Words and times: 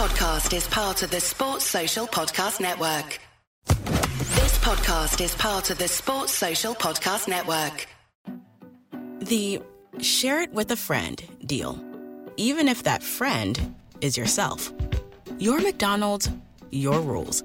Podcast 0.00 0.56
is 0.56 0.66
part 0.66 1.02
of 1.02 1.10
the 1.10 1.20
Sports 1.20 1.66
Social 1.66 2.06
Podcast 2.06 2.58
Network. 2.58 3.20
This 3.66 4.58
podcast 4.60 5.20
is 5.20 5.34
part 5.34 5.68
of 5.68 5.76
the 5.76 5.88
Sports 5.88 6.32
Social 6.32 6.74
Podcast 6.74 7.28
Network. 7.28 7.86
The 9.18 9.60
share 10.00 10.40
it 10.40 10.54
with 10.54 10.70
a 10.70 10.76
friend 10.76 11.22
deal. 11.44 11.78
Even 12.38 12.66
if 12.66 12.84
that 12.84 13.02
friend 13.02 13.74
is 14.00 14.16
yourself. 14.16 14.72
Your 15.38 15.60
McDonald's, 15.60 16.30
your 16.70 16.98
rules. 17.02 17.44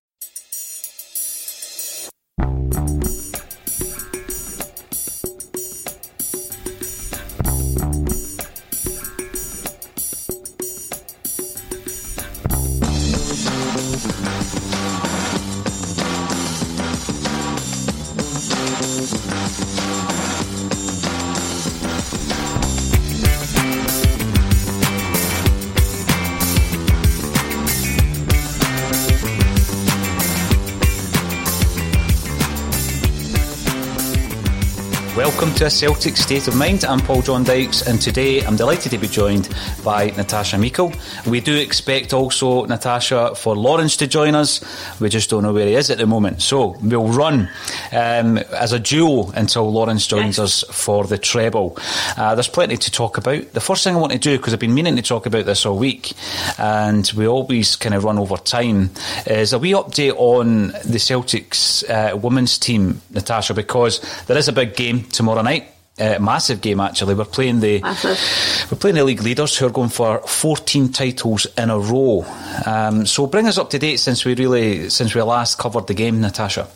To 35.61 35.67
a 35.67 35.69
Celtic 35.69 36.17
State 36.17 36.47
of 36.47 36.55
Mind. 36.55 36.83
I'm 36.83 36.99
Paul 36.99 37.21
John 37.21 37.43
Dykes, 37.43 37.87
and 37.87 38.01
today 38.01 38.43
I'm 38.43 38.55
delighted 38.55 38.91
to 38.93 38.97
be 38.97 39.07
joined 39.07 39.47
by 39.83 40.07
Natasha 40.07 40.57
Meikle. 40.57 40.91
We 41.27 41.39
do 41.39 41.55
expect 41.55 42.13
also, 42.13 42.65
Natasha, 42.65 43.35
for 43.35 43.55
Lawrence 43.55 43.95
to 43.97 44.07
join 44.07 44.33
us. 44.33 44.59
We 44.99 45.09
just 45.09 45.29
don't 45.29 45.43
know 45.43 45.53
where 45.53 45.67
he 45.67 45.75
is 45.75 45.91
at 45.91 45.99
the 45.99 46.07
moment. 46.07 46.41
So 46.41 46.77
we'll 46.81 47.09
run 47.09 47.47
um, 47.91 48.39
as 48.39 48.73
a 48.73 48.79
duo 48.79 49.29
until 49.35 49.71
Lawrence 49.71 50.07
joins 50.07 50.39
us 50.39 50.63
for 50.71 51.03
the 51.03 51.19
treble. 51.19 51.77
Uh, 52.17 52.33
there's 52.33 52.47
plenty 52.47 52.77
to 52.77 52.89
talk 52.89 53.19
about. 53.19 53.53
The 53.53 53.61
first 53.61 53.83
thing 53.83 53.95
I 53.95 53.99
want 53.99 54.13
to 54.13 54.17
do, 54.17 54.37
because 54.37 54.53
I've 54.53 54.59
been 54.59 54.73
meaning 54.73 54.95
to 54.95 55.03
talk 55.03 55.27
about 55.27 55.45
this 55.45 55.63
all 55.67 55.77
week, 55.77 56.13
and 56.57 57.11
we 57.15 57.27
always 57.27 57.75
kind 57.75 57.93
of 57.93 58.03
run 58.03 58.17
over 58.17 58.37
time, 58.37 58.89
is 59.27 59.53
a 59.53 59.59
wee 59.59 59.73
update 59.73 60.15
on 60.17 60.69
the 60.69 60.97
Celtics 60.97 61.87
uh, 61.87 62.17
women's 62.17 62.57
team, 62.57 63.01
Natasha, 63.11 63.53
because 63.53 63.99
there 64.25 64.37
is 64.37 64.47
a 64.47 64.53
big 64.53 64.75
game 64.75 65.03
tomorrow 65.03 65.43
night. 65.43 65.50
Uh, 65.99 66.17
massive 66.19 66.61
game 66.61 66.79
actually. 66.79 67.13
We're 67.13 67.25
playing 67.25 67.59
the 67.59 67.79
Massive. 67.81 68.71
we're 68.71 68.77
playing 68.77 68.95
the 68.95 69.03
league 69.03 69.21
leaders 69.21 69.57
who 69.57 69.67
are 69.67 69.71
going 69.71 69.89
for 69.89 70.19
14 70.19 70.91
titles 70.91 71.45
in 71.57 71.69
a 71.69 71.77
row. 71.77 72.25
Um, 72.65 73.05
so 73.05 73.27
bring 73.27 73.45
us 73.47 73.57
up 73.57 73.69
to 73.71 73.79
date 73.79 73.97
since 73.97 74.23
we 74.23 74.33
really 74.33 74.89
since 74.89 75.13
we 75.13 75.21
last 75.21 75.59
covered 75.59 75.87
the 75.87 75.93
game, 75.93 76.21
Natasha. 76.21 76.67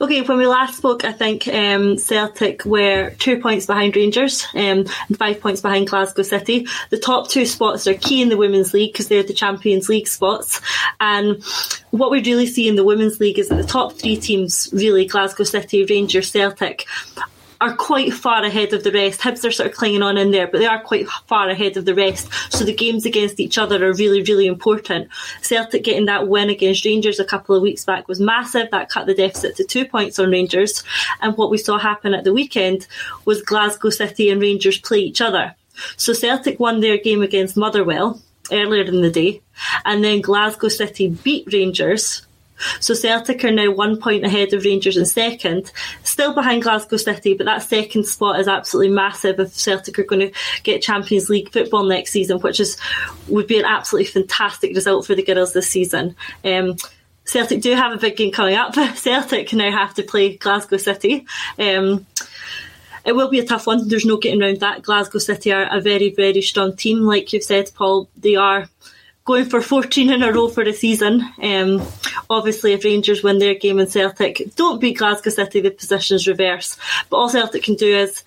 Okay, 0.00 0.22
when 0.22 0.38
we 0.38 0.46
last 0.46 0.76
spoke, 0.78 1.04
I 1.04 1.12
think 1.12 1.46
um, 1.48 1.98
Celtic 1.98 2.64
were 2.64 3.10
two 3.18 3.40
points 3.40 3.66
behind 3.66 3.96
Rangers 3.96 4.46
um, 4.54 4.86
and 5.08 5.18
five 5.18 5.40
points 5.40 5.60
behind 5.60 5.88
Glasgow 5.88 6.22
City. 6.22 6.66
The 6.90 6.98
top 6.98 7.28
two 7.28 7.46
spots 7.46 7.86
are 7.86 7.94
key 7.94 8.22
in 8.22 8.28
the 8.28 8.36
Women's 8.36 8.74
League 8.74 8.92
because 8.92 9.08
they're 9.08 9.22
the 9.22 9.34
Champions 9.34 9.88
League 9.88 10.08
spots. 10.08 10.60
And 11.00 11.42
what 11.90 12.10
we 12.10 12.22
really 12.22 12.46
see 12.46 12.68
in 12.68 12.76
the 12.76 12.84
Women's 12.84 13.20
League 13.20 13.38
is 13.38 13.48
that 13.48 13.56
the 13.56 13.64
top 13.64 13.92
three 13.92 14.16
teams, 14.16 14.68
really 14.72 15.06
Glasgow 15.06 15.44
City, 15.44 15.84
Rangers, 15.84 16.30
Celtic, 16.30 16.86
are 17.60 17.74
quite 17.74 18.14
far 18.14 18.44
ahead 18.44 18.72
of 18.72 18.84
the 18.84 18.92
rest. 18.92 19.20
Hibs 19.20 19.44
are 19.44 19.50
sort 19.50 19.70
of 19.70 19.76
clinging 19.76 20.02
on 20.02 20.16
in 20.16 20.30
there, 20.30 20.46
but 20.46 20.58
they 20.58 20.66
are 20.66 20.80
quite 20.80 21.08
far 21.26 21.48
ahead 21.48 21.76
of 21.76 21.84
the 21.84 21.94
rest. 21.94 22.28
So 22.52 22.64
the 22.64 22.74
games 22.74 23.04
against 23.04 23.40
each 23.40 23.58
other 23.58 23.84
are 23.84 23.94
really, 23.94 24.22
really 24.22 24.46
important. 24.46 25.08
Celtic 25.42 25.84
getting 25.84 26.06
that 26.06 26.28
win 26.28 26.50
against 26.50 26.84
Rangers 26.84 27.18
a 27.18 27.24
couple 27.24 27.56
of 27.56 27.62
weeks 27.62 27.84
back 27.84 28.06
was 28.06 28.20
massive. 28.20 28.70
That 28.70 28.90
cut 28.90 29.06
the 29.06 29.14
deficit 29.14 29.56
to 29.56 29.64
two 29.64 29.84
points 29.84 30.18
on 30.18 30.30
Rangers. 30.30 30.84
And 31.20 31.36
what 31.36 31.50
we 31.50 31.58
saw 31.58 31.78
happen 31.78 32.14
at 32.14 32.24
the 32.24 32.32
weekend 32.32 32.86
was 33.24 33.42
Glasgow 33.42 33.90
City 33.90 34.30
and 34.30 34.40
Rangers 34.40 34.78
play 34.78 35.00
each 35.00 35.20
other. 35.20 35.54
So 35.96 36.12
Celtic 36.12 36.60
won 36.60 36.80
their 36.80 36.98
game 36.98 37.22
against 37.22 37.56
Motherwell 37.56 38.20
earlier 38.50 38.84
in 38.84 39.02
the 39.02 39.10
day, 39.10 39.42
and 39.84 40.02
then 40.02 40.20
Glasgow 40.20 40.68
City 40.68 41.08
beat 41.08 41.52
Rangers. 41.52 42.26
So 42.80 42.94
Celtic 42.94 43.44
are 43.44 43.50
now 43.50 43.70
one 43.70 44.00
point 44.00 44.24
ahead 44.24 44.52
of 44.52 44.64
Rangers 44.64 44.96
in 44.96 45.06
second, 45.06 45.72
still 46.02 46.34
behind 46.34 46.62
Glasgow 46.62 46.96
City, 46.96 47.34
but 47.34 47.46
that 47.46 47.62
second 47.62 48.04
spot 48.04 48.40
is 48.40 48.48
absolutely 48.48 48.94
massive 48.94 49.38
if 49.40 49.52
Celtic 49.52 49.98
are 49.98 50.04
going 50.04 50.28
to 50.28 50.38
get 50.62 50.82
Champions 50.82 51.28
League 51.28 51.52
football 51.52 51.84
next 51.84 52.12
season, 52.12 52.40
which 52.40 52.60
is 52.60 52.76
would 53.28 53.46
be 53.46 53.58
an 53.58 53.64
absolutely 53.64 54.10
fantastic 54.10 54.74
result 54.74 55.06
for 55.06 55.14
the 55.14 55.22
girls 55.22 55.52
this 55.52 55.68
season. 55.68 56.14
Um, 56.44 56.76
Celtic 57.24 57.60
do 57.60 57.74
have 57.74 57.92
a 57.92 57.98
big 57.98 58.16
game 58.16 58.32
coming 58.32 58.56
up. 58.56 58.74
Celtic 58.96 59.52
now 59.52 59.70
have 59.70 59.94
to 59.94 60.02
play 60.02 60.36
Glasgow 60.36 60.78
City. 60.78 61.26
Um, 61.58 62.06
it 63.04 63.14
will 63.14 63.28
be 63.28 63.38
a 63.38 63.46
tough 63.46 63.66
one. 63.66 63.88
There's 63.88 64.04
no 64.04 64.16
getting 64.16 64.42
around 64.42 64.60
that. 64.60 64.82
Glasgow 64.82 65.18
City 65.18 65.52
are 65.52 65.68
a 65.70 65.80
very, 65.80 66.10
very 66.10 66.42
strong 66.42 66.74
team. 66.74 67.00
Like 67.00 67.32
you've 67.32 67.42
said, 67.42 67.70
Paul, 67.74 68.08
they 68.16 68.36
are 68.36 68.68
going 69.28 69.44
for 69.44 69.60
14 69.60 70.10
in 70.10 70.22
a 70.22 70.32
row 70.32 70.48
for 70.48 70.64
the 70.64 70.72
season. 70.72 71.22
Um, 71.42 71.86
obviously, 72.30 72.72
if 72.72 72.82
Rangers 72.82 73.22
win 73.22 73.38
their 73.38 73.54
game 73.54 73.78
in 73.78 73.86
Celtic, 73.86 74.54
don't 74.56 74.80
beat 74.80 74.96
Glasgow 74.96 75.28
City, 75.28 75.60
the 75.60 75.70
positions 75.70 76.26
reverse. 76.26 76.78
But 77.10 77.18
all 77.18 77.28
Celtic 77.28 77.62
can 77.62 77.74
do 77.74 77.94
is 77.94 78.24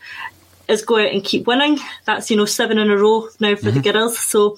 is 0.68 0.84
go 0.84 1.00
out 1.00 1.12
and 1.12 1.24
keep 1.24 1.48
winning. 1.48 1.80
That's 2.06 2.30
you 2.30 2.38
know 2.38 2.46
seven 2.46 2.78
in 2.78 2.92
a 2.92 2.96
row 2.96 3.30
now 3.40 3.56
for 3.56 3.72
the 3.72 3.82
girls. 3.82 4.20
So 4.20 4.58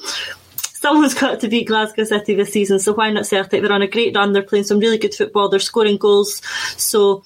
someone's 0.58 1.14
got 1.20 1.40
to 1.40 1.48
beat 1.48 1.70
Glasgow 1.70 2.04
City 2.04 2.36
this 2.36 2.52
season. 2.52 2.78
So 2.78 2.94
why 2.94 3.10
not 3.10 3.26
Celtic? 3.26 3.62
They're 3.62 3.72
on 3.72 3.82
a 3.82 3.88
great 3.88 4.14
run. 4.14 4.34
They're 4.34 4.44
playing 4.44 4.66
some 4.66 4.80
really 4.80 4.98
good 4.98 5.16
football. 5.16 5.48
They're 5.48 5.62
scoring 5.62 5.96
goals. 5.96 6.42
So 6.76 7.24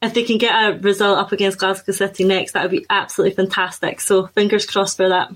if 0.00 0.14
they 0.14 0.22
can 0.22 0.38
get 0.38 0.54
a 0.54 0.78
result 0.78 1.18
up 1.18 1.32
against 1.32 1.58
Glasgow 1.58 1.90
City 1.90 2.22
next, 2.22 2.52
that 2.52 2.62
would 2.62 2.70
be 2.70 2.86
absolutely 2.88 3.34
fantastic. 3.34 4.00
So 4.00 4.28
fingers 4.28 4.64
crossed 4.64 4.96
for 4.96 5.08
that. 5.08 5.32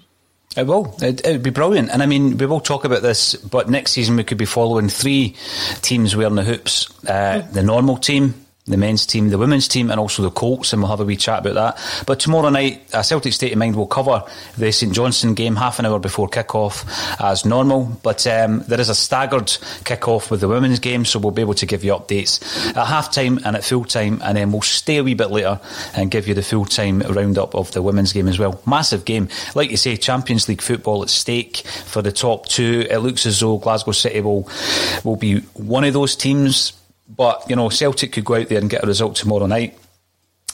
It 0.56 0.66
will. 0.66 0.94
It, 1.00 1.22
would 1.24 1.42
be 1.42 1.50
brilliant. 1.50 1.90
And 1.90 2.02
I 2.02 2.06
mean, 2.06 2.36
we 2.36 2.46
will 2.46 2.60
talk 2.60 2.84
about 2.84 3.02
this, 3.02 3.34
but 3.34 3.70
next 3.70 3.92
season 3.92 4.16
we 4.16 4.24
could 4.24 4.38
be 4.38 4.44
following 4.44 4.88
three 4.88 5.34
teams 5.80 6.14
wearing 6.14 6.34
the 6.34 6.44
hoops 6.44 6.88
uh, 7.06 7.40
the 7.52 7.62
normal 7.62 7.96
team, 7.96 8.34
the 8.72 8.76
men's 8.76 9.06
team, 9.06 9.28
the 9.28 9.38
women's 9.38 9.68
team, 9.68 9.90
and 9.90 10.00
also 10.00 10.22
the 10.22 10.30
Colts, 10.30 10.72
and 10.72 10.82
we'll 10.82 10.90
have 10.90 11.00
a 11.00 11.04
wee 11.04 11.16
chat 11.16 11.46
about 11.46 11.54
that. 11.54 12.04
But 12.06 12.18
tomorrow 12.18 12.48
night, 12.48 12.82
a 12.92 13.04
Celtic 13.04 13.32
State 13.32 13.52
of 13.52 13.58
Mind 13.58 13.76
will 13.76 13.86
cover 13.86 14.24
the 14.58 14.72
St 14.72 14.92
Johnstone 14.92 15.34
game 15.34 15.56
half 15.56 15.78
an 15.78 15.86
hour 15.86 15.98
before 15.98 16.28
kick-off 16.28 16.84
as 17.20 17.44
normal. 17.44 17.84
But 18.02 18.26
um, 18.26 18.64
there 18.68 18.80
is 18.80 18.88
a 18.88 18.94
staggered 18.94 19.56
kick-off 19.84 20.30
with 20.30 20.40
the 20.40 20.48
women's 20.48 20.78
game, 20.78 21.04
so 21.04 21.18
we'll 21.18 21.30
be 21.30 21.42
able 21.42 21.54
to 21.54 21.66
give 21.66 21.84
you 21.84 21.92
updates 21.92 22.42
at 22.76 22.86
half-time 22.86 23.38
and 23.44 23.56
at 23.56 23.64
full-time, 23.64 24.20
and 24.24 24.36
then 24.36 24.52
we'll 24.52 24.62
stay 24.62 24.96
a 24.96 25.04
wee 25.04 25.14
bit 25.14 25.30
later 25.30 25.60
and 25.94 26.10
give 26.10 26.26
you 26.26 26.34
the 26.34 26.42
full-time 26.42 27.00
roundup 27.00 27.54
of 27.54 27.70
the 27.72 27.82
women's 27.82 28.12
game 28.12 28.28
as 28.28 28.38
well. 28.38 28.60
Massive 28.66 29.04
game. 29.04 29.28
Like 29.54 29.70
you 29.70 29.76
say, 29.76 29.96
Champions 29.96 30.48
League 30.48 30.62
football 30.62 31.02
at 31.02 31.10
stake 31.10 31.58
for 31.58 32.02
the 32.02 32.12
top 32.12 32.46
two. 32.46 32.86
It 32.90 32.98
looks 32.98 33.26
as 33.26 33.40
though 33.40 33.58
Glasgow 33.58 33.92
City 33.92 34.20
will, 34.20 34.48
will 35.04 35.16
be 35.16 35.40
one 35.54 35.84
of 35.84 35.92
those 35.92 36.16
teams 36.16 36.72
but, 37.16 37.44
you 37.48 37.56
know, 37.56 37.68
Celtic 37.68 38.12
could 38.12 38.24
go 38.24 38.34
out 38.34 38.48
there 38.48 38.58
and 38.58 38.70
get 38.70 38.84
a 38.84 38.86
result 38.86 39.16
tomorrow 39.16 39.46
night 39.46 39.78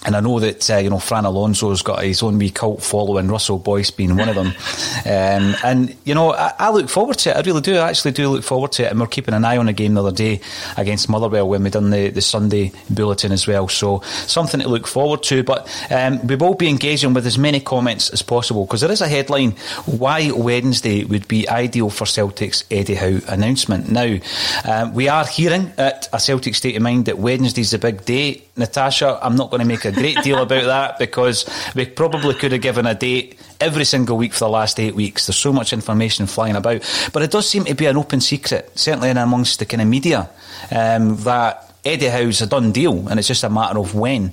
and 0.07 0.15
I 0.15 0.21
know 0.21 0.39
that 0.39 0.71
uh, 0.71 0.77
you 0.77 0.91
know 0.91 1.01
Fran 1.01 1.25
Alonso's 1.25 1.83
got 1.83 2.05
his 2.05 2.23
own 2.23 2.39
wee 2.39 2.51
cult 2.51 2.83
following, 2.83 3.29
Russell 3.29 3.59
Boyce 3.59 3.91
being 3.91 4.17
one 4.17 4.29
of 4.29 4.37
them. 4.37 4.47
um, 5.05 5.57
and 5.65 5.97
you 6.05 6.15
know, 6.15 6.33
I, 6.33 6.53
I, 6.59 6.71
look 6.71 6.89
forward 6.89 7.19
to 7.19 7.31
it. 7.31 7.37
I 7.37 7.41
really 7.41 7.61
do. 7.61 7.77
I 7.77 7.89
actually 7.89 8.13
do 8.13 8.29
look 8.29 8.45
forward 8.45 8.71
to 8.73 8.85
it. 8.85 8.93
And 8.93 9.01
we're 9.01 9.09
keeping 9.09 9.35
an 9.35 9.45
eye 9.45 9.57
on 9.57 9.67
the 9.67 9.73
game 9.73 9.95
the 9.95 10.05
other 10.05 10.15
day 10.15 10.41
against 10.77 11.09
Motherwell 11.09 11.49
when 11.49 11.65
we 11.65 11.71
done 11.71 11.91
the, 11.91 12.11
the 12.11 12.21
Sunday 12.21 12.71
bulletin 12.89 13.33
as 13.33 13.47
well. 13.49 13.67
So 13.67 14.01
something 14.27 14.61
to 14.61 14.69
look 14.69 14.87
forward 14.87 15.25
to. 15.25 15.43
But 15.43 15.69
um, 15.91 16.25
we 16.27 16.37
will 16.37 16.55
be 16.55 16.69
engaging 16.69 17.13
with 17.13 17.27
as 17.27 17.37
many 17.37 17.59
comments 17.59 18.11
as 18.11 18.23
possible 18.23 18.67
because 18.67 18.83
there 18.83 18.93
is 18.93 19.01
a 19.01 19.09
headline: 19.09 19.53
Why 19.87 20.31
Wednesday 20.31 21.05
would 21.05 21.27
be 21.27 21.49
ideal 21.49 21.91
for 21.91 22.07
Celtic's 22.07 22.63
Eddie 22.71 22.95
Howe 22.95 23.21
announcement. 23.27 23.91
Now 23.91 24.17
um, 24.65 24.95
we 24.95 25.09
are 25.09 25.27
hearing 25.27 25.73
at 25.77 26.09
a 26.13 26.21
Celtic 26.21 26.55
State 26.55 26.77
of 26.77 26.83
Mind 26.83 27.07
that 27.07 27.19
Wednesday's 27.19 27.75
a 27.75 27.81
big 27.81 28.05
day. 28.05 28.45
Natasha, 28.57 29.19
I'm 29.23 29.37
not 29.37 29.51
going 29.51 29.61
to 29.61 29.67
make 29.67 29.85
a 29.85 29.88
great 29.93 30.23
deal 30.23 30.39
about 30.39 30.65
that 30.65 30.99
because 30.99 31.49
we 31.75 31.87
probably 31.87 32.35
could 32.35 32.53
have 32.53 32.61
given 32.61 32.87
a 32.87 32.95
date 32.95 33.39
every 33.61 33.85
single 33.85 34.17
week 34.17 34.33
for 34.33 34.41
the 34.41 34.51
last 34.51 34.79
eight 34.81 34.95
weeks. 34.95 35.27
There's 35.27 35.37
so 35.37 35.53
much 35.53 35.73
information 35.73 36.27
flying 36.27 36.57
about. 36.57 36.83
But 37.13 37.23
it 37.23 37.31
does 37.31 37.49
seem 37.49 37.65
to 37.65 37.75
be 37.75 37.87
an 37.87 37.97
open 37.97 38.21
secret, 38.21 38.79
certainly 38.79 39.11
in 39.11 39.17
amongst 39.17 39.59
the 39.59 39.67
kind 39.67 39.83
of 39.83 39.89
media, 39.89 40.31
um, 40.71 41.17
that 41.19 41.73
Eddie 41.85 42.09
Howe's 42.09 42.43
a 42.43 42.47
done 42.47 42.73
deal 42.73 43.09
and 43.09 43.19
it's 43.19 43.29
just 43.29 43.45
a 43.45 43.51
matter 43.51 43.79
of 43.79 43.95
when. 43.95 44.33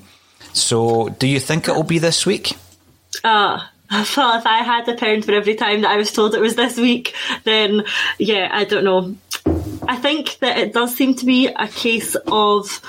So 0.54 1.10
do 1.10 1.28
you 1.28 1.40
think 1.40 1.68
it'll 1.68 1.84
be 1.84 2.00
this 2.00 2.26
week? 2.26 2.54
Ah. 3.24 3.62
Uh. 3.62 3.68
Well, 4.18 4.38
if 4.38 4.48
I 4.48 4.64
had 4.64 4.90
a 4.90 4.96
pound 4.96 5.26
for 5.26 5.34
every 5.34 5.54
time 5.54 5.82
that 5.82 5.92
I 5.92 5.98
was 5.98 6.12
told 6.12 6.34
it 6.34 6.42
was 6.42 6.56
this 6.56 6.76
week, 6.76 7.14
then 7.44 7.84
yeah, 8.18 8.50
I 8.52 8.64
don't 8.64 8.84
know. 8.84 9.16
I 9.88 9.96
think 9.98 10.40
that 10.40 10.58
it 10.58 10.74
does 10.74 10.96
seem 10.96 11.14
to 11.16 11.26
be 11.26 11.48
a 11.48 11.68
case 11.68 12.16
of 12.28 12.82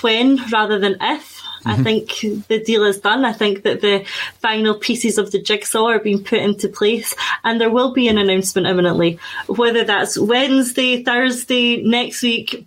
when 0.00 0.38
rather 0.50 0.78
than 0.78 0.96
if. 1.00 1.37
I 1.64 1.74
mm-hmm. 1.74 1.82
think 1.82 2.46
the 2.48 2.62
deal 2.62 2.84
is 2.84 3.00
done. 3.00 3.24
I 3.24 3.32
think 3.32 3.62
that 3.62 3.80
the 3.80 4.04
final 4.40 4.74
pieces 4.74 5.18
of 5.18 5.30
the 5.30 5.40
jigsaw 5.40 5.86
are 5.86 5.98
being 5.98 6.22
put 6.22 6.40
into 6.40 6.68
place, 6.68 7.14
and 7.44 7.60
there 7.60 7.70
will 7.70 7.92
be 7.92 8.08
an 8.08 8.18
announcement 8.18 8.66
imminently. 8.66 9.18
Whether 9.46 9.84
that's 9.84 10.18
Wednesday, 10.18 11.02
Thursday, 11.02 11.82
next 11.82 12.22
week, 12.22 12.66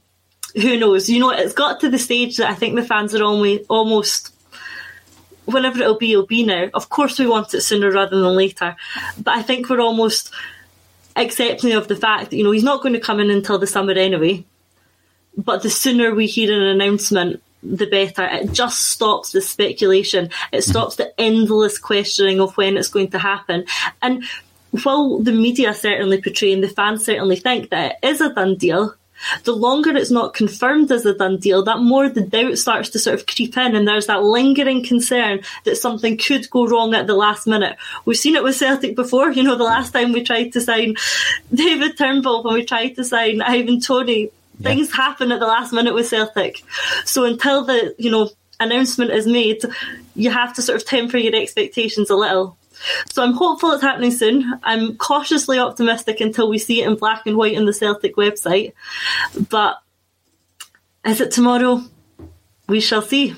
who 0.56 0.78
knows? 0.78 1.10
You 1.10 1.20
know, 1.20 1.32
it's 1.32 1.54
got 1.54 1.80
to 1.82 1.90
the 1.90 2.00
stage 2.00 2.38
that 2.38 2.50
I 2.50 2.56
think 2.56 2.76
the 2.76 2.84
fans 2.84 3.16
are 3.16 3.24
almost, 3.24 3.62
almost 3.70 4.34
whenever 5.46 5.82
it'll 5.82 5.98
be, 5.98 6.12
it'll 6.12 6.26
be 6.26 6.44
now. 6.44 6.70
Of 6.74 6.90
course, 6.90 7.20
we 7.20 7.28
want 7.28 7.54
it 7.54 7.62
sooner 7.62 7.92
rather 7.92 8.20
than 8.20 8.36
later, 8.36 8.76
but 9.22 9.38
I 9.38 9.42
think 9.42 9.70
we're 9.70 9.82
almost 9.82 10.32
accepting 11.16 11.74
of 11.74 11.88
the 11.88 11.96
fact 11.96 12.30
that 12.30 12.38
you 12.38 12.44
know 12.44 12.52
he's 12.52 12.64
not 12.64 12.82
going 12.82 12.94
to 12.94 13.00
come 13.00 13.20
in 13.20 13.30
until 13.30 13.58
the 13.58 13.68
summer 13.68 13.94
anyway. 13.94 14.46
But 15.38 15.64
the 15.64 15.70
sooner 15.70 16.14
we 16.14 16.28
hear 16.28 16.54
an 16.54 16.64
announcement, 16.64 17.42
the 17.64 17.88
better. 17.88 18.24
It 18.24 18.52
just 18.54 18.92
stops 18.92 19.32
the 19.32 19.42
speculation. 19.42 20.26
It 20.26 20.30
mm-hmm. 20.30 20.72
stops 20.72 20.96
the 20.96 21.20
endless 21.20 21.78
questioning 21.78 22.40
of 22.40 22.56
when 22.58 22.78
it's 22.78 22.90
going 22.90 23.12
to 23.12 23.20
happen. 23.20 23.66
And 24.02 24.24
while 24.84 25.20
the 25.20 25.34
media 25.34 25.74
certainly 25.74 26.22
portray 26.22 26.54
and 26.54 26.64
the 26.64 26.70
fans 26.70 27.06
certainly 27.06 27.36
think 27.36 27.70
that 27.70 27.98
it 28.02 28.08
is 28.08 28.22
a 28.22 28.34
done 28.34 28.56
deal, 28.56 28.96
the 29.44 29.56
longer 29.56 29.96
it's 29.96 30.12
not 30.12 30.34
confirmed 30.34 30.92
as 30.92 31.06
a 31.06 31.14
done 31.14 31.38
deal, 31.38 31.64
that 31.64 31.80
more 31.80 32.10
the 32.10 32.22
doubt 32.22 32.58
starts 32.58 32.90
to 32.90 33.00
sort 33.00 33.20
of 33.20 33.28
creep 33.28 33.56
in, 33.58 33.76
and 33.76 33.88
there's 33.88 34.08
that 34.08 34.24
lingering 34.24 34.84
concern 34.84 35.42
that 35.64 35.78
something 35.78 36.18
could 36.18 36.50
go 36.50 36.66
wrong 36.66 36.94
at 36.94 37.08
the 37.08 37.14
last 37.14 37.48
minute. 37.48 37.78
We've 38.06 38.18
seen 38.18 38.36
it 38.36 38.44
with 38.44 38.56
Celtic 38.56 38.96
before. 38.96 39.32
You 39.32 39.44
know, 39.44 39.56
the 39.56 39.64
last 39.64 39.92
time 39.92 40.12
we 40.12 40.24
tried 40.24 40.54
to 40.54 40.62
sign 40.62 40.96
David 41.54 41.98
Turnbull, 41.98 42.44
when 42.44 42.56
we 42.56 42.66
tried 42.66 42.96
to 42.96 43.04
sign 43.04 43.42
Ivan 43.42 43.80
Toney, 44.62 44.76
things 44.76 44.94
happen 44.94 45.32
at 45.32 45.40
the 45.40 45.48
last 45.48 45.74
minute 45.74 45.94
with 45.94 46.08
Celtic. 46.08 46.64
So 47.06 47.26
until 47.26 47.66
the 47.66 47.96
you 47.98 48.12
know 48.12 48.30
announcement 48.60 49.12
is 49.12 49.28
made, 49.28 49.62
you 50.16 50.30
have 50.30 50.54
to 50.54 50.62
sort 50.62 50.82
of 50.82 50.88
temper 50.88 51.18
your 51.18 51.36
expectations 51.36 52.10
a 52.10 52.16
little. 52.16 52.58
So 53.12 53.24
I'm 53.24 53.34
hopeful 53.34 53.72
it's 53.72 53.84
happening 53.84 54.12
soon. 54.12 54.60
I'm 54.64 54.96
cautiously 54.98 55.60
optimistic 55.60 56.20
until 56.20 56.50
we 56.50 56.58
see 56.58 56.82
it 56.82 56.88
in 56.88 56.96
black 56.96 57.26
and 57.26 57.38
white 57.38 57.58
on 57.58 57.66
the 57.66 57.74
Celtic 57.74 58.16
website. 58.16 58.74
But 59.50 59.82
is 61.06 61.22
it 61.22 61.32
tomorrow? 61.32 61.84
We 62.68 62.80
shall 62.80 63.02
see. 63.02 63.36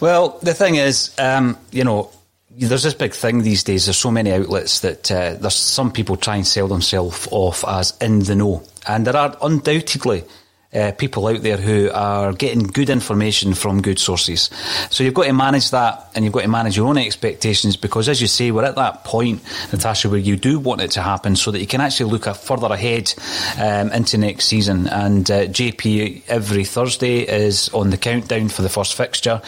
Well, 0.00 0.38
the 0.42 0.54
thing 0.54 0.76
is, 0.76 1.14
um, 1.18 1.56
you 1.70 1.84
know, 1.84 2.10
there's 2.50 2.82
this 2.82 2.94
big 2.94 3.12
thing 3.12 3.42
these 3.42 3.62
days. 3.62 3.86
There's 3.86 3.96
so 3.96 4.10
many 4.10 4.32
outlets 4.32 4.80
that 4.80 5.10
uh, 5.10 5.34
there's 5.34 5.54
some 5.54 5.92
people 5.92 6.16
try 6.16 6.36
and 6.36 6.46
sell 6.46 6.66
themselves 6.66 7.28
off 7.30 7.64
as 7.66 7.96
in 8.00 8.20
the 8.20 8.34
know, 8.34 8.64
and 8.88 9.06
there 9.06 9.16
are 9.16 9.36
undoubtedly 9.42 10.24
uh, 10.74 10.92
people 10.92 11.26
out 11.26 11.40
there 11.42 11.56
who 11.56 11.90
are 11.92 12.32
getting 12.32 12.62
good 12.62 12.90
information 12.90 13.54
from 13.54 13.80
good 13.80 13.98
sources. 13.98 14.50
So 14.90 15.02
you've 15.02 15.14
got 15.14 15.24
to 15.24 15.32
manage 15.32 15.70
that 15.70 16.10
and 16.14 16.24
you've 16.24 16.34
got 16.34 16.42
to 16.42 16.48
manage 16.48 16.76
your 16.76 16.88
own 16.88 16.98
expectations 16.98 17.76
because, 17.76 18.08
as 18.08 18.20
you 18.20 18.26
say, 18.26 18.50
we're 18.50 18.64
at 18.64 18.74
that 18.74 19.04
point, 19.04 19.42
Natasha, 19.72 20.10
where 20.10 20.18
you 20.18 20.36
do 20.36 20.58
want 20.58 20.82
it 20.82 20.90
to 20.92 21.02
happen 21.02 21.36
so 21.36 21.50
that 21.50 21.60
you 21.60 21.66
can 21.66 21.80
actually 21.80 22.10
look 22.10 22.24
further 22.36 22.66
ahead 22.66 23.14
um, 23.58 23.90
into 23.92 24.18
next 24.18 24.44
season. 24.44 24.88
And 24.88 25.30
uh, 25.30 25.46
JP 25.46 26.24
every 26.28 26.64
Thursday 26.64 27.20
is 27.20 27.70
on 27.70 27.90
the 27.90 27.96
countdown 27.96 28.48
for 28.50 28.62
the 28.62 28.68
first 28.68 28.94
fixture. 28.94 29.40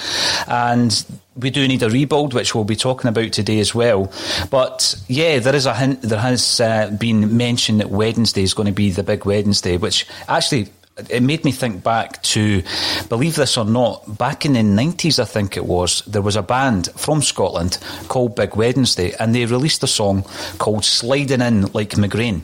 And 0.48 1.04
we 1.40 1.50
do 1.50 1.66
need 1.66 1.82
a 1.82 1.90
rebuild, 1.90 2.34
which 2.34 2.54
we'll 2.54 2.64
be 2.64 2.76
talking 2.76 3.08
about 3.08 3.32
today 3.32 3.60
as 3.60 3.74
well. 3.74 4.12
But 4.50 4.94
yeah, 5.08 5.38
there 5.38 5.54
is 5.54 5.66
a 5.66 5.74
hint. 5.74 6.02
There 6.02 6.18
has 6.18 6.60
uh, 6.60 6.90
been 6.90 7.36
mentioned 7.36 7.80
that 7.80 7.90
Wednesday 7.90 8.42
is 8.42 8.54
going 8.54 8.66
to 8.66 8.72
be 8.72 8.90
the 8.90 9.02
big 9.02 9.24
Wednesday, 9.24 9.76
which 9.76 10.06
actually 10.28 10.68
it 11.08 11.22
made 11.22 11.44
me 11.44 11.52
think 11.52 11.82
back 11.82 12.22
to, 12.22 12.62
believe 13.08 13.36
this 13.36 13.56
or 13.56 13.64
not, 13.64 14.18
back 14.18 14.44
in 14.44 14.52
the 14.52 14.60
90s, 14.60 15.18
I 15.18 15.24
think 15.24 15.56
it 15.56 15.64
was, 15.64 16.02
there 16.02 16.22
was 16.22 16.36
a 16.36 16.42
band 16.42 16.88
from 16.96 17.22
Scotland 17.22 17.78
called 18.08 18.36
Big 18.36 18.56
Wednesday, 18.56 19.14
and 19.18 19.34
they 19.34 19.46
released 19.46 19.82
a 19.82 19.86
song 19.86 20.24
called 20.58 20.84
Sliding 20.84 21.40
In 21.40 21.62
Like 21.72 21.90
McGrain. 21.90 22.42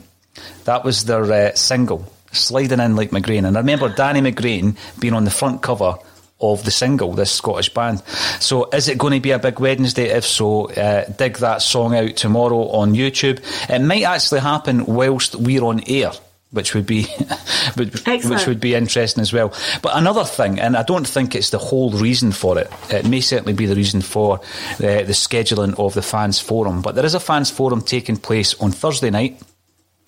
That 0.65 0.83
was 0.83 1.05
their 1.05 1.31
uh, 1.31 1.55
single, 1.55 2.11
Sliding 2.31 2.79
In 2.79 2.95
Like 2.95 3.11
McGrain. 3.11 3.47
And 3.47 3.57
I 3.57 3.59
remember 3.59 3.89
Danny 3.89 4.21
McGrain 4.21 4.75
being 4.99 5.13
on 5.13 5.25
the 5.25 5.31
front 5.31 5.61
cover 5.61 5.97
of 6.39 6.63
the 6.63 6.71
single, 6.71 7.13
this 7.13 7.31
Scottish 7.31 7.73
band. 7.73 8.03
So, 8.39 8.69
is 8.71 8.87
it 8.87 8.97
going 8.97 9.13
to 9.13 9.19
be 9.19 9.31
a 9.31 9.39
big 9.39 9.59
Wednesday? 9.59 10.09
If 10.09 10.25
so, 10.25 10.69
uh, 10.71 11.05
dig 11.05 11.37
that 11.37 11.61
song 11.61 11.95
out 11.95 12.15
tomorrow 12.15 12.69
on 12.69 12.93
YouTube. 12.93 13.39
It 13.69 13.79
might 13.79 14.03
actually 14.03 14.41
happen 14.41 14.85
whilst 14.85 15.35
we're 15.35 15.63
on 15.63 15.81
air 15.87 16.11
which 16.51 16.73
would 16.73 16.85
be 16.85 17.03
which 17.75 18.47
would 18.47 18.59
be 18.59 18.73
interesting 18.73 19.21
as 19.21 19.33
well. 19.33 19.53
But 19.81 19.97
another 19.97 20.23
thing, 20.23 20.59
and 20.59 20.77
I 20.77 20.83
don't 20.83 21.07
think 21.07 21.35
it's 21.35 21.49
the 21.49 21.57
whole 21.57 21.91
reason 21.91 22.31
for 22.31 22.57
it. 22.57 22.71
It 22.89 23.05
may 23.05 23.21
certainly 23.21 23.53
be 23.53 23.65
the 23.65 23.75
reason 23.75 24.01
for 24.01 24.39
the, 24.77 25.03
the 25.05 25.13
scheduling 25.13 25.77
of 25.77 25.93
the 25.93 26.01
fans 26.01 26.39
forum. 26.39 26.81
But 26.81 26.95
there 26.95 27.05
is 27.05 27.13
a 27.13 27.19
fans 27.19 27.51
forum 27.51 27.81
taking 27.81 28.17
place 28.17 28.53
on 28.55 28.71
Thursday 28.71 29.09
night. 29.09 29.41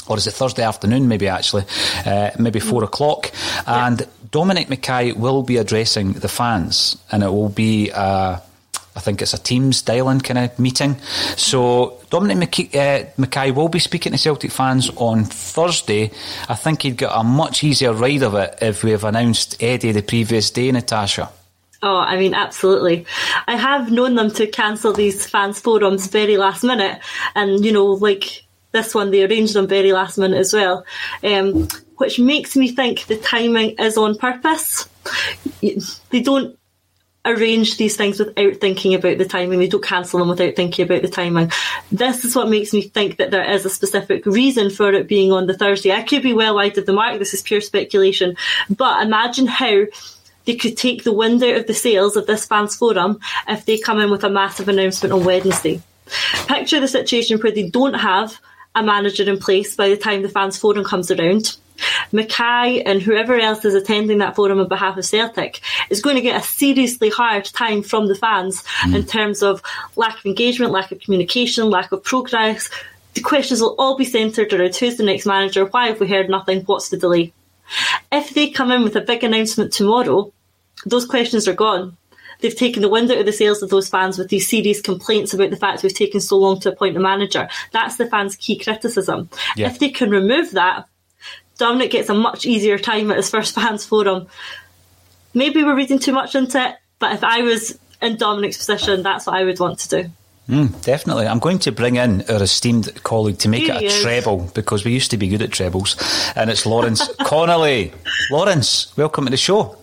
Or 0.07 0.17
is 0.17 0.25
it 0.25 0.31
Thursday 0.31 0.63
afternoon, 0.63 1.07
maybe 1.07 1.27
actually, 1.27 1.65
uh, 2.03 2.31
maybe 2.39 2.59
four 2.59 2.83
o'clock? 2.83 3.31
And 3.67 4.07
Dominic 4.31 4.67
McKay 4.67 5.15
will 5.15 5.43
be 5.43 5.57
addressing 5.57 6.13
the 6.13 6.27
fans, 6.27 6.97
and 7.11 7.23
it 7.23 7.29
will 7.29 7.49
be 7.49 7.91
uh, 7.91 8.37
I 8.95 9.01
think 9.01 9.21
it's 9.21 9.33
a 9.33 9.37
Teams 9.37 9.81
dial-in 9.81 10.19
kind 10.19 10.39
of 10.39 10.59
meeting. 10.59 10.99
So 11.37 12.01
Dominic 12.09 12.49
McKay, 12.49 12.75
uh, 12.75 13.05
McKay 13.17 13.55
will 13.55 13.69
be 13.69 13.79
speaking 13.79 14.11
to 14.11 14.17
Celtic 14.17 14.51
fans 14.51 14.89
on 14.97 15.23
Thursday. 15.23 16.11
I 16.49 16.55
think 16.55 16.81
he'd 16.81 16.97
get 16.97 17.11
a 17.13 17.23
much 17.23 17.63
easier 17.63 17.93
ride 17.93 18.23
of 18.23 18.35
it 18.35 18.57
if 18.61 18.83
we 18.83 18.91
have 18.91 19.05
announced 19.05 19.61
Eddie 19.63 19.93
the 19.93 20.01
previous 20.01 20.51
day, 20.51 20.71
Natasha. 20.71 21.31
Oh, 21.81 21.99
I 21.99 22.17
mean, 22.17 22.33
absolutely. 22.33 23.05
I 23.47 23.55
have 23.55 23.89
known 23.89 24.15
them 24.15 24.31
to 24.31 24.47
cancel 24.47 24.91
these 24.91 25.25
fans 25.25 25.61
forums 25.61 26.07
very 26.07 26.35
last 26.35 26.63
minute, 26.65 26.99
and 27.35 27.63
you 27.63 27.71
know, 27.71 27.85
like 27.85 28.43
this 28.73 28.93
one, 28.93 29.11
they 29.11 29.23
arranged 29.23 29.53
them 29.53 29.67
very 29.67 29.93
last 29.93 30.17
minute 30.17 30.39
as 30.39 30.53
well, 30.53 30.85
um, 31.23 31.69
which 31.99 32.17
makes 32.17 32.55
me 32.55 32.69
think 32.69 33.05
the 33.05 33.17
timing 33.17 33.71
is 33.71 33.97
on 33.97 34.17
purpose. 34.17 34.87
They 35.61 36.21
don't 36.21 36.57
arrange 37.25 37.75
these 37.75 37.97
things 37.97 38.19
without 38.19 38.55
thinking 38.55 38.93
about 38.93 39.17
the 39.17 39.25
timing. 39.25 39.59
They 39.59 39.67
don't 39.67 39.83
cancel 39.83 40.19
them 40.19 40.29
without 40.29 40.55
thinking 40.55 40.85
about 40.85 41.01
the 41.01 41.09
timing. 41.09 41.51
This 41.91 42.23
is 42.23 42.35
what 42.35 42.49
makes 42.49 42.71
me 42.71 42.83
think 42.83 43.17
that 43.17 43.31
there 43.31 43.43
is 43.43 43.65
a 43.65 43.69
specific 43.69 44.25
reason 44.25 44.69
for 44.69 44.93
it 44.93 45.09
being 45.09 45.33
on 45.33 45.45
the 45.45 45.57
Thursday. 45.57 45.91
I 45.91 46.03
could 46.03 46.23
be 46.23 46.33
well 46.33 46.55
wide 46.55 46.77
of 46.77 46.85
the 46.85 46.93
mark. 46.93 47.19
This 47.19 47.33
is 47.33 47.41
pure 47.41 47.61
speculation. 47.61 48.37
But 48.69 49.03
imagine 49.03 49.47
how 49.47 49.83
they 50.45 50.55
could 50.55 50.77
take 50.77 51.03
the 51.03 51.13
wind 51.13 51.43
out 51.43 51.57
of 51.57 51.67
the 51.67 51.73
sails 51.73 52.15
of 52.15 52.27
this 52.27 52.45
fans 52.45 52.75
forum 52.77 53.19
if 53.47 53.65
they 53.65 53.77
come 53.77 53.99
in 53.99 54.09
with 54.09 54.23
a 54.23 54.29
massive 54.29 54.69
announcement 54.69 55.13
on 55.13 55.25
Wednesday. 55.25 55.81
Picture 56.47 56.79
the 56.79 56.87
situation 56.87 57.39
where 57.39 57.51
they 57.51 57.69
don't 57.69 57.93
have 57.93 58.39
a 58.73 58.81
manager 58.81 59.29
in 59.29 59.37
place 59.37 59.75
by 59.75 59.89
the 59.89 59.97
time 59.97 60.21
the 60.21 60.29
fans 60.29 60.57
forum 60.57 60.85
comes 60.85 61.11
around 61.11 61.57
McKay 62.11 62.83
and 62.85 63.01
whoever 63.01 63.39
else 63.39 63.65
is 63.65 63.75
attending 63.75 64.19
that 64.19 64.35
forum 64.35 64.59
on 64.59 64.67
behalf 64.67 64.97
of 64.97 65.05
Celtic 65.05 65.61
is 65.89 66.01
going 66.01 66.15
to 66.15 66.21
get 66.21 66.39
a 66.39 66.43
seriously 66.43 67.09
hard 67.09 67.45
time 67.45 67.83
from 67.83 68.07
the 68.07 68.15
fans 68.15 68.63
mm. 68.81 68.95
in 68.95 69.05
terms 69.05 69.41
of 69.41 69.61
lack 69.95 70.17
of 70.19 70.25
engagement, 70.25 70.71
lack 70.71 70.91
of 70.91 70.99
communication, 70.99 71.69
lack 71.69 71.91
of 71.91 72.03
progress. 72.03 72.69
The 73.13 73.21
questions 73.21 73.61
will 73.61 73.75
all 73.77 73.97
be 73.97 74.05
centred 74.05 74.53
around 74.53 74.75
who's 74.75 74.97
the 74.97 75.03
next 75.03 75.25
manager, 75.25 75.65
why 75.65 75.87
have 75.87 75.99
we 75.99 76.07
heard 76.07 76.29
nothing, 76.29 76.61
what's 76.61 76.89
the 76.89 76.97
delay. 76.97 77.33
If 78.11 78.33
they 78.33 78.49
come 78.49 78.71
in 78.71 78.83
with 78.83 78.95
a 78.95 79.01
big 79.01 79.23
announcement 79.23 79.73
tomorrow, 79.73 80.31
those 80.85 81.05
questions 81.05 81.47
are 81.47 81.53
gone. 81.53 81.97
they've 82.39 82.55
taken 82.55 82.81
the 82.81 82.89
wind 82.89 83.11
out 83.11 83.17
of 83.17 83.25
the 83.25 83.33
sails 83.33 83.61
of 83.61 83.69
those 83.69 83.89
fans 83.89 84.17
with 84.17 84.29
these 84.29 84.47
serious 84.47 84.81
complaints 84.81 85.33
about 85.33 85.49
the 85.49 85.57
fact 85.57 85.83
we've 85.83 85.93
taken 85.93 86.19
so 86.19 86.37
long 86.37 86.59
to 86.61 86.71
appoint 86.71 86.97
a 86.97 86.99
manager. 86.99 87.49
That's 87.71 87.97
the 87.97 88.07
fans' 88.07 88.35
key 88.35 88.57
criticism. 88.57 89.29
Yeah. 89.55 89.67
If 89.67 89.79
they 89.79 89.89
can 89.89 90.09
remove 90.09 90.51
that, 90.51 90.87
Dominic 91.59 91.91
gets 91.91 92.09
a 92.09 92.13
much 92.13 92.45
easier 92.45 92.79
time 92.79 93.11
at 93.11 93.17
his 93.17 93.29
first 93.29 93.53
fans 93.53 93.85
forum. 93.85 94.27
Maybe 95.33 95.63
we're 95.63 95.75
reading 95.75 95.99
too 95.99 96.13
much 96.13 96.33
into 96.33 96.59
it, 96.59 96.75
but 96.97 97.13
if 97.13 97.23
I 97.23 97.41
was 97.41 97.77
in 98.01 98.15
Dominic's 98.15 98.57
position, 98.57 99.03
that's 99.03 99.27
what 99.27 99.35
I 99.35 99.43
would 99.43 99.59
want 99.59 99.77
to 99.79 100.03
do. 100.03 100.09
Mm, 100.47 100.83
definitely. 100.83 101.27
I'm 101.27 101.37
going 101.37 101.59
to 101.59 101.71
bring 101.71 101.97
in 101.97 102.23
our 102.23 102.41
esteemed 102.41 103.03
colleague 103.03 103.37
to 103.39 103.49
make 103.49 103.63
Here 103.63 103.75
it 103.75 103.91
a 103.91 104.01
treble 104.01 104.49
because 104.55 104.83
we 104.83 104.91
used 104.91 105.11
to 105.11 105.17
be 105.17 105.27
good 105.27 105.43
at 105.43 105.51
trebles. 105.51 105.95
And 106.35 106.49
it's 106.49 106.65
Lawrence 106.65 107.07
Connolly. 107.19 107.93
Lawrence, 108.31 108.95
welcome 108.97 109.25
to 109.25 109.31
the 109.31 109.37
show. 109.37 109.77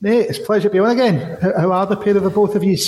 Mate, 0.00 0.26
it's 0.30 0.38
a 0.38 0.42
pleasure 0.42 0.68
to 0.68 0.72
be 0.72 0.78
on 0.78 0.90
again. 0.90 1.38
How 1.42 1.72
are 1.72 1.86
the 1.86 1.96
pair 1.96 2.16
of 2.16 2.22
the 2.22 2.30
both 2.30 2.54
of 2.54 2.64
you? 2.64 2.78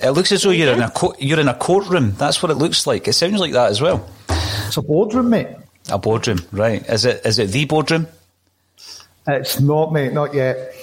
It 0.00 0.10
looks 0.10 0.30
as 0.30 0.42
though 0.42 0.50
you're 0.50 0.72
in 0.72 0.82
a 0.82 0.90
co- 0.90 1.14
you're 1.18 1.40
in 1.40 1.48
a 1.48 1.54
courtroom. 1.54 2.12
That's 2.12 2.42
what 2.42 2.50
it 2.52 2.56
looks 2.56 2.86
like. 2.86 3.08
It 3.08 3.14
sounds 3.14 3.40
like 3.40 3.52
that 3.52 3.70
as 3.70 3.80
well. 3.80 4.08
It's 4.28 4.76
a 4.76 4.82
boardroom, 4.82 5.30
mate. 5.30 5.48
A 5.90 5.98
boardroom, 5.98 6.40
right? 6.52 6.86
Is 6.88 7.04
it 7.04 7.24
is 7.24 7.38
it 7.38 7.50
the 7.50 7.64
boardroom? 7.64 8.06
It's 9.26 9.60
not, 9.60 9.92
mate. 9.92 10.12
Not 10.12 10.34
yet. 10.34 10.74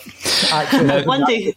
Actually, 0.52 0.86
now, 0.86 1.04
one 1.06 1.26
day. 1.26 1.56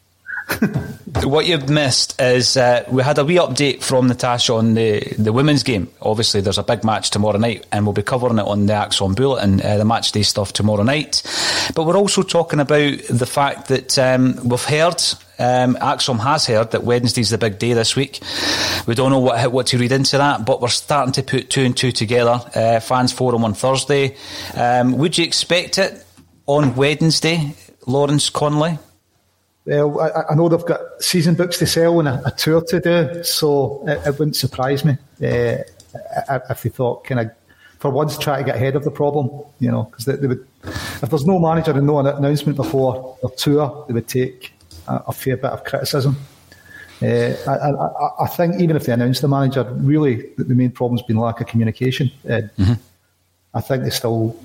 what 1.24 1.46
you've 1.46 1.68
missed 1.68 2.20
is 2.20 2.56
uh, 2.56 2.84
we 2.90 3.02
had 3.02 3.18
a 3.18 3.24
wee 3.24 3.36
update 3.36 3.82
from 3.82 4.06
Natasha 4.06 4.54
on 4.54 4.74
the, 4.74 5.00
the 5.18 5.32
women's 5.32 5.62
game. 5.62 5.90
Obviously, 6.00 6.40
there's 6.40 6.58
a 6.58 6.62
big 6.62 6.84
match 6.84 7.10
tomorrow 7.10 7.38
night, 7.38 7.66
and 7.72 7.84
we'll 7.84 7.92
be 7.92 8.02
covering 8.02 8.38
it 8.38 8.46
on 8.46 8.66
the 8.66 8.72
ACSOM 8.72 9.14
Bulletin, 9.14 9.60
uh, 9.60 9.76
the 9.76 9.84
match 9.84 10.12
day 10.12 10.22
stuff 10.22 10.52
tomorrow 10.52 10.82
night. 10.82 11.22
But 11.74 11.84
we're 11.84 11.96
also 11.96 12.22
talking 12.22 12.60
about 12.60 12.98
the 13.10 13.26
fact 13.26 13.68
that 13.68 13.98
um, 13.98 14.36
we've 14.48 14.64
heard 14.64 15.02
um, 15.38 15.76
ACSOM 15.76 16.18
has 16.20 16.46
heard 16.46 16.72
that 16.72 16.84
Wednesday's 16.84 17.30
the 17.30 17.38
big 17.38 17.58
day 17.58 17.72
this 17.72 17.94
week. 17.94 18.20
We 18.86 18.94
don't 18.94 19.10
know 19.10 19.20
what 19.20 19.52
what 19.52 19.68
to 19.68 19.78
read 19.78 19.92
into 19.92 20.18
that, 20.18 20.44
but 20.44 20.60
we're 20.60 20.68
starting 20.68 21.12
to 21.12 21.22
put 21.22 21.50
two 21.50 21.62
and 21.62 21.76
two 21.76 21.92
together. 21.92 22.40
Uh, 22.54 22.80
fans 22.80 23.12
forum 23.12 23.44
on 23.44 23.54
Thursday. 23.54 24.16
Um, 24.54 24.98
would 24.98 25.16
you 25.16 25.24
expect 25.24 25.78
it 25.78 26.04
on 26.46 26.74
Wednesday, 26.74 27.54
Lawrence 27.86 28.30
Connolly? 28.30 28.78
Well, 29.64 30.00
I, 30.00 30.32
I, 30.32 30.34
know 30.34 30.48
they've 30.48 30.64
got 30.64 30.80
season 30.98 31.34
books 31.34 31.58
to 31.58 31.66
sell 31.66 31.98
and 32.00 32.08
a, 32.08 32.22
a 32.26 32.30
tour 32.30 32.62
to 32.62 32.80
do, 32.80 33.22
so 33.22 33.84
it, 33.86 34.06
it 34.06 34.18
wouldn't 34.18 34.36
surprise 34.36 34.82
me 34.82 34.92
uh, 35.22 35.58
if 36.50 36.62
they 36.62 36.70
thought 36.70 37.04
kind 37.04 37.20
of 37.20 37.30
for 37.78 37.90
once 37.90 38.18
try 38.18 38.38
to 38.38 38.44
get 38.44 38.56
ahead 38.56 38.76
of 38.76 38.84
the 38.84 38.90
problem, 38.90 39.30
you 39.60 39.70
know, 39.70 39.84
because 39.84 40.04
they, 40.04 40.16
they, 40.16 40.26
would 40.26 40.46
if 40.64 41.10
there's 41.10 41.26
no 41.26 41.38
manager 41.38 41.70
and 41.70 41.86
no 41.86 41.98
announcement 41.98 42.56
before 42.56 43.16
the 43.22 43.28
tour, 43.30 43.84
they 43.86 43.94
would 43.94 44.08
take 44.08 44.52
a, 44.88 45.12
fair 45.12 45.36
bit 45.36 45.50
of 45.50 45.64
criticism. 45.64 46.16
Uh, 47.00 47.34
I, 47.46 47.70
I, 47.70 48.24
I, 48.24 48.26
think 48.26 48.60
even 48.60 48.76
if 48.76 48.86
they 48.86 48.92
announced 48.92 49.22
the 49.22 49.28
manager, 49.28 49.64
really 49.76 50.30
the 50.36 50.54
main 50.54 50.70
problem's 50.70 51.02
been 51.02 51.16
lack 51.16 51.40
of 51.40 51.46
communication. 51.46 52.10
Uh, 52.24 52.42
mm-hmm. 52.58 52.72
I 53.54 53.60
think 53.60 53.84
they 53.84 53.90
still 53.90 54.36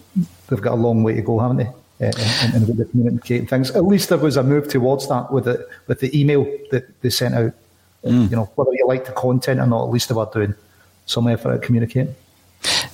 they've 0.47 0.61
got 0.61 0.73
a 0.73 0.75
long 0.75 1.03
way 1.03 1.15
to 1.15 1.21
go, 1.21 1.39
haven't 1.39 1.57
they? 1.57 1.69
uh, 2.01 2.11
and, 2.41 2.53
and 2.55 2.77
the 2.77 2.85
communicating 2.85 3.47
things. 3.47 3.71
At 3.71 3.85
least 3.85 4.09
there 4.09 4.17
was 4.17 4.37
a 4.37 4.43
move 4.43 4.67
towards 4.67 5.07
that 5.09 5.31
with 5.31 5.45
the 5.45 5.67
with 5.87 5.99
the 5.99 6.19
email 6.19 6.45
that 6.71 7.01
they 7.01 7.09
sent 7.09 7.35
out. 7.35 7.53
Mm. 8.03 8.29
You 8.29 8.35
know, 8.35 8.49
whether 8.55 8.73
you 8.73 8.85
like 8.87 9.05
the 9.05 9.11
content 9.13 9.59
or 9.59 9.67
not, 9.67 9.85
at 9.85 9.91
least 9.91 10.09
they 10.09 10.15
were 10.15 10.29
doing 10.33 10.55
some 11.05 11.27
effort 11.27 11.55
at 11.55 11.61
communicating. 11.61 12.13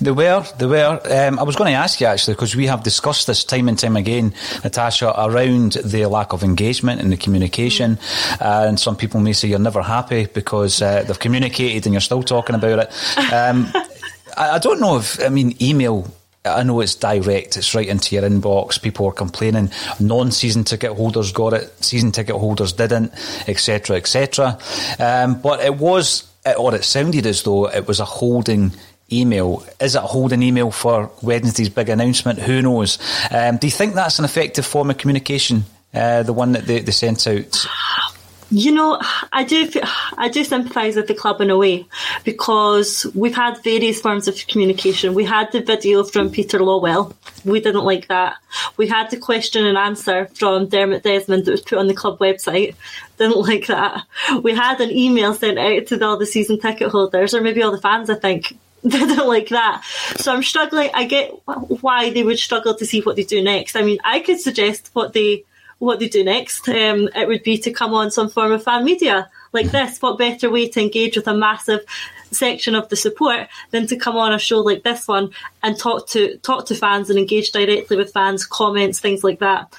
They 0.02 0.12
were, 0.12 0.46
they 0.58 0.66
were. 0.66 1.00
Um, 1.10 1.40
I 1.40 1.44
was 1.44 1.56
going 1.56 1.72
to 1.72 1.78
ask 1.78 2.00
you 2.00 2.08
actually 2.08 2.36
because 2.36 2.56
we 2.56 2.68
have 2.68 2.84
discussed 2.84 3.28
this 3.28 3.44
time 3.44 3.68
and 3.68 3.78
time 3.78 3.98
again, 3.98 4.34
Natasha, 4.64 5.14
around 5.18 5.74
the 5.74 6.06
lack 6.06 6.34
of 6.34 6.44
engagement 6.44 7.02
and 7.02 7.12
the 7.12 7.18
communication. 7.18 7.98
Uh, 8.40 8.66
and 8.68 8.80
some 8.80 8.96
people 8.96 9.20
may 9.20 9.34
say 9.34 9.48
you're 9.48 9.60
never 9.60 9.82
happy 9.82 10.26
because 10.26 10.82
uh, 10.82 11.04
they've 11.04 11.20
communicated 11.20 11.86
and 11.86 11.94
you're 11.94 12.02
still 12.02 12.24
talking 12.24 12.56
about 12.56 12.80
it. 12.80 13.34
Um, 13.34 13.68
I, 14.38 14.52
I 14.52 14.60
don't 14.60 14.80
know 14.80 14.98
if 14.98 15.22
I 15.24 15.30
mean 15.30 15.56
email 15.62 16.08
I 16.46 16.64
know 16.64 16.80
it's 16.80 16.96
direct, 16.96 17.58
it's 17.58 17.76
right 17.76 17.88
into 17.88 18.16
your 18.16 18.24
inbox. 18.24 18.82
People 18.82 19.08
are 19.08 19.12
complaining. 19.12 19.72
Non 20.00 20.32
season 20.32 20.64
ticket 20.64 20.94
holders 20.94 21.34
got 21.34 21.54
it, 21.54 21.84
season 21.84 22.12
ticket 22.12 22.36
holders 22.36 22.74
didn't, 22.74 23.12
etc., 23.48 23.98
etc. 23.98 24.58
Um, 25.00 25.42
but 25.42 25.60
it 25.60 25.76
was, 25.76 26.32
or 26.58 26.74
it 26.74 26.86
sounded 26.86 27.26
as 27.26 27.44
though 27.44 27.68
it 27.68 27.88
was 27.88 28.00
a 28.00 28.06
holding 28.06 28.72
email. 29.12 29.66
Is 29.80 29.96
it 29.96 30.00
a 30.00 30.08
holding 30.08 30.44
email 30.44 30.72
for 30.72 31.12
Wednesday's 31.22 31.70
big 31.70 31.90
announcement? 31.90 32.40
Who 32.40 32.62
knows? 32.62 32.98
Um, 33.32 33.58
do 33.58 33.68
you 33.68 33.72
think 33.72 33.96
that's 33.96 34.20
an 34.20 34.26
effective 34.26 34.66
form 34.66 34.90
of 34.90 34.98
communication, 34.98 35.66
uh, 35.94 36.24
the 36.24 36.34
one 36.34 36.54
that 36.54 36.66
they, 36.66 36.80
they 36.80 36.92
sent 36.92 37.28
out? 37.28 37.66
You 38.52 38.72
know, 38.72 39.00
I 39.32 39.44
do, 39.44 39.70
I 40.18 40.28
do 40.28 40.44
sympathise 40.44 40.96
with 40.96 41.08
the 41.08 41.14
club 41.14 41.40
in 41.40 41.52
a 41.52 41.58
way 41.58 41.86
because 42.24 43.06
we've 43.14 43.36
had 43.36 43.64
various 43.64 44.02
forms 44.02 44.28
of 44.28 44.36
communication. 44.48 45.14
We 45.14 45.24
had 45.26 45.52
the 45.52 45.62
video 45.62 46.04
from 46.04 46.32
Peter 46.32 46.58
Lawwell. 46.58 47.14
We 47.46 47.60
didn't 47.60 47.84
like 47.86 48.08
that. 48.08 48.38
We 48.76 48.88
had 48.88 49.12
the 49.12 49.18
question 49.18 49.68
and 49.68 49.78
answer 49.78 50.26
from 50.34 50.68
Dermot 50.68 51.04
Desmond 51.04 51.46
that 51.46 51.52
was 51.52 51.62
put 51.62 51.78
on 51.78 51.86
the 51.86 51.94
club 51.94 52.18
website. 52.18 52.74
Didn't 53.20 53.38
like 53.48 53.68
that. 53.68 54.04
We 54.42 54.56
had 54.56 54.82
an 54.82 54.90
email 54.90 55.36
sent 55.36 55.60
out 55.60 55.86
to 55.88 56.04
all 56.04 56.18
the 56.18 56.26
season 56.26 56.60
ticket 56.60 56.90
holders, 56.90 57.36
or 57.36 57.42
maybe 57.42 57.62
all 57.62 57.72
the 57.72 57.78
fans, 57.78 58.10
I 58.10 58.16
think, 58.16 58.58
like 58.84 59.50
that. 59.50 59.84
So 60.18 60.34
I'm 60.34 60.44
struggling. 60.44 60.90
I 60.94 61.06
get 61.06 61.32
why 61.46 62.12
they 62.12 62.24
would 62.24 62.40
struggle 62.40 62.76
to 62.76 62.86
see 62.86 63.02
what 63.02 63.16
they 63.16 63.24
do 63.24 63.42
next. 63.42 63.76
I 63.76 63.82
mean, 63.82 64.00
I 64.04 64.20
could 64.20 64.40
suggest 64.40 64.90
what 64.94 65.14
they 65.14 65.44
what 65.80 66.00
they 66.00 66.10
do 66.10 66.24
next. 66.24 66.68
Um, 66.70 67.10
it 67.16 67.28
would 67.28 67.44
be 67.44 67.58
to 67.60 67.72
come 67.72 67.94
on 67.94 68.12
some 68.12 68.30
form 68.30 68.52
of 68.52 68.64
fan 68.64 68.84
media 68.86 69.30
like 69.54 69.72
this. 69.72 70.02
What 70.02 70.18
better 70.18 70.50
way 70.50 70.70
to 70.70 70.82
engage 70.82 71.16
with 71.16 71.28
a 71.28 71.34
massive 71.34 71.82
section 72.32 72.76
of 72.76 72.90
the 72.90 72.96
support 72.96 73.48
than 73.72 73.88
to 73.88 73.98
come 73.98 74.16
on 74.16 74.34
a 74.34 74.40
show 74.40 74.60
like 74.60 74.84
this 74.84 75.08
one 75.08 75.32
and 75.64 75.78
talk 75.78 76.08
to 76.10 76.38
talk 76.38 76.66
to 76.68 76.76
fans 76.76 77.10
and 77.10 77.18
engage 77.18 77.52
directly 77.52 77.98
with 77.98 78.14
fans, 78.14 78.46
comments, 78.46 79.00
things 79.00 79.24
like 79.24 79.40
that. 79.40 79.74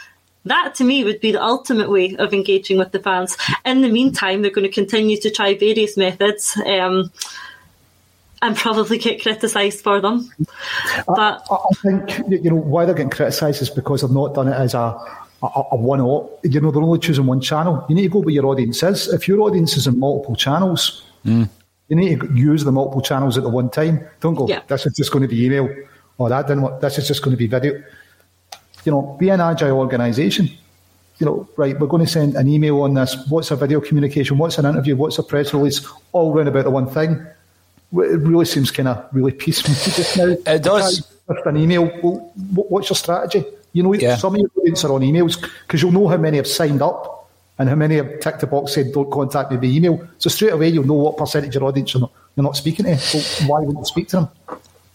That 0.46 0.74
to 0.76 0.84
me 0.84 1.04
would 1.04 1.20
be 1.20 1.32
the 1.32 1.42
ultimate 1.42 1.90
way 1.90 2.16
of 2.16 2.32
engaging 2.32 2.78
with 2.78 2.92
the 2.92 2.98
fans. 2.98 3.36
In 3.64 3.82
the 3.82 3.90
meantime, 3.90 4.40
they're 4.40 4.50
going 4.50 4.66
to 4.66 4.72
continue 4.72 5.18
to 5.18 5.30
try 5.30 5.54
various 5.54 5.98
methods. 5.98 6.58
Um, 6.66 7.12
and 8.42 8.56
probably 8.56 8.98
get 8.98 9.22
criticised 9.22 9.80
for 9.82 10.00
them. 10.00 10.30
But 11.06 11.46
I, 11.50 11.54
I, 11.54 11.74
think 11.82 12.18
you 12.28 12.50
know 12.50 12.56
why 12.56 12.84
they're 12.84 12.94
getting 12.94 13.10
criticised 13.10 13.62
is 13.62 13.70
because 13.70 14.02
they've 14.02 14.10
not 14.10 14.34
done 14.34 14.48
it 14.48 14.54
as 14.54 14.74
a 14.74 14.98
a, 15.42 15.62
a 15.72 15.76
one 15.76 16.00
off. 16.00 16.30
You 16.42 16.60
know, 16.60 16.70
they're 16.70 16.82
only 16.82 16.98
choosing 16.98 17.26
one 17.26 17.40
channel. 17.40 17.84
You 17.88 17.94
need 17.94 18.02
to 18.02 18.08
go 18.08 18.20
where 18.20 18.34
your 18.34 18.46
audience 18.46 18.82
is. 18.82 19.08
If 19.08 19.28
your 19.28 19.40
audience 19.40 19.76
is 19.76 19.86
in 19.86 19.98
multiple 19.98 20.36
channels, 20.36 21.04
mm. 21.24 21.48
you 21.88 21.96
need 21.96 22.20
to 22.20 22.32
use 22.34 22.64
the 22.64 22.72
multiple 22.72 23.00
channels 23.00 23.36
at 23.36 23.44
the 23.44 23.48
one 23.48 23.70
time. 23.70 24.06
Don't 24.20 24.34
go, 24.34 24.46
yeah. 24.46 24.62
this 24.66 24.86
is 24.86 24.94
just 24.94 25.12
going 25.12 25.22
to 25.22 25.28
be 25.28 25.44
email, 25.44 25.68
or 26.18 26.28
that 26.28 26.46
didn't 26.46 26.62
work, 26.62 26.80
this 26.80 26.98
is 26.98 27.08
just 27.08 27.22
going 27.22 27.32
to 27.32 27.38
be 27.38 27.46
video. 27.46 27.82
You 28.84 28.92
know, 28.92 29.16
be 29.18 29.28
an 29.28 29.40
agile 29.40 29.78
organisation. 29.78 30.48
You 31.18 31.26
know, 31.26 31.48
right, 31.56 31.78
we're 31.78 31.86
going 31.86 32.04
to 32.04 32.10
send 32.10 32.34
an 32.36 32.48
email 32.48 32.80
on 32.80 32.94
this. 32.94 33.14
What's 33.28 33.50
a 33.50 33.56
video 33.56 33.80
communication? 33.80 34.38
What's 34.38 34.56
an 34.56 34.64
interview? 34.64 34.96
What's 34.96 35.18
a 35.18 35.22
press 35.22 35.52
release? 35.52 35.86
All 36.12 36.32
round 36.32 36.48
about 36.48 36.64
the 36.64 36.70
one 36.70 36.88
thing. 36.88 37.26
It 37.92 38.20
really 38.20 38.44
seems 38.44 38.70
kind 38.70 38.88
of 38.88 39.08
really 39.12 39.32
piecemeal 39.32 39.76
just 39.76 40.16
now. 40.16 40.36
It 40.54 40.62
does. 40.62 41.06
An 41.44 41.56
email, 41.56 41.84
well, 42.02 42.32
what's 42.34 42.90
your 42.90 42.96
strategy? 42.96 43.44
You 43.72 43.84
know, 43.84 43.92
yeah. 43.92 44.16
some 44.16 44.34
of 44.34 44.40
your 44.40 44.50
audience 44.58 44.84
are 44.84 44.92
on 44.92 45.02
emails 45.02 45.40
because 45.66 45.80
you'll 45.80 45.92
know 45.92 46.08
how 46.08 46.16
many 46.16 46.38
have 46.38 46.46
signed 46.46 46.82
up 46.82 47.30
and 47.58 47.68
how 47.68 47.76
many 47.76 47.96
have 47.96 48.18
ticked 48.20 48.40
the 48.40 48.46
box 48.48 48.74
saying 48.74 48.90
don't 48.90 49.10
contact 49.12 49.52
me 49.52 49.56
by 49.58 49.66
email. 49.66 50.08
So 50.18 50.28
straight 50.28 50.52
away 50.52 50.70
you'll 50.70 50.86
know 50.86 50.94
what 50.94 51.16
percentage 51.16 51.54
of 51.54 51.62
your 51.62 51.68
audience 51.68 51.94
you're 51.94 52.00
not, 52.00 52.12
you're 52.34 52.42
not 52.42 52.56
speaking 52.56 52.86
to. 52.86 52.98
So 52.98 53.46
why 53.46 53.60
wouldn't 53.60 53.78
you 53.78 53.84
speak 53.84 54.08
to 54.08 54.16
them? 54.16 54.28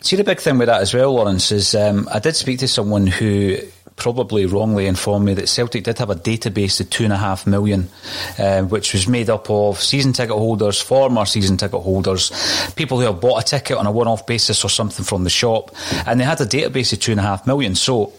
See, 0.01 0.17
the 0.17 0.23
big 0.23 0.39
thing 0.39 0.57
with 0.57 0.67
that 0.67 0.81
as 0.81 0.93
well, 0.93 1.13
Lawrence, 1.13 1.51
is 1.51 1.73
um, 1.73 2.09
I 2.13 2.19
did 2.19 2.35
speak 2.35 2.59
to 2.59 2.67
someone 2.67 3.07
who 3.07 3.57
probably 3.95 4.45
wrongly 4.45 4.87
informed 4.87 5.25
me 5.25 5.33
that 5.33 5.47
Celtic 5.47 5.83
did 5.85 5.97
have 5.99 6.09
a 6.09 6.15
database 6.15 6.79
of 6.79 6.89
two 6.89 7.03
and 7.03 7.13
a 7.13 7.17
half 7.17 7.47
million, 7.47 7.89
uh, 8.37 8.63
which 8.63 8.93
was 8.93 9.07
made 9.07 9.29
up 9.29 9.49
of 9.49 9.81
season 9.81 10.13
ticket 10.13 10.35
holders, 10.35 10.81
former 10.81 11.25
season 11.25 11.57
ticket 11.57 11.81
holders, 11.81 12.31
people 12.75 12.99
who 12.99 13.05
have 13.05 13.21
bought 13.21 13.43
a 13.43 13.45
ticket 13.45 13.77
on 13.77 13.87
a 13.87 13.91
one 13.91 14.07
off 14.07 14.27
basis 14.27 14.63
or 14.63 14.69
something 14.69 15.05
from 15.05 15.23
the 15.23 15.29
shop, 15.29 15.75
and 16.05 16.19
they 16.19 16.25
had 16.25 16.41
a 16.41 16.45
database 16.45 16.91
of 16.93 16.99
two 16.99 17.11
and 17.11 17.19
a 17.19 17.23
half 17.23 17.47
million. 17.47 17.75
So 17.75 18.13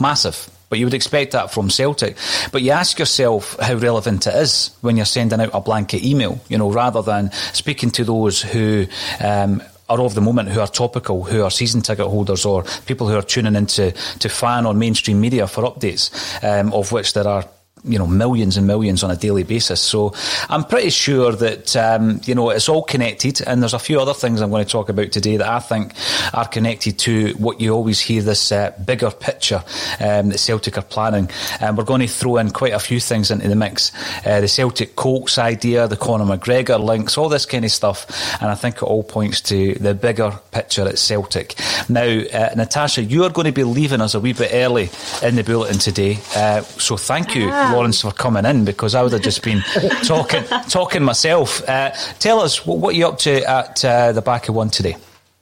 massive. 0.00 0.48
But 0.68 0.78
you 0.78 0.84
would 0.84 0.94
expect 0.94 1.32
that 1.32 1.50
from 1.50 1.70
Celtic. 1.70 2.16
But 2.52 2.60
you 2.60 2.72
ask 2.72 2.98
yourself 2.98 3.58
how 3.58 3.74
relevant 3.74 4.26
it 4.26 4.34
is 4.34 4.70
when 4.82 4.96
you're 4.96 5.06
sending 5.06 5.40
out 5.40 5.50
a 5.54 5.60
blanket 5.62 6.04
email, 6.04 6.40
you 6.48 6.58
know, 6.58 6.70
rather 6.70 7.00
than 7.00 7.32
speaking 7.54 7.90
to 7.92 8.04
those 8.04 8.42
who 8.42 8.86
um, 9.20 9.62
are 9.88 10.00
of 10.00 10.14
the 10.14 10.20
moment, 10.20 10.48
who 10.50 10.60
are 10.60 10.66
topical, 10.66 11.24
who 11.24 11.42
are 11.42 11.50
season 11.50 11.80
ticket 11.80 12.06
holders, 12.06 12.44
or 12.44 12.64
people 12.86 13.08
who 13.08 13.16
are 13.16 13.22
tuning 13.22 13.56
into 13.56 13.92
to 14.18 14.28
fan 14.28 14.66
on 14.66 14.78
mainstream 14.78 15.20
media 15.20 15.46
for 15.46 15.64
updates, 15.64 16.10
um, 16.42 16.72
of 16.72 16.92
which 16.92 17.12
there 17.12 17.26
are 17.26 17.44
you 17.88 17.98
know 17.98 18.06
millions 18.06 18.56
and 18.56 18.66
millions 18.66 19.02
on 19.02 19.10
a 19.10 19.16
daily 19.16 19.42
basis. 19.42 19.80
So 19.80 20.14
I'm 20.48 20.64
pretty 20.64 20.90
sure 20.90 21.32
that 21.32 21.76
um, 21.76 22.20
you 22.24 22.34
know 22.34 22.50
it's 22.50 22.68
all 22.68 22.82
connected, 22.82 23.40
and 23.46 23.62
there's 23.62 23.74
a 23.74 23.78
few 23.78 24.00
other 24.00 24.14
things 24.14 24.40
I'm 24.40 24.50
going 24.50 24.64
to 24.64 24.70
talk 24.70 24.88
about 24.88 25.12
today 25.12 25.36
that 25.36 25.48
I 25.48 25.58
think 25.58 25.94
are 26.34 26.46
connected 26.46 26.98
to 27.00 27.32
what 27.32 27.60
you 27.60 27.72
always 27.72 28.00
hear 28.00 28.22
this 28.22 28.52
uh, 28.52 28.72
bigger 28.84 29.10
picture 29.10 29.64
um, 30.00 30.28
that 30.28 30.38
Celtic 30.38 30.78
are 30.78 30.82
planning. 30.82 31.30
And 31.60 31.76
we're 31.76 31.84
going 31.84 32.00
to 32.00 32.08
throw 32.08 32.36
in 32.36 32.50
quite 32.50 32.72
a 32.72 32.78
few 32.78 33.00
things 33.00 33.30
into 33.30 33.48
the 33.48 33.56
mix: 33.56 33.92
uh, 34.26 34.40
the 34.40 34.48
Celtic 34.48 34.96
Colts 34.96 35.38
idea, 35.38 35.88
the 35.88 35.96
Conor 35.96 36.24
McGregor 36.24 36.82
links, 36.82 37.16
all 37.16 37.28
this 37.28 37.46
kind 37.46 37.64
of 37.64 37.70
stuff, 37.70 38.06
and 38.40 38.50
I 38.50 38.54
think 38.54 38.76
it 38.76 38.82
all 38.82 39.02
points 39.02 39.40
to 39.42 39.74
the 39.74 39.94
bigger 39.94 40.38
picture 40.50 40.86
at 40.86 40.98
Celtic. 40.98 41.54
Now, 41.88 42.02
uh, 42.02 42.50
Natasha, 42.56 43.02
you 43.02 43.24
are 43.24 43.30
going 43.30 43.46
to 43.46 43.52
be 43.52 43.64
leaving 43.64 44.00
us 44.00 44.14
a 44.14 44.20
wee 44.20 44.32
bit 44.32 44.50
early 44.52 44.90
in 45.22 45.36
the 45.36 45.44
bulletin 45.44 45.78
today, 45.78 46.18
uh, 46.34 46.62
so 46.62 46.96
thank 46.96 47.34
you, 47.34 47.48
ah. 47.50 47.72
Lawrence, 47.78 48.02
for 48.02 48.12
coming 48.12 48.44
in 48.44 48.64
because 48.64 48.94
I 48.94 49.02
would 49.02 49.12
have 49.12 49.22
just 49.22 49.42
been 49.42 49.60
talking 50.04 50.44
talking 50.68 51.02
myself. 51.02 51.66
Uh, 51.68 51.90
tell 52.18 52.40
us 52.40 52.66
what, 52.66 52.78
what 52.78 52.94
are 52.94 52.98
you 52.98 53.06
up 53.06 53.18
to 53.20 53.48
at 53.48 53.84
uh, 53.84 54.12
the 54.12 54.22
back 54.22 54.48
of 54.48 54.54
one 54.54 54.70
today. 54.70 54.96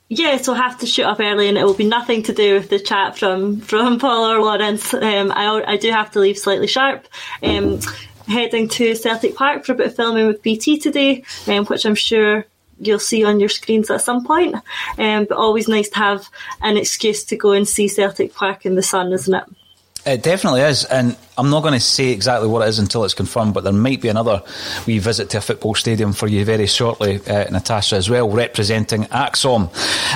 Yeah, 0.08 0.36
so 0.36 0.54
I 0.54 0.58
have 0.58 0.78
to 0.78 0.86
shoot 0.86 1.04
up 1.04 1.18
early, 1.18 1.48
and 1.48 1.58
it 1.58 1.64
will 1.64 1.74
be 1.74 1.88
nothing 1.88 2.22
to 2.24 2.32
do 2.32 2.54
with 2.54 2.68
the 2.68 2.78
chat 2.78 3.18
from 3.18 3.60
from 3.60 3.98
Paul 3.98 4.30
or 4.30 4.40
Lawrence. 4.40 4.94
Um, 4.94 5.32
I 5.32 5.64
I 5.66 5.76
do 5.76 5.90
have 5.90 6.12
to 6.12 6.20
leave 6.20 6.38
slightly 6.38 6.68
sharp. 6.68 7.08
Um, 7.42 7.80
heading 8.28 8.68
to 8.68 8.94
Celtic 8.94 9.34
Park 9.34 9.64
for 9.64 9.72
a 9.72 9.74
bit 9.76 9.86
of 9.88 9.96
filming 9.96 10.26
with 10.26 10.42
BT 10.42 10.78
today, 10.78 11.24
um, 11.46 11.64
which 11.66 11.84
I'm 11.84 11.94
sure 11.94 12.44
you'll 12.78 12.98
see 12.98 13.24
on 13.24 13.40
your 13.40 13.48
screens 13.48 13.90
at 13.90 14.02
some 14.02 14.24
point. 14.24 14.54
Um, 14.98 15.24
but 15.24 15.38
always 15.38 15.68
nice 15.68 15.88
to 15.90 15.96
have 15.96 16.28
an 16.60 16.76
excuse 16.76 17.24
to 17.24 17.36
go 17.36 17.52
and 17.52 17.66
see 17.66 17.88
Celtic 17.88 18.34
Park 18.34 18.66
in 18.66 18.74
the 18.74 18.82
sun, 18.82 19.12
isn't 19.12 19.34
it? 19.34 19.44
It 20.06 20.22
definitely 20.22 20.60
is, 20.60 20.84
and 20.84 21.16
I'm 21.36 21.50
not 21.50 21.62
going 21.62 21.74
to 21.74 21.80
say 21.80 22.10
exactly 22.10 22.48
what 22.48 22.62
it 22.62 22.68
is 22.68 22.78
until 22.78 23.04
it's 23.04 23.12
confirmed. 23.12 23.54
But 23.54 23.64
there 23.64 23.72
might 23.72 24.00
be 24.00 24.08
another 24.08 24.40
wee 24.86 25.00
visit 25.00 25.30
to 25.30 25.38
a 25.38 25.40
football 25.40 25.74
stadium 25.74 26.12
for 26.12 26.28
you 26.28 26.44
very 26.44 26.66
shortly, 26.68 27.20
uh, 27.26 27.50
Natasha, 27.50 27.96
as 27.96 28.08
well, 28.08 28.30
representing 28.30 29.02
ACSOM. 29.06 29.68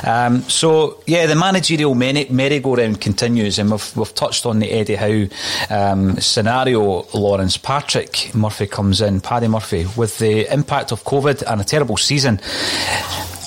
Um, 0.06 0.42
so 0.42 1.02
yeah, 1.08 1.26
the 1.26 1.34
managerial 1.34 1.96
merry-go-round 1.96 3.00
continues, 3.00 3.58
and 3.58 3.70
we've, 3.72 3.96
we've 3.96 4.14
touched 4.14 4.46
on 4.46 4.60
the 4.60 4.70
Eddie 4.70 4.94
Howe 4.94 5.26
um, 5.70 6.20
scenario. 6.20 7.06
Lawrence 7.12 7.56
Patrick 7.56 8.32
Murphy 8.32 8.68
comes 8.68 9.00
in, 9.00 9.20
Paddy 9.20 9.48
Murphy, 9.48 9.86
with 9.96 10.18
the 10.18 10.52
impact 10.52 10.92
of 10.92 11.02
COVID 11.02 11.42
and 11.50 11.60
a 11.60 11.64
terrible 11.64 11.96
season. 11.96 12.40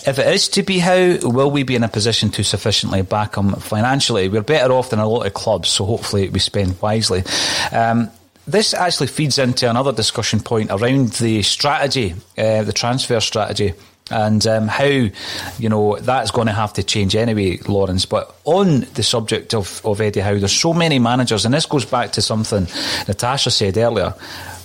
If 0.06 0.20
it 0.20 0.28
is 0.28 0.50
to 0.50 0.64
be 0.64 0.80
Howe, 0.80 1.18
will 1.22 1.50
we 1.50 1.64
be 1.64 1.76
in 1.76 1.84
a 1.84 1.88
position 1.88 2.30
to 2.32 2.44
sufficiently 2.44 3.04
back 3.04 3.36
him 3.36 3.54
financially? 3.54 4.28
We're 4.28 4.42
better 4.42 4.74
off 4.74 4.90
than 4.90 5.00
a 5.00 5.08
lot 5.08 5.26
of 5.26 5.34
clubs, 5.34 5.70
so 5.70 5.86
hopefully 5.86 6.30
we 6.30 6.40
spend 6.40 6.82
wisely. 6.82 7.24
Um, 7.72 8.10
this 8.46 8.74
actually 8.74 9.08
feeds 9.08 9.38
into 9.38 9.70
another 9.70 9.94
discussion 9.94 10.42
point 10.42 10.72
around 10.72 11.14
the 11.14 11.42
strategy, 11.44 12.16
uh, 12.38 12.64
the 12.64 12.74
transfer 12.74 13.22
strategy 13.22 13.74
and 14.12 14.46
um, 14.48 14.68
how 14.68 14.84
you 14.86 15.70
know 15.70 15.98
that's 16.00 16.32
going 16.32 16.48
to 16.48 16.54
have 16.54 16.74
to 16.74 16.84
change 16.84 17.16
anyway, 17.16 17.58
Lawrence. 17.68 18.06
But 18.06 18.36
on 18.44 18.82
the 18.96 19.04
subject 19.04 19.54
of, 19.54 19.82
of 19.86 20.02
Eddie 20.02 20.20
Howe, 20.20 20.40
there's 20.40 20.52
so 20.52 20.74
many 20.74 21.00
managers, 21.00 21.46
and 21.46 21.54
this 21.54 21.66
goes 21.66 21.86
back 21.86 22.12
to 22.14 22.22
something 22.22 22.68
Natasha 23.08 23.52
said 23.52 23.78
earlier 23.78 24.14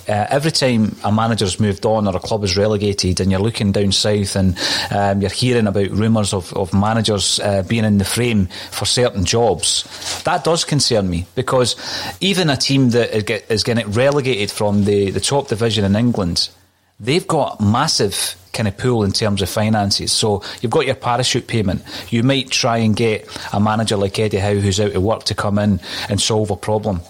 uh, 0.09 0.25
every 0.29 0.51
time 0.51 0.95
a 1.03 1.11
manager's 1.11 1.59
moved 1.59 1.85
on 1.85 2.07
or 2.07 2.15
a 2.15 2.19
club 2.19 2.43
is 2.43 2.57
relegated 2.57 3.19
and 3.21 3.29
you're 3.29 3.39
looking 3.39 3.71
down 3.71 3.91
south 3.91 4.35
and 4.35 4.57
um, 4.91 5.21
you're 5.21 5.29
hearing 5.29 5.67
about 5.67 5.91
rumours 5.91 6.33
of, 6.33 6.51
of 6.53 6.73
managers 6.73 7.39
uh, 7.41 7.61
being 7.63 7.85
in 7.85 7.99
the 7.99 8.05
frame 8.05 8.47
for 8.71 8.85
certain 8.85 9.23
jobs, 9.23 10.23
that 10.23 10.43
does 10.43 10.65
concern 10.65 11.09
me 11.09 11.27
because 11.35 11.75
even 12.21 12.49
a 12.49 12.57
team 12.57 12.89
that 12.89 13.13
is 13.51 13.63
getting 13.63 13.89
relegated 13.91 14.49
from 14.49 14.85
the, 14.85 15.11
the 15.11 15.19
top 15.19 15.47
division 15.47 15.85
in 15.85 15.95
England, 15.95 16.49
they've 16.99 17.27
got 17.27 17.61
massive 17.61 18.35
kind 18.51 18.67
of 18.67 18.77
pool 18.77 19.03
in 19.03 19.11
terms 19.11 19.41
of 19.41 19.49
finances. 19.49 20.11
So 20.11 20.41
you've 20.61 20.71
got 20.71 20.85
your 20.87 20.95
parachute 20.95 21.47
payment. 21.47 21.83
You 22.09 22.23
might 22.23 22.49
try 22.49 22.77
and 22.77 22.95
get 22.95 23.27
a 23.53 23.59
manager 23.59 23.95
like 23.95 24.17
Eddie 24.17 24.37
Howe 24.37 24.55
who's 24.55 24.79
out 24.79 24.95
of 24.95 25.03
work 25.03 25.23
to 25.25 25.35
come 25.35 25.59
in 25.59 25.79
and 26.09 26.19
solve 26.19 26.49
a 26.49 26.55
problem. 26.55 27.01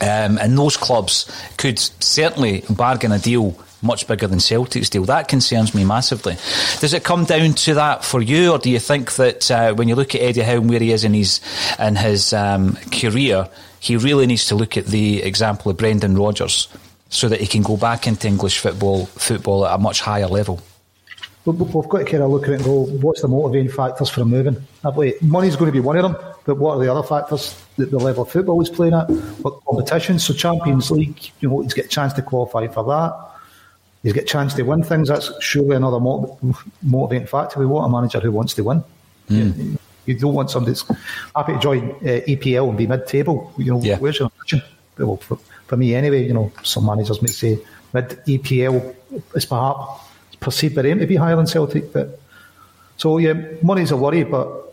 Um, 0.00 0.38
and 0.38 0.58
those 0.58 0.76
clubs 0.76 1.30
could 1.56 1.78
certainly 1.78 2.64
bargain 2.68 3.12
a 3.12 3.18
deal 3.18 3.58
much 3.82 4.06
bigger 4.06 4.26
than 4.26 4.40
Celtic's 4.40 4.90
deal. 4.90 5.04
That 5.04 5.28
concerns 5.28 5.74
me 5.74 5.84
massively. 5.84 6.34
Does 6.80 6.92
it 6.92 7.04
come 7.04 7.24
down 7.24 7.52
to 7.54 7.74
that 7.74 8.04
for 8.04 8.20
you, 8.20 8.52
or 8.52 8.58
do 8.58 8.70
you 8.70 8.78
think 8.78 9.14
that 9.14 9.50
uh, 9.50 9.74
when 9.74 9.88
you 9.88 9.94
look 9.94 10.14
at 10.14 10.20
Eddie 10.20 10.40
Howe 10.40 10.56
and 10.56 10.70
where 10.70 10.80
he 10.80 10.92
is 10.92 11.04
in 11.04 11.14
his 11.14 11.40
in 11.78 11.96
his 11.96 12.32
um, 12.32 12.76
career, 12.90 13.48
he 13.80 13.96
really 13.96 14.26
needs 14.26 14.46
to 14.46 14.54
look 14.54 14.76
at 14.76 14.86
the 14.86 15.22
example 15.22 15.70
of 15.70 15.76
Brendan 15.76 16.16
Rodgers 16.16 16.68
so 17.08 17.28
that 17.28 17.40
he 17.40 17.46
can 17.46 17.62
go 17.62 17.76
back 17.76 18.06
into 18.06 18.26
English 18.26 18.58
football 18.58 19.06
football 19.06 19.66
at 19.66 19.74
a 19.74 19.78
much 19.78 20.00
higher 20.00 20.26
level? 20.26 20.60
We've 21.44 21.88
got 21.88 21.98
to 21.98 22.04
kind 22.04 22.24
of 22.24 22.30
look 22.30 22.44
at 22.44 22.50
it 22.50 22.54
and 22.56 22.64
go, 22.64 22.86
what's 22.86 23.22
the 23.22 23.28
motivating 23.28 23.70
factors 23.70 24.08
for 24.10 24.22
him 24.22 24.30
moving? 24.30 24.56
Money's 25.22 25.54
going 25.54 25.68
to 25.68 25.72
be 25.72 25.78
one 25.78 25.96
of 25.96 26.02
them, 26.02 26.34
but 26.46 26.58
what 26.58 26.76
are 26.76 26.80
the 26.80 26.90
other 26.90 27.06
factors? 27.06 27.60
The, 27.76 27.86
the 27.86 27.98
level 27.98 28.22
of 28.22 28.30
football 28.30 28.60
he's 28.60 28.70
playing 28.70 28.94
at, 28.94 29.10
what 29.42 29.62
competition? 29.64 30.18
So 30.20 30.32
Champions 30.32 30.90
League, 30.92 31.32
you 31.40 31.48
know, 31.48 31.60
he's 31.60 31.74
got 31.74 31.86
a 31.86 31.88
chance 31.88 32.12
to 32.14 32.22
qualify 32.22 32.68
for 32.68 32.84
that. 32.84 33.30
He's 34.04 34.12
got 34.12 34.22
a 34.22 34.26
chance 34.26 34.54
to 34.54 34.62
win 34.62 34.84
things. 34.84 35.08
That's 35.08 35.32
surely 35.42 35.74
another 35.74 35.98
motivating 35.98 37.26
factor. 37.26 37.58
We 37.58 37.66
want 37.66 37.86
a 37.86 37.88
manager 37.92 38.20
who 38.20 38.30
wants 38.30 38.54
to 38.54 38.62
win. 38.62 38.84
Mm. 39.28 39.76
You, 40.06 40.16
don't 40.16 40.34
want 40.34 40.52
somebody 40.52 40.74
that's 40.74 40.88
happy 41.34 41.54
to 41.54 41.58
join 41.58 41.90
uh, 41.90 42.22
EPL 42.28 42.68
and 42.68 42.78
be 42.78 42.86
mid-table. 42.86 43.52
You 43.58 43.72
know, 43.72 43.80
yeah. 43.82 43.98
where's 43.98 44.20
your 44.20 44.30
ambition? 44.32 44.62
Well, 44.98 45.16
for, 45.16 45.38
for 45.66 45.76
me 45.76 45.96
anyway, 45.96 46.24
you 46.24 46.32
know, 46.32 46.52
some 46.62 46.86
managers 46.86 47.20
may 47.20 47.28
say 47.28 47.58
mid-EPL 47.92 48.94
is 49.34 49.44
perhaps 49.44 50.04
perceived 50.38 50.76
by 50.76 50.82
them 50.82 51.00
to 51.00 51.06
be 51.08 51.16
higher 51.16 51.34
than 51.34 51.48
Celtic. 51.48 51.92
But 51.92 52.20
so 52.96 53.18
yeah, 53.18 53.34
money's 53.62 53.90
a 53.90 53.96
worry, 53.96 54.22
but 54.22 54.65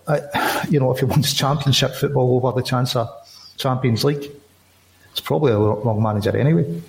you 0.69 0.79
know 0.79 0.91
if 0.91 0.99
he 0.99 1.05
wants 1.05 1.33
Championship 1.33 1.93
football 1.95 2.35
over 2.35 2.59
the 2.59 2.65
chance 2.65 2.95
of 2.95 3.09
Champions 3.57 4.03
League, 4.03 4.29
it's 5.11 5.19
probably 5.19 5.51
a 5.51 5.57
wrong 5.57 6.01
manager 6.01 6.35
anyway. 6.35 6.81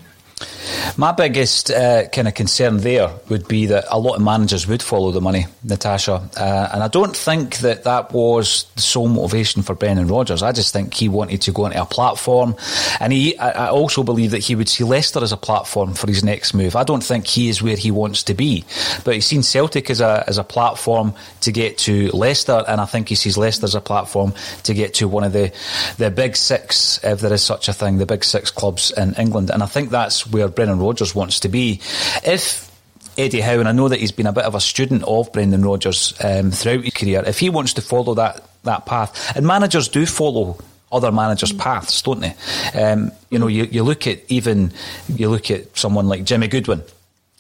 My 0.97 1.11
biggest 1.11 1.73
uh, 1.73 2.07
kind 2.09 2.29
of 2.29 2.35
concern 2.35 2.77
there 2.77 3.11
would 3.29 3.49
be 3.49 3.67
that 3.67 3.85
a 3.91 3.99
lot 3.99 4.15
of 4.15 4.23
managers 4.23 4.69
would 4.69 4.81
follow 4.81 5.11
the 5.11 5.21
money, 5.21 5.47
Natasha, 5.65 6.23
uh, 6.37 6.69
and 6.73 6.85
I 6.85 6.89
don't 6.89 7.17
think 7.17 7.59
that 7.59 7.83
that 7.83 8.13
was 8.13 8.67
the 8.77 8.83
sole 8.83 9.09
motivation 9.09 9.63
for 9.63 9.75
Brendan 9.75 10.07
Rodgers. 10.07 10.41
I 10.41 10.53
just 10.53 10.73
think 10.73 10.95
he 10.95 11.09
wanted 11.09 11.43
to 11.43 11.53
go 11.53 11.67
into 11.67 11.83
a 11.83 11.85
platform, 11.85 12.55
and 13.01 13.13
he. 13.13 13.37
I 13.39 13.71
also 13.71 14.05
believe 14.05 14.31
that 14.31 14.39
he 14.45 14.55
would 14.55 14.69
see 14.69 14.85
Leicester 14.85 15.21
as 15.21 15.33
a 15.33 15.37
platform 15.37 15.95
for 15.95 16.07
his 16.07 16.23
next 16.23 16.55
move. 16.55 16.77
I 16.77 16.85
don't 16.85 17.03
think 17.03 17.27
he 17.27 17.49
is 17.49 17.61
where 17.61 17.77
he 17.77 17.91
wants 17.91 18.23
to 18.25 18.35
be, 18.35 18.65
but 19.05 19.15
he's 19.15 19.27
seen 19.27 19.43
Celtic 19.43 19.91
as 19.91 20.01
a 20.01 20.23
as 20.29 20.39
a 20.39 20.45
platform 20.45 21.13
to 21.41 21.51
get 21.51 21.77
to 21.79 22.11
Leicester, 22.11 22.63
and 22.69 22.81
I 22.81 22.85
think 22.85 23.09
he 23.09 23.17
sees 23.17 23.37
Leicester 23.37 23.65
as 23.65 23.75
a 23.75 23.81
platform 23.81 24.33
to 24.63 24.73
get 24.75 24.95
to 24.95 25.09
one 25.09 25.25
of 25.25 25.33
the 25.33 25.53
the 25.99 26.13
big 26.13 26.37
six, 26.37 27.01
if 27.03 27.19
there 27.21 27.33
is 27.33 27.43
such 27.43 27.69
a 27.69 27.73
thing, 27.73 27.99
the 27.99 28.07
big 28.07 28.23
six 28.23 28.53
clubs 28.53 28.93
in 28.97 29.15
England, 29.15 29.51
and 29.51 29.61
I 29.61 29.67
think 29.67 29.91
that's 29.91 30.25
where 30.29 30.47
Brendan 30.47 30.84
Rodgers 30.85 31.15
wants 31.15 31.41
to 31.41 31.49
be. 31.49 31.81
If 32.25 32.71
Eddie 33.17 33.41
Howe, 33.41 33.61
and 33.61 33.69
I 33.69 33.73
know 33.73 33.89
that 33.89 34.01
he's 34.01 34.13
been 34.13 34.27
a 34.27 34.33
bit 34.33 34.45
of 34.45 34.55
a 34.55 34.61
student 34.61 35.05
of 35.05 35.33
Brendan 35.33 35.65
Rodgers 35.65 36.15
um, 36.23 36.51
throughout 36.51 36.85
his 36.85 36.95
career, 36.95 37.23
if 37.27 37.39
he 37.39 37.51
wants 37.51 37.75
to 37.75 37.83
follow 37.83 38.15
that, 38.15 38.43
that 38.65 38.87
path, 38.87 39.37
and 39.37 39.47
managers 39.47 39.89
do 39.89 40.07
follow 40.07 40.59
other 40.93 41.11
managers' 41.11 41.53
paths, 41.53 42.03
don't 42.03 42.21
they? 42.21 42.35
Um, 42.75 43.11
you 43.31 43.39
know, 43.39 43.49
you, 43.49 43.65
you 43.65 43.83
look 43.83 44.07
at 44.07 44.21
even 44.29 44.73
you 45.09 45.29
look 45.29 45.51
at 45.51 45.77
someone 45.77 46.09
like 46.09 46.25
Jimmy 46.25 46.49
Goodwin 46.49 46.83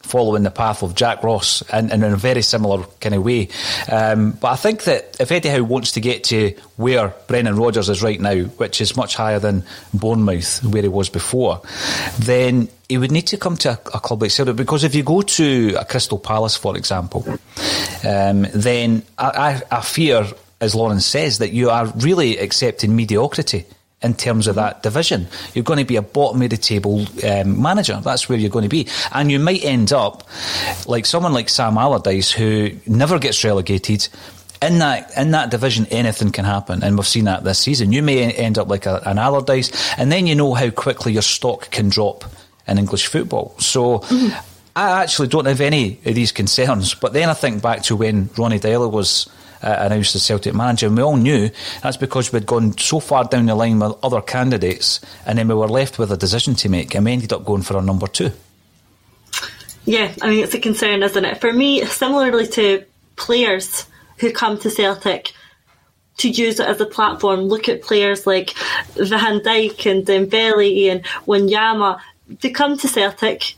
following 0.05 0.43
the 0.43 0.51
path 0.51 0.83
of 0.83 0.95
Jack 0.95 1.23
Ross 1.23 1.63
and, 1.71 1.91
in 1.91 2.05
a 2.05 2.17
very 2.17 2.43
similar 2.43 2.85
kind 3.01 3.15
of 3.15 3.25
way. 3.25 3.49
Um, 3.91 4.33
but 4.33 4.49
I 4.49 4.57
think 4.57 4.85
that 4.85 5.17
if 5.19 5.33
Eddie 5.33 5.49
Howe 5.49 5.63
wants 5.63 5.93
to 5.93 6.01
get 6.01 6.25
to 6.25 6.55
where 6.77 7.15
Brendan 7.27 7.57
Rodgers 7.57 7.89
is 7.89 8.03
right 8.03 8.21
now, 8.21 8.35
which 8.35 8.81
is 8.81 8.97
much 8.97 9.17
higher 9.17 9.39
than 9.39 9.65
Bournemouth, 9.93 10.63
where 10.65 10.83
he 10.83 10.89
was 10.89 11.09
before, 11.09 11.63
then 12.19 12.69
he 12.89 12.99
would 12.99 13.11
need 13.11 13.29
to 13.29 13.39
come 13.39 13.57
to 13.59 13.71
a, 13.71 13.73
a 13.73 14.01
club 14.01 14.23
like 14.23 14.31
Celtic 14.31 14.57
because 14.57 14.85
if 14.85 14.95
you 14.95 15.03
go 15.03 15.23
to 15.23 15.77
a 15.79 15.85
Crystal 15.85 16.19
Palace, 16.19 16.57
for 16.57 16.77
example, 16.77 17.25
um, 18.07 18.47
then 18.55 19.03
I, 19.17 19.63
I, 19.71 19.79
I 19.79 19.81
fear, 19.81 20.27
as 20.61 20.75
Lauren 20.75 21.01
says, 21.01 21.39
that 21.39 21.53
you 21.53 21.71
are 21.71 21.87
really 21.97 22.39
accepting 22.39 22.95
mediocrity 22.95 23.65
in 24.05 24.15
terms 24.15 24.47
of 24.47 24.55
that 24.57 24.83
division. 24.83 25.27
You're 25.55 25.65
going 25.65 25.79
to 25.79 25.85
be 25.85 25.97
a 25.97 26.03
bottom 26.03 26.43
of 26.43 26.51
the 26.51 26.57
table 26.57 27.07
um, 27.27 27.61
manager. 27.61 27.99
That's 28.03 28.29
where 28.29 28.39
you're 28.39 28.51
going 28.51 28.65
to 28.65 28.69
be. 28.69 28.87
And 29.13 29.33
you 29.33 29.39
might 29.39 29.65
end 29.65 29.93
up 29.93 30.29
like 30.87 31.07
someone 31.07 31.33
like 31.33 31.49
Sam 31.49 31.79
Allardyce, 31.79 32.31
who 32.31 32.71
never 32.87 33.19
gets 33.19 33.43
relegated. 33.43 34.09
In 34.63 34.79
that 34.79 35.11
in 35.19 35.33
that 35.33 35.51
division, 35.51 35.87
anything 35.91 36.31
can 36.31 36.47
happen, 36.47 36.83
and 36.83 36.97
we've 36.97 37.07
seen 37.07 37.25
that 37.25 37.45
this 37.45 37.59
season. 37.59 37.93
You 37.93 38.03
may 38.03 38.33
end 38.33 38.57
up 38.57 38.69
like 38.69 38.87
a, 38.87 39.03
an 39.05 39.19
Allardyce, 39.19 39.71
and 39.99 40.11
then 40.11 40.27
you 40.27 40.35
know 40.35 40.55
how 40.55 40.71
quickly 40.71 41.13
your 41.13 41.23
stock 41.23 41.71
can 41.71 41.91
drop 41.91 42.25
in 42.67 42.79
English 42.79 43.07
football. 43.07 43.55
So. 43.59 43.99
Mm-hmm. 43.99 44.51
I 44.77 45.03
actually 45.03 45.29
don't 45.29 45.45
have 45.45 45.61
any 45.61 46.01
of 46.05 46.17
these 46.17 46.33
concerns, 46.33 46.95
but 46.97 47.13
then 47.13 47.29
I 47.29 47.35
think 47.35 47.63
back 47.63 47.85
to 47.85 47.95
when 47.95 48.29
Ronnie 48.37 48.59
Deila 48.59 48.91
was 48.91 49.31
uh, 49.65 49.77
announced 49.81 50.15
as 50.15 50.23
Celtic 50.23 50.55
manager, 50.55 50.87
and 50.87 50.97
we 50.97 51.03
all 51.03 51.17
knew 51.17 51.51
that's 51.83 51.97
because 51.97 52.33
we'd 52.33 52.47
gone 52.47 52.77
so 52.79 53.01
far 53.01 53.25
down 53.25 53.47
the 53.47 53.55
line 53.55 53.79
with 53.79 53.97
other 54.03 54.21
candidates, 54.21 55.01
and 55.27 55.39
then 55.39 55.49
we 55.49 55.55
were 55.55 55.69
left 55.69 55.99
with 55.99 56.13
a 56.13 56.17
decision 56.17 56.55
to 56.57 56.69
make, 56.69 56.95
and 56.95 57.05
we 57.05 57.13
ended 57.13 57.33
up 57.33 57.45
going 57.45 57.63
for 57.63 57.77
our 57.77 57.83
number 57.83 58.07
two. 58.07 58.31
Yeah, 59.87 60.15
I 60.23 60.31
mean, 60.31 60.45
it's 60.45 60.55
a 60.55 60.61
concern, 60.61 61.03
isn't 61.03 61.25
it? 61.25 61.41
For 61.41 61.53
me, 61.53 61.85
similarly 61.85 62.47
to 62.49 62.85
players 63.17 63.87
who 64.19 64.33
come 64.33 64.59
to 64.61 64.71
Celtic 64.71 65.33
to 66.19 66.29
use 66.29 66.61
it 66.61 66.69
as 66.69 66.81
a 66.81 66.87
platform, 66.87 67.41
look 67.41 67.69
at 67.69 67.83
players 67.83 68.27
like 68.27 68.55
Van 68.95 69.41
Dijk 69.41 69.91
and 69.91 70.07
Dembele 70.07 70.91
and 70.91 71.05
Wanyama. 71.27 72.01
They 72.41 72.51
come 72.51 72.79
to 72.79 72.89
Celtic, 72.89 73.55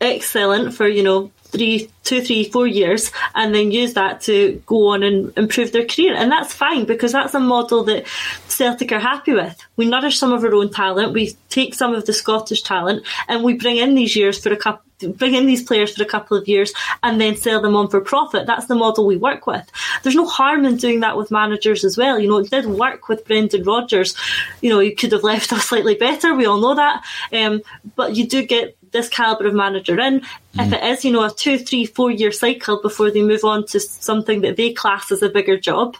excellent 0.00 0.74
for, 0.74 0.86
you 0.86 1.02
know, 1.02 1.30
three, 1.56 1.90
two, 2.04 2.20
three, 2.20 2.44
four 2.44 2.66
years, 2.66 3.10
and 3.34 3.54
then 3.54 3.70
use 3.72 3.94
that 3.94 4.20
to 4.22 4.62
go 4.66 4.88
on 4.88 5.02
and 5.02 5.32
improve 5.36 5.72
their 5.72 5.86
career. 5.86 6.14
And 6.14 6.30
that's 6.30 6.52
fine 6.52 6.84
because 6.84 7.12
that's 7.12 7.34
a 7.34 7.40
model 7.40 7.84
that 7.84 8.06
Celtic 8.48 8.92
are 8.92 9.00
happy 9.00 9.32
with. 9.32 9.58
We 9.76 9.86
nourish 9.86 10.18
some 10.18 10.32
of 10.32 10.44
our 10.44 10.54
own 10.54 10.70
talent, 10.70 11.12
we 11.14 11.36
take 11.48 11.74
some 11.74 11.94
of 11.94 12.04
the 12.06 12.12
Scottish 12.12 12.62
talent, 12.62 13.06
and 13.28 13.42
we 13.42 13.54
bring 13.54 13.78
in 13.78 13.94
these 13.94 14.14
years 14.14 14.38
for 14.38 14.52
a 14.52 14.56
couple 14.56 14.82
bring 15.16 15.34
in 15.34 15.46
these 15.46 15.62
players 15.62 15.94
for 15.94 16.02
a 16.02 16.06
couple 16.06 16.36
of 16.36 16.48
years 16.48 16.72
and 17.02 17.20
then 17.20 17.36
sell 17.36 17.60
them 17.60 17.76
on 17.76 17.88
for 17.88 18.00
profit. 18.00 18.46
That's 18.46 18.66
the 18.66 18.74
model 18.74 19.06
we 19.06 19.16
work 19.16 19.46
with. 19.46 19.70
There's 20.02 20.14
no 20.14 20.26
harm 20.26 20.64
in 20.64 20.76
doing 20.76 21.00
that 21.00 21.16
with 21.16 21.30
managers 21.30 21.84
as 21.84 21.98
well. 21.98 22.18
You 22.18 22.28
know, 22.28 22.38
it 22.38 22.50
did 22.50 22.66
work 22.66 23.08
with 23.08 23.26
Brendan 23.26 23.64
Rodgers. 23.64 24.16
You 24.62 24.70
know, 24.70 24.78
he 24.78 24.94
could 24.94 25.12
have 25.12 25.22
left 25.22 25.52
us 25.52 25.66
slightly 25.66 25.96
better. 25.96 26.34
We 26.34 26.46
all 26.46 26.60
know 26.60 26.74
that. 26.74 27.04
Um, 27.32 27.62
but 27.94 28.16
you 28.16 28.26
do 28.26 28.42
get 28.42 28.75
this 28.92 29.08
caliber 29.08 29.46
of 29.46 29.54
manager 29.54 29.98
in. 30.00 30.20
Mm. 30.20 30.66
If 30.66 30.72
it 30.72 30.84
is, 30.84 31.04
you 31.04 31.12
know, 31.12 31.24
a 31.24 31.30
two, 31.30 31.58
three, 31.58 31.86
four 31.86 32.10
year 32.10 32.32
cycle 32.32 32.80
before 32.80 33.10
they 33.10 33.22
move 33.22 33.44
on 33.44 33.66
to 33.66 33.80
something 33.80 34.40
that 34.42 34.56
they 34.56 34.72
class 34.72 35.10
as 35.12 35.22
a 35.22 35.28
bigger 35.28 35.58
job, 35.58 35.96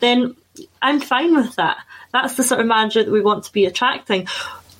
then 0.00 0.36
I'm 0.82 1.00
fine 1.00 1.34
with 1.34 1.56
that. 1.56 1.78
That's 2.12 2.34
the 2.34 2.44
sort 2.44 2.60
of 2.60 2.66
manager 2.66 3.04
that 3.04 3.10
we 3.10 3.20
want 3.20 3.44
to 3.44 3.52
be 3.52 3.66
attracting. 3.66 4.26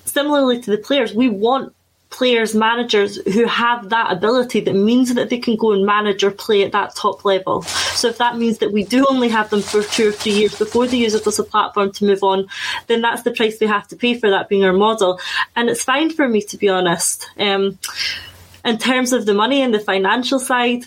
Similarly 0.05 0.61
to 0.61 0.71
the 0.71 0.77
players, 0.77 1.13
we 1.13 1.29
want 1.29 1.73
players, 2.09 2.55
managers 2.55 3.17
who 3.33 3.45
have 3.45 3.89
that 3.89 4.11
ability 4.11 4.59
that 4.61 4.73
means 4.73 5.13
that 5.13 5.29
they 5.29 5.37
can 5.37 5.55
go 5.55 5.71
and 5.71 5.85
manage 5.85 6.23
or 6.23 6.31
play 6.31 6.63
at 6.63 6.71
that 6.71 6.95
top 6.95 7.23
level. 7.23 7.61
So 7.61 8.07
if 8.07 8.17
that 8.17 8.37
means 8.37 8.57
that 8.59 8.71
we 8.71 8.83
do 8.83 9.05
only 9.09 9.29
have 9.29 9.49
them 9.51 9.61
for 9.61 9.83
two 9.83 10.09
or 10.09 10.11
three 10.11 10.31
years 10.31 10.57
before 10.57 10.87
they 10.87 10.97
use 10.97 11.13
it 11.13 11.27
as 11.27 11.37
a 11.37 11.43
platform 11.43 11.91
to 11.93 12.05
move 12.05 12.23
on, 12.23 12.47
then 12.87 13.01
that's 13.01 13.21
the 13.23 13.31
price 13.31 13.59
we 13.59 13.67
have 13.67 13.87
to 13.89 13.95
pay 13.95 14.19
for 14.19 14.29
that 14.29 14.49
being 14.49 14.63
our 14.63 14.73
model. 14.73 15.19
And 15.55 15.69
it's 15.69 15.83
fine 15.83 16.09
for 16.09 16.27
me 16.27 16.41
to 16.41 16.57
be 16.57 16.67
honest. 16.67 17.29
Um, 17.37 17.77
in 18.65 18.77
terms 18.77 19.13
of 19.13 19.25
the 19.25 19.33
money 19.33 19.61
and 19.61 19.73
the 19.73 19.79
financial 19.79 20.39
side, 20.39 20.85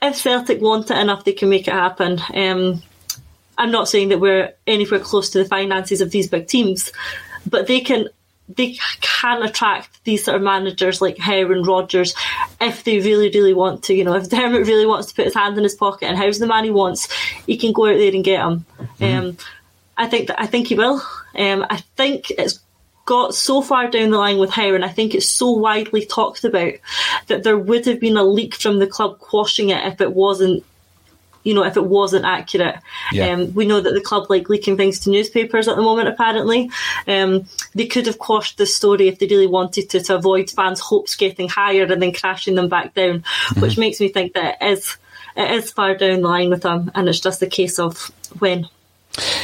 if 0.00 0.16
Celtic 0.16 0.60
want 0.60 0.90
it 0.90 0.96
enough, 0.96 1.24
they 1.24 1.32
can 1.32 1.50
make 1.50 1.68
it 1.68 1.74
happen. 1.74 2.20
Um, 2.34 2.82
I'm 3.58 3.70
not 3.70 3.88
saying 3.88 4.10
that 4.10 4.20
we're 4.20 4.54
anywhere 4.66 5.00
close 5.00 5.30
to 5.30 5.38
the 5.38 5.44
finances 5.44 6.00
of 6.00 6.10
these 6.10 6.28
big 6.28 6.46
teams, 6.46 6.92
but 7.48 7.66
they 7.66 7.80
can 7.80 8.08
they 8.48 8.78
can 9.00 9.42
attract 9.42 10.02
these 10.04 10.24
sort 10.24 10.36
of 10.36 10.42
managers 10.42 11.00
like 11.00 11.18
Howe 11.18 11.52
and 11.52 11.66
Rodgers 11.66 12.14
if 12.60 12.84
they 12.84 12.98
really, 13.00 13.30
really 13.30 13.54
want 13.54 13.84
to. 13.84 13.94
You 13.94 14.04
know, 14.04 14.14
if 14.14 14.28
Dermot 14.30 14.66
really 14.66 14.86
wants 14.86 15.08
to 15.08 15.14
put 15.14 15.26
his 15.26 15.34
hand 15.34 15.56
in 15.58 15.64
his 15.64 15.74
pocket 15.74 16.06
and 16.06 16.16
Howe's 16.16 16.38
the 16.38 16.46
man 16.46 16.64
he 16.64 16.70
wants, 16.70 17.12
he 17.46 17.56
can 17.56 17.72
go 17.72 17.86
out 17.86 17.98
there 17.98 18.14
and 18.14 18.24
get 18.24 18.40
him. 18.40 18.64
Mm-hmm. 18.78 19.04
Um, 19.04 19.36
I 19.96 20.06
think 20.06 20.28
that 20.28 20.40
I 20.40 20.46
think 20.46 20.68
he 20.68 20.74
will. 20.74 21.02
Um, 21.36 21.66
I 21.68 21.78
think 21.96 22.30
it's 22.30 22.60
got 23.04 23.34
so 23.34 23.62
far 23.62 23.88
down 23.90 24.10
the 24.10 24.18
line 24.18 24.38
with 24.38 24.50
Howe, 24.50 24.74
and 24.74 24.84
I 24.84 24.88
think 24.88 25.14
it's 25.14 25.28
so 25.28 25.50
widely 25.50 26.04
talked 26.04 26.44
about 26.44 26.74
that 27.26 27.42
there 27.42 27.58
would 27.58 27.86
have 27.86 28.00
been 28.00 28.16
a 28.16 28.22
leak 28.22 28.54
from 28.54 28.78
the 28.78 28.86
club 28.86 29.18
quashing 29.18 29.70
it 29.70 29.84
if 29.86 30.00
it 30.00 30.12
wasn't 30.12 30.64
you 31.48 31.54
know, 31.54 31.64
if 31.64 31.78
it 31.78 31.86
wasn't 31.86 32.26
accurate. 32.26 32.76
Yeah. 33.10 33.28
Um, 33.28 33.54
we 33.54 33.64
know 33.64 33.80
that 33.80 33.94
the 33.94 34.02
club 34.02 34.26
like 34.28 34.50
leaking 34.50 34.76
things 34.76 35.00
to 35.00 35.10
newspapers 35.10 35.66
at 35.66 35.76
the 35.76 35.82
moment, 35.82 36.06
apparently. 36.06 36.70
Um, 37.06 37.46
they 37.74 37.86
could 37.86 38.04
have 38.04 38.18
quashed 38.18 38.58
the 38.58 38.66
story 38.66 39.08
if 39.08 39.18
they 39.18 39.26
really 39.26 39.46
wanted 39.46 39.88
to, 39.90 40.00
to 40.02 40.16
avoid 40.16 40.50
fans' 40.50 40.78
hopes 40.78 41.16
getting 41.16 41.48
higher 41.48 41.84
and 41.84 42.02
then 42.02 42.12
crashing 42.12 42.54
them 42.54 42.68
back 42.68 42.92
down, 42.92 43.20
mm-hmm. 43.20 43.60
which 43.62 43.78
makes 43.78 43.98
me 43.98 44.10
think 44.10 44.34
that 44.34 44.58
it 44.60 44.72
is, 44.72 44.98
it 45.36 45.50
is 45.52 45.72
far 45.72 45.94
down 45.94 46.20
the 46.20 46.28
line 46.28 46.50
with 46.50 46.60
them, 46.60 46.90
and 46.94 47.08
it's 47.08 47.20
just 47.20 47.40
a 47.40 47.46
case 47.46 47.78
of 47.78 48.12
when. 48.40 48.68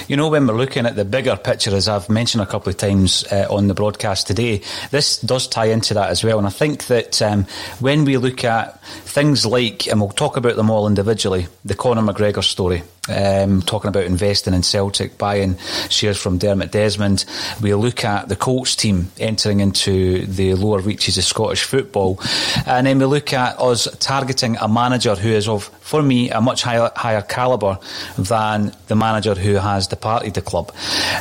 You 0.08 0.16
know, 0.16 0.28
when 0.28 0.46
we're 0.46 0.56
looking 0.56 0.87
at 0.87 0.96
the 0.96 1.04
bigger 1.04 1.37
picture, 1.37 1.74
as 1.74 1.88
I've 1.88 2.08
mentioned 2.08 2.42
a 2.42 2.46
couple 2.46 2.70
of 2.70 2.76
times 2.76 3.24
uh, 3.32 3.46
on 3.50 3.68
the 3.68 3.74
broadcast 3.74 4.26
today, 4.26 4.62
this 4.90 5.18
does 5.18 5.46
tie 5.46 5.66
into 5.66 5.94
that 5.94 6.10
as 6.10 6.24
well. 6.24 6.38
And 6.38 6.46
I 6.46 6.50
think 6.50 6.87
that 6.87 7.20
um, 7.22 7.46
when 7.80 8.04
we 8.04 8.16
look 8.16 8.44
at 8.44 8.82
things 8.84 9.46
like, 9.46 9.87
and 9.87 10.00
we'll 10.00 10.10
talk 10.10 10.37
about 10.37 10.56
them 10.56 10.70
all 10.70 10.87
individually, 10.87 11.46
the 11.64 11.74
Conor 11.74 12.02
McGregor 12.02 12.44
story, 12.44 12.82
um, 13.08 13.62
talking 13.62 13.88
about 13.88 14.04
investing 14.04 14.54
in 14.54 14.62
Celtic, 14.62 15.18
buying 15.18 15.58
shares 15.88 16.20
from 16.20 16.38
Dermot 16.38 16.72
Desmond. 16.72 17.24
We 17.60 17.74
look 17.74 18.04
at 18.04 18.28
the 18.28 18.37
Colts 18.37 18.76
team 18.76 19.10
entering 19.18 19.60
into 19.60 20.26
the 20.26 20.54
lower 20.54 20.80
reaches 20.80 21.18
of 21.18 21.24
Scottish 21.24 21.64
football. 21.64 22.18
And 22.66 22.87
then 22.87 22.98
we 22.98 23.04
look 23.04 23.32
at 23.32 23.60
us 23.60 23.88
targeting 23.98 24.56
a 24.56 24.68
manager 24.68 25.14
who 25.14 25.30
is 25.30 25.48
of, 25.48 25.64
for 25.80 26.02
me, 26.02 26.30
a 26.30 26.40
much 26.40 26.62
higher, 26.62 26.90
higher 26.96 27.22
calibre 27.22 27.78
than 28.16 28.74
the 28.87 28.96
manager 28.96 29.34
who 29.34 29.54
has 29.64 29.88
departed 29.88 30.35
the 30.35 30.42
club. 30.42 30.72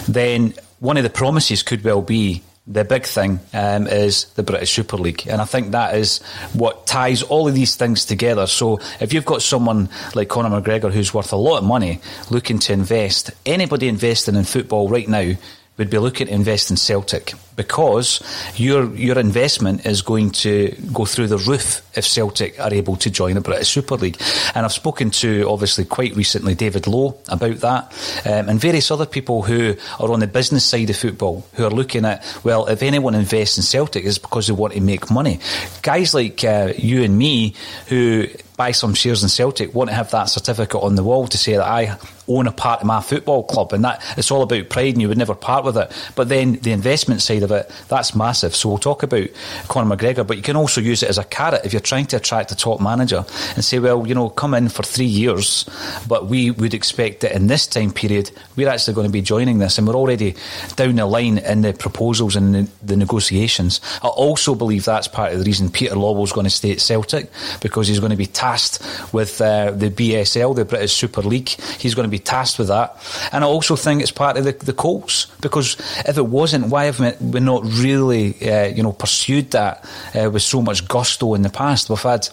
Then 0.08 0.54
one 0.80 0.98
of 0.98 1.04
the 1.04 1.10
promises 1.10 1.64
could 1.64 1.84
well 1.84 2.02
be 2.02 2.44
the 2.66 2.86
big 2.86 3.06
thing 3.06 3.40
um, 3.54 3.88
is 3.88 4.26
the 4.36 4.44
British 4.44 4.72
Super 4.72 4.96
League. 4.96 5.28
And 5.28 5.42
I 5.42 5.46
think 5.46 5.72
that 5.72 5.96
is 5.96 6.22
what 6.54 6.88
ties 6.88 7.22
all 7.22 7.48
of 7.48 7.56
these 7.56 7.76
things 7.76 8.06
together. 8.06 8.48
So 8.48 8.80
if 9.02 9.12
you've 9.12 9.26
got 9.26 9.42
someone 9.42 9.90
like 10.16 10.30
Conor 10.30 10.62
McGregor 10.62 10.92
who's 10.92 11.14
worth 11.14 11.34
a 11.34 11.38
lot 11.38 11.58
of 11.58 11.66
money 11.66 12.00
looking 12.30 12.60
to 12.60 12.74
invest, 12.74 13.32
anybody 13.46 13.90
investing 13.90 14.36
in 14.36 14.46
football 14.46 14.88
right 14.88 15.08
now 15.08 15.34
would 15.78 15.90
be 15.90 15.98
looking 15.98 16.28
to 16.28 16.34
invest 16.34 16.70
in 16.70 16.78
Celtic 16.78 17.34
because 17.56 18.22
your 18.56 18.94
your 18.96 19.18
investment 19.18 19.86
is 19.86 20.02
going 20.02 20.32
to 20.32 20.76
go 20.92 21.06
through 21.06 21.28
the 21.28 21.38
roof 21.38 21.82
if 21.96 22.06
Celtic 22.06 22.60
are 22.60 22.74
able 22.74 22.96
to 22.98 23.10
join 23.10 23.36
the 23.36 23.42
British 23.42 23.70
Super 23.70 23.96
League. 23.96 24.22
And 24.54 24.66
I've 24.66 24.74
spoken 24.74 25.10
to 25.12 25.48
obviously 25.50 25.86
quite 25.86 26.16
recently 26.16 26.56
David 26.56 26.88
Lowe 26.88 27.18
about 27.28 27.58
that, 27.58 28.22
um, 28.26 28.50
and 28.50 28.60
various 28.60 28.92
other 28.92 29.06
people 29.06 29.42
who 29.42 29.76
are 30.00 30.12
on 30.12 30.20
the 30.20 30.28
business 30.28 30.66
side 30.66 30.90
of 30.90 30.98
football 30.98 31.46
who 31.54 31.66
are 31.66 31.72
looking 31.72 32.06
at 32.06 32.24
well, 32.44 32.68
if 32.68 32.84
anyone 32.84 33.16
invests 33.16 33.58
in 33.58 33.64
Celtic, 33.64 34.06
it's 34.06 34.18
because 34.18 34.48
they 34.48 34.54
want 34.54 34.74
to 34.74 34.82
make 34.82 35.10
money. 35.10 35.40
Guys 35.82 36.14
like 36.14 36.44
uh, 36.44 36.74
you 36.78 37.04
and 37.04 37.18
me 37.18 37.56
who 37.88 38.28
buy 38.58 38.72
some 38.72 38.94
shares 38.94 39.24
in 39.24 39.30
Celtic 39.30 39.74
want 39.74 39.90
to 39.90 39.96
have 39.96 40.12
that 40.12 40.26
certificate 40.26 40.82
on 40.82 40.96
the 40.96 41.04
wall 41.04 41.28
to 41.28 41.38
say 41.38 41.54
that 41.54 41.68
I 41.68 41.98
own 42.28 42.48
a 42.48 42.52
part 42.52 42.82
of 42.82 42.88
my 42.88 43.02
football 43.02 43.44
club, 43.44 43.74
and 43.74 43.84
that 43.84 44.02
it's 44.18 44.32
all 44.32 44.44
about 44.44 44.70
pride, 44.70 44.94
and 44.94 45.02
you 45.02 45.08
would 45.08 45.18
never 45.18 45.36
part 45.36 45.66
with 45.66 45.78
it. 45.78 45.92
But 46.16 46.30
then 46.30 46.54
the 46.54 46.72
investment 46.72 47.22
side 47.22 47.44
of 47.44 47.52
it, 47.52 47.70
that's 47.88 48.16
massive. 48.16 48.56
So 48.56 48.70
we'll 48.70 48.78
talk 48.78 49.04
about 49.04 49.28
Conor 49.68 49.96
McGregor, 49.96 50.26
but 50.26 50.38
you 50.38 50.44
can 50.44 50.56
also 50.56 50.82
use 50.82 51.04
it 51.04 51.10
as 51.10 51.18
a 51.18 51.24
carrot 51.24 51.66
if 51.66 51.74
you're 51.74 51.80
trying 51.80 52.06
to 52.08 52.18
attract 52.18 52.52
a 52.52 52.56
top 52.56 52.82
manager 52.82 53.26
and 53.56 53.64
say, 53.64 53.80
well, 53.80 54.08
you 54.08 54.16
know, 54.16 54.30
come 54.30 54.54
in 54.54 54.70
for 54.70 54.84
three 54.84 55.06
years, 55.06 55.70
but 56.08 56.28
we 56.28 56.52
would 56.52 56.74
expect 56.74 57.22
that 57.22 57.36
in 57.36 57.48
this 57.48 57.68
time 57.68 57.92
period 57.92 58.32
we're 58.56 58.70
actually 58.70 58.94
going 58.94 59.08
to 59.08 59.14
be 59.14 59.22
joining 59.22 59.60
this, 59.60 59.78
and 59.78 59.88
we're 59.88 59.96
already 59.96 60.36
down 60.76 60.96
the 60.96 61.06
line 61.06 61.38
in 61.38 61.62
the 61.62 61.74
proposals 61.74 62.36
and 62.36 62.56
the, 62.56 62.70
the 62.84 62.96
negotiations. 62.96 63.82
I 64.02 64.08
also 64.08 64.56
believe 64.56 64.86
that's 64.86 65.08
part 65.08 65.34
of 65.34 65.40
the 65.40 65.46
reason 65.46 65.70
Peter 65.70 65.96
Lawwell's 65.96 66.32
going 66.32 66.46
to 66.46 66.50
stay 66.50 66.72
at 66.72 66.82
Celtic 66.82 67.30
because 67.62 67.88
he's 67.88 68.00
going 68.00 68.12
to 68.12 68.16
be 68.16 68.26
tasked 68.26 68.80
with 69.14 69.42
uh, 69.42 69.72
the 69.72 69.90
BSL, 69.90 70.56
the 70.56 70.66
British 70.66 70.94
Super 70.94 71.22
League. 71.22 71.50
He's 71.50 71.96
going 71.96 72.08
to 72.08 72.12
be 72.14 72.20
tasked 72.20 72.60
with 72.60 72.70
that. 72.70 72.96
And 73.32 73.44
I 73.44 73.48
also 73.48 73.76
think 73.76 74.02
it's 74.02 74.12
part 74.12 74.38
of 74.38 74.46
the, 74.46 74.52
the 74.52 74.74
Colts 74.74 75.28
because 75.42 75.76
if 76.06 76.18
it 76.18 76.28
wasn't, 76.28 76.68
why 76.68 76.86
have 76.86 77.00
we 77.22 77.40
not 77.40 77.64
really, 77.66 78.36
uh, 78.50 78.68
you 78.68 78.84
know, 78.84 78.94
pursued 78.94 79.52
that 79.52 79.84
uh, 80.16 80.30
with 80.30 80.44
so 80.44 80.62
much 80.62 80.88
gusto 80.88 81.34
in 81.34 81.42
the 81.42 81.50
past? 81.50 81.90
We've 81.90 82.02
had 82.02 82.30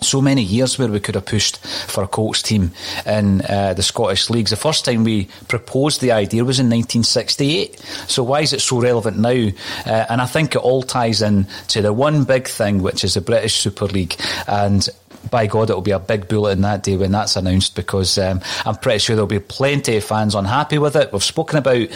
so 0.00 0.20
many 0.20 0.42
years 0.42 0.78
where 0.78 0.88
we 0.88 1.00
could 1.00 1.14
have 1.14 1.26
pushed 1.26 1.58
for 1.58 2.04
a 2.04 2.08
Colts 2.08 2.42
team 2.42 2.72
in 3.06 3.42
uh, 3.42 3.74
the 3.74 3.82
Scottish 3.82 4.30
leagues. 4.30 4.50
The 4.50 4.56
first 4.56 4.84
time 4.84 5.04
we 5.04 5.28
proposed 5.48 6.00
the 6.00 6.12
idea 6.12 6.44
was 6.44 6.58
in 6.58 6.66
1968. 6.66 7.78
So 8.08 8.22
why 8.22 8.40
is 8.40 8.52
it 8.52 8.60
so 8.60 8.80
relevant 8.80 9.18
now? 9.18 9.48
Uh, 9.86 10.06
and 10.08 10.20
I 10.20 10.26
think 10.26 10.54
it 10.54 10.58
all 10.58 10.82
ties 10.82 11.22
in 11.22 11.46
to 11.68 11.82
the 11.82 11.92
one 11.92 12.24
big 12.24 12.48
thing, 12.48 12.82
which 12.82 13.04
is 13.04 13.14
the 13.14 13.20
British 13.20 13.54
Super 13.56 13.86
League. 13.86 14.16
And 14.46 14.88
by 15.28 15.46
God, 15.46 15.70
it'll 15.70 15.82
be 15.82 15.90
a 15.90 15.98
big 15.98 16.28
bulletin 16.28 16.62
that 16.62 16.82
day 16.82 16.96
when 16.96 17.12
that's 17.12 17.36
announced 17.36 17.74
because 17.76 18.18
um, 18.18 18.40
I'm 18.64 18.76
pretty 18.76 18.98
sure 19.00 19.16
there'll 19.16 19.26
be 19.26 19.38
plenty 19.38 19.96
of 19.96 20.04
fans 20.04 20.34
unhappy 20.34 20.78
with 20.78 20.96
it. 20.96 21.12
We've 21.12 21.22
spoken 21.22 21.58
about 21.58 21.88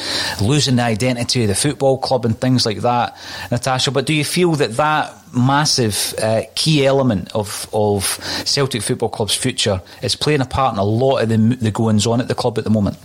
losing 0.42 0.76
the 0.76 0.82
identity 0.82 1.42
of 1.42 1.48
the 1.48 1.54
football 1.54 1.98
club 1.98 2.24
and 2.24 2.38
things 2.38 2.66
like 2.66 2.78
that, 2.78 3.16
Natasha. 3.50 3.90
But 3.90 4.06
do 4.06 4.12
you 4.12 4.24
feel 4.24 4.52
that 4.52 4.72
that 4.76 5.14
massive 5.34 6.14
uh, 6.22 6.42
key 6.54 6.86
element 6.86 7.34
of, 7.34 7.68
of 7.72 8.04
Celtic 8.44 8.82
Football 8.82 9.08
Club's 9.08 9.34
future 9.34 9.80
is 10.02 10.14
playing 10.16 10.40
a 10.40 10.46
part 10.46 10.74
in 10.74 10.78
a 10.78 10.84
lot 10.84 11.22
of 11.22 11.28
the, 11.28 11.36
the 11.36 11.70
goings 11.70 12.06
on 12.06 12.20
at 12.20 12.28
the 12.28 12.34
club 12.34 12.58
at 12.58 12.64
the 12.64 12.70
moment? 12.70 12.98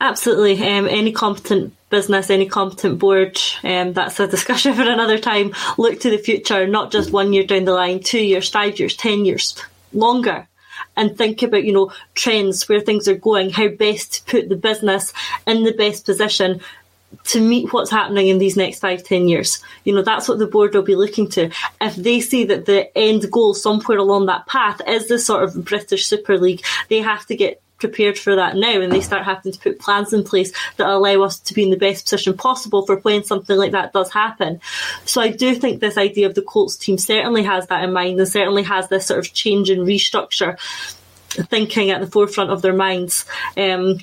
Absolutely. 0.00 0.66
Um, 0.66 0.86
any 0.88 1.12
competent 1.12 1.74
business, 1.90 2.30
any 2.30 2.46
competent 2.46 2.98
board, 2.98 3.38
um, 3.64 3.92
that's 3.92 4.20
a 4.20 4.26
discussion 4.26 4.74
for 4.76 4.82
another 4.82 5.18
time. 5.18 5.54
Look 5.78 6.00
to 6.00 6.10
the 6.10 6.18
future, 6.18 6.66
not 6.66 6.92
just 6.92 7.12
one 7.12 7.32
year 7.32 7.44
down 7.44 7.64
the 7.64 7.72
line, 7.72 8.00
two 8.00 8.24
years, 8.24 8.48
five 8.48 8.78
years, 8.78 8.96
ten 8.96 9.24
years, 9.24 9.60
longer. 9.92 10.48
and 10.96 11.16
think 11.16 11.42
about, 11.42 11.64
you 11.64 11.72
know, 11.72 11.92
trends, 12.14 12.68
where 12.68 12.80
things 12.80 13.08
are 13.08 13.14
going, 13.14 13.50
how 13.50 13.68
best 13.68 14.26
to 14.26 14.30
put 14.30 14.48
the 14.48 14.56
business 14.56 15.12
in 15.46 15.64
the 15.64 15.72
best 15.72 16.04
position 16.06 16.60
to 17.24 17.40
meet 17.40 17.72
what's 17.72 17.90
happening 17.90 18.28
in 18.28 18.38
these 18.38 18.56
next 18.56 18.80
five, 18.80 19.02
ten 19.02 19.28
years. 19.28 19.62
You 19.84 19.94
know, 19.94 20.02
that's 20.02 20.28
what 20.28 20.38
the 20.38 20.46
board 20.46 20.74
will 20.74 20.82
be 20.82 20.96
looking 20.96 21.28
to. 21.30 21.50
If 21.80 21.96
they 21.96 22.20
see 22.20 22.44
that 22.44 22.66
the 22.66 22.96
end 22.96 23.30
goal 23.30 23.54
somewhere 23.54 23.98
along 23.98 24.26
that 24.26 24.46
path 24.46 24.80
is 24.86 25.08
the 25.08 25.18
sort 25.18 25.44
of 25.44 25.64
British 25.64 26.06
Super 26.06 26.38
League, 26.38 26.64
they 26.88 27.00
have 27.00 27.24
to 27.26 27.36
get 27.36 27.62
prepared 27.78 28.18
for 28.18 28.36
that 28.36 28.56
now 28.56 28.80
and 28.80 28.92
they 28.92 29.00
start 29.00 29.24
having 29.24 29.52
to 29.52 29.58
put 29.58 29.78
plans 29.78 30.12
in 30.12 30.24
place 30.24 30.52
that 30.76 30.88
allow 30.88 31.22
us 31.22 31.38
to 31.38 31.54
be 31.54 31.62
in 31.62 31.70
the 31.70 31.76
best 31.76 32.04
position 32.04 32.36
possible 32.36 32.86
for 32.86 32.96
when 32.96 33.22
something 33.22 33.56
like 33.56 33.72
that 33.72 33.92
does 33.92 34.10
happen. 34.12 34.60
So 35.04 35.20
I 35.20 35.28
do 35.28 35.54
think 35.54 35.80
this 35.80 35.98
idea 35.98 36.26
of 36.26 36.34
the 36.34 36.42
Colts 36.42 36.76
team 36.76 36.98
certainly 36.98 37.42
has 37.42 37.66
that 37.66 37.84
in 37.84 37.92
mind 37.92 38.18
and 38.18 38.28
certainly 38.28 38.62
has 38.62 38.88
this 38.88 39.06
sort 39.06 39.18
of 39.18 39.32
change 39.32 39.70
and 39.70 39.86
restructure 39.86 40.58
thinking 41.28 41.90
at 41.90 42.00
the 42.00 42.06
forefront 42.06 42.50
of 42.50 42.62
their 42.62 42.72
minds. 42.72 43.26
Um, 43.56 43.98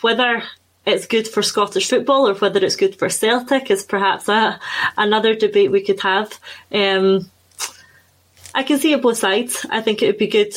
whether 0.00 0.42
it's 0.86 1.06
good 1.06 1.28
for 1.28 1.42
Scottish 1.42 1.88
football 1.88 2.28
or 2.28 2.34
whether 2.34 2.64
it's 2.64 2.76
good 2.76 2.98
for 2.98 3.08
Celtic 3.08 3.70
is 3.70 3.84
perhaps 3.84 4.28
a, 4.28 4.58
another 4.96 5.34
debate 5.34 5.70
we 5.70 5.82
could 5.82 6.00
have. 6.00 6.38
Um, 6.72 7.30
I 8.54 8.62
can 8.62 8.78
see 8.78 8.92
it 8.92 9.02
both 9.02 9.18
sides. 9.18 9.66
I 9.68 9.82
think 9.82 10.02
it 10.02 10.06
would 10.06 10.18
be 10.18 10.26
good. 10.26 10.54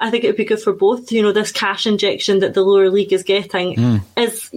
I 0.00 0.10
think 0.10 0.24
it 0.24 0.28
would 0.28 0.36
be 0.36 0.44
good 0.44 0.60
for 0.60 0.72
both. 0.72 1.12
You 1.12 1.22
know, 1.22 1.32
this 1.32 1.52
cash 1.52 1.86
injection 1.86 2.40
that 2.40 2.54
the 2.54 2.62
lower 2.62 2.90
league 2.90 3.12
is 3.12 3.22
getting 3.22 3.76
mm. 3.76 4.00
is 4.16 4.50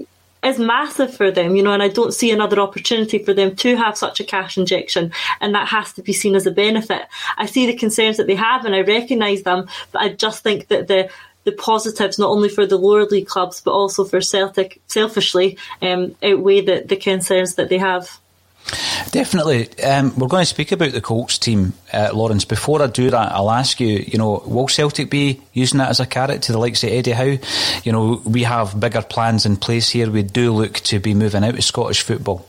is 0.43 0.57
massive 0.57 1.13
for 1.13 1.31
them, 1.31 1.55
you 1.55 1.63
know, 1.63 1.73
and 1.73 1.83
I 1.83 1.89
don't 1.89 2.13
see 2.13 2.31
another 2.31 2.59
opportunity 2.61 3.19
for 3.19 3.33
them 3.33 3.55
to 3.57 3.75
have 3.75 3.97
such 3.97 4.19
a 4.19 4.23
cash 4.23 4.57
injection, 4.57 5.11
and 5.41 5.53
that 5.53 5.67
has 5.67 5.91
to 5.93 6.01
be 6.01 6.13
seen 6.13 6.35
as 6.35 6.45
a 6.45 6.51
benefit. 6.51 7.01
I 7.37 7.45
see 7.45 7.65
the 7.65 7.75
concerns 7.75 8.17
that 8.17 8.27
they 8.27 8.35
have, 8.35 8.65
and 8.65 8.73
I 8.73 8.81
recognise 8.81 9.43
them, 9.43 9.67
but 9.91 10.01
I 10.01 10.09
just 10.09 10.43
think 10.43 10.67
that 10.67 10.87
the 10.87 11.09
the 11.45 11.51
positives, 11.53 12.19
not 12.19 12.29
only 12.29 12.49
for 12.49 12.65
the 12.65 12.77
lower 12.77 13.05
league 13.05 13.27
clubs, 13.27 13.61
but 13.61 13.71
also 13.71 14.03
for 14.03 14.21
Celtic, 14.21 14.81
selfishly, 14.87 15.57
um, 15.81 16.15
outweigh 16.21 16.61
the, 16.61 16.83
the 16.85 16.97
concerns 16.97 17.55
that 17.55 17.69
they 17.69 17.77
have. 17.77 18.19
Definitely. 19.11 19.69
Um, 19.79 20.15
we're 20.17 20.27
going 20.27 20.43
to 20.43 20.45
speak 20.45 20.71
about 20.71 20.91
the 20.91 21.01
Colts 21.01 21.37
team, 21.37 21.73
uh, 21.91 22.11
Lawrence. 22.13 22.45
Before 22.45 22.81
I 22.81 22.87
do 22.87 23.09
that, 23.09 23.31
I'll 23.31 23.49
ask 23.49 23.79
you, 23.79 24.05
you 24.07 24.17
know, 24.17 24.43
will 24.45 24.67
Celtic 24.67 25.09
be 25.09 25.41
using 25.53 25.79
that 25.79 25.89
as 25.89 25.99
a 25.99 26.05
carrot 26.05 26.43
to 26.43 26.51
the 26.51 26.59
likes 26.59 26.83
of 26.83 26.89
Eddie 26.91 27.11
Howe? 27.11 27.37
You 27.83 27.91
know, 27.91 28.21
we 28.25 28.43
have 28.43 28.79
bigger 28.79 29.01
plans 29.01 29.45
in 29.45 29.57
place 29.57 29.89
here. 29.89 30.11
We 30.11 30.23
do 30.23 30.51
look 30.51 30.75
to 30.75 30.99
be 30.99 31.13
moving 31.13 31.43
out 31.43 31.55
of 31.55 31.63
Scottish 31.63 32.01
football. 32.01 32.45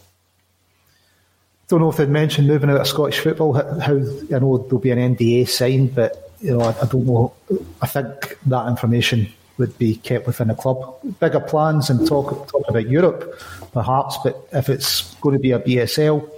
Don't 1.68 1.80
know 1.80 1.90
if 1.90 1.96
they'd 1.96 2.08
mentioned 2.08 2.48
moving 2.48 2.68
out 2.68 2.80
of 2.80 2.86
Scottish 2.88 3.20
football. 3.20 3.54
How 3.54 3.94
I 3.94 4.38
know 4.38 4.58
there'll 4.58 4.78
be 4.78 4.90
an 4.90 5.16
NDA 5.16 5.48
signed, 5.48 5.94
but 5.94 6.30
you 6.40 6.56
know, 6.56 6.64
I, 6.64 6.74
I 6.82 6.86
don't 6.86 7.06
know. 7.06 7.32
I 7.80 7.86
think 7.86 8.38
that 8.46 8.66
information 8.66 9.32
would 9.56 9.78
be 9.78 9.96
kept 9.96 10.26
within 10.26 10.48
the 10.48 10.54
club. 10.54 10.98
Bigger 11.20 11.40
plans 11.40 11.88
and 11.88 12.06
talk 12.08 12.48
talk 12.48 12.68
about 12.68 12.88
Europe, 12.88 13.40
perhaps, 13.72 14.18
but 14.22 14.48
if 14.52 14.68
it's 14.68 15.14
going 15.16 15.37
to 15.37 15.40
be 15.40 15.52
a 15.52 15.61
BSL, 15.61 16.28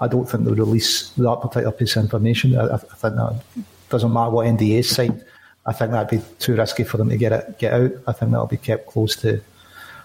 I 0.00 0.08
don't 0.08 0.28
think 0.28 0.44
they'll 0.44 0.54
release 0.54 1.10
that 1.10 1.40
particular 1.40 1.72
piece 1.72 1.96
of 1.96 2.04
information. 2.04 2.56
I, 2.56 2.74
I 2.74 2.78
think 2.78 3.16
that 3.16 3.42
doesn't 3.88 4.12
matter 4.12 4.30
what 4.30 4.46
NDA 4.46 4.78
is 4.78 4.88
signed. 4.88 5.24
I 5.66 5.72
think 5.72 5.90
that'd 5.90 6.08
be 6.08 6.24
too 6.38 6.56
risky 6.56 6.84
for 6.84 6.96
them 6.96 7.10
to 7.10 7.16
get 7.16 7.32
it 7.32 7.58
get 7.58 7.72
out. 7.72 7.92
I 8.06 8.12
think 8.12 8.30
that'll 8.30 8.46
be 8.46 8.56
kept 8.56 8.86
close 8.86 9.16
to 9.16 9.40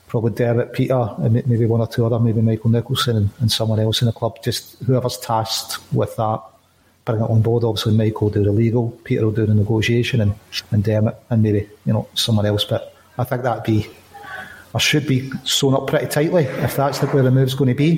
probably 0.07 0.33
Dermot, 0.33 0.73
Peter, 0.73 1.09
and 1.19 1.33
maybe 1.33 1.65
one 1.65 1.79
or 1.79 1.87
two 1.87 2.05
other, 2.05 2.19
maybe 2.19 2.41
Michael 2.41 2.69
Nicholson 2.69 3.17
and, 3.17 3.29
and 3.39 3.51
someone 3.51 3.79
else 3.79 4.01
in 4.01 4.07
the 4.07 4.11
club. 4.11 4.43
Just 4.43 4.77
whoever's 4.83 5.17
tasked 5.17 5.79
with 5.93 6.15
that 6.17 6.41
bring 7.05 7.21
it 7.21 7.29
on 7.29 7.41
board. 7.41 7.63
Obviously, 7.63 7.95
Michael 7.95 8.27
will 8.27 8.33
do 8.33 8.43
the 8.43 8.51
legal, 8.51 8.91
Peter 9.03 9.25
will 9.25 9.31
do 9.31 9.45
the 9.45 9.53
negotiation, 9.53 10.21
and, 10.21 10.33
and 10.71 10.83
Dermot, 10.83 11.15
and 11.29 11.43
maybe 11.43 11.69
you 11.85 11.93
know 11.93 12.07
someone 12.13 12.45
else. 12.45 12.63
But 12.63 12.95
I 13.17 13.23
think 13.23 13.43
that'd 13.43 13.63
be, 13.63 13.87
or 14.73 14.79
should 14.79 15.07
be 15.07 15.31
sewn 15.43 15.73
up 15.73 15.87
pretty 15.87 16.07
tightly 16.07 16.43
if 16.43 16.75
that's 16.75 16.99
the, 16.99 17.07
where 17.07 17.23
the 17.23 17.31
move's 17.31 17.53
going 17.53 17.69
to 17.69 17.75
be. 17.75 17.97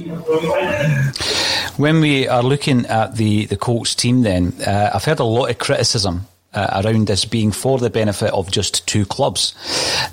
When 1.78 2.00
we 2.00 2.28
are 2.28 2.44
looking 2.44 2.86
at 2.86 3.16
the 3.16 3.46
the 3.46 3.58
Colts 3.58 3.96
team, 3.96 4.22
then 4.22 4.54
uh, 4.66 4.92
I've 4.94 5.04
heard 5.04 5.20
a 5.20 5.26
lot 5.26 5.50
of 5.50 5.58
criticism 5.58 6.28
uh, 6.54 6.82
around 6.84 7.08
this 7.08 7.26
being 7.26 7.52
for 7.52 7.78
the 7.78 7.90
benefit 7.90 8.34
of 8.34 8.50
just 8.50 8.88
two 8.88 9.06
clubs. 9.06 9.54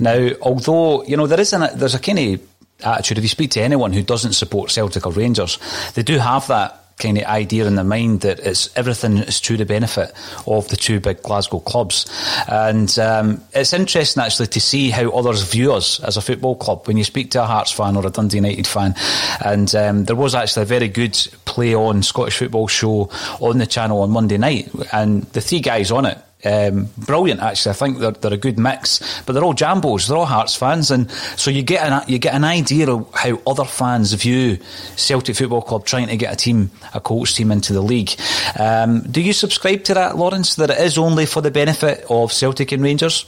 Now, 0.00 0.30
although 0.40 1.04
you 1.04 1.16
know 1.16 1.26
there 1.26 1.40
is 1.40 1.52
an, 1.52 1.78
there's 1.78 1.94
a 1.94 2.00
kind 2.00 2.18
of 2.18 2.40
attitude. 2.84 3.18
If 3.18 3.24
you 3.24 3.28
speak 3.28 3.52
to 3.52 3.60
anyone 3.60 3.92
who 3.92 4.02
doesn't 4.02 4.32
support 4.32 4.70
Celtic 4.70 5.06
or 5.06 5.12
Rangers, 5.12 5.58
they 5.94 6.02
do 6.02 6.18
have 6.18 6.48
that 6.48 6.81
kind 6.98 7.18
of 7.18 7.24
idea 7.24 7.66
in 7.66 7.74
the 7.74 7.84
mind 7.84 8.20
that 8.22 8.40
it's 8.40 8.74
everything 8.76 9.18
is 9.18 9.40
to 9.40 9.56
the 9.56 9.64
benefit 9.64 10.12
of 10.46 10.68
the 10.68 10.76
two 10.76 11.00
big 11.00 11.22
Glasgow 11.22 11.60
clubs. 11.60 12.06
And 12.48 12.96
um, 12.98 13.42
it's 13.52 13.72
interesting 13.72 14.22
actually 14.22 14.48
to 14.48 14.60
see 14.60 14.90
how 14.90 15.10
others 15.10 15.42
view 15.50 15.72
us 15.72 16.00
as 16.00 16.16
a 16.16 16.22
football 16.22 16.56
club 16.56 16.86
when 16.86 16.96
you 16.96 17.04
speak 17.04 17.30
to 17.32 17.42
a 17.42 17.46
Hearts 17.46 17.72
fan 17.72 17.96
or 17.96 18.06
a 18.06 18.10
Dundee 18.10 18.38
United 18.38 18.66
fan. 18.66 18.94
And 19.44 19.74
um, 19.74 20.04
there 20.04 20.16
was 20.16 20.34
actually 20.34 20.62
a 20.62 20.66
very 20.66 20.88
good 20.88 21.16
play 21.44 21.74
on 21.74 22.02
Scottish 22.02 22.38
football 22.38 22.68
show 22.68 23.10
on 23.40 23.58
the 23.58 23.66
channel 23.66 24.02
on 24.02 24.10
Monday 24.10 24.38
night, 24.38 24.70
and 24.92 25.22
the 25.32 25.40
three 25.40 25.60
guys 25.60 25.90
on 25.90 26.06
it 26.06 26.18
um, 26.44 26.88
brilliant, 26.98 27.40
actually. 27.40 27.70
I 27.70 27.74
think 27.74 27.98
they're, 27.98 28.10
they're 28.10 28.32
a 28.34 28.36
good 28.36 28.58
mix, 28.58 29.22
but 29.22 29.32
they're 29.32 29.44
all 29.44 29.54
Jambos. 29.54 30.08
They're 30.08 30.16
all 30.16 30.26
Hearts 30.26 30.56
fans, 30.56 30.90
and 30.90 31.10
so 31.10 31.50
you 31.50 31.62
get 31.62 31.86
an 31.90 32.02
you 32.08 32.18
get 32.18 32.34
an 32.34 32.44
idea 32.44 32.90
of 32.90 33.12
how 33.14 33.40
other 33.46 33.64
fans 33.64 34.12
view 34.14 34.58
Celtic 34.96 35.36
Football 35.36 35.62
Club 35.62 35.84
trying 35.84 36.08
to 36.08 36.16
get 36.16 36.32
a 36.32 36.36
team, 36.36 36.70
a 36.94 37.00
Colts 37.00 37.34
team, 37.34 37.52
into 37.52 37.72
the 37.72 37.82
league. 37.82 38.10
Um, 38.58 39.02
do 39.02 39.20
you 39.20 39.32
subscribe 39.32 39.84
to 39.84 39.94
that, 39.94 40.16
Lawrence? 40.16 40.56
That 40.56 40.70
it 40.70 40.78
is 40.78 40.98
only 40.98 41.26
for 41.26 41.40
the 41.40 41.50
benefit 41.50 42.04
of 42.10 42.32
Celtic 42.32 42.72
and 42.72 42.82
Rangers? 42.82 43.26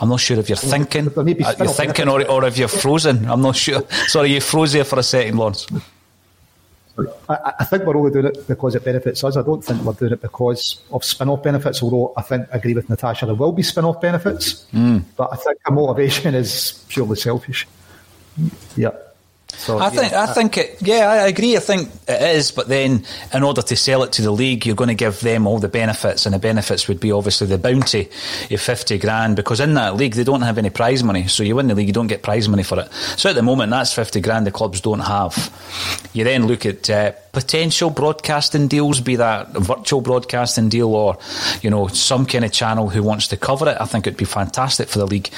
I'm 0.00 0.08
not 0.08 0.18
sure 0.18 0.36
if 0.38 0.48
you're 0.48 0.56
thinking, 0.56 1.16
uh, 1.16 1.22
you're 1.22 1.68
thinking, 1.68 2.08
or, 2.08 2.28
or 2.28 2.44
if 2.44 2.58
you're 2.58 2.66
frozen. 2.66 3.24
I'm 3.30 3.40
not 3.40 3.54
sure. 3.54 3.82
Sorry, 4.08 4.32
you 4.32 4.40
froze 4.40 4.72
there 4.72 4.84
for 4.84 4.98
a 4.98 5.02
second, 5.02 5.36
Lawrence. 5.36 5.68
I, 7.28 7.52
I, 7.60 7.64
think 7.64 7.84
we're 7.84 7.96
only 7.96 8.10
doing 8.10 8.26
it 8.26 8.46
because 8.46 8.74
it 8.74 8.84
benefits 8.84 9.24
us. 9.24 9.36
I 9.36 9.42
don't 9.42 9.64
think 9.64 9.82
we're 9.82 9.94
doing 9.94 10.12
it 10.12 10.20
because 10.20 10.82
of 10.90 11.04
spin 11.04 11.28
off 11.28 11.42
benefits, 11.42 11.82
although 11.82 12.12
I 12.16 12.22
think 12.22 12.46
I 12.52 12.58
agree 12.58 12.74
with 12.74 12.90
Natasha, 12.90 13.26
there 13.26 13.34
will 13.34 13.52
be 13.52 13.62
spin 13.62 13.84
off 13.84 14.00
benefits. 14.00 14.66
Mm. 14.72 15.04
But 15.16 15.32
I 15.32 15.36
think 15.36 15.58
our 15.66 15.72
motivation 15.72 16.34
is 16.34 16.84
purely 16.88 17.16
selfish. 17.16 17.66
Yeah. 18.76 18.90
So, 19.56 19.78
I 19.78 19.90
think 19.90 20.12
I 20.12 20.26
think 20.26 20.56
it. 20.56 20.82
Yeah, 20.82 21.08
I 21.08 21.28
agree. 21.28 21.56
I 21.56 21.60
think 21.60 21.88
it 22.08 22.36
is. 22.36 22.50
But 22.50 22.68
then, 22.68 23.04
in 23.32 23.42
order 23.42 23.62
to 23.62 23.76
sell 23.76 24.02
it 24.02 24.12
to 24.12 24.22
the 24.22 24.32
league, 24.32 24.66
you're 24.66 24.74
going 24.74 24.88
to 24.88 24.94
give 24.94 25.20
them 25.20 25.46
all 25.46 25.58
the 25.58 25.68
benefits, 25.68 26.26
and 26.26 26.34
the 26.34 26.38
benefits 26.38 26.88
would 26.88 26.98
be 26.98 27.12
obviously 27.12 27.46
the 27.46 27.58
bounty 27.58 28.08
of 28.50 28.60
fifty 28.60 28.98
grand. 28.98 29.36
Because 29.36 29.60
in 29.60 29.74
that 29.74 29.96
league, 29.96 30.14
they 30.14 30.24
don't 30.24 30.42
have 30.42 30.58
any 30.58 30.70
prize 30.70 31.04
money. 31.04 31.28
So 31.28 31.42
you 31.42 31.56
win 31.56 31.68
the 31.68 31.74
league, 31.74 31.86
you 31.86 31.92
don't 31.92 32.08
get 32.08 32.22
prize 32.22 32.48
money 32.48 32.64
for 32.64 32.80
it. 32.80 32.92
So 33.16 33.30
at 33.30 33.36
the 33.36 33.42
moment, 33.42 33.70
that's 33.70 33.94
fifty 33.94 34.20
grand 34.20 34.46
the 34.46 34.50
clubs 34.50 34.80
don't 34.80 35.00
have. 35.00 35.50
You 36.12 36.24
then 36.24 36.46
look 36.46 36.66
at 36.66 36.90
uh, 36.90 37.12
potential 37.32 37.90
broadcasting 37.90 38.68
deals, 38.68 39.00
be 39.00 39.16
that 39.16 39.56
a 39.56 39.60
virtual 39.60 40.00
broadcasting 40.00 40.68
deal 40.68 40.94
or 40.94 41.18
you 41.62 41.70
know 41.70 41.86
some 41.88 42.26
kind 42.26 42.44
of 42.44 42.52
channel 42.52 42.88
who 42.88 43.02
wants 43.02 43.28
to 43.28 43.36
cover 43.36 43.68
it. 43.68 43.76
I 43.80 43.86
think 43.86 44.06
it'd 44.06 44.18
be 44.18 44.24
fantastic 44.24 44.88
for 44.88 44.98
the 44.98 45.06
league 45.06 45.28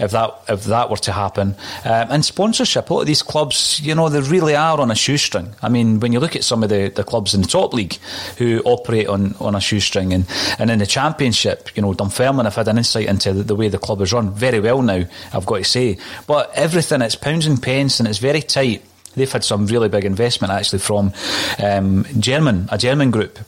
if 0.00 0.10
that 0.12 0.40
if 0.48 0.64
that 0.64 0.90
were 0.90 0.96
to 0.96 1.12
happen. 1.12 1.54
Um, 1.84 2.06
and 2.10 2.24
sponsorship, 2.24 2.90
a 2.90 2.94
lot 2.94 3.00
of 3.02 3.06
these 3.06 3.22
clubs, 3.22 3.56
you 3.80 3.94
know, 3.94 4.08
they 4.08 4.20
really 4.20 4.54
are 4.54 4.80
on 4.80 4.90
a 4.90 4.94
shoestring. 4.94 5.54
I 5.62 5.68
mean, 5.68 6.00
when 6.00 6.12
you 6.12 6.20
look 6.20 6.36
at 6.36 6.44
some 6.44 6.62
of 6.62 6.68
the, 6.68 6.88
the 6.88 7.04
clubs 7.04 7.34
in 7.34 7.42
the 7.42 7.48
top 7.48 7.72
league 7.72 7.94
who 8.38 8.60
operate 8.64 9.08
on, 9.08 9.34
on 9.40 9.54
a 9.54 9.60
shoestring, 9.60 10.12
and, 10.12 10.26
and 10.58 10.70
in 10.70 10.78
the 10.78 10.86
championship, 10.86 11.70
you 11.76 11.82
know, 11.82 11.94
Dunfermline 11.94 12.44
have 12.44 12.54
had 12.54 12.68
an 12.68 12.78
insight 12.78 13.06
into 13.06 13.32
the, 13.32 13.42
the 13.42 13.54
way 13.54 13.68
the 13.68 13.78
club 13.78 14.00
is 14.00 14.12
run 14.12 14.30
very 14.30 14.60
well 14.60 14.82
now. 14.82 15.04
I've 15.32 15.46
got 15.46 15.58
to 15.58 15.64
say, 15.64 15.98
but 16.26 16.50
everything 16.54 17.02
it's 17.02 17.16
pounds 17.16 17.46
and 17.46 17.62
pence, 17.62 18.00
and 18.00 18.08
it's 18.08 18.18
very 18.18 18.42
tight 18.42 18.84
They've 19.14 19.30
had 19.30 19.44
some 19.44 19.66
really 19.66 19.88
big 19.88 20.04
investment 20.04 20.52
actually 20.52 20.80
from 20.80 21.12
um, 21.62 22.04
German, 22.18 22.68
a 22.70 22.78
German 22.78 23.10
group, 23.10 23.38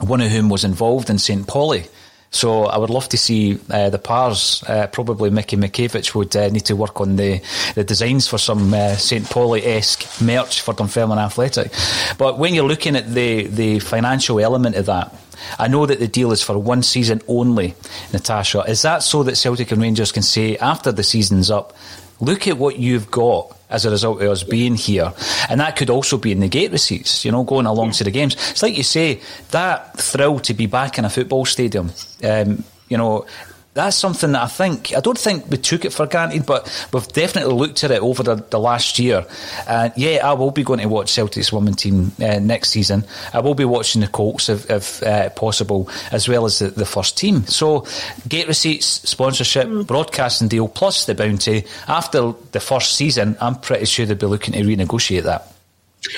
one 0.00 0.20
of 0.20 0.30
whom 0.30 0.48
was 0.48 0.64
involved 0.64 1.10
in 1.10 1.18
St. 1.18 1.46
Pauli. 1.46 1.86
So 2.30 2.64
I 2.64 2.76
would 2.76 2.90
love 2.90 3.08
to 3.10 3.16
see 3.16 3.58
uh, 3.70 3.90
the 3.90 3.98
pars. 3.98 4.62
Uh, 4.66 4.86
probably 4.88 5.30
Mickey 5.30 5.56
Mikiewicz 5.56 6.14
would 6.14 6.36
uh, 6.36 6.48
need 6.48 6.66
to 6.66 6.76
work 6.76 7.00
on 7.00 7.16
the, 7.16 7.40
the 7.74 7.84
designs 7.84 8.28
for 8.28 8.38
some 8.38 8.74
uh, 8.74 8.96
St 8.96 9.28
Pauli 9.30 9.64
esque 9.64 10.20
merch 10.20 10.60
for 10.60 10.74
Dunfermline 10.74 11.18
Athletic. 11.18 11.72
But 12.18 12.38
when 12.38 12.54
you're 12.54 12.68
looking 12.68 12.96
at 12.96 13.12
the 13.12 13.46
the 13.46 13.78
financial 13.78 14.40
element 14.40 14.76
of 14.76 14.86
that, 14.86 15.14
I 15.58 15.68
know 15.68 15.86
that 15.86 15.98
the 15.98 16.08
deal 16.08 16.32
is 16.32 16.42
for 16.42 16.58
one 16.58 16.82
season 16.82 17.22
only. 17.28 17.74
Natasha, 18.12 18.60
is 18.68 18.82
that 18.82 19.02
so 19.02 19.22
that 19.22 19.36
Celtic 19.36 19.70
and 19.70 19.80
Rangers 19.80 20.12
can 20.12 20.22
say 20.22 20.56
after 20.58 20.92
the 20.92 21.02
season's 21.02 21.50
up, 21.50 21.74
look 22.20 22.48
at 22.48 22.58
what 22.58 22.78
you've 22.78 23.10
got 23.10 23.56
as 23.68 23.84
a 23.84 23.90
result 23.90 24.22
of 24.22 24.30
us 24.30 24.42
being 24.42 24.74
here. 24.74 25.12
And 25.48 25.60
that 25.60 25.76
could 25.76 25.90
also 25.90 26.18
be 26.18 26.32
in 26.32 26.40
the 26.40 26.48
gate 26.48 26.70
receipts, 26.70 27.24
you 27.24 27.32
know, 27.32 27.44
going 27.44 27.66
along 27.66 27.92
to 27.92 28.04
the 28.04 28.10
games. 28.10 28.34
It's 28.50 28.62
like 28.62 28.76
you 28.76 28.82
say, 28.82 29.20
that 29.50 29.98
thrill 29.98 30.38
to 30.40 30.54
be 30.54 30.66
back 30.66 30.98
in 30.98 31.04
a 31.04 31.10
football 31.10 31.44
stadium, 31.44 31.90
um, 32.22 32.64
you 32.88 32.96
know, 32.96 33.26
that's 33.76 33.96
something 33.96 34.32
that 34.32 34.42
I 34.42 34.46
think 34.46 34.94
I 34.96 35.00
don't 35.00 35.18
think 35.18 35.48
we 35.50 35.58
took 35.58 35.84
it 35.84 35.92
for 35.92 36.06
granted, 36.06 36.46
but 36.46 36.66
we've 36.92 37.06
definitely 37.08 37.54
looked 37.54 37.84
at 37.84 37.90
it 37.90 38.00
over 38.00 38.22
the, 38.22 38.36
the 38.36 38.58
last 38.58 38.98
year. 38.98 39.26
And 39.68 39.92
yeah, 39.96 40.26
I 40.26 40.32
will 40.32 40.50
be 40.50 40.64
going 40.64 40.80
to 40.80 40.86
watch 40.86 41.10
Celtic's 41.10 41.52
women 41.52 41.74
team 41.74 42.12
uh, 42.20 42.38
next 42.38 42.70
season. 42.70 43.04
I 43.34 43.40
will 43.40 43.54
be 43.54 43.66
watching 43.66 44.00
the 44.00 44.08
Colts 44.08 44.48
if, 44.48 44.70
if 44.70 45.02
uh, 45.02 45.28
possible, 45.30 45.90
as 46.10 46.26
well 46.26 46.46
as 46.46 46.58
the, 46.58 46.68
the, 46.68 46.86
first 46.86 47.18
team. 47.18 47.44
So, 47.46 47.86
gate 48.26 48.48
receipts, 48.48 48.86
sponsorship, 48.86 49.68
mm. 49.68 49.86
broadcasting 49.86 50.48
deal, 50.48 50.68
plus 50.68 51.04
the 51.04 51.14
bounty. 51.14 51.64
After 51.86 52.32
the 52.52 52.60
first 52.60 52.94
season, 52.94 53.36
I'm 53.40 53.56
pretty 53.56 53.84
sure 53.84 54.06
they'll 54.06 54.16
be 54.16 54.26
looking 54.26 54.54
to 54.54 54.60
renegotiate 54.60 55.24
that. 55.24 55.52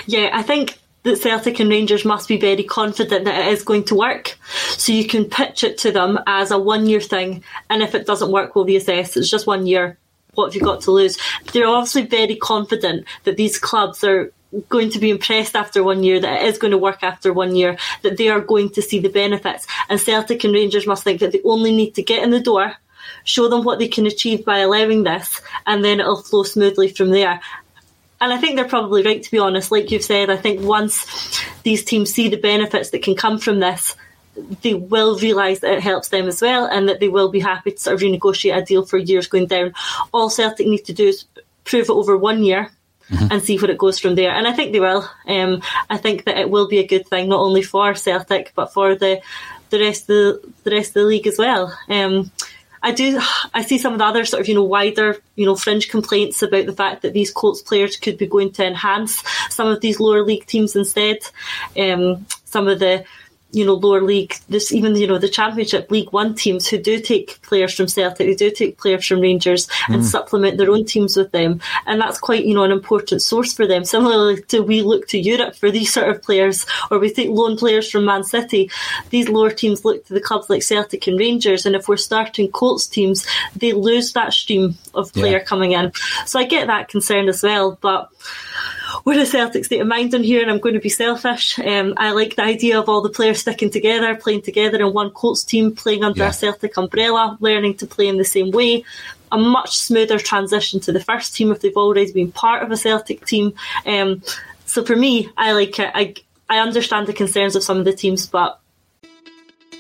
Yeah, 0.07 0.31
I 0.33 0.43
think 0.43 0.79
that 1.09 1.23
Celtic 1.23 1.59
and 1.59 1.71
Rangers 1.71 2.05
must 2.05 2.29
be 2.29 2.39
very 2.39 2.63
confident 2.63 3.25
that 3.25 3.47
it 3.47 3.53
is 3.53 3.65
going 3.65 3.85
to 3.85 3.95
work. 3.95 4.39
So 4.77 4.93
you 4.93 5.07
can 5.07 5.25
pitch 5.25 5.65
it 5.65 5.79
to 5.79 5.91
them 5.91 6.19
as 6.27 6.51
a 6.51 6.59
one 6.59 6.87
year 6.87 7.01
thing, 7.01 7.43
and 7.71 7.83
if 7.83 7.95
it 7.95 8.07
doesn't 8.07 8.31
work, 8.31 8.55
we'll 8.55 8.67
reassess. 8.67 9.17
It's 9.17 9.31
just 9.31 9.47
one 9.47 9.67
year. 9.67 9.99
What 10.35 10.47
have 10.47 10.55
you 10.55 10.61
got 10.61 10.83
to 10.83 10.93
lose? 10.93 11.19
They're 11.53 11.67
obviously 11.67 12.07
very 12.07 12.37
confident 12.37 13.07
that 13.25 13.37
these 13.37 13.59
clubs 13.59 14.05
are 14.05 14.33
going 14.69 14.91
to 14.91 14.99
be 14.99 15.11
impressed 15.11 15.57
after 15.57 15.83
one 15.83 16.03
year, 16.03 16.21
that 16.21 16.43
it 16.43 16.47
is 16.47 16.59
going 16.59 16.71
to 16.71 16.79
work 16.79 17.03
after 17.03 17.33
one 17.33 17.57
year, 17.57 17.77
that 18.03 18.17
they 18.17 18.29
are 18.29 18.41
going 18.41 18.71
to 18.71 18.83
see 18.83 18.99
the 19.01 19.09
benefits. 19.09 19.67
And 19.89 20.01
Celtic 20.01 20.45
and 20.45 20.55
Rangers 20.55 20.87
must 20.87 21.05
think 21.05 21.21
that 21.21 21.33
they 21.33 21.43
only 21.45 21.75
need 21.75 21.95
to 21.97 22.03
get 22.03 22.23
in 22.23 22.31
the 22.31 22.41
door, 22.41 22.75
show 23.25 23.49
them 23.49 23.65
what 23.65 23.79
they 23.79 23.89
can 23.89 24.07
achieve 24.07 24.45
by 24.45 24.59
allowing 24.59 25.03
this, 25.03 25.41
and 25.67 25.85
then 25.85 26.01
it'll 26.01 26.23
flow 26.23 26.45
smoothly 26.45 26.89
from 26.89 27.11
there. 27.11 27.41
And 28.21 28.33
I 28.33 28.39
think 28.39 28.57
they're 28.57 28.69
probably 28.69 29.03
right, 29.03 29.23
to 29.23 29.31
be 29.31 29.39
honest. 29.39 29.71
Like 29.71 29.91
you've 29.91 30.03
said, 30.03 30.31
I 30.31 30.37
think 30.37 30.61
once 30.61 31.41
these 31.63 31.85
teams 31.85 32.13
see 32.13 32.29
the 32.29 32.37
benefits 32.37 32.91
that 32.91 33.03
can 33.03 33.15
come 33.15 33.39
from 33.39 33.61
this, 33.61 33.95
they 34.63 34.75
will 34.75 35.19
realise 35.19 35.61
that 35.61 35.75
it 35.75 35.83
helps 35.83 36.09
them 36.09 36.27
as 36.27 36.43
well 36.43 36.67
and 36.67 36.89
that 36.89 37.01
they 37.01 37.09
will 37.09 37.29
be 37.29 37.41
happy 37.41 37.73
to 37.73 37.79
sort 37.79 37.95
of 37.95 38.01
renegotiate 38.01 38.57
a 38.57 38.65
deal 38.65 38.85
for 38.85 38.99
years 38.99 39.27
going 39.27 39.47
down. 39.47 39.73
All 40.13 40.31
Celtic 40.31 40.67
need 40.67 40.85
to 40.87 40.93
do 40.93 41.09
is 41.09 41.25
prove 41.65 41.89
it 41.89 41.93
over 41.93 42.17
one 42.17 42.43
year 42.43 42.71
mm-hmm. 43.11 43.29
and 43.31 43.43
see 43.43 43.59
where 43.59 43.71
it 43.71 43.79
goes 43.79 43.99
from 43.99 44.15
there. 44.15 44.31
And 44.31 44.47
I 44.47 44.53
think 44.53 44.73
they 44.73 44.81
will. 44.81 45.09
Um, 45.27 45.63
I 45.91 45.97
think 45.97 46.25
that 46.25 46.39
it 46.39 46.51
will 46.51 46.69
be 46.69 46.79
a 46.79 46.87
good 46.87 47.07
thing, 47.07 47.29
not 47.29 47.41
only 47.41 47.63
for 47.63 47.95
Celtic, 47.95 48.53
but 48.55 48.73
for 48.73 48.95
the 48.95 49.21
the 49.71 49.81
rest 49.81 50.03
of 50.03 50.07
the, 50.07 50.53
the 50.65 50.71
rest 50.71 50.91
of 50.91 50.95
the 50.95 51.05
league 51.05 51.27
as 51.27 51.37
well. 51.37 51.77
Um, 51.91 52.31
I 52.83 52.93
do. 52.93 53.21
I 53.55 53.63
see 53.63 53.79
some 53.79 53.93
of 53.93 53.99
the 53.99 54.05
other 54.05 54.25
sort 54.25 54.41
of 54.41 54.49
you 54.49 54.55
know 54.55 54.65
wider 54.65 55.17
you 55.37 55.47
know 55.47 55.57
fringe 55.57 55.89
complaints 55.89 56.43
about 56.43 56.67
the 56.67 56.73
fact 56.73 57.03
that 57.03 57.13
these 57.13 57.31
Colts 57.31 57.63
players 57.63 57.97
could 57.97 58.19
be 58.19 58.27
going 58.27 58.53
to 58.53 58.67
enhance 58.67 59.23
some 59.51 59.69
of 59.69 59.81
these 59.81 60.01
lower 60.01 60.23
league 60.23 60.47
teams 60.47 60.77
instead. 60.77 61.19
Um, 61.77 62.27
some 62.45 62.69
of 62.69 62.79
the 62.79 63.05
you 63.51 63.65
know, 63.65 63.75
lower 63.75 64.03
league, 64.03 64.35
this 64.49 64.73
even, 64.73 64.95
you 64.95 65.07
know, 65.07 65.17
the 65.17 65.29
championship 65.29 65.91
League 65.91 66.13
One 66.13 66.35
teams 66.35 66.69
who 66.69 66.77
do 66.77 67.01
take 67.01 67.41
players 67.43 67.75
from 67.75 67.89
Celtic, 67.89 68.27
who 68.27 68.35
do 68.35 68.51
take 68.51 68.77
players 68.77 69.07
from 69.07 69.21
Rangers 69.21 69.69
and 69.89 70.03
mm. 70.03 70.05
supplement 70.05 70.59
their 70.59 70.71
own 70.71 70.85
teams 70.85 71.17
with 71.17 71.33
them. 71.33 71.61
And 71.87 72.01
that's 72.01 72.19
quite, 72.19 72.45
you 72.45 72.55
know, 72.55 72.65
an 72.65 72.73
important 72.73 73.23
source 73.23 73.55
for 73.55 73.67
them. 73.67 73.85
Similarly 73.85 74.43
to 74.49 74.61
we 74.61 74.83
look 74.83 75.09
to 75.09 75.19
Europe 75.19 75.57
for 75.57 75.71
these 75.71 75.93
sort 75.93 76.11
of 76.11 76.23
players, 76.23 76.67
or 76.91 76.99
we 76.99 77.11
take 77.11 77.31
loan 77.31 77.57
players 77.57 77.91
from 77.91 78.05
Man 78.05 78.23
City. 78.23 78.71
These 79.09 79.31
lower 79.31 79.51
teams 79.51 79.85
look 79.85 80.05
to 80.07 80.15
the 80.15 80.21
clubs 80.21 80.51
like 80.51 80.63
Celtic 80.63 81.07
and 81.07 81.19
Rangers. 81.19 81.65
And 81.65 81.75
if 81.75 81.89
we're 81.89 81.97
starting 81.97 82.51
Colts 82.51 82.87
teams, 82.87 83.27
they 83.57 83.73
lose 83.73 84.13
that 84.13 84.35
stream 84.35 84.77
of 84.93 85.13
player 85.15 85.39
yeah. 85.39 85.45
coming 85.45 85.73
in. 85.73 85.93
So 86.27 86.39
I 86.39 86.45
get 86.45 86.67
that 86.67 86.89
concern 86.89 87.29
as 87.29 87.43
well. 87.43 87.79
But 87.81 88.11
we're 89.05 89.21
a 89.21 89.27
Celtic 89.27 89.65
state 89.65 89.81
of 89.81 89.87
mind 89.87 90.15
in 90.15 90.23
here, 90.23 90.43
and 90.43 90.51
I'm 90.51 90.59
going 90.59 90.75
to 90.75 90.81
be 90.81 90.89
selfish. 90.89 91.59
Um, 91.59 91.95
I 91.97 92.13
like 92.13 92.37
the 92.37 92.45
idea 92.45 92.79
of 92.79 92.89
all 92.89 93.01
the 93.01 93.09
players 93.09 93.41
sticking 93.41 93.71
together, 93.71 94.15
playing 94.15 94.43
together 94.43 94.79
in 94.79 94.93
one 94.93 95.11
Colts 95.11 95.45
team, 95.45 95.75
playing 95.75 96.05
under 96.05 96.23
yeah. 96.23 96.31
a 96.31 96.33
Celtic 96.33 96.77
umbrella, 96.77 97.37
learning 97.41 97.77
to 97.79 97.87
play 97.87 98.09
in 98.09 98.17
the 98.17 98.25
same 98.25 98.51
way. 98.51 98.85
A 99.31 99.39
much 99.39 99.77
smoother 99.77 100.19
transition 100.19 100.81
to 100.81 100.93
the 100.93 101.01
first 101.01 101.35
team 101.35 101.53
if 101.53 101.61
they've 101.61 101.77
already 101.77 102.13
been 102.13 102.33
part 102.33 102.63
of 102.63 102.71
a 102.71 102.77
Celtic 102.77 103.27
team. 103.27 103.53
Um, 103.85 104.23
so 104.65 104.85
for 104.85 104.97
me, 104.97 105.29
I 105.37 105.53
like 105.53 105.79
it. 105.79 105.91
I, 105.95 106.15
I 106.49 106.61
understand 106.61 107.07
the 107.07 107.13
concerns 107.13 107.55
of 107.55 107.63
some 107.63 107.79
of 107.79 107.85
the 107.85 107.93
teams, 107.93 108.27
but. 108.27 108.61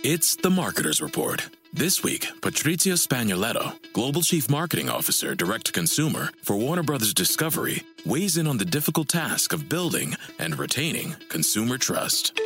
It's 0.04 0.36
the 0.36 0.50
Marketer's 0.50 1.00
Report 1.00 1.48
this 1.72 2.02
week, 2.02 2.26
Patrizio 2.40 2.94
Spagnoletto, 2.94 3.74
Global 3.92 4.22
Chief 4.22 4.48
Marketing 4.48 4.88
Officer, 4.88 5.34
Direct 5.34 5.66
to 5.66 5.72
Consumer 5.72 6.30
for 6.42 6.56
Warner 6.56 6.82
Brothers 6.82 7.12
Discovery, 7.12 7.82
weighs 8.08 8.38
in 8.38 8.46
on 8.46 8.56
the 8.56 8.64
difficult 8.64 9.08
task 9.08 9.52
of 9.52 9.68
building 9.68 10.14
and 10.38 10.58
retaining 10.58 11.14
consumer 11.28 11.76
trust. 11.76 12.40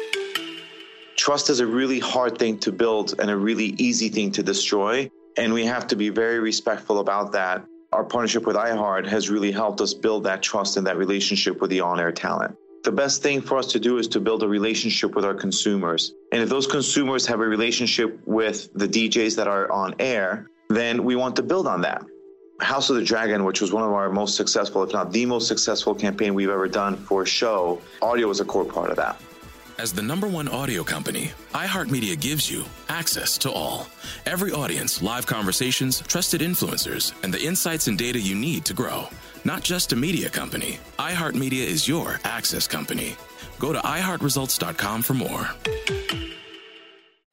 Trust 1.16 1.50
is 1.50 1.60
a 1.60 1.66
really 1.66 2.00
hard 2.00 2.36
thing 2.36 2.58
to 2.58 2.72
build 2.72 3.14
and 3.20 3.30
a 3.30 3.36
really 3.36 3.74
easy 3.78 4.08
thing 4.08 4.32
to 4.32 4.42
destroy, 4.42 5.08
and 5.36 5.52
we 5.52 5.64
have 5.64 5.86
to 5.86 5.96
be 5.96 6.08
very 6.08 6.40
respectful 6.40 6.98
about 6.98 7.32
that. 7.32 7.64
Our 7.92 8.02
partnership 8.02 8.44
with 8.46 8.56
iHeart 8.56 9.06
has 9.06 9.30
really 9.30 9.52
helped 9.52 9.80
us 9.80 9.94
build 9.94 10.24
that 10.24 10.42
trust 10.42 10.76
and 10.76 10.86
that 10.86 10.96
relationship 10.96 11.60
with 11.60 11.70
the 11.70 11.80
on 11.80 12.00
air 12.00 12.10
talent 12.10 12.56
the 12.82 12.92
best 12.92 13.22
thing 13.22 13.40
for 13.40 13.58
us 13.58 13.66
to 13.68 13.78
do 13.78 13.98
is 13.98 14.08
to 14.08 14.20
build 14.20 14.42
a 14.42 14.48
relationship 14.48 15.14
with 15.14 15.24
our 15.24 15.34
consumers. 15.34 16.14
And 16.32 16.42
if 16.42 16.48
those 16.48 16.66
consumers 16.66 17.26
have 17.26 17.40
a 17.40 17.46
relationship 17.46 18.20
with 18.26 18.68
the 18.74 18.88
DJs 18.88 19.36
that 19.36 19.46
are 19.46 19.70
on 19.70 19.94
air, 20.00 20.48
then 20.68 21.04
we 21.04 21.14
want 21.14 21.36
to 21.36 21.42
build 21.42 21.66
on 21.66 21.82
that. 21.82 22.02
House 22.62 22.90
of 22.90 22.96
the 22.96 23.04
Dragon, 23.04 23.44
which 23.44 23.60
was 23.60 23.72
one 23.72 23.84
of 23.84 23.92
our 23.92 24.10
most 24.10 24.36
successful, 24.36 24.82
if 24.82 24.92
not 24.92 25.12
the 25.12 25.26
most 25.26 25.48
successful 25.48 25.94
campaign 25.94 26.34
we've 26.34 26.50
ever 26.50 26.68
done 26.68 26.96
for 26.96 27.22
a 27.22 27.26
show, 27.26 27.80
audio 28.00 28.28
was 28.28 28.40
a 28.40 28.44
core 28.44 28.64
part 28.64 28.90
of 28.90 28.96
that. 28.96 29.20
As 29.78 29.92
the 29.92 30.02
number 30.02 30.28
one 30.28 30.48
audio 30.48 30.84
company, 30.84 31.32
iHeartMedia 31.54 32.20
gives 32.20 32.50
you 32.50 32.64
access 32.88 33.36
to 33.38 33.50
all. 33.50 33.88
Every 34.26 34.52
audience, 34.52 35.02
live 35.02 35.26
conversations, 35.26 36.02
trusted 36.02 36.40
influencers, 36.40 37.12
and 37.24 37.32
the 37.32 37.42
insights 37.42 37.88
and 37.88 37.98
data 37.98 38.20
you 38.20 38.34
need 38.34 38.64
to 38.66 38.74
grow. 38.74 39.08
Not 39.44 39.62
just 39.62 39.92
a 39.92 39.96
media 39.96 40.28
company, 40.28 40.78
iHeartMedia 40.98 41.66
is 41.66 41.88
your 41.88 42.20
access 42.24 42.68
company. 42.68 43.16
Go 43.58 43.72
to 43.72 43.80
iHeartResults.com 43.80 45.02
for 45.02 45.14
more. 45.14 45.48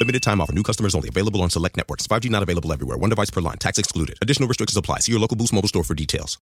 Limited 0.00 0.22
time 0.22 0.40
offer. 0.40 0.52
New 0.52 0.62
customers 0.62 0.94
only. 0.94 1.10
Available 1.10 1.42
on 1.42 1.50
select 1.50 1.76
networks. 1.76 2.06
5G 2.06 2.30
not 2.30 2.42
available 2.42 2.72
everywhere. 2.72 2.96
One 2.96 3.10
device 3.10 3.30
per 3.30 3.42
line. 3.42 3.58
Tax 3.58 3.78
excluded. 3.78 4.16
Additional 4.22 4.48
restrictions 4.48 4.76
apply. 4.76 5.00
See 5.00 5.12
your 5.12 5.20
local 5.20 5.36
Boost 5.36 5.52
Mobile 5.52 5.68
store 5.68 5.84
for 5.84 5.94
details. 5.94 6.38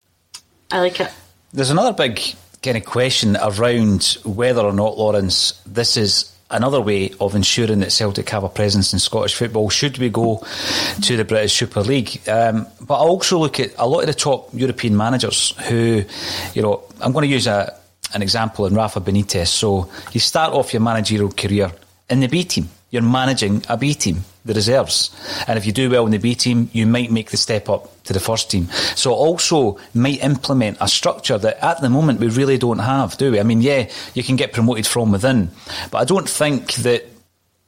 I 0.70 0.80
like 0.80 1.00
it. 1.00 1.10
There's 1.54 1.70
another 1.70 1.92
big 1.92 2.20
kind 2.62 2.76
of 2.76 2.84
question 2.84 3.36
around 3.36 4.18
whether 4.24 4.60
or 4.60 4.72
not, 4.72 4.98
Lawrence, 4.98 5.62
this 5.64 5.96
is 5.96 6.36
another 6.50 6.80
way 6.80 7.12
of 7.18 7.34
ensuring 7.34 7.80
that 7.80 7.92
Celtic 7.92 8.28
have 8.28 8.44
a 8.44 8.48
presence 8.48 8.92
in 8.92 8.98
Scottish 8.98 9.34
football 9.34 9.68
should 9.68 9.98
we 9.98 10.10
go 10.10 10.44
to 11.02 11.16
the 11.16 11.24
British 11.24 11.54
Super 11.54 11.80
League. 11.80 12.20
Um, 12.28 12.66
but 12.80 12.94
I 12.94 13.06
also 13.06 13.38
look 13.38 13.58
at 13.58 13.70
a 13.78 13.86
lot 13.86 14.00
of 14.00 14.06
the 14.06 14.14
top 14.14 14.50
European 14.52 14.96
managers 14.96 15.54
who, 15.68 16.04
you 16.54 16.62
know, 16.62 16.82
I'm 17.00 17.12
going 17.12 17.24
to 17.24 17.32
use 17.32 17.46
a 17.46 17.74
an 18.14 18.22
example 18.22 18.66
in 18.66 18.74
Rafa 18.74 19.00
Benitez. 19.00 19.48
So 19.48 19.90
you 20.12 20.20
start 20.20 20.52
off 20.52 20.72
your 20.72 20.80
managerial 20.82 21.30
career 21.32 21.72
in 22.08 22.20
the 22.20 22.28
B 22.28 22.44
team. 22.44 22.68
You're 22.96 23.02
managing 23.02 23.62
a 23.68 23.76
B 23.76 23.92
team, 23.92 24.24
the 24.46 24.54
reserves. 24.54 25.10
And 25.46 25.58
if 25.58 25.66
you 25.66 25.72
do 25.72 25.90
well 25.90 26.06
in 26.06 26.12
the 26.12 26.18
B 26.18 26.34
team, 26.34 26.70
you 26.72 26.86
might 26.86 27.10
make 27.10 27.30
the 27.30 27.36
step 27.36 27.68
up 27.68 28.02
to 28.04 28.14
the 28.14 28.20
first 28.20 28.50
team. 28.50 28.68
So 28.94 29.12
also 29.12 29.76
might 29.92 30.24
implement 30.24 30.78
a 30.80 30.88
structure 30.88 31.36
that 31.36 31.62
at 31.62 31.82
the 31.82 31.90
moment 31.90 32.20
we 32.20 32.28
really 32.28 32.56
don't 32.56 32.78
have, 32.78 33.18
do 33.18 33.32
we? 33.32 33.38
I 33.38 33.42
mean, 33.42 33.60
yeah, 33.60 33.90
you 34.14 34.22
can 34.22 34.36
get 34.36 34.54
promoted 34.54 34.86
from 34.86 35.12
within, 35.12 35.50
but 35.90 35.98
I 35.98 36.04
don't 36.06 36.26
think 36.26 36.72
that 36.76 37.04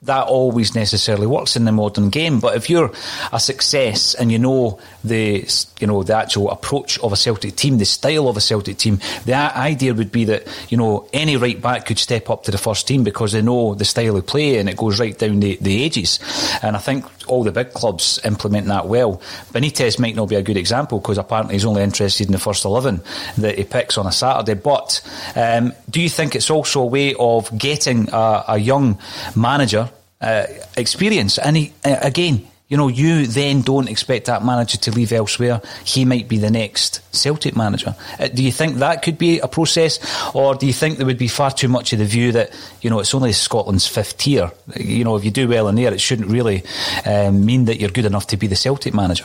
that 0.03 0.29
always 0.29 0.77
necessarily 0.77 1.27
works 1.27 1.57
in 1.57 1.65
the 1.65 1.73
modern 1.73 2.09
game. 2.09 2.39
But 2.39 2.57
if 2.57 2.71
you're 2.71 2.93
a 3.33 3.41
success 3.41 4.15
and 4.15 4.31
you 4.31 4.39
know 4.39 4.79
the 5.03 5.45
you 5.81 5.87
know 5.89 6.05
the 6.05 6.17
actual 6.17 6.51
approach 6.51 7.01
of 7.01 7.13
a 7.13 7.17
Celtic 7.17 7.57
team, 7.57 7.79
the 7.79 7.85
style 7.85 8.29
of 8.29 8.37
a 8.37 8.41
Celtic 8.41 8.79
team, 8.79 9.01
the 9.25 9.35
idea 9.35 9.93
would 9.93 10.13
be 10.13 10.25
that 10.27 10.47
you 10.69 10.77
know 10.77 11.09
any 11.13 11.37
right 11.37 11.61
back 11.61 11.87
could 11.87 11.99
step 11.99 12.31
up 12.31 12.45
to 12.45 12.53
the 12.53 12.59
first 12.59 12.87
team 12.87 13.03
because 13.03 13.33
they 13.33 13.43
know 13.43 13.75
the 13.75 13.85
style 13.85 14.17
of 14.17 14.27
play 14.27 14.59
and 14.59 14.69
it 14.69 14.77
goes 14.77 15.01
right 15.01 15.19
down 15.19 15.41
the, 15.41 15.59
the 15.61 15.83
ages. 15.83 16.21
And 16.63 16.77
I 16.77 16.79
think 16.79 17.05
all 17.27 17.43
the 17.43 17.53
big 17.53 17.73
clubs 17.73 18.21
implement 18.25 18.69
that 18.69 18.87
well. 18.87 19.21
Benitez 19.53 19.99
might 19.99 20.15
not 20.15 20.29
be 20.29 20.37
a 20.37 20.43
good 20.43 20.57
example 20.57 21.01
because 21.01 21.19
apparently 21.19 21.57
he's 21.57 21.65
only 21.65 21.83
interested 21.83 22.27
in 22.27 22.33
the 22.33 22.39
first 22.39 22.65
eleven 22.65 23.03
that 23.37 23.59
he 23.59 23.65
picks 23.65 23.99
on 23.99 24.07
a 24.07 24.13
Saturday. 24.13 24.55
But 24.55 25.03
um, 25.35 25.73
do 25.91 26.01
you 26.01 26.09
think 26.09 26.37
it's 26.37 26.51
also 26.51 26.83
a 26.83 26.87
way 26.87 27.15
of 27.19 27.57
getting 27.59 28.09
a, 28.13 28.45
a 28.49 28.59
young 28.59 28.99
manager 29.35 29.91
uh, 30.21 30.47
experience. 30.77 31.39
And 31.39 31.57
he, 31.57 31.73
uh, 31.85 31.97
again, 32.03 32.47
you 32.69 32.77
know, 32.77 32.89
you 32.89 33.27
then 33.27 33.63
don't 33.63 33.89
expect 33.89 34.27
that 34.27 34.45
manager 34.45 34.77
to 34.77 34.91
leave 34.91 35.11
elsewhere. 35.11 35.63
He 35.85 36.05
might 36.05 36.29
be 36.29 36.37
the 36.37 36.51
next 36.51 37.01
Celtic 37.15 37.57
manager. 37.57 37.97
Uh, 38.19 38.29
do 38.29 38.45
you 38.45 38.53
think 38.53 38.77
that 38.77 39.03
could 39.03 39.17
be 39.17 39.39
a 39.39 39.49
process, 39.49 39.99
or 40.35 40.55
do 40.55 40.67
you 40.67 40.75
think 40.75 40.99
there 40.99 41.07
would 41.07 41.19
be 41.19 41.29
far 41.29 41.51
too 41.51 41.69
much 41.69 41.95
of 41.95 41.99
the 41.99 42.05
view 42.05 42.31
that 42.33 42.51
you 42.83 42.91
know 42.91 43.01
it's 43.01 43.15
only 43.15 43.33
Scotland's 43.33 43.87
fifth 43.87 44.19
tier? 44.19 44.53
You 44.77 45.03
know, 45.03 45.17
if 45.17 45.25
you 45.25 45.31
do 45.31 45.49
well 45.49 45.69
in 45.69 45.77
there, 45.77 45.93
it 45.95 46.01
shouldn't 46.01 46.29
really 46.29 46.63
um, 47.07 47.47
mean 47.47 47.65
that 47.65 47.81
you're 47.81 47.91
good 47.91 48.05
enough 48.05 48.27
to 48.29 48.37
be 48.37 48.47
the 48.47 48.57
Celtic 48.57 48.93
manager. 48.93 49.25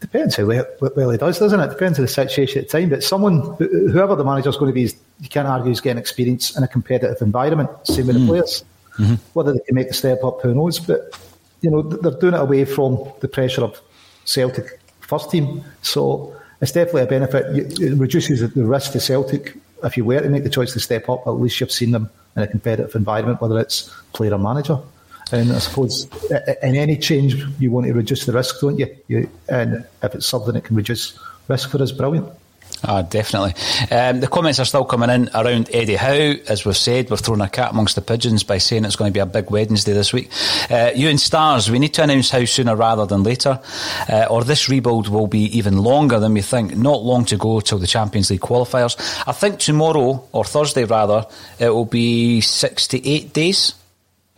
Depends 0.00 0.36
how 0.36 0.44
well, 0.44 0.66
well 0.94 1.10
he 1.10 1.16
does, 1.16 1.38
doesn't 1.38 1.58
it? 1.58 1.68
Depends 1.68 1.98
on 1.98 2.04
the 2.04 2.08
situation 2.08 2.60
at 2.60 2.68
the 2.68 2.80
time. 2.80 2.90
But 2.90 3.02
someone, 3.02 3.56
whoever 3.56 4.14
the 4.14 4.24
manager's 4.24 4.58
going 4.58 4.70
to 4.70 4.74
be, 4.74 4.92
you 5.20 5.28
can't 5.30 5.48
argue 5.48 5.70
he's 5.70 5.80
getting 5.80 5.98
experience 5.98 6.54
in 6.54 6.62
a 6.62 6.68
competitive 6.68 7.22
environment. 7.22 7.70
Same 7.84 8.08
with 8.08 8.16
mm. 8.16 8.20
the 8.20 8.26
players. 8.26 8.62
Mm-hmm. 8.98 9.14
Whether 9.32 9.52
they 9.52 9.60
can 9.60 9.74
make 9.74 9.88
the 9.88 9.94
step 9.94 10.24
up, 10.24 10.40
who 10.42 10.54
knows? 10.54 10.78
But 10.78 11.18
you 11.60 11.70
know, 11.70 11.82
they're 11.82 12.18
doing 12.18 12.34
it 12.34 12.40
away 12.40 12.64
from 12.64 12.98
the 13.20 13.28
pressure 13.28 13.62
of 13.62 13.80
Celtic 14.24 14.80
first 15.00 15.30
team. 15.30 15.64
So 15.82 16.34
it's 16.60 16.72
definitely 16.72 17.02
a 17.02 17.06
benefit. 17.06 17.80
It 17.80 17.98
reduces 17.98 18.40
the 18.52 18.64
risk 18.64 18.92
to 18.92 19.00
Celtic 19.00 19.56
if 19.84 19.96
you 19.96 20.04
were 20.04 20.20
to 20.20 20.28
make 20.28 20.44
the 20.44 20.50
choice 20.50 20.72
to 20.72 20.80
step 20.80 21.08
up. 21.08 21.26
At 21.26 21.30
least 21.30 21.60
you've 21.60 21.72
seen 21.72 21.92
them 21.92 22.10
in 22.34 22.42
a 22.42 22.46
competitive 22.46 22.94
environment, 22.94 23.40
whether 23.40 23.58
it's 23.58 23.92
player 24.12 24.34
or 24.34 24.38
manager. 24.38 24.78
And 25.32 25.52
I 25.52 25.58
suppose 25.58 26.08
in 26.62 26.76
any 26.76 26.96
change, 26.96 27.34
you 27.58 27.70
want 27.70 27.86
to 27.86 27.92
reduce 27.92 28.26
the 28.26 28.32
risk, 28.32 28.60
don't 28.60 28.78
you? 28.78 28.96
you 29.08 29.28
and 29.48 29.84
if 30.02 30.14
it's 30.14 30.26
something 30.26 30.54
that 30.54 30.64
can 30.64 30.76
reduce 30.76 31.18
risk 31.48 31.70
for 31.70 31.82
us, 31.82 31.92
brilliant. 31.92 32.28
Ah, 32.84 33.02
definitely. 33.02 33.54
Um, 33.90 34.20
the 34.20 34.28
comments 34.28 34.60
are 34.60 34.64
still 34.64 34.84
coming 34.84 35.10
in 35.10 35.30
around 35.34 35.70
Eddie 35.72 35.96
Howe. 35.96 36.34
As 36.48 36.64
we've 36.64 36.76
said, 36.76 37.10
we've 37.10 37.20
thrown 37.20 37.40
a 37.40 37.48
cat 37.48 37.72
amongst 37.72 37.94
the 37.94 38.02
pigeons 38.02 38.44
by 38.44 38.58
saying 38.58 38.84
it's 38.84 38.96
going 38.96 39.10
to 39.10 39.14
be 39.14 39.20
a 39.20 39.26
big 39.26 39.50
Wednesday 39.50 39.92
this 39.92 40.12
week. 40.12 40.30
Uh, 40.70 40.90
you 40.94 41.08
and 41.08 41.20
Stars, 41.20 41.70
we 41.70 41.78
need 41.78 41.94
to 41.94 42.02
announce 42.02 42.30
Howe 42.30 42.44
sooner 42.44 42.76
rather 42.76 43.06
than 43.06 43.22
later, 43.22 43.60
uh, 44.08 44.26
or 44.30 44.44
this 44.44 44.68
rebuild 44.68 45.08
will 45.08 45.26
be 45.26 45.44
even 45.56 45.78
longer 45.78 46.20
than 46.20 46.34
we 46.34 46.42
think. 46.42 46.76
Not 46.76 47.02
long 47.02 47.24
to 47.26 47.36
go 47.36 47.60
till 47.60 47.78
the 47.78 47.86
Champions 47.86 48.30
League 48.30 48.40
qualifiers. 48.40 48.96
I 49.26 49.32
think 49.32 49.58
tomorrow, 49.58 50.28
or 50.32 50.44
Thursday 50.44 50.84
rather, 50.84 51.26
it 51.58 51.70
will 51.70 51.86
be 51.86 52.40
six 52.40 52.86
to 52.88 53.08
eight 53.08 53.32
days 53.32 53.74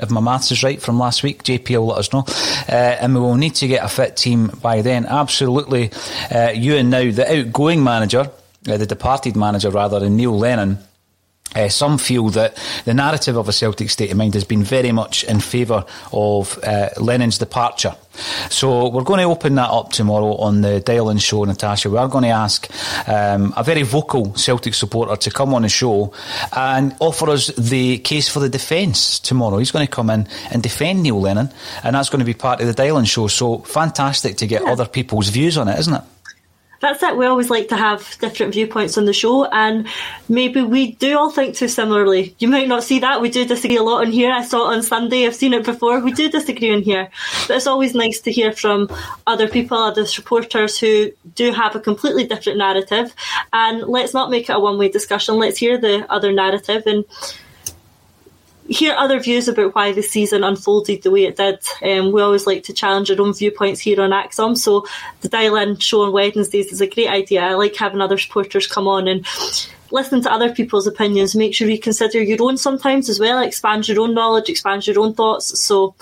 if 0.00 0.10
my 0.10 0.20
maths 0.20 0.50
is 0.52 0.62
right 0.62 0.80
from 0.80 0.98
last 0.98 1.22
week. 1.22 1.42
JP 1.42 1.70
will 1.78 1.86
let 1.86 1.98
us 1.98 2.12
know. 2.12 2.24
Uh, 2.68 2.96
and 3.00 3.14
we 3.14 3.20
will 3.20 3.36
need 3.36 3.54
to 3.56 3.66
get 3.66 3.84
a 3.84 3.88
fit 3.88 4.16
team 4.16 4.48
by 4.62 4.82
then. 4.82 5.06
Absolutely. 5.06 5.90
Uh, 6.30 6.52
and 6.54 6.90
now, 6.90 7.10
the 7.10 7.26
outgoing 7.38 7.82
manager, 7.82 8.30
uh, 8.68 8.76
the 8.76 8.86
departed 8.86 9.36
manager 9.36 9.70
rather, 9.70 10.08
Neil 10.08 10.36
Lennon 10.36 10.78
uh, 11.54 11.68
some 11.68 11.98
feel 11.98 12.28
that 12.30 12.56
the 12.84 12.94
narrative 12.94 13.36
of 13.36 13.48
a 13.48 13.52
Celtic 13.52 13.90
state 13.90 14.10
of 14.10 14.16
mind 14.16 14.34
has 14.34 14.44
been 14.44 14.62
very 14.62 14.92
much 14.92 15.24
in 15.24 15.40
favour 15.40 15.84
of 16.12 16.58
uh, 16.62 16.90
Lennon's 16.98 17.38
departure. 17.38 17.94
So 18.50 18.88
we're 18.88 19.04
going 19.04 19.20
to 19.20 19.26
open 19.26 19.54
that 19.54 19.70
up 19.70 19.90
tomorrow 19.92 20.36
on 20.36 20.60
the 20.60 20.80
Dial 20.80 21.10
In 21.10 21.18
show, 21.18 21.44
Natasha. 21.44 21.88
We 21.88 21.98
are 21.98 22.08
going 22.08 22.24
to 22.24 22.30
ask 22.30 22.68
um, 23.08 23.54
a 23.56 23.62
very 23.62 23.82
vocal 23.82 24.34
Celtic 24.34 24.74
supporter 24.74 25.16
to 25.16 25.30
come 25.30 25.54
on 25.54 25.62
the 25.62 25.68
show 25.68 26.12
and 26.52 26.94
offer 26.98 27.30
us 27.30 27.46
the 27.48 27.98
case 27.98 28.28
for 28.28 28.40
the 28.40 28.48
defence 28.48 29.20
tomorrow. 29.20 29.58
He's 29.58 29.70
going 29.70 29.86
to 29.86 29.90
come 29.90 30.10
in 30.10 30.26
and 30.50 30.62
defend 30.62 31.02
Neil 31.02 31.20
Lennon, 31.20 31.50
and 31.84 31.94
that's 31.94 32.08
going 32.08 32.20
to 32.20 32.24
be 32.24 32.34
part 32.34 32.60
of 32.60 32.66
the 32.66 32.74
Dial 32.74 32.98
In 32.98 33.04
show. 33.04 33.28
So 33.28 33.58
fantastic 33.58 34.36
to 34.38 34.46
get 34.46 34.62
yeah. 34.62 34.72
other 34.72 34.86
people's 34.86 35.28
views 35.28 35.56
on 35.56 35.68
it, 35.68 35.78
isn't 35.78 35.94
it? 35.94 36.02
That's 36.80 37.02
it. 37.02 37.16
We 37.16 37.26
always 37.26 37.50
like 37.50 37.68
to 37.68 37.76
have 37.76 38.16
different 38.20 38.52
viewpoints 38.52 38.96
on 38.96 39.04
the 39.04 39.12
show, 39.12 39.46
and 39.46 39.86
maybe 40.28 40.62
we 40.62 40.92
do 40.92 41.18
all 41.18 41.30
think 41.30 41.56
too 41.56 41.68
similarly. 41.68 42.34
You 42.38 42.48
might 42.48 42.68
not 42.68 42.84
see 42.84 42.98
that. 43.00 43.20
We 43.20 43.30
do 43.30 43.44
disagree 43.44 43.76
a 43.76 43.82
lot 43.82 44.06
on 44.06 44.12
here. 44.12 44.32
I 44.32 44.44
saw 44.44 44.70
it 44.70 44.76
on 44.76 44.82
Sunday. 44.82 45.26
I've 45.26 45.34
seen 45.34 45.54
it 45.54 45.64
before. 45.64 46.00
We 46.00 46.12
do 46.12 46.30
disagree 46.30 46.72
on 46.72 46.82
here, 46.82 47.10
but 47.46 47.56
it's 47.56 47.66
always 47.66 47.94
nice 47.94 48.20
to 48.20 48.32
hear 48.32 48.52
from 48.52 48.88
other 49.26 49.48
people, 49.48 49.76
other 49.76 50.06
supporters 50.06 50.78
who 50.78 51.10
do 51.34 51.52
have 51.52 51.74
a 51.74 51.80
completely 51.80 52.26
different 52.26 52.58
narrative. 52.58 53.14
And 53.52 53.82
let's 53.82 54.14
not 54.14 54.30
make 54.30 54.48
it 54.48 54.56
a 54.56 54.60
one-way 54.60 54.88
discussion. 54.88 55.36
Let's 55.36 55.58
hear 55.58 55.78
the 55.78 56.10
other 56.12 56.32
narrative 56.32 56.84
and 56.86 57.04
hear 58.68 58.94
other 58.94 59.18
views 59.18 59.48
about 59.48 59.74
why 59.74 59.92
the 59.92 60.02
season 60.02 60.44
unfolded 60.44 61.02
the 61.02 61.10
way 61.10 61.24
it 61.24 61.36
did. 61.36 61.58
Um, 61.82 62.12
we 62.12 62.20
always 62.20 62.46
like 62.46 62.62
to 62.64 62.72
challenge 62.72 63.10
our 63.10 63.20
own 63.20 63.32
viewpoints 63.32 63.80
here 63.80 64.00
on 64.00 64.10
ACSOM, 64.10 64.56
so 64.56 64.86
the 65.22 65.28
dial 65.28 65.56
in 65.56 65.78
show 65.78 66.02
on 66.02 66.12
Wednesdays 66.12 66.72
is 66.72 66.80
a 66.80 66.86
great 66.86 67.08
idea. 67.08 67.42
I 67.42 67.54
like 67.54 67.74
having 67.76 68.00
other 68.00 68.18
supporters 68.18 68.66
come 68.66 68.86
on 68.86 69.08
and 69.08 69.26
listen 69.90 70.22
to 70.22 70.32
other 70.32 70.52
people's 70.52 70.86
opinions. 70.86 71.34
Make 71.34 71.54
sure 71.54 71.68
you 71.68 71.78
consider 71.78 72.22
your 72.22 72.42
own 72.42 72.56
sometimes 72.58 73.08
as 73.08 73.18
well. 73.18 73.40
Expand 73.40 73.88
your 73.88 74.00
own 74.00 74.14
knowledge, 74.14 74.50
expand 74.50 74.86
your 74.86 75.00
own 75.00 75.14
thoughts. 75.14 75.58
So 75.58 75.94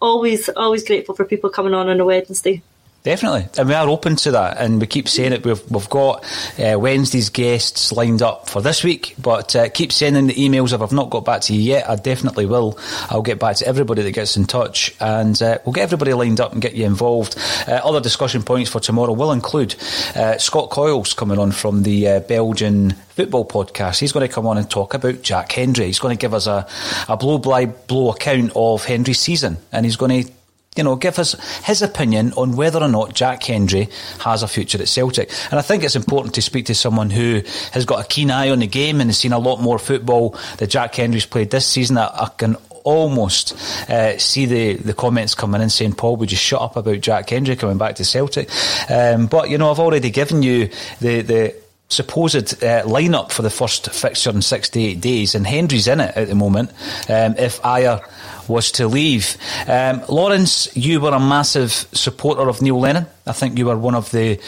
always, 0.00 0.48
always 0.50 0.84
grateful 0.84 1.14
for 1.14 1.24
people 1.24 1.50
coming 1.50 1.74
on 1.74 1.88
on 1.88 2.00
a 2.00 2.04
Wednesday. 2.04 2.62
Definitely, 3.06 3.46
and 3.56 3.68
we 3.68 3.74
are 3.76 3.88
open 3.88 4.16
to 4.16 4.32
that, 4.32 4.58
and 4.58 4.80
we 4.80 4.88
keep 4.88 5.08
saying 5.08 5.32
it. 5.32 5.44
We've 5.44 5.62
we've 5.70 5.88
got 5.88 6.24
uh, 6.58 6.76
Wednesday's 6.76 7.30
guests 7.30 7.92
lined 7.92 8.20
up 8.20 8.50
for 8.50 8.60
this 8.60 8.82
week, 8.82 9.14
but 9.16 9.54
uh, 9.54 9.68
keep 9.68 9.92
sending 9.92 10.26
the 10.26 10.34
emails. 10.34 10.72
If 10.72 10.82
I've 10.82 10.90
not 10.90 11.10
got 11.10 11.24
back 11.24 11.42
to 11.42 11.54
you 11.54 11.60
yet, 11.60 11.88
I 11.88 11.94
definitely 11.94 12.46
will. 12.46 12.76
I'll 13.08 13.22
get 13.22 13.38
back 13.38 13.58
to 13.58 13.66
everybody 13.68 14.02
that 14.02 14.10
gets 14.10 14.36
in 14.36 14.46
touch, 14.46 14.92
and 14.98 15.40
uh, 15.40 15.58
we'll 15.64 15.72
get 15.72 15.84
everybody 15.84 16.14
lined 16.14 16.40
up 16.40 16.52
and 16.52 16.60
get 16.60 16.74
you 16.74 16.84
involved. 16.84 17.38
Uh, 17.68 17.80
other 17.84 18.00
discussion 18.00 18.42
points 18.42 18.70
for 18.70 18.80
tomorrow 18.80 19.12
will 19.12 19.30
include 19.30 19.76
uh, 20.16 20.36
Scott 20.38 20.70
Coyles 20.70 21.14
coming 21.14 21.38
on 21.38 21.52
from 21.52 21.84
the 21.84 22.08
uh, 22.08 22.18
Belgian 22.18 22.90
football 22.90 23.46
podcast. 23.46 24.00
He's 24.00 24.10
going 24.10 24.26
to 24.26 24.34
come 24.34 24.48
on 24.48 24.58
and 24.58 24.68
talk 24.68 24.94
about 24.94 25.22
Jack 25.22 25.52
Hendry. 25.52 25.86
He's 25.86 26.00
going 26.00 26.16
to 26.16 26.20
give 26.20 26.34
us 26.34 26.48
a, 26.48 26.66
a 27.08 27.16
blow 27.16 27.38
by 27.38 27.66
blow 27.66 28.10
account 28.10 28.50
of 28.56 28.84
Hendry's 28.84 29.20
season, 29.20 29.58
and 29.70 29.86
he's 29.86 29.94
going 29.94 30.24
to 30.24 30.32
you 30.76 30.84
know, 30.84 30.96
give 30.96 31.18
us 31.18 31.34
his 31.64 31.82
opinion 31.82 32.32
on 32.34 32.56
whether 32.56 32.80
or 32.80 32.88
not 32.88 33.14
Jack 33.14 33.42
Hendry 33.44 33.88
has 34.20 34.42
a 34.42 34.48
future 34.48 34.80
at 34.80 34.88
Celtic. 34.88 35.30
And 35.50 35.58
I 35.58 35.62
think 35.62 35.84
it's 35.84 35.96
important 35.96 36.34
to 36.34 36.42
speak 36.42 36.66
to 36.66 36.74
someone 36.74 37.10
who 37.10 37.42
has 37.72 37.84
got 37.84 38.04
a 38.04 38.08
keen 38.08 38.30
eye 38.30 38.50
on 38.50 38.60
the 38.60 38.66
game 38.66 39.00
and 39.00 39.10
has 39.10 39.18
seen 39.18 39.32
a 39.32 39.38
lot 39.38 39.60
more 39.60 39.78
football 39.78 40.36
that 40.58 40.68
Jack 40.68 40.94
Hendry's 40.94 41.26
played 41.26 41.50
this 41.50 41.66
season. 41.66 41.98
I, 41.98 42.06
I 42.06 42.30
can 42.36 42.56
almost 42.84 43.52
uh, 43.90 44.16
see 44.16 44.46
the, 44.46 44.74
the 44.74 44.94
comments 44.94 45.34
coming 45.34 45.60
in 45.60 45.68
saying, 45.68 45.94
Paul, 45.94 46.16
would 46.16 46.30
you 46.30 46.36
shut 46.36 46.62
up 46.62 46.76
about 46.76 47.00
Jack 47.00 47.30
Hendry 47.30 47.56
coming 47.56 47.78
back 47.78 47.96
to 47.96 48.04
Celtic? 48.04 48.48
Um, 48.88 49.26
but, 49.26 49.50
you 49.50 49.58
know, 49.58 49.70
I've 49.70 49.80
already 49.80 50.10
given 50.10 50.42
you 50.42 50.70
the, 51.00 51.22
the 51.22 51.54
supposed 51.88 52.64
uh, 52.64 52.82
lineup 52.84 53.30
for 53.30 53.42
the 53.42 53.50
first 53.50 53.90
fixture 53.90 54.30
in 54.30 54.42
68 54.42 55.00
days, 55.00 55.34
and 55.34 55.46
Hendry's 55.46 55.88
in 55.88 56.00
it 56.00 56.16
at 56.16 56.28
the 56.28 56.34
moment. 56.34 56.70
Um, 57.08 57.36
if 57.38 57.60
Ajer 57.62 58.04
was 58.48 58.70
to 58.72 58.88
leave. 58.88 59.36
Um, 59.66 60.02
Lawrence, 60.08 60.74
you 60.76 61.00
were 61.00 61.12
a 61.12 61.20
massive 61.20 61.72
supporter 61.92 62.48
of 62.48 62.62
Neil 62.62 62.78
Lennon. 62.78 63.06
I 63.26 63.32
think 63.32 63.58
you 63.58 63.66
were 63.66 63.76
one 63.76 63.94
of 63.94 64.10
the 64.10 64.40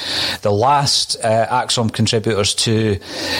the 0.42 0.52
last 0.52 1.16
uh, 1.24 1.66
contributors 1.92 2.54
to 2.54 2.98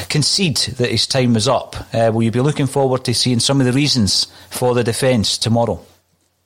concede 0.09 0.57
that 0.79 0.91
his 0.91 1.07
time 1.07 1.35
was 1.35 1.49
up. 1.49 1.77
Uh, 1.95 2.11
will 2.13 2.23
you 2.23 2.31
be 2.31 2.41
looking 2.41 2.67
forward 2.67 3.05
to 3.05 3.15
seeing 3.15 3.41
some 3.41 3.61
of 3.61 3.67
the 3.67 3.73
reasons 3.73 4.27
for 4.51 4.75
the 4.75 4.85
defence 4.85 5.39
tomorrow? 5.39 5.81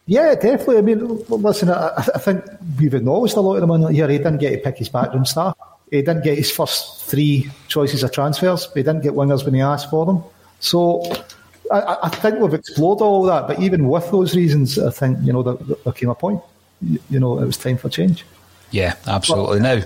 Yeah, 0.07 0.35
definitely. 0.35 0.79
I 0.79 0.83
mean, 0.83 1.25
listen, 1.29 1.71
I, 1.71 1.93
I 1.97 2.19
think 2.19 2.45
we've 2.79 2.95
acknowledged 2.95 3.37
a 3.37 3.41
lot 3.41 3.55
of 3.55 3.61
the 3.61 3.67
money 3.67 3.95
here. 3.95 4.09
He 4.09 4.19
didn't 4.19 4.39
get 4.39 4.51
to 4.51 4.59
pick 4.59 4.79
his 4.79 4.89
backroom 4.89 5.25
staff. 5.25 5.57
He 5.91 6.03
didn't 6.03 6.25
get 6.25 6.39
his 6.39 6.51
first 6.51 7.05
three 7.05 7.51
choices 7.69 8.03
of 8.03 8.13
transfers. 8.13 8.67
He 8.73 8.83
didn't 8.83 9.03
get 9.03 9.13
wingers 9.13 9.45
when 9.45 9.55
he 9.55 9.61
asked 9.61 9.91
for 9.91 10.07
them. 10.07 10.25
So 10.61 11.03
I, 11.71 11.99
I, 12.03 12.09
think 12.09 12.39
we've 12.39 12.55
explored 12.55 13.01
all 13.01 13.23
that, 13.25 13.47
but 13.47 13.61
even 13.61 13.89
with 13.89 14.11
those 14.11 14.35
reasons, 14.35 14.79
I 14.79 14.91
think 14.91 15.19
you 15.23 15.33
know 15.33 15.43
there, 15.43 15.77
there 15.85 15.93
came 15.93 16.11
a 16.11 16.15
point. 16.15 16.43
You, 16.81 16.99
you 17.09 17.21
know, 17.21 17.39
it 17.39 17.47
was 17.47 17.57
time 17.57 17.79
for 17.79 17.89
change. 17.89 18.25
Yeah, 18.73 18.95
absolutely. 19.07 19.61
But, 19.61 19.77
now, 19.77 19.83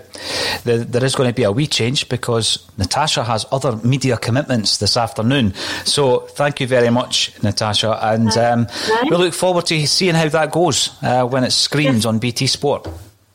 there, 0.65 0.79
there 0.79 1.05
is 1.05 1.15
going 1.17 1.29
to 1.29 1.35
be 1.35 1.43
a 1.43 1.51
wee 1.51 1.67
change 1.67 2.09
because 2.09 2.67
Natasha 2.79 3.25
has 3.25 3.45
other 3.51 3.77
media 3.79 4.17
commitments 4.17 4.79
this 4.79 4.97
afternoon. 4.97 5.55
So, 5.85 6.21
thank 6.21 6.61
you 6.61 6.69
very 6.69 6.91
much, 6.91 7.33
Natasha, 7.43 7.99
and 8.01 8.31
um, 8.39 8.69
we 9.03 9.17
look 9.17 9.35
forward 9.35 9.67
to 9.67 9.87
seeing 9.87 10.15
how 10.15 10.29
that 10.29 10.53
goes 10.53 10.97
uh, 11.03 11.27
when 11.27 11.43
it 11.45 11.51
screens 11.51 11.97
yes. 11.97 12.07
on 12.07 12.19
BT 12.21 12.47
Sport. 12.47 12.89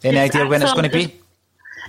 Any 0.04 0.16
yes, 0.16 0.34
idea 0.34 0.48
when 0.48 0.62
it's 0.62 0.74
going 0.74 0.90
to 0.90 0.98
be? 0.98 1.21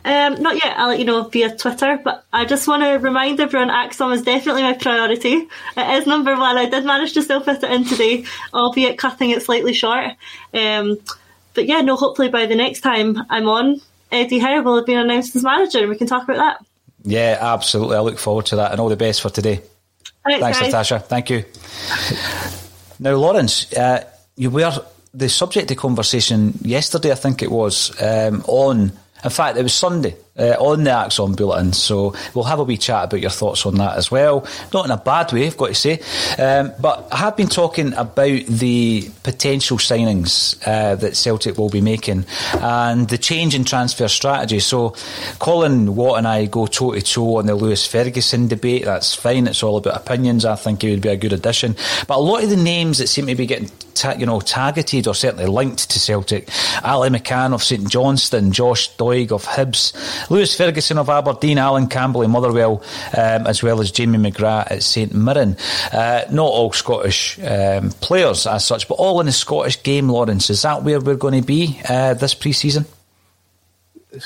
Um, 0.04 0.42
not 0.42 0.54
yet. 0.54 0.76
I'll 0.76 0.88
let 0.88 0.98
you 0.98 1.04
know 1.04 1.22
via 1.24 1.56
Twitter. 1.56 2.00
But 2.02 2.24
I 2.32 2.44
just 2.44 2.66
want 2.66 2.82
to 2.82 2.94
remind 2.94 3.40
everyone, 3.40 3.68
ACSOM 3.68 4.14
is 4.14 4.22
definitely 4.22 4.62
my 4.62 4.72
priority. 4.72 5.48
It 5.76 6.00
is 6.00 6.06
number 6.06 6.36
one. 6.36 6.56
I 6.56 6.68
did 6.68 6.84
manage 6.84 7.12
to 7.14 7.22
still 7.22 7.40
fit 7.40 7.62
it 7.62 7.70
in 7.70 7.84
today, 7.84 8.24
albeit 8.52 8.98
cutting 8.98 9.30
it 9.30 9.42
slightly 9.42 9.72
short. 9.72 10.12
Um, 10.52 10.98
but 11.54 11.66
yeah, 11.66 11.80
no. 11.82 11.96
Hopefully 11.96 12.28
by 12.28 12.46
the 12.46 12.56
next 12.56 12.80
time 12.80 13.18
I'm 13.30 13.48
on, 13.48 13.80
Eddie 14.10 14.38
Howe 14.38 14.62
will 14.62 14.76
have 14.76 14.86
been 14.86 14.98
announced 14.98 15.36
as 15.36 15.44
manager, 15.44 15.78
and 15.78 15.88
we 15.88 15.96
can 15.96 16.06
talk 16.06 16.24
about 16.24 16.36
that. 16.36 16.66
Yeah, 17.04 17.38
absolutely. 17.40 17.96
I 17.96 18.00
look 18.00 18.18
forward 18.18 18.46
to 18.46 18.56
that, 18.56 18.72
and 18.72 18.80
all 18.80 18.88
the 18.88 18.96
best 18.96 19.22
for 19.22 19.30
today. 19.30 19.60
Thanks, 20.24 20.40
Thanks 20.40 20.60
Natasha. 20.60 21.00
Thank 21.00 21.30
you. 21.30 21.44
Now, 23.00 23.14
Lawrence, 23.16 23.72
uh, 23.72 24.04
you 24.36 24.50
were 24.50 24.72
the 25.12 25.28
subject 25.28 25.70
of 25.70 25.76
conversation 25.76 26.54
yesterday. 26.62 27.10
I 27.10 27.16
think 27.16 27.42
it 27.42 27.50
was 27.50 28.00
um, 28.00 28.44
on 28.46 28.92
in 29.24 29.30
fact, 29.30 29.56
it 29.58 29.62
was 29.62 29.74
Sunday 29.74 30.16
uh, 30.38 30.56
on 30.58 30.84
the 30.84 30.90
ACSOM 30.90 31.36
Bulletin. 31.36 31.72
So 31.72 32.14
we'll 32.34 32.44
have 32.44 32.58
a 32.58 32.64
wee 32.64 32.78
chat 32.78 33.04
about 33.04 33.20
your 33.20 33.30
thoughts 33.30 33.66
on 33.66 33.76
that 33.76 33.96
as 33.96 34.10
well. 34.10 34.46
Not 34.72 34.84
in 34.84 34.90
a 34.90 34.96
bad 34.96 35.32
way, 35.32 35.46
I've 35.46 35.56
got 35.56 35.68
to 35.68 35.74
say. 35.74 36.00
Um, 36.38 36.72
but 36.80 37.08
I 37.12 37.16
have 37.18 37.36
been 37.36 37.48
talking 37.48 37.92
about 37.94 38.46
the 38.46 39.10
potential 39.22 39.78
signings 39.78 40.56
uh, 40.66 40.94
that 40.96 41.16
Celtic 41.16 41.58
will 41.58 41.68
be 41.68 41.80
making 41.80 42.24
and 42.54 43.08
the 43.08 43.18
change 43.18 43.54
in 43.54 43.64
transfer 43.64 44.08
strategy. 44.08 44.60
So 44.60 44.94
Colin 45.38 45.94
Watt 45.94 46.18
and 46.18 46.28
I 46.28 46.46
go 46.46 46.66
toe 46.66 46.92
to 46.92 47.02
toe 47.02 47.36
on 47.36 47.46
the 47.46 47.54
Lewis 47.54 47.86
Ferguson 47.86 48.48
debate. 48.48 48.84
That's 48.84 49.14
fine. 49.14 49.46
It's 49.46 49.62
all 49.62 49.76
about 49.76 49.96
opinions. 49.96 50.44
I 50.44 50.56
think 50.56 50.82
he 50.82 50.90
would 50.90 51.02
be 51.02 51.08
a 51.08 51.16
good 51.16 51.32
addition. 51.32 51.76
But 52.06 52.16
a 52.16 52.20
lot 52.20 52.42
of 52.42 52.50
the 52.50 52.56
names 52.56 52.98
that 52.98 53.08
seem 53.08 53.26
to 53.26 53.34
be 53.34 53.46
getting 53.46 53.70
ta- 53.94 54.14
you 54.18 54.26
know 54.26 54.40
targeted 54.40 55.06
or 55.06 55.14
certainly 55.14 55.46
linked 55.46 55.90
to 55.90 55.98
Celtic, 55.98 56.48
Ali 56.82 57.10
McCann 57.10 57.54
of 57.54 57.62
St 57.62 57.88
Johnstone, 57.88 58.52
Josh 58.52 58.94
Doig 58.96 59.32
of 59.32 59.44
Hibs, 59.44 59.92
Lewis 60.30 60.56
Ferguson 60.56 60.98
of 60.98 61.08
Aberdeen, 61.08 61.58
Alan 61.58 61.86
Campbell 61.86 62.22
of 62.22 62.30
Motherwell, 62.30 62.82
um, 63.16 63.46
as 63.46 63.62
well 63.62 63.80
as 63.80 63.90
Jamie 63.90 64.18
McGrath 64.18 64.70
at 64.70 64.82
St 64.82 65.14
Mirren. 65.14 65.56
Uh, 65.92 66.22
not 66.30 66.46
all 66.46 66.72
Scottish 66.72 67.38
um, 67.40 67.90
players 67.90 68.46
as 68.46 68.64
such, 68.64 68.88
but 68.88 68.94
all 68.94 69.20
in 69.20 69.26
the 69.26 69.32
Scottish 69.32 69.82
game. 69.82 70.08
Lawrence, 70.08 70.50
is 70.50 70.62
that 70.62 70.82
where 70.82 71.00
we're 71.00 71.16
going 71.16 71.40
to 71.40 71.46
be 71.46 71.80
uh, 71.88 72.14
this 72.14 72.34
pre-season? 72.34 72.84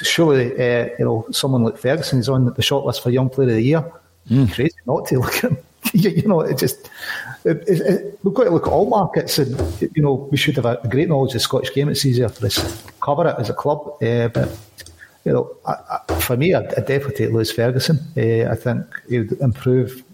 Surely, 0.02 0.52
uh, 0.52 0.88
you 0.98 1.04
know, 1.04 1.26
someone 1.30 1.62
like 1.62 1.78
Ferguson 1.78 2.18
is 2.18 2.28
on 2.28 2.46
the 2.46 2.52
shortlist 2.62 3.02
for 3.02 3.10
Young 3.10 3.30
Player 3.30 3.50
of 3.50 3.54
the 3.54 3.62
Year. 3.62 3.92
Mm. 4.28 4.52
Crazy 4.52 4.74
not 4.84 5.06
to 5.06 5.20
look 5.20 5.44
at 5.44 5.52
him. 5.52 5.58
you 5.92 6.26
know, 6.26 6.40
it 6.40 6.58
just 6.58 6.90
it, 7.44 7.62
it, 7.68 7.80
it, 7.80 8.18
we've 8.22 8.34
got 8.34 8.44
to 8.44 8.50
look 8.50 8.66
at 8.66 8.72
all 8.72 8.88
markets, 8.88 9.38
and 9.38 9.56
you 9.94 10.02
know, 10.02 10.28
we 10.30 10.36
should 10.36 10.56
have 10.56 10.66
a, 10.66 10.80
great 10.88 11.08
knowledge 11.08 11.30
of 11.30 11.34
the 11.34 11.40
Scottish 11.40 11.72
game. 11.72 11.88
It's 11.88 12.04
easier 12.04 12.28
for 12.28 12.46
us 12.46 12.56
to 12.56 12.92
cover 13.00 13.28
it 13.28 13.36
as 13.38 13.50
a 13.50 13.54
club, 13.54 14.02
uh, 14.02 14.28
but 14.28 14.58
you 15.26 15.32
know, 15.32 15.56
I, 15.66 15.98
I, 16.08 16.20
for 16.20 16.36
me, 16.36 16.54
I'd, 16.54 16.72
I'd, 16.76 16.86
definitely 16.86 17.16
take 17.16 17.32
Lewis 17.34 17.50
Ferguson. 17.50 17.98
Uh, 18.16 18.48
I 18.48 18.54
think 18.54 18.86
he 19.08 19.18
would 19.18 19.32
improve 19.40 20.04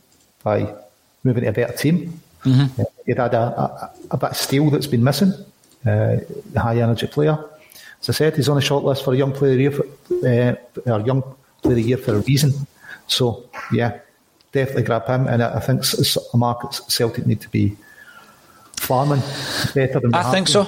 by 0.42 0.74
moving 1.22 1.44
to 1.44 1.50
a 1.50 1.52
better 1.52 1.76
team. 1.76 2.18
Mm-hmm. 2.44 2.80
Uh, 2.80 2.84
he'd 3.04 3.18
had 3.18 3.34
a, 3.34 3.42
a, 3.42 3.92
a, 4.12 4.16
bit 4.16 4.30
of 4.30 4.36
steel 4.38 4.70
that's 4.70 4.86
been 4.86 5.04
missing. 5.04 5.32
Uh, 5.84 6.16
the 6.52 6.60
high 6.60 6.80
energy 6.80 7.06
player. 7.06 7.38
As 8.00 8.08
I 8.08 8.12
said, 8.12 8.36
he's 8.36 8.48
on 8.48 8.56
the 8.56 8.62
short 8.62 8.84
list 8.84 9.04
for 9.04 9.12
a 9.12 9.16
young 9.16 9.32
player 9.32 9.52
of 9.52 9.58
the 9.58 9.62
year, 9.62 10.56
for, 10.80 10.90
uh, 10.90 10.96
or 10.96 11.06
young 11.06 11.22
player 11.60 11.72
of 11.72 11.76
the 11.76 11.82
year 11.82 11.98
for 11.98 12.14
a 12.14 12.20
reason. 12.20 12.54
So 13.06 13.50
yeah, 13.70 13.98
definitely 14.52 14.84
grab 14.84 15.06
him. 15.06 15.28
And 15.28 15.42
I, 15.42 15.56
I 15.56 15.60
think 15.60 15.80
it's 15.80 16.16
a 16.16 16.36
market 16.38 16.80
Celtic 16.88 17.26
need 17.26 17.42
to 17.42 17.50
be 17.50 17.76
farming 18.78 19.20
better 19.74 20.00
than 20.00 20.14
I 20.14 20.30
think 20.32 20.48
so. 20.48 20.66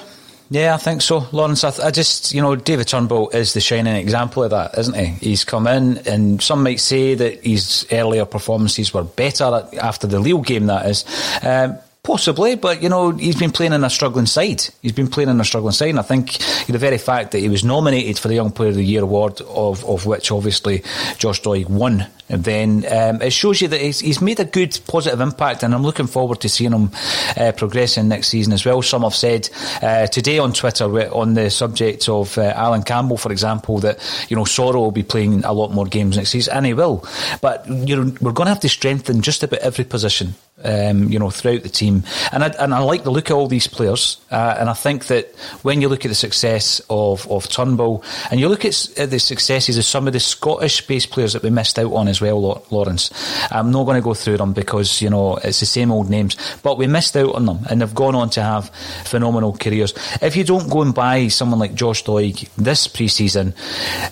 Yeah, 0.55 0.75
I 0.75 0.77
think 0.77 1.03
so, 1.03 1.27
Lawrence. 1.33 1.65
I, 1.65 1.73
th- 1.73 1.85
I, 1.85 1.91
just, 1.91 2.33
you 2.33 2.41
know, 2.41 2.55
David 2.55 2.87
Turnbull 2.87 3.31
is 3.31 3.55
the 3.55 3.61
shining 3.61 3.97
example 3.97 4.45
of 4.45 4.51
that, 4.51 4.79
isn't 4.79 4.95
he? 4.95 5.07
He's 5.07 5.45
come 5.45 5.67
in, 5.67 5.99
and 6.07 6.41
some 6.41 6.63
might 6.63 6.79
say 6.79 7.17
that 7.17 7.45
his 7.45 7.85
earlier 7.91 8.25
performances 8.25 8.95
were 8.95 9.03
better 9.03 9.67
after 9.83 10.07
the 10.07 10.21
Lille 10.21 10.43
game. 10.43 10.67
That 10.67 10.87
is, 10.87 11.05
um, 11.43 11.77
Possibly, 12.05 12.55
but 12.55 12.83
you 12.83 12.91
know 12.91 13.13
he's 13.13 13.35
been 13.35 13.51
playing 13.51 13.73
in 13.73 13.83
a 13.83 13.89
struggling 13.89 14.27
side. 14.27 14.63
He's 14.83 14.93
been 14.93 15.09
playing 15.09 15.31
in 15.31 15.41
a 15.41 15.45
struggling 15.45 15.73
side, 15.73 15.89
and 15.89 15.99
I 15.99 16.03
think 16.03 16.37
the 16.67 16.77
very 16.77 16.99
fact 16.99 17.33
that 17.33 17.39
he 17.39 17.49
was 17.49 17.65
nominated 17.65 18.19
for 18.19 18.29
the 18.29 18.35
Young 18.35 18.51
Player 18.51 18.69
of 18.69 18.75
the 18.75 18.85
Year 18.85 19.03
award, 19.03 19.41
of 19.41 19.83
of 19.87 20.05
which 20.05 20.31
obviously 20.31 20.83
Josh 21.17 21.41
Doig 21.41 21.67
won, 21.67 22.07
then 22.29 22.85
um, 22.93 23.23
it 23.23 23.33
shows 23.33 23.63
you 23.63 23.69
that 23.69 23.81
he's, 23.81 24.01
he's, 24.01 24.21
made 24.21 24.39
a 24.39 24.45
good 24.45 24.79
positive 24.87 25.19
impact, 25.23 25.63
and 25.63 25.75
I'm 25.75 25.83
looking 25.83 26.07
forward 26.07 26.43
to 26.43 26.49
seeing 26.51 26.73
him 26.73 26.91
uh, 27.39 27.53
progressing 27.53 28.09
next 28.09 28.29
season 28.29 28.53
as 28.53 28.67
well. 28.67 28.83
Some 28.83 29.01
have 29.01 29.15
said 29.15 29.49
uh, 29.81 30.07
today 30.07 30.39
on 30.39 30.53
Twitter 30.53 30.85
on 31.11 31.33
the 31.33 31.49
subject 31.49 32.07
of 32.11 32.37
uh, 32.37 32.53
Alan 32.55 32.83
Campbell, 32.83 33.17
for 33.17 33.33
example, 33.33 33.79
that 33.79 34.27
you 34.29 34.37
know 34.37 34.45
Soro 34.45 34.75
will 34.75 34.93
be 34.93 35.03
playing 35.03 35.43
a 35.45 35.55
lot 35.55 35.73
more 35.73 35.87
games 35.87 36.19
next 36.19 36.33
season, 36.33 36.55
and 36.55 36.67
he 36.67 36.75
will. 36.75 37.03
But 37.41 37.67
you 37.67 37.97
know 37.97 38.13
we're 38.21 38.33
going 38.33 38.45
to 38.47 38.53
have 38.53 38.61
to 38.61 38.69
strengthen 38.69 39.23
just 39.23 39.43
about 39.43 39.61
every 39.61 39.85
position 39.85 40.35
um, 40.65 41.09
you 41.09 41.19
know, 41.19 41.31
throughout 41.31 41.63
the 41.63 41.69
team. 41.69 42.03
And 42.33 42.45
I, 42.45 42.49
and 42.59 42.75
I 42.75 42.79
like 42.81 43.05
the 43.05 43.11
look 43.11 43.31
of 43.31 43.37
all 43.37 43.49
these 43.49 43.67
players. 43.67 44.19
Uh, 44.31 44.57
and 44.59 44.69
I 44.69 44.75
think 44.75 45.07
that 45.07 45.35
when 45.63 45.81
you 45.81 45.89
look 45.89 46.05
at 46.05 46.09
the 46.09 46.15
success 46.15 46.81
of, 46.91 47.31
of 47.31 47.49
Turnbull 47.49 48.03
and 48.31 48.41
you 48.41 48.49
look 48.49 48.65
at, 48.65 48.99
at 48.99 49.11
the 49.11 49.19
successes 49.19 49.79
of 49.79 49.85
some 49.85 50.07
of 50.07 50.13
the 50.13 50.21
Scottish 50.21 50.87
based 50.87 51.11
players 51.11 51.33
that 51.35 51.43
we 51.43 51.51
missed 51.51 51.79
out 51.79 51.93
on 51.93 52.09
as 52.09 52.21
well, 52.21 52.65
Lawrence, 52.71 53.11
I'm 53.51 53.71
not 53.71 53.85
going 53.85 54.01
to 54.01 54.05
go 54.05 54.15
through 54.15 54.39
them 54.39 54.53
because, 54.53 55.01
you 55.01 55.11
know, 55.11 55.37
it's 55.37 55.61
the 55.61 55.67
same 55.67 55.91
old 55.91 56.11
names, 56.11 56.37
but 56.63 56.79
we 56.79 56.87
missed 56.87 57.17
out 57.17 57.35
on 57.35 57.47
them 57.47 57.61
and 57.69 57.81
they've 57.81 57.95
gone 57.95 58.15
on 58.15 58.31
to 58.31 58.43
have 58.43 58.71
phenomenal 59.05 59.57
careers. 59.57 59.95
If 60.21 60.37
you 60.37 60.45
don't 60.45 60.71
go 60.71 60.83
and 60.83 60.95
buy 60.95 61.29
someone 61.29 61.59
like 61.59 61.75
Josh 61.75 62.05
Doig 62.05 62.49
this 62.57 62.87
pre 62.87 63.09
season 63.09 63.55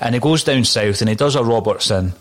and 0.00 0.14
he 0.14 0.20
goes 0.20 0.44
down 0.44 0.64
south 0.64 1.00
and 1.00 1.08
he 1.08 1.14
does 1.14 1.36
a 1.36 1.42
Robertson, 1.42 2.12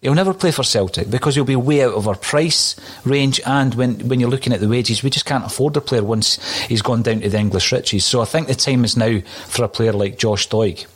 He'll 0.00 0.14
never 0.14 0.32
play 0.32 0.52
for 0.52 0.62
Celtic 0.62 1.10
because 1.10 1.34
he'll 1.34 1.44
be 1.44 1.56
way 1.56 1.82
out 1.82 1.94
of 1.94 2.06
our 2.06 2.14
price 2.14 2.76
range. 3.04 3.40
And 3.44 3.74
when, 3.74 4.08
when 4.08 4.20
you're 4.20 4.30
looking 4.30 4.52
at 4.52 4.60
the 4.60 4.68
wages, 4.68 5.02
we 5.02 5.10
just 5.10 5.26
can't 5.26 5.44
afford 5.44 5.76
a 5.76 5.80
player 5.80 6.04
once 6.04 6.38
he's 6.66 6.82
gone 6.82 7.02
down 7.02 7.20
to 7.20 7.28
the 7.28 7.38
English 7.38 7.72
riches. 7.72 8.04
So 8.04 8.20
I 8.20 8.24
think 8.24 8.46
the 8.46 8.54
time 8.54 8.84
is 8.84 8.96
now 8.96 9.20
for 9.46 9.64
a 9.64 9.68
player 9.68 9.92
like 9.92 10.18
Josh 10.18 10.48
Doig. 10.48 10.86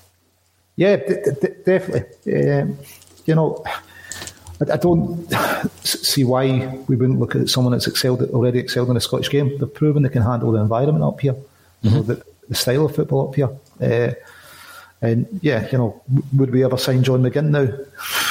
Yeah, 0.76 0.96
d- 0.96 1.16
d- 1.40 1.48
definitely. 1.66 2.50
Um, 2.50 2.78
you 3.26 3.34
know, 3.34 3.64
I, 4.60 4.72
I, 4.72 4.76
don't 4.76 5.28
see 5.84 6.24
why 6.24 6.78
we 6.86 6.96
wouldn't 6.96 7.18
look 7.18 7.34
at 7.34 7.48
someone 7.48 7.72
that's 7.72 7.86
excelled 7.86 8.22
already 8.30 8.60
excelled 8.60 8.88
in 8.88 8.94
the 8.94 9.00
Scottish 9.00 9.30
game. 9.30 9.58
They've 9.58 9.72
proven 9.74 10.04
they 10.04 10.08
can 10.08 10.22
handle 10.22 10.52
the 10.52 10.60
environment 10.60 11.04
up 11.04 11.20
here, 11.20 11.34
mm-hmm. 11.34 11.88
you 11.88 11.94
know, 11.94 12.02
the, 12.02 12.24
the, 12.48 12.54
style 12.54 12.86
of 12.86 12.94
football 12.94 13.28
up 13.28 13.34
here. 13.34 13.50
Uh, 13.80 14.14
and 15.02 15.26
yeah, 15.42 15.68
you 15.70 15.78
know, 15.78 16.00
would 16.36 16.52
we 16.52 16.64
ever 16.64 16.78
sign 16.78 17.02
John 17.02 17.22
McGinn 17.22 17.48
now? 17.48 17.68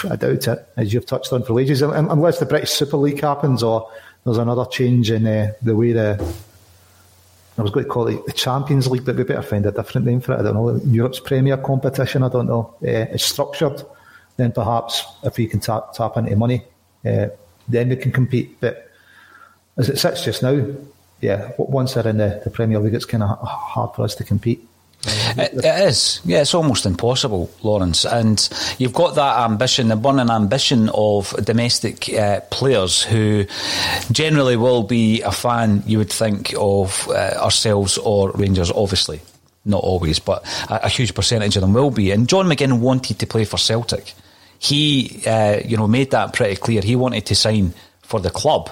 I 0.10 0.16
doubt 0.16 0.48
it, 0.48 0.68
as 0.78 0.94
you've 0.94 1.06
touched 1.06 1.34
on 1.34 1.44
for 1.44 1.54
wages, 1.54 1.82
unless 1.82 2.40
the 2.40 2.46
British 2.46 2.72
Super 2.72 2.96
League 2.96 3.20
happens 3.20 3.62
or 3.62 3.92
there's 4.24 4.38
another 4.38 4.66
change 4.66 5.12
in 5.12 5.28
uh, 5.28 5.52
the 5.62 5.76
way 5.76 5.92
the. 5.92 6.36
I 7.58 7.62
was 7.62 7.72
going 7.72 7.86
to 7.86 7.92
call 7.92 8.08
it 8.08 8.26
the 8.26 8.32
Champions 8.32 8.88
League, 8.88 9.04
but 9.04 9.18
we 9.18 9.24
better 9.24 9.42
find 9.42 9.66
a 9.66 9.72
different 9.72 10.08
name 10.08 10.22
for 10.22 10.34
it. 10.34 10.40
I 10.40 10.44
don't 10.44 10.54
know. 10.54 10.80
Europe's 10.86 11.20
Premier 11.20 11.58
competition, 11.58 12.24
I 12.24 12.30
don't 12.30 12.48
know. 12.48 12.74
Uh, 12.82 13.12
it's 13.12 13.26
structured. 13.26 13.84
Then 14.38 14.54
perhaps 14.54 15.04
if 15.24 15.38
we 15.38 15.48
can 15.48 15.60
tap, 15.60 15.92
tap 15.94 16.16
into 16.16 16.36
money, 16.38 16.64
uh, 17.06 17.28
then 17.68 17.90
we 17.90 17.98
can 17.98 18.14
compete. 18.14 18.60
But 18.62 18.90
as 19.78 19.90
it 19.90 20.00
sits 20.00 20.24
just 20.24 20.42
now, 20.42 20.66
yeah, 21.20 21.52
once 21.58 21.94
they're 21.94 22.08
in 22.08 22.18
the, 22.18 22.42
the 22.44 22.50
Premier 22.50 22.80
League, 22.80 22.94
it's 22.94 23.06
kind 23.06 23.22
of 23.22 23.38
hard 23.42 23.94
for 23.96 24.04
us 24.04 24.16
to 24.16 24.24
compete. 24.24 24.66
It, 25.04 25.66
it 25.66 25.88
is. 25.88 26.22
Yeah, 26.26 26.42
it's 26.42 26.54
almost 26.54 26.86
impossible, 26.86 27.50
Lawrence. 27.64 28.06
And 28.06 28.48
you've 28.78 28.94
got 28.94 29.16
that 29.16 29.40
ambition, 29.50 29.88
the 29.88 29.96
burning 29.96 30.30
ambition 30.30 30.90
of 30.94 31.34
domestic 31.44 32.14
uh, 32.14 32.42
players 32.52 33.04
who 33.04 33.46
generally 34.12 34.58
will 34.58 34.84
be 34.84 35.22
a 35.22 35.32
fan, 35.32 35.84
you 35.86 35.98
would 35.98 36.12
think, 36.12 36.54
of 36.58 37.08
uh, 37.10 37.34
ourselves 37.38 37.98
or 37.98 38.32
Rangers, 38.32 38.72
obviously. 38.72 39.22
Not 39.64 39.84
always, 39.84 40.20
but 40.20 40.44
a, 40.70 40.86
a, 40.86 40.90
huge 40.90 41.14
percentage 41.14 41.56
of 41.56 41.62
them 41.62 41.74
will 41.74 41.92
be. 41.92 42.12
And 42.12 42.28
John 42.28 42.48
McGinn 42.48 42.80
wanted 42.80 43.20
to 43.20 43.28
play 43.28 43.46
for 43.46 43.58
Celtic. 43.58 44.14
He, 44.58 45.24
uh, 45.26 45.60
you 45.64 45.78
know, 45.78 45.88
made 45.88 46.12
that 46.12 46.34
pretty 46.34 46.56
clear. 46.56 46.82
He 46.82 46.96
wanted 46.96 47.28
to 47.28 47.36
sign 47.36 47.74
for 48.02 48.20
the 48.20 48.32
club. 48.32 48.70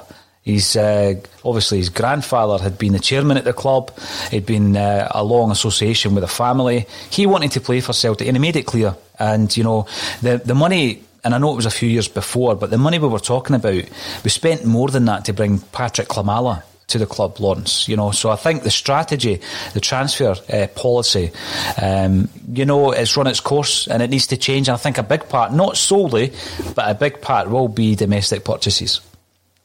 He's 0.50 0.76
uh, 0.76 1.14
obviously 1.46 1.78
his 1.78 1.90
grandfather 1.90 2.62
had 2.62 2.80
been 2.80 2.94
the 2.94 3.00
chairman 3.00 3.38
at 3.38 3.44
the 3.44 3.54
club. 3.54 3.92
He'd 4.32 4.48
been 4.48 4.76
uh, 4.76 5.08
a 5.12 5.24
long 5.24 5.52
association 5.52 6.16
with 6.16 6.24
the 6.24 6.28
family. 6.28 6.88
He 7.12 7.28
wanted 7.28 7.52
to 7.52 7.62
play 7.62 7.82
for 7.82 7.94
Celtic, 7.94 8.28
and 8.28 8.36
he 8.36 8.42
made 8.42 8.56
it 8.56 8.66
clear. 8.66 8.96
And 9.20 9.56
you 9.56 9.64
know, 9.64 9.86
the 10.22 10.42
the 10.44 10.56
money. 10.56 11.04
And 11.22 11.36
I 11.36 11.38
know 11.38 11.52
it 11.52 11.58
was 11.58 11.66
a 11.66 11.72
few 11.72 11.90
years 11.90 12.08
before, 12.08 12.56
but 12.56 12.70
the 12.70 12.78
money 12.78 12.98
we 12.98 13.10
were 13.10 13.20
talking 13.20 13.54
about, 13.54 13.84
we 14.24 14.30
spent 14.30 14.64
more 14.64 14.88
than 14.88 15.04
that 15.06 15.26
to 15.26 15.34
bring 15.34 15.60
Patrick 15.60 16.08
Klimala 16.08 16.64
to 16.88 16.98
the 16.98 17.06
club, 17.06 17.42
Lawrence. 17.42 17.90
You 17.90 17.98
know, 17.98 18.12
so 18.12 18.30
I 18.30 18.38
think 18.38 18.64
the 18.64 18.72
strategy, 18.72 19.42
the 19.74 19.82
transfer 19.82 20.36
uh, 20.50 20.68
policy, 20.76 21.32
um, 21.80 22.30
you 22.54 22.64
know, 22.64 22.92
it's 22.92 23.18
run 23.18 23.28
its 23.28 23.42
course 23.42 23.88
and 23.88 24.02
it 24.02 24.10
needs 24.10 24.28
to 24.28 24.38
change. 24.38 24.70
And 24.70 24.76
I 24.76 24.78
think 24.78 24.98
a 24.98 25.04
big 25.04 25.28
part, 25.28 25.52
not 25.52 25.76
solely, 25.76 26.32
but 26.74 26.90
a 26.90 26.96
big 26.96 27.22
part 27.22 27.50
will 27.50 27.68
be 27.68 27.96
domestic 27.96 28.46
purchases. 28.46 29.02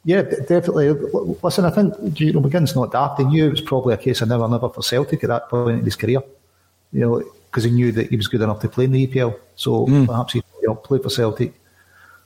Yeah, 0.04 0.22
definitely. 0.22 0.90
Listen, 1.42 1.64
I 1.64 1.70
think 1.70 2.20
you 2.20 2.32
know 2.32 2.40
McGinn's 2.40 2.76
not 2.76 2.92
daft. 2.92 3.20
He 3.20 3.24
knew 3.26 3.46
it 3.46 3.50
was 3.50 3.60
probably 3.62 3.94
a 3.94 3.96
case 3.96 4.20
of 4.20 4.28
never, 4.28 4.46
never 4.48 4.68
for 4.68 4.82
Celtic 4.82 5.24
at 5.24 5.28
that 5.28 5.48
point 5.48 5.78
in 5.78 5.84
his 5.84 5.96
career. 5.96 6.22
You 6.92 7.00
know, 7.00 7.22
because 7.46 7.64
he 7.64 7.70
knew 7.70 7.90
that 7.92 8.10
he 8.10 8.16
was 8.16 8.28
good 8.28 8.42
enough 8.42 8.60
to 8.60 8.68
play 8.68 8.84
in 8.84 8.92
the 8.92 9.06
EPL. 9.06 9.38
So 9.56 9.86
mm. 9.86 10.06
perhaps 10.06 10.34
he 10.34 10.42
you 10.60 10.68
know, 10.68 10.74
play 10.74 10.98
for 10.98 11.08
Celtic, 11.08 11.54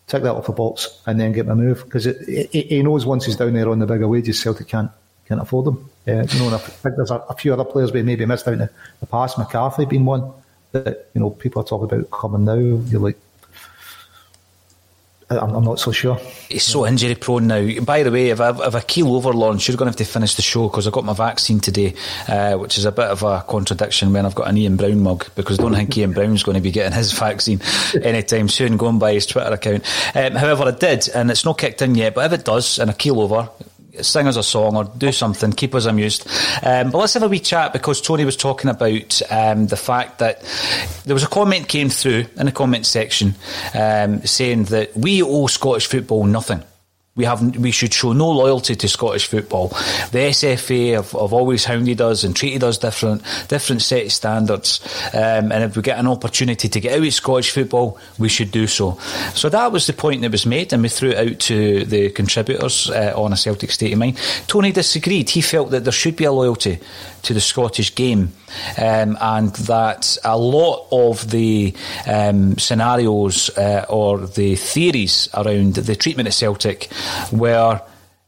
take 0.06 0.22
that 0.22 0.34
off 0.34 0.46
the 0.46 0.52
box, 0.52 1.02
and 1.06 1.20
then 1.20 1.32
get 1.32 1.48
a 1.48 1.54
move. 1.54 1.84
Because 1.84 2.04
he 2.04 2.82
knows 2.82 3.06
once 3.06 3.26
he's 3.26 3.36
down 3.36 3.52
there 3.52 3.68
on 3.68 3.78
the 3.78 3.86
bigger 3.86 4.08
wages, 4.08 4.40
Celtic 4.40 4.68
can't 4.68 4.90
can't 5.28 5.40
afford 5.40 5.66
them. 5.66 5.90
Uh, 6.06 6.24
you 6.30 6.38
know, 6.40 6.46
and 6.46 6.54
I 6.54 6.58
think 6.58 6.96
there's 6.96 7.10
a, 7.10 7.18
a, 7.28 7.34
few 7.34 7.52
other 7.52 7.64
players 7.64 7.92
we 7.92 8.02
maybe 8.02 8.24
missed 8.24 8.48
out 8.48 8.54
in 8.54 8.60
the, 8.60 8.70
the 9.00 9.06
past. 9.06 9.36
McCarthy 9.36 9.84
being 9.84 10.06
one 10.06 10.32
that 10.72 11.10
you 11.14 11.20
know 11.20 11.30
people 11.30 11.62
are 11.62 11.66
talking 11.66 11.84
about 11.84 12.10
coming 12.10 12.44
now. 12.44 12.54
You're 12.54 13.00
like 13.00 13.18
I'm, 15.30 15.54
I'm 15.54 15.64
not 15.64 15.78
so 15.78 15.92
sure. 15.92 16.16
He's 16.48 16.64
so 16.64 16.86
injury 16.86 17.14
prone 17.14 17.46
now. 17.46 17.80
By 17.82 18.02
the 18.02 18.10
way, 18.10 18.30
if 18.30 18.40
I 18.40 18.46
have 18.46 18.74
a 18.74 18.80
keel 18.80 19.14
over 19.14 19.32
launch, 19.32 19.68
you're 19.68 19.76
going 19.76 19.86
to 19.86 19.90
have 19.90 20.06
to 20.06 20.12
finish 20.12 20.34
the 20.36 20.42
show 20.42 20.68
because 20.68 20.86
I 20.86 20.90
got 20.90 21.04
my 21.04 21.12
vaccine 21.12 21.60
today, 21.60 21.94
uh, 22.28 22.56
which 22.56 22.78
is 22.78 22.86
a 22.86 22.92
bit 22.92 23.08
of 23.08 23.22
a 23.22 23.44
contradiction 23.46 24.12
when 24.12 24.24
I've 24.24 24.34
got 24.34 24.48
an 24.48 24.56
Ian 24.56 24.76
Brown 24.76 25.02
mug 25.02 25.26
because 25.34 25.58
I 25.58 25.62
don't 25.62 25.74
think 25.74 25.96
Ian 25.98 26.12
Brown's 26.12 26.42
going 26.42 26.56
to 26.56 26.62
be 26.62 26.70
getting 26.70 26.96
his 26.96 27.12
vaccine 27.12 27.60
anytime 28.02 28.48
soon, 28.48 28.78
going 28.78 28.98
by 28.98 29.12
his 29.12 29.26
Twitter 29.26 29.52
account. 29.52 29.84
Um, 30.16 30.32
however, 30.32 30.64
I 30.64 30.70
did, 30.70 31.08
and 31.10 31.30
it's 31.30 31.44
not 31.44 31.58
kicked 31.58 31.82
in 31.82 31.94
yet, 31.94 32.14
but 32.14 32.32
if 32.32 32.40
it 32.40 32.46
does, 32.46 32.78
and 32.78 32.90
a 32.90 32.94
keel 32.94 33.20
over, 33.20 33.50
sing 34.02 34.26
us 34.26 34.36
a 34.36 34.42
song 34.42 34.76
or 34.76 34.84
do 34.84 35.12
something, 35.12 35.52
keep 35.52 35.74
us 35.74 35.86
amused. 35.86 36.26
Um, 36.62 36.90
but 36.90 36.98
let's 36.98 37.14
have 37.14 37.22
a 37.22 37.28
wee 37.28 37.40
chat 37.40 37.72
because 37.72 38.00
Tony 38.00 38.24
was 38.24 38.36
talking 38.36 38.70
about 38.70 39.22
um, 39.30 39.66
the 39.66 39.76
fact 39.76 40.18
that 40.18 40.42
there 41.04 41.14
was 41.14 41.24
a 41.24 41.28
comment 41.28 41.68
came 41.68 41.88
through 41.88 42.26
in 42.36 42.46
the 42.46 42.52
comment 42.52 42.86
section 42.86 43.34
um, 43.74 44.24
saying 44.24 44.64
that 44.64 44.96
we 44.96 45.22
owe 45.22 45.46
Scottish 45.46 45.86
football 45.86 46.24
nothing. 46.24 46.62
We 47.18 47.24
have 47.24 47.56
we 47.56 47.72
should 47.72 47.92
show 47.92 48.12
no 48.12 48.30
loyalty 48.30 48.76
to 48.76 48.88
Scottish 48.88 49.26
football. 49.26 49.70
The 50.12 50.30
SFA 50.30 50.94
have, 50.94 51.10
have 51.10 51.32
always 51.32 51.64
hounded 51.64 52.00
us 52.00 52.22
and 52.22 52.34
treated 52.34 52.62
us 52.62 52.78
different, 52.78 53.22
different 53.48 53.82
set 53.82 54.06
of 54.06 54.12
standards. 54.12 54.80
Um, 55.12 55.50
and 55.50 55.64
if 55.64 55.76
we 55.76 55.82
get 55.82 55.98
an 55.98 56.06
opportunity 56.06 56.68
to 56.68 56.80
get 56.80 56.96
out 56.96 57.04
of 57.04 57.12
Scottish 57.12 57.50
football, 57.50 57.98
we 58.20 58.28
should 58.28 58.52
do 58.52 58.68
so. 58.68 58.98
So 59.34 59.48
that 59.48 59.72
was 59.72 59.88
the 59.88 59.94
point 59.94 60.22
that 60.22 60.30
was 60.30 60.46
made, 60.46 60.72
and 60.72 60.80
we 60.80 60.88
threw 60.88 61.10
it 61.10 61.32
out 61.32 61.40
to 61.40 61.84
the 61.86 62.10
contributors 62.10 62.88
uh, 62.88 63.12
on 63.16 63.32
a 63.32 63.36
Celtic 63.36 63.72
State 63.72 63.92
of 63.92 63.98
Mind. 63.98 64.16
Tony 64.46 64.70
disagreed. 64.70 65.28
He 65.30 65.40
felt 65.40 65.70
that 65.70 65.82
there 65.82 65.92
should 65.92 66.14
be 66.14 66.24
a 66.24 66.30
loyalty 66.30 66.78
to 67.22 67.34
the 67.34 67.40
Scottish 67.40 67.96
game, 67.96 68.32
um, 68.80 69.18
and 69.20 69.52
that 69.66 70.16
a 70.24 70.38
lot 70.38 70.86
of 70.92 71.28
the 71.30 71.74
um, 72.06 72.56
scenarios 72.58 73.50
uh, 73.58 73.86
or 73.88 74.20
the 74.20 74.54
theories 74.54 75.28
around 75.34 75.74
the 75.74 75.96
treatment 75.96 76.28
of 76.28 76.34
Celtic 76.34 76.88
were 77.32 77.80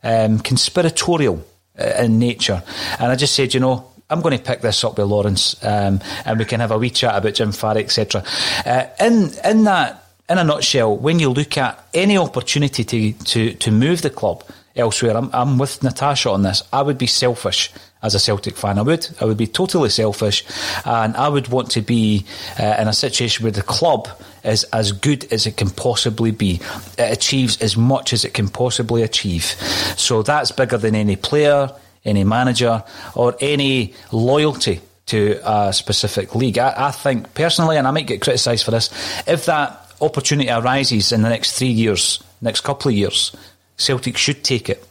um, 0.03 0.39
conspiratorial 0.39 1.45
uh, 1.79 1.85
in 1.99 2.19
nature. 2.19 2.63
And 2.99 3.13
I 3.13 3.17
just 3.17 3.35
said, 3.35 3.55
you 3.55 3.61
know, 3.61 3.91
I'm 4.11 4.21
going 4.21 4.37
to 4.37 4.43
pick 4.43 4.61
this 4.61 4.83
up 4.83 4.99
with 4.99 5.07
Lawrence, 5.07 5.63
um, 5.65 6.01
and 6.25 6.39
we 6.39 6.45
can 6.45 6.61
have 6.61 6.73
a 6.73 6.79
wee 6.79 6.91
chat 6.91 7.15
about 7.15 7.35
Jim 7.35 7.53
Farry, 7.53 7.85
etc. 7.85 8.25
Uh, 8.67 8.87
in 8.99 9.31
in 9.45 9.65
that, 9.65 10.05
in 10.29 10.39
a 10.39 10.45
nutshell, 10.45 10.97
when 10.97 11.21
you 11.21 11.31
look 11.31 11.57
at 11.57 11.87
any 11.95 12.19
opportunity 12.19 12.83
to 12.85 13.13
to, 13.13 13.55
to 13.55 13.71
move 13.71 14.03
the 14.03 14.11
club 14.11 14.43
elsewhere, 14.75 15.17
I'm, 15.17 15.31
I'm 15.33 15.59
with 15.59 15.83
Natasha 15.85 16.31
on 16.31 16.43
this. 16.43 16.63
I 16.73 16.83
would 16.83 16.99
be 16.99 17.07
selfish 17.07 17.71
as 18.03 18.15
a 18.15 18.19
Celtic 18.19 18.57
fan. 18.57 18.79
I 18.79 18.83
would. 18.83 19.09
I 19.21 19.25
would 19.25 19.37
be 19.37 19.47
totally 19.47 19.91
selfish, 19.91 20.45
and 20.85 21.17
I 21.17 21.29
would 21.29 21.49
want 21.49 21.71
to 21.73 21.83
be 21.83 22.25
uh, 22.59 22.77
in 22.79 22.89
a 22.89 22.93
situation 22.93 23.43
where 23.43 23.53
the 23.53 23.63
club 23.63 24.09
is 24.45 24.65
as 24.65 24.93
good 24.93 25.31
as 25.33 25.47
it 25.47 25.57
can 25.57 25.71
possibly 25.71 26.31
be. 26.31 26.61
It 26.99 27.13
achieves 27.13 27.61
as 27.61 27.77
much 27.77 28.13
as 28.13 28.25
it 28.25 28.35
can 28.35 28.49
possibly 28.49 29.03
achieve. 29.03 29.45
So 29.97 30.23
that's 30.23 30.51
bigger 30.51 30.79
than 30.79 30.95
any 30.95 31.17
player, 31.17 31.71
any 32.05 32.25
manager, 32.25 32.83
or 33.15 33.37
any 33.41 33.95
loyalty 34.13 34.81
to 35.07 35.41
a 35.45 35.73
specific 35.73 36.35
league. 36.35 36.57
I, 36.57 36.73
I 36.77 36.91
think 36.91 37.35
personally, 37.35 37.77
and 37.77 37.87
I 37.87 37.91
might 37.91 38.07
get 38.07 38.23
criticised 38.23 38.65
for 38.65 38.71
this, 38.71 38.91
if 39.27 39.47
that 39.47 39.93
opportunity 40.01 40.51
arises 40.51 41.13
in 41.13 41.23
the 41.23 41.29
next 41.29 41.59
three 41.59 41.69
years, 41.69 42.23
next 42.41 42.63
couple 42.63 42.91
of 42.91 42.97
years, 42.97 43.37
Celtic 43.77 44.17
should 44.17 44.45
take 44.45 44.71
it. 44.71 44.87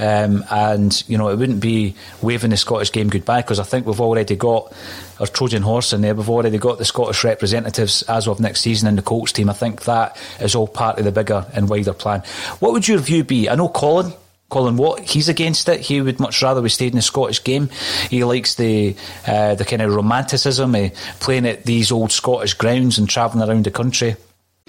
Um, 0.00 0.44
and 0.50 1.04
you 1.08 1.18
know 1.18 1.28
it 1.28 1.36
wouldn't 1.36 1.60
be 1.60 1.94
waving 2.22 2.50
the 2.50 2.56
Scottish 2.56 2.90
game 2.90 3.10
goodbye 3.10 3.42
because 3.42 3.60
I 3.60 3.64
think 3.64 3.86
we've 3.86 4.00
already 4.00 4.34
got 4.34 4.72
our 5.20 5.26
Trojan 5.26 5.62
horse 5.62 5.92
in 5.92 6.00
there. 6.00 6.14
We've 6.14 6.30
already 6.30 6.56
got 6.56 6.78
the 6.78 6.86
Scottish 6.86 7.22
representatives 7.22 8.02
as 8.04 8.26
of 8.26 8.40
next 8.40 8.62
season 8.62 8.88
in 8.88 8.96
the 8.96 9.02
Colts 9.02 9.32
team. 9.32 9.50
I 9.50 9.52
think 9.52 9.82
that 9.84 10.16
is 10.40 10.54
all 10.54 10.66
part 10.66 10.98
of 10.98 11.04
the 11.04 11.12
bigger 11.12 11.44
and 11.52 11.68
wider 11.68 11.92
plan. 11.92 12.22
What 12.60 12.72
would 12.72 12.88
your 12.88 12.98
view 12.98 13.24
be? 13.24 13.50
I 13.50 13.54
know 13.56 13.68
Colin. 13.68 14.14
Colin 14.48 14.76
Watt, 14.76 14.98
he's 15.00 15.28
against 15.28 15.68
it. 15.68 15.80
He 15.80 16.00
would 16.00 16.18
much 16.18 16.42
rather 16.42 16.60
we 16.60 16.70
stayed 16.70 16.92
in 16.92 16.96
the 16.96 17.02
Scottish 17.02 17.44
game. 17.44 17.68
He 18.08 18.24
likes 18.24 18.56
the 18.56 18.96
uh, 19.26 19.54
the 19.54 19.64
kind 19.64 19.80
of 19.80 19.94
romanticism 19.94 20.74
of 20.74 20.92
playing 21.20 21.46
at 21.46 21.64
these 21.64 21.92
old 21.92 22.10
Scottish 22.10 22.54
grounds 22.54 22.98
and 22.98 23.08
travelling 23.08 23.48
around 23.48 23.64
the 23.64 23.70
country. 23.70 24.16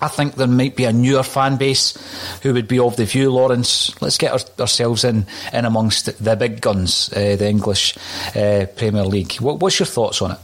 I 0.00 0.08
think 0.08 0.36
there 0.36 0.46
might 0.46 0.76
be 0.76 0.84
a 0.84 0.92
newer 0.92 1.24
fan 1.24 1.56
base 1.56 1.96
who 2.42 2.52
would 2.54 2.68
be 2.68 2.78
of 2.78 2.96
the 2.96 3.04
view, 3.04 3.32
Lawrence. 3.32 4.00
Let's 4.00 4.16
get 4.16 4.32
our, 4.32 4.40
ourselves 4.60 5.04
in, 5.04 5.26
in 5.52 5.64
amongst 5.64 6.22
the 6.22 6.36
big 6.36 6.60
guns, 6.60 7.12
uh, 7.12 7.34
the 7.36 7.48
English 7.48 7.96
uh, 8.36 8.66
Premier 8.76 9.04
League. 9.04 9.34
What, 9.36 9.58
what's 9.58 9.78
your 9.78 9.86
thoughts 9.86 10.22
on 10.22 10.36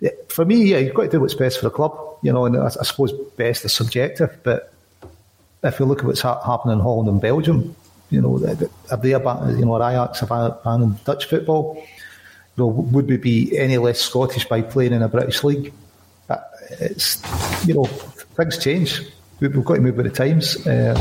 it? 0.00 0.32
For 0.32 0.44
me, 0.44 0.64
yeah, 0.64 0.78
you've 0.78 0.94
got 0.94 1.04
to 1.04 1.08
do 1.08 1.20
what's 1.20 1.34
best 1.34 1.58
for 1.58 1.66
the 1.66 1.70
club. 1.70 1.96
You 2.22 2.32
know, 2.32 2.46
and 2.46 2.56
I, 2.56 2.66
I 2.66 2.82
suppose 2.82 3.12
best 3.36 3.64
is 3.64 3.72
subjective, 3.72 4.38
but 4.42 4.72
if 5.62 5.78
you 5.78 5.86
look 5.86 6.00
at 6.00 6.04
what's 6.06 6.20
ha- 6.20 6.42
happening 6.42 6.78
in 6.78 6.80
Holland 6.80 7.08
and 7.08 7.20
Belgium, 7.20 7.76
you 8.10 8.20
know, 8.20 8.38
have 8.90 9.02
they 9.02 9.12
abandoned, 9.12 9.58
you 9.58 9.66
know, 9.66 9.76
Ajax 9.76 10.20
have 10.20 10.30
abandoned 10.30 11.02
Dutch 11.04 11.26
football? 11.26 11.76
You 12.56 12.64
know, 12.64 12.66
would 12.66 13.06
we 13.06 13.16
be 13.16 13.56
any 13.56 13.78
less 13.78 14.00
Scottish 14.00 14.46
by 14.46 14.62
playing 14.62 14.92
in 14.92 15.02
a 15.02 15.08
British 15.08 15.44
league? 15.44 15.72
It's, 16.70 17.22
you 17.66 17.74
know, 17.74 17.88
things 18.34 18.58
change. 18.58 19.02
We've 19.40 19.64
got 19.64 19.74
to 19.74 19.80
move 19.80 19.96
with 19.96 20.06
the 20.06 20.12
times. 20.12 20.66
Uh, 20.66 21.00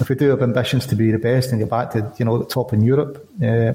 if 0.00 0.08
we 0.08 0.14
do 0.14 0.30
have 0.30 0.42
ambitions 0.42 0.86
to 0.86 0.96
be 0.96 1.10
the 1.10 1.18
best 1.18 1.50
and 1.50 1.60
get 1.60 1.70
back 1.70 1.90
to 1.92 2.12
you 2.18 2.24
know 2.24 2.38
the 2.38 2.44
top 2.44 2.72
in 2.72 2.82
Europe, 2.82 3.28
uh, 3.42 3.72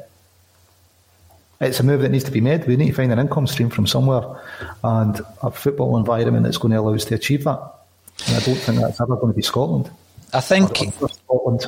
it's 1.59 1.79
a 1.79 1.83
move 1.83 2.01
that 2.01 2.09
needs 2.09 2.23
to 2.25 2.31
be 2.31 2.41
made. 2.41 2.67
We 2.67 2.75
need 2.75 2.87
to 2.87 2.93
find 2.93 3.11
an 3.11 3.19
income 3.19 3.47
stream 3.47 3.69
from 3.69 3.87
somewhere 3.87 4.23
and 4.83 5.19
a 5.41 5.51
football 5.51 5.97
environment 5.97 6.43
that's 6.43 6.57
going 6.57 6.71
to 6.71 6.79
allow 6.79 6.93
us 6.93 7.05
to 7.05 7.15
achieve 7.15 7.43
that. 7.45 7.59
And 8.27 8.35
I 8.35 8.39
don't 8.39 8.55
think 8.55 8.79
that's 8.79 9.01
ever 9.01 9.15
going 9.15 9.33
to 9.33 9.35
be 9.35 9.41
Scotland. 9.41 9.89
I 10.33 10.41
think 10.41 10.75
Scotland. 10.75 11.65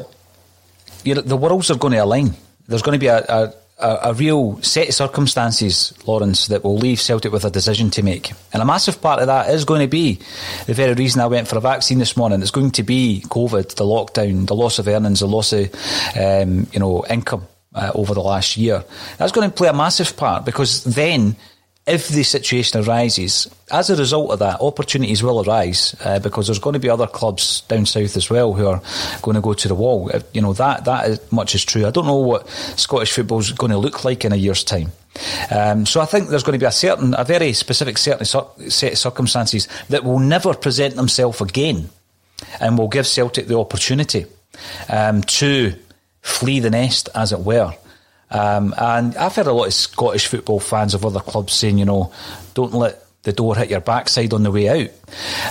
You 1.04 1.16
know, 1.16 1.22
the 1.22 1.38
worlds 1.38 1.72
are 1.72 1.78
going 1.78 1.94
to 1.94 2.00
align. 2.00 2.36
There's 2.68 2.82
going 2.82 2.94
to 2.94 3.00
be 3.00 3.08
a, 3.08 3.20
a 3.20 3.54
a, 3.80 4.10
a, 4.10 4.14
real 4.14 4.62
set 4.62 4.90
of 4.90 4.94
circumstances, 4.94 5.94
Lawrence, 6.06 6.48
that 6.48 6.64
will 6.64 6.78
leave 6.78 7.00
Celtic 7.00 7.32
with 7.32 7.46
a 7.46 7.50
decision 7.50 7.90
to 7.92 8.04
make. 8.04 8.32
And 8.54 8.62
a 8.62 8.66
massive 8.66 9.02
part 9.02 9.20
of 9.20 9.28
that 9.28 9.50
is 9.50 9.66
going 9.66 9.82
to 9.82 9.88
be 9.88 10.20
the 10.68 10.74
very 10.74 10.94
reason 10.94 11.22
I 11.22 11.28
went 11.28 11.48
for 11.48 11.58
a 11.58 11.62
vaccine 11.62 12.00
this 12.00 12.18
morning. 12.18 12.42
It's 12.42 12.52
going 12.52 12.72
to 12.72 12.84
be 12.84 13.24
COVID, 13.28 13.76
the 13.76 13.86
lockdown, 13.86 14.48
the 14.48 14.56
loss 14.56 14.80
of 14.80 14.88
earnings, 14.88 15.22
the 15.22 15.28
loss 15.28 15.54
of 15.54 15.74
um, 16.20 16.68
you 16.72 16.80
know 16.80 17.06
income 17.10 17.48
uh, 17.74 17.92
over 17.96 18.14
the 18.14 18.22
last 18.22 18.58
year. 18.58 18.84
That's 19.18 19.32
going 19.32 19.50
to 19.50 19.56
play 19.56 19.70
a 19.70 19.74
massive 19.74 20.18
part 20.18 20.46
because 20.46 20.84
then 20.84 21.36
if 21.90 22.10
the 22.10 22.24
situation 22.24 22.82
arises, 22.82 23.48
as 23.72 23.90
a 23.90 23.96
result 23.96 24.32
of 24.32 24.40
that, 24.40 24.62
opportunities 24.62 25.24
will 25.24 25.44
arise 25.44 25.96
uh, 26.04 26.20
because 26.20 26.48
there's 26.48 26.60
going 26.60 26.74
to 26.74 26.80
be 26.80 26.90
other 26.90 27.08
clubs 27.08 27.62
down 27.62 27.86
south 27.86 28.16
as 28.16 28.30
well 28.30 28.54
who 28.54 28.68
are 28.68 28.82
going 29.22 29.36
to 29.36 29.42
go 29.42 29.54
to 29.54 29.68
the 29.68 29.76
wall. 29.76 30.12
You 30.34 30.42
know 30.42 30.54
that 30.54 30.86
that 30.86 31.32
much 31.32 31.56
is 31.56 31.66
true. 31.66 31.86
I 31.86 31.92
don't 31.92 32.06
know 32.06 32.16
what 32.16 32.48
Scottish 32.50 33.12
football 33.12 33.40
is 33.40 33.52
going 33.52 33.72
to 33.72 33.78
look 33.78 34.06
like 34.06 34.24
in 34.26 34.34
a 34.34 34.38
year's 34.38 34.64
time. 34.64 34.92
Um, 35.52 35.86
so 35.86 36.00
I 36.00 36.06
think 36.06 36.30
there's 36.30 36.44
going 36.44 36.58
to 36.58 36.64
be 36.64 36.68
a 36.68 36.72
certain, 36.72 37.16
a 37.18 37.24
very 37.24 37.54
specific 37.54 37.98
certain 37.98 38.26
set 38.26 38.92
of 38.94 38.98
circumstances 38.98 39.68
that 39.90 40.04
will 40.04 40.20
never 40.20 40.54
present 40.54 40.96
themselves 40.96 41.42
again, 41.42 41.90
and 42.60 42.78
will 42.78 42.88
give 42.88 43.08
Celtic 43.08 43.48
the 43.48 43.58
opportunity 43.58 44.26
um, 44.90 45.24
to 45.24 45.74
flee 46.22 46.60
the 46.60 46.70
nest, 46.70 47.10
as 47.16 47.32
it 47.32 47.40
were. 47.40 47.74
Um, 48.32 48.74
and 48.78 49.18
I've 49.18 49.36
heard 49.36 49.48
a 49.48 49.54
lot 49.54 49.68
of 49.68 49.74
Scottish 49.74 50.28
football 50.28 50.60
fans 50.60 50.94
of 50.94 51.06
other 51.06 51.20
clubs 51.20 51.54
saying, 51.54 51.78
you 51.78 51.86
know, 51.86 52.14
don't 52.54 52.74
let 52.74 53.04
the 53.24 53.34
door 53.34 53.56
hit 53.56 53.70
your 53.70 53.82
backside 53.82 54.34
on 54.34 54.44
the 54.44 54.52
way 54.52 54.70
out. 54.70 54.90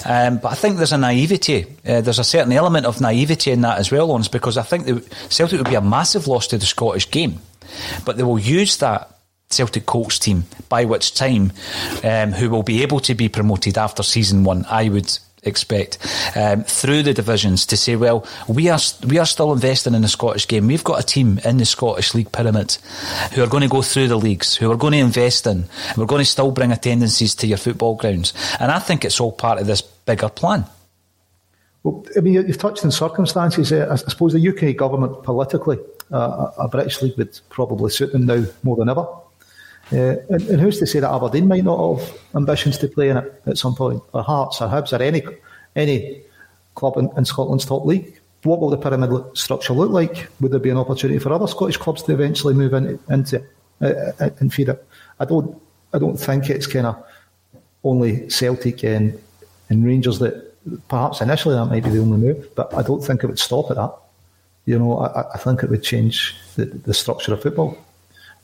Um, 0.05 0.39
but 0.39 0.53
I 0.53 0.55
think 0.55 0.76
there's 0.76 0.93
a 0.93 0.99
naivety. 0.99 1.66
Uh, 1.87 2.01
there's 2.01 2.18
a 2.18 2.24
certain 2.24 2.53
element 2.53 2.87
of 2.87 3.01
naivety 3.01 3.51
in 3.51 3.61
that 3.62 3.79
as 3.79 3.91
well, 3.91 4.07
Lawrence, 4.07 4.29
because 4.29 4.57
I 4.57 4.62
think 4.62 4.87
the, 4.87 5.16
Celtic 5.29 5.59
would 5.59 5.68
be 5.68 5.74
a 5.74 5.81
massive 5.81 6.26
loss 6.29 6.47
to 6.49 6.59
the 6.59 6.66
Scottish 6.66 7.11
game. 7.11 7.41
But 8.05 8.16
they 8.16 8.22
will 8.22 8.39
use 8.39 8.79
that 8.79 9.18
Celtic 9.51 9.87
Colts 9.87 10.18
team, 10.18 10.45
by 10.68 10.85
which 10.85 11.14
time, 11.14 11.53
um, 12.05 12.33
who 12.33 12.51
will 12.51 12.62
be 12.62 12.83
able 12.83 13.01
to 13.01 13.14
be 13.14 13.29
promoted 13.29 13.76
after 13.76 14.03
season 14.03 14.45
one, 14.45 14.64
I 14.68 14.89
would 14.89 15.18
expect 15.43 15.99
um, 16.36 16.64
through 16.64 17.03
the 17.03 17.14
divisions 17.14 17.66
to 17.66 17.76
say, 17.76 17.97
well, 17.97 18.26
we 18.49 18.68
are 18.68 18.78
we 19.07 19.18
are 19.18 19.26
still 19.26 19.53
investing 19.53 19.95
in 19.95 20.03
the 20.03 20.09
Scottish 20.09 20.49
game. 20.49 20.66
We've 20.66 20.84
got 20.84 21.01
a 21.01 21.07
team 21.07 21.39
in 21.45 21.59
the 21.59 21.64
Scottish 21.64 22.14
League 22.14 22.32
pyramid 22.32 22.76
who 23.34 23.43
are 23.43 23.49
going 23.49 23.62
to 23.62 23.68
go 23.68 23.82
through 23.82 24.09
the 24.09 24.16
leagues, 24.18 24.57
who 24.57 24.70
are 24.70 24.76
going 24.76 24.93
to 24.93 24.99
invest 24.99 25.47
in. 25.47 25.68
And 25.89 25.97
we're 25.97 26.07
going 26.07 26.22
to 26.22 26.30
still 26.30 26.51
bring 26.51 26.72
attendances 26.72 27.34
to 27.36 27.47
your 27.47 27.59
football 27.59 27.95
grounds, 27.95 28.32
and 28.61 28.70
I 28.70 28.78
think 28.78 29.05
it's 29.05 29.20
all 29.20 29.32
part 29.32 29.61
of 29.61 29.66
this 29.66 29.82
bigger 29.82 30.28
plan. 30.28 30.64
Well, 31.82 32.05
I 32.16 32.20
mean, 32.20 32.34
you've 32.34 32.59
touched 32.59 32.84
on 32.84 32.91
circumstances. 32.91 33.72
I 33.72 33.97
suppose 33.97 34.32
the 34.32 34.49
UK 34.49 34.76
government 34.76 35.22
politically, 35.22 35.78
uh, 36.12 36.51
a 36.59 36.68
British 36.68 37.01
league 37.03 37.16
would 37.16 37.39
probably 37.51 37.91
suit 37.91 38.12
them 38.12 38.26
now 38.26 38.45
more 38.62 38.76
than 38.76 38.89
ever. 38.89 39.07
Uh, 39.93 40.16
and, 40.28 40.43
and, 40.49 40.61
who's 40.61 40.78
to 40.78 40.86
say 40.86 41.01
that 41.01 41.11
Aberdeen 41.11 41.49
might 41.49 41.64
not 41.64 41.99
have 41.99 42.18
ambitions 42.34 42.76
to 42.78 42.89
play 42.89 43.09
in 43.09 43.16
it 43.16 43.43
at 43.47 43.57
some 43.57 43.74
point, 43.74 44.03
or 44.12 44.22
Hearts, 44.22 44.61
or 44.61 44.68
Hibs, 44.68 44.93
or 44.93 45.03
any 45.03 45.22
any 45.76 46.20
club 46.74 46.99
in, 46.99 47.11
in 47.16 47.24
Scotland's 47.24 47.64
top 47.64 47.86
league? 47.86 48.20
What 48.43 48.61
will 48.61 48.70
the 48.70 48.76
pyramid 48.76 49.36
structure 49.36 49.72
look 49.72 49.91
like? 49.91 50.28
Would 50.41 50.53
there 50.53 50.61
be 50.61 50.70
an 50.70 50.76
opportunity 50.76 51.18
for 51.18 51.32
other 51.32 51.47
Scottish 51.47 51.78
clubs 51.78 52.03
to 52.03 52.12
eventually 52.12 52.55
move 52.55 52.74
in, 52.74 52.99
into 53.09 53.43
uh, 53.80 54.12
uh, 54.20 54.30
and 54.41 54.53
feed 54.53 54.68
it? 54.68 54.86
I 55.20 55.24
don't. 55.24 55.61
I 55.95 55.99
don't 55.99 56.18
think 56.18 56.51
it's 56.51 56.66
kind 56.66 56.86
of 56.86 57.03
only 57.82 58.28
Celtic 58.28 58.84
and, 58.84 59.18
and 59.70 59.86
Rangers 59.86 60.18
that 60.18 60.55
perhaps 60.89 61.22
initially 61.22 61.55
that 61.55 61.64
might 61.64 61.82
be 61.82 61.91
the 61.91 62.01
only 62.01 62.18
move, 62.18 62.55
but 62.55 62.72
I 62.74 62.82
don't 62.82 63.03
think 63.03 63.24
it 63.24 63.26
would 63.26 63.39
stop 63.39 63.70
at 63.70 63.76
that. 63.76 63.95
You 64.66 64.78
know, 64.78 64.99
I, 64.99 65.32
I 65.32 65.39
think 65.39 65.62
it 65.62 65.70
would 65.70 65.82
change 65.82 66.36
the, 66.57 66.66
the 66.66 66.93
structure 66.93 67.32
of 67.32 67.43
football. 67.43 67.78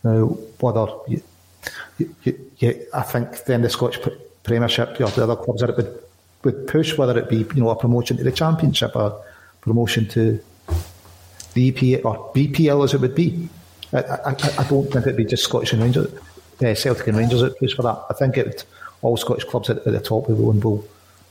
Now, 0.02 0.26
whether 0.60 0.86
you, 1.98 2.86
I 2.92 3.02
think 3.02 3.44
then 3.44 3.62
the 3.62 3.70
Scottish 3.70 4.00
Premiership, 4.42 4.98
you 4.98 5.06
know, 5.06 5.10
the 5.10 5.22
other 5.24 5.36
clubs 5.36 5.60
that 5.60 5.76
would, 5.76 6.02
would 6.44 6.66
push, 6.66 6.96
whether 6.98 7.18
it 7.18 7.28
be 7.28 7.38
you 7.38 7.62
know 7.62 7.70
a 7.70 7.76
promotion 7.76 8.16
to 8.18 8.24
the 8.24 8.32
Championship 8.32 8.94
or 8.94 9.22
promotion 9.60 10.06
to 10.08 10.40
the 11.54 11.72
EPL 11.72 12.04
or 12.04 12.32
BPL 12.34 12.84
as 12.84 12.94
it 12.94 13.00
would 13.00 13.14
be. 13.14 13.48
I, 13.92 13.98
I, 13.98 14.30
I 14.58 14.64
don't 14.68 14.90
think 14.92 15.06
it'd 15.06 15.16
be 15.16 15.24
just 15.24 15.44
Scottish 15.44 15.72
and 15.72 15.82
Rangers, 15.82 16.12
uh, 16.62 16.74
Celtic 16.74 17.06
and 17.06 17.16
Rangers 17.16 17.40
that 17.40 17.58
push 17.58 17.74
for 17.74 17.82
that. 17.82 18.04
I 18.10 18.14
think 18.14 18.36
it 18.36 18.64
all 19.02 19.16
Scottish 19.16 19.44
clubs 19.44 19.70
at, 19.70 19.78
at 19.78 19.84
the 19.84 20.00
top 20.00 20.28
will 20.28 20.50
and 20.50 20.62
will 20.62 20.84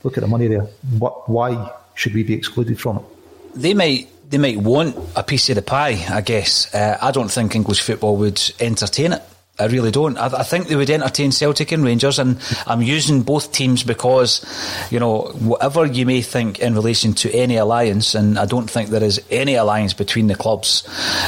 look 0.04 0.18
at 0.18 0.22
the 0.22 0.28
money 0.28 0.48
there. 0.48 0.68
What, 0.98 1.30
why 1.30 1.72
should 1.96 2.14
we 2.14 2.24
be 2.24 2.34
excluded 2.34 2.80
from 2.80 2.98
it? 2.98 3.04
They 3.56 3.74
might 3.74 4.10
they 4.30 4.38
might 4.38 4.58
want 4.58 4.98
a 5.16 5.22
piece 5.22 5.50
of 5.50 5.56
the 5.56 5.62
pie, 5.62 6.04
I 6.10 6.22
guess. 6.22 6.74
Uh, 6.74 6.98
I 7.00 7.12
don't 7.12 7.30
think 7.30 7.54
English 7.56 7.82
football 7.82 8.18
would 8.18 8.42
entertain 8.60 9.14
it. 9.14 9.22
I 9.60 9.66
really 9.66 9.92
don't. 9.92 10.18
I, 10.18 10.40
I, 10.40 10.44
think 10.44 10.68
they 10.68 10.76
would 10.76 10.90
entertain 10.90 11.32
Celtic 11.32 11.72
and 11.72 11.84
Rangers, 11.84 12.18
and 12.18 12.40
I'm 12.66 12.82
using 12.82 13.22
both 13.22 13.52
teams 13.52 13.84
because, 13.84 14.44
you 14.90 15.00
know, 15.00 15.26
whatever 15.40 15.86
you 15.86 16.08
may 16.08 16.24
think 16.24 16.58
in 16.58 16.74
relation 16.74 17.14
to 17.14 17.32
any 17.32 17.58
alliance, 17.58 18.16
and 18.16 18.40
I 18.40 18.48
don't 18.48 18.68
think 18.68 18.90
there 18.90 19.04
is 19.04 19.22
any 19.30 19.54
alliance 19.54 19.94
between 19.94 20.26
the 20.26 20.34
clubs. 20.34 20.84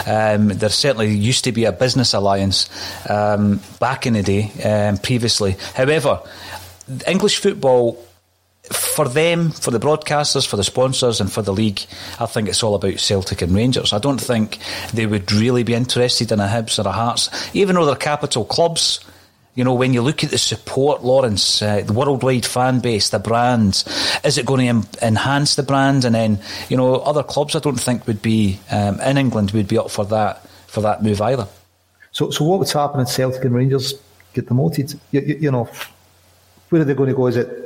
Um, 0.07 0.47
there 0.47 0.69
certainly 0.69 1.13
used 1.13 1.43
to 1.43 1.51
be 1.51 1.65
a 1.65 1.71
business 1.71 2.15
alliance 2.15 2.67
um, 3.07 3.61
back 3.79 4.07
in 4.07 4.13
the 4.13 4.23
day, 4.23 4.51
um, 4.63 4.97
previously. 4.97 5.55
However, 5.75 6.19
English 7.07 7.37
football 7.37 8.04
for 8.71 9.07
them, 9.07 9.51
for 9.51 9.71
the 9.71 9.79
broadcasters, 9.79 10.47
for 10.47 10.57
the 10.57 10.63
sponsors, 10.63 11.21
and 11.21 11.31
for 11.31 11.41
the 11.41 11.53
league, 11.53 11.81
I 12.19 12.25
think 12.25 12.47
it's 12.47 12.63
all 12.63 12.75
about 12.75 12.99
Celtic 12.99 13.41
and 13.41 13.53
Rangers. 13.53 13.93
I 13.93 13.99
don't 13.99 14.21
think 14.21 14.59
they 14.93 15.05
would 15.05 15.31
really 15.31 15.63
be 15.63 15.73
interested 15.73 16.31
in 16.31 16.39
a 16.39 16.47
Hibs 16.47 16.83
or 16.83 16.87
a 16.87 16.91
Hearts, 16.91 17.29
even 17.53 17.75
though 17.75 17.85
they're 17.85 17.95
capital 17.95 18.45
clubs. 18.45 18.99
You 19.55 19.63
know, 19.63 19.73
when 19.73 19.93
you 19.93 20.01
look 20.01 20.23
at 20.23 20.31
the 20.31 20.37
support, 20.37 21.03
Lawrence, 21.03 21.61
uh, 21.61 21.81
the 21.81 21.93
worldwide 21.93 22.45
fan 22.45 22.81
base, 22.81 23.09
the 23.09 23.19
brand, 23.19 23.85
is 24.25 24.37
it 24.37 24.45
going 24.45 24.59
to 24.59 24.67
em- 24.67 24.87
enhance 25.01 25.55
the 25.55 25.63
brand? 25.63 26.03
And 26.03 26.13
then, 26.13 26.39
you 26.67 26.75
know, 26.75 26.95
other 26.95 27.23
clubs 27.23 27.55
I 27.55 27.59
don't 27.59 27.79
think 27.79 28.05
would 28.05 28.21
be 28.21 28.59
um, 28.69 28.99
in 28.99 29.17
England 29.17 29.51
would 29.51 29.69
be 29.69 29.77
up 29.77 29.89
for 29.89 30.03
that 30.05 30.45
for 30.67 30.81
that 30.81 31.01
move 31.01 31.21
either. 31.21 31.47
So, 32.11 32.31
so 32.31 32.43
what 32.43 32.59
would 32.59 32.69
happen 32.69 32.99
if 32.99 33.07
Celtic 33.07 33.45
and 33.45 33.55
Rangers 33.55 33.93
get 34.33 34.47
demoted? 34.47 34.99
You, 35.11 35.21
you, 35.21 35.35
you 35.43 35.51
know, 35.51 35.69
where 36.69 36.81
are 36.81 36.85
they 36.85 36.93
going 36.93 37.09
to 37.09 37.15
go? 37.15 37.27
Is 37.27 37.37
it 37.37 37.64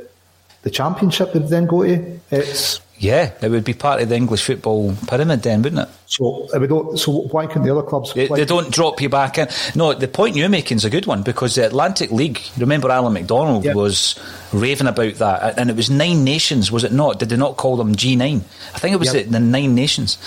the 0.62 0.70
championship 0.70 1.34
would 1.34 1.48
then 1.48 1.66
go 1.66 1.82
to. 1.82 2.20
It's 2.30 2.80
yeah, 3.00 3.32
it 3.40 3.50
would 3.50 3.64
be 3.64 3.72
part 3.72 4.02
of 4.02 4.10
the 4.10 4.14
English 4.14 4.44
football 4.44 4.94
pyramid 5.08 5.42
then, 5.42 5.62
wouldn't 5.62 5.88
it? 5.88 5.94
So 6.04 6.46
we 6.58 6.66
don't. 6.66 6.98
So 6.98 7.22
why 7.22 7.46
can't 7.46 7.64
the 7.64 7.70
other 7.70 7.82
clubs? 7.82 8.12
They, 8.12 8.28
they, 8.28 8.44
don't 8.44 8.70
drop 8.70 9.00
you 9.00 9.08
back 9.08 9.38
in. 9.38 9.48
No, 9.74 9.94
the 9.94 10.06
point 10.06 10.36
you're 10.36 10.50
making 10.50 10.76
is 10.76 10.84
a 10.84 10.90
good 10.90 11.06
one 11.06 11.22
because 11.22 11.54
the 11.54 11.64
Atlantic 11.64 12.12
League. 12.12 12.42
Remember, 12.58 12.90
Alan 12.90 13.14
McDonald 13.14 13.64
yep. 13.64 13.74
was 13.74 14.20
raving 14.52 14.86
about 14.86 15.14
that, 15.14 15.58
and 15.58 15.70
it 15.70 15.76
was 15.76 15.88
nine 15.88 16.24
nations, 16.24 16.70
was 16.70 16.84
it 16.84 16.92
not? 16.92 17.18
Did 17.18 17.30
they 17.30 17.38
not 17.38 17.56
call 17.56 17.78
them 17.78 17.94
G9? 17.94 18.36
I 18.74 18.78
think 18.78 18.92
it 18.92 18.98
was 18.98 19.14
yep. 19.14 19.24
the, 19.24 19.30
the, 19.30 19.40
nine 19.40 19.74
nations. 19.74 20.18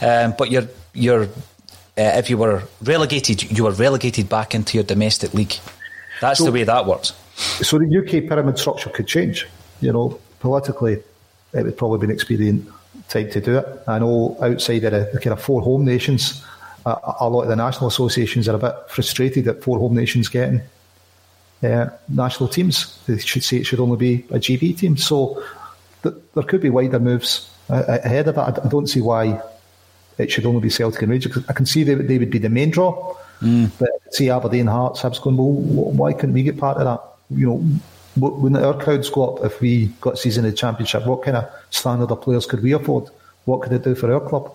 Um, 0.00 0.34
but 0.38 0.50
you're 0.50 0.68
you're 0.94 1.24
uh, 1.24 1.28
if 1.96 2.30
you 2.30 2.38
were 2.38 2.62
relegated, 2.82 3.42
you 3.42 3.64
were 3.64 3.72
relegated 3.72 4.30
back 4.30 4.54
into 4.54 4.78
your 4.78 4.84
domestic 4.84 5.34
league. 5.34 5.56
That's 6.22 6.38
so, 6.38 6.46
the 6.46 6.52
way 6.52 6.64
that 6.64 6.86
works. 6.86 7.12
So 7.36 7.78
the 7.78 7.98
UK 7.98 8.26
pyramid 8.26 8.58
structure 8.58 8.88
could 8.88 9.06
change 9.06 9.46
you 9.82 9.92
know, 9.92 10.18
politically, 10.40 11.02
it 11.52 11.64
would 11.64 11.76
probably 11.76 11.98
be 11.98 12.06
an 12.06 12.12
expedient 12.12 12.68
time 13.08 13.30
to 13.30 13.40
do 13.40 13.58
it. 13.58 13.82
I 13.86 13.98
know 13.98 14.36
outside 14.40 14.84
of 14.84 14.92
the, 14.92 15.10
the 15.12 15.20
kind 15.20 15.32
of 15.32 15.42
four 15.42 15.60
home 15.60 15.84
nations, 15.84 16.44
uh, 16.86 17.14
a 17.20 17.28
lot 17.28 17.42
of 17.42 17.48
the 17.48 17.56
national 17.56 17.88
associations 17.88 18.48
are 18.48 18.56
a 18.56 18.58
bit 18.58 18.74
frustrated 18.88 19.48
at 19.48 19.62
four 19.62 19.78
home 19.78 19.94
nations 19.94 20.28
getting 20.28 20.62
uh, 21.62 21.86
national 22.08 22.48
teams. 22.48 22.98
They 23.06 23.18
should 23.18 23.44
say 23.44 23.58
it 23.58 23.64
should 23.64 23.80
only 23.80 23.96
be 23.96 24.24
a 24.30 24.38
GB 24.38 24.78
team. 24.78 24.96
So 24.96 25.42
th- 26.02 26.14
there 26.34 26.42
could 26.44 26.60
be 26.60 26.70
wider 26.70 26.98
moves 26.98 27.50
uh, 27.70 27.84
ahead 28.04 28.28
of 28.28 28.36
that. 28.36 28.64
I, 28.64 28.68
don't 28.68 28.88
see 28.88 29.00
why 29.00 29.40
it 30.18 30.30
should 30.30 30.46
only 30.46 30.60
be 30.60 30.70
Celtic 30.70 31.02
and 31.02 31.10
Rangers. 31.10 31.44
I 31.48 31.52
can 31.52 31.66
see 31.66 31.84
they, 31.84 31.94
they 31.94 32.18
would 32.18 32.30
be 32.30 32.38
the 32.38 32.48
main 32.48 32.70
draw, 32.70 33.14
mm. 33.40 33.70
but 33.78 33.90
see 34.10 34.30
Aberdeen, 34.30 34.66
Hearts, 34.66 35.02
Hibs 35.02 35.22
going, 35.22 35.36
well, 35.36 35.52
why 35.92 36.12
couldn't 36.12 36.34
we 36.34 36.42
get 36.42 36.58
part 36.58 36.78
of 36.78 36.84
that? 36.84 37.38
You 37.38 37.46
know, 37.46 37.64
wouldn't 38.16 38.62
our 38.62 38.74
crowds 38.74 39.10
go 39.10 39.34
up 39.34 39.44
if 39.44 39.60
we 39.60 39.86
got 40.00 40.18
season 40.18 40.44
in 40.44 40.50
the 40.50 40.56
championship? 40.56 41.06
What 41.06 41.22
kind 41.22 41.36
of 41.36 41.50
standard 41.70 42.10
of 42.10 42.20
players 42.20 42.46
could 42.46 42.62
we 42.62 42.72
afford? 42.72 43.08
What 43.44 43.62
could 43.62 43.72
it 43.72 43.84
do 43.84 43.94
for 43.94 44.12
our 44.12 44.20
club? 44.20 44.52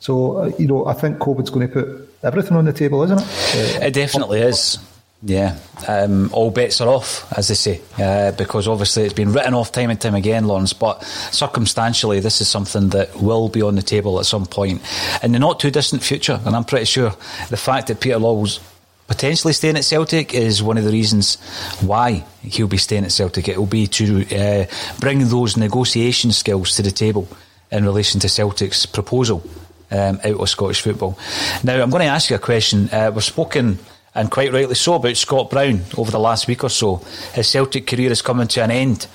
So, 0.00 0.36
uh, 0.36 0.52
you 0.58 0.66
know, 0.66 0.86
I 0.86 0.92
think 0.92 1.18
COVID's 1.18 1.50
going 1.50 1.68
to 1.68 1.72
put 1.72 2.14
everything 2.22 2.56
on 2.56 2.64
the 2.64 2.72
table, 2.72 3.02
isn't 3.04 3.18
it? 3.18 3.82
Uh, 3.82 3.86
it 3.86 3.94
definitely 3.94 4.40
is. 4.40 4.78
Yeah, 5.26 5.56
um, 5.88 6.28
all 6.34 6.50
bets 6.50 6.82
are 6.82 6.88
off, 6.88 7.32
as 7.32 7.48
they 7.48 7.54
say, 7.54 7.80
uh, 7.98 8.32
because 8.32 8.68
obviously 8.68 9.04
it's 9.04 9.14
been 9.14 9.32
written 9.32 9.54
off 9.54 9.72
time 9.72 9.88
and 9.88 9.98
time 9.98 10.14
again, 10.14 10.46
Lawrence. 10.46 10.74
But 10.74 11.02
circumstantially, 11.02 12.20
this 12.20 12.42
is 12.42 12.48
something 12.48 12.90
that 12.90 13.16
will 13.16 13.48
be 13.48 13.62
on 13.62 13.74
the 13.74 13.82
table 13.82 14.20
at 14.20 14.26
some 14.26 14.44
point 14.44 14.82
in 15.22 15.32
the 15.32 15.38
not 15.38 15.60
too 15.60 15.70
distant 15.70 16.02
future. 16.02 16.38
And 16.44 16.54
I'm 16.54 16.64
pretty 16.64 16.84
sure 16.84 17.14
the 17.48 17.56
fact 17.56 17.86
that 17.86 18.00
Peter 18.00 18.18
Lawwell's 18.18 18.60
potentially 19.06 19.52
staying 19.52 19.76
at 19.76 19.84
Celtic 19.84 20.34
is 20.34 20.62
one 20.62 20.78
of 20.78 20.84
the 20.84 20.92
reasons 20.92 21.36
why 21.80 22.24
he'll 22.42 22.66
be 22.66 22.76
staying 22.76 23.04
at 23.04 23.12
Celtic. 23.12 23.48
It 23.48 23.58
will 23.58 23.66
be 23.66 23.86
to 23.88 24.36
uh, 24.36 24.66
bring 25.00 25.28
those 25.28 25.56
negotiation 25.56 26.32
skills 26.32 26.76
to 26.76 26.82
the 26.82 26.90
table 26.90 27.28
in 27.70 27.84
relation 27.84 28.20
to 28.20 28.28
Celtic's 28.28 28.86
proposal 28.86 29.42
um, 29.90 30.20
out 30.24 30.40
of 30.40 30.48
Scottish 30.48 30.80
football. 30.80 31.18
Now, 31.62 31.82
I'm 31.82 31.90
going 31.90 32.02
to 32.02 32.06
ask 32.06 32.30
you 32.30 32.36
a 32.36 32.40
question. 32.40 32.88
Uh, 32.90 33.10
we've 33.14 33.24
spoken, 33.24 33.78
and 34.14 34.30
quite 34.30 34.52
rightly 34.52 34.74
so, 34.74 34.94
about 34.94 35.16
Scott 35.16 35.50
Brown 35.50 35.80
over 35.96 36.10
the 36.10 36.18
last 36.20 36.46
week 36.46 36.64
or 36.64 36.70
so. 36.70 36.96
His 37.34 37.48
Celtic 37.48 37.86
career 37.86 38.10
is 38.10 38.22
coming 38.22 38.48
to 38.48 38.62
an 38.62 38.70
end. 38.70 39.06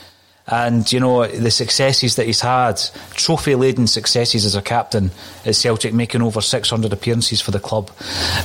And, 0.52 0.92
you 0.92 1.00
know, 1.00 1.28
the 1.28 1.52
successes 1.52 2.16
that 2.16 2.26
he's 2.26 2.42
had, 2.42 2.82
trophy 3.12 3.54
laden 3.54 3.86
successes 3.86 4.46
as 4.46 4.56
a 4.56 4.64
captain 4.64 5.12
at 5.46 5.56
Celtic, 5.56 5.94
making 5.94 6.24
over 6.24 6.42
600 6.42 6.92
appearances 6.92 7.40
for 7.40 7.52
the 7.52 7.60
club. 7.60 7.90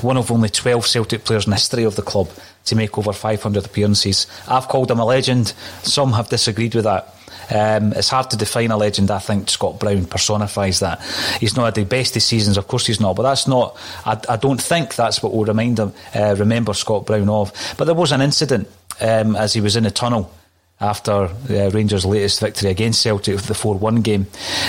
One 0.02 0.18
of 0.18 0.30
only 0.30 0.50
12 0.50 0.86
Celtic 0.86 1.24
players 1.24 1.46
in 1.46 1.50
the 1.50 1.56
history 1.56 1.84
of 1.84 1.96
the 1.96 2.02
club 2.02 2.28
to 2.66 2.76
make 2.76 2.98
over 2.98 3.12
500 3.12 3.64
appearances. 3.64 4.26
I've 4.46 4.68
called 4.68 4.90
him 4.90 4.98
a 4.98 5.04
legend. 5.04 5.54
Some 5.82 6.12
have 6.12 6.28
disagreed 6.28 6.74
with 6.74 6.84
that. 6.84 7.14
Um, 7.50 7.92
it's 7.92 8.08
hard 8.10 8.30
to 8.30 8.36
define 8.36 8.70
a 8.70 8.76
legend. 8.76 9.10
I 9.10 9.18
think 9.18 9.48
Scott 9.48 9.80
Brown 9.80 10.04
personifies 10.04 10.80
that. 10.80 11.02
He's 11.40 11.56
not 11.56 11.64
had 11.64 11.74
the 11.74 11.84
best 11.84 12.16
of 12.16 12.22
seasons, 12.22 12.56
of 12.56 12.68
course 12.68 12.86
he's 12.86 13.00
not, 13.00 13.16
but 13.16 13.22
that's 13.22 13.46
not. 13.46 13.76
I, 14.04 14.18
I 14.28 14.36
don't 14.36 14.60
think 14.60 14.94
that's 14.94 15.22
what 15.22 15.34
we'll 15.34 15.44
remind 15.44 15.78
him, 15.78 15.92
uh, 16.14 16.36
remember 16.38 16.72
Scott 16.74 17.06
Brown 17.06 17.28
of. 17.28 17.52
But 17.76 17.84
there 17.84 17.94
was 17.94 18.12
an 18.12 18.22
incident 18.22 18.68
um, 19.00 19.36
as 19.36 19.52
he 19.52 19.60
was 19.60 19.76
in 19.76 19.84
a 19.84 19.90
tunnel 19.90 20.32
after 20.80 21.12
uh, 21.50 21.70
Rangers' 21.70 22.04
latest 22.04 22.40
victory 22.40 22.70
against 22.70 23.02
Celtic, 23.02 23.36
with 23.36 23.46
the 23.46 23.54
4 23.54 23.76
1 23.76 24.02
game. 24.02 24.26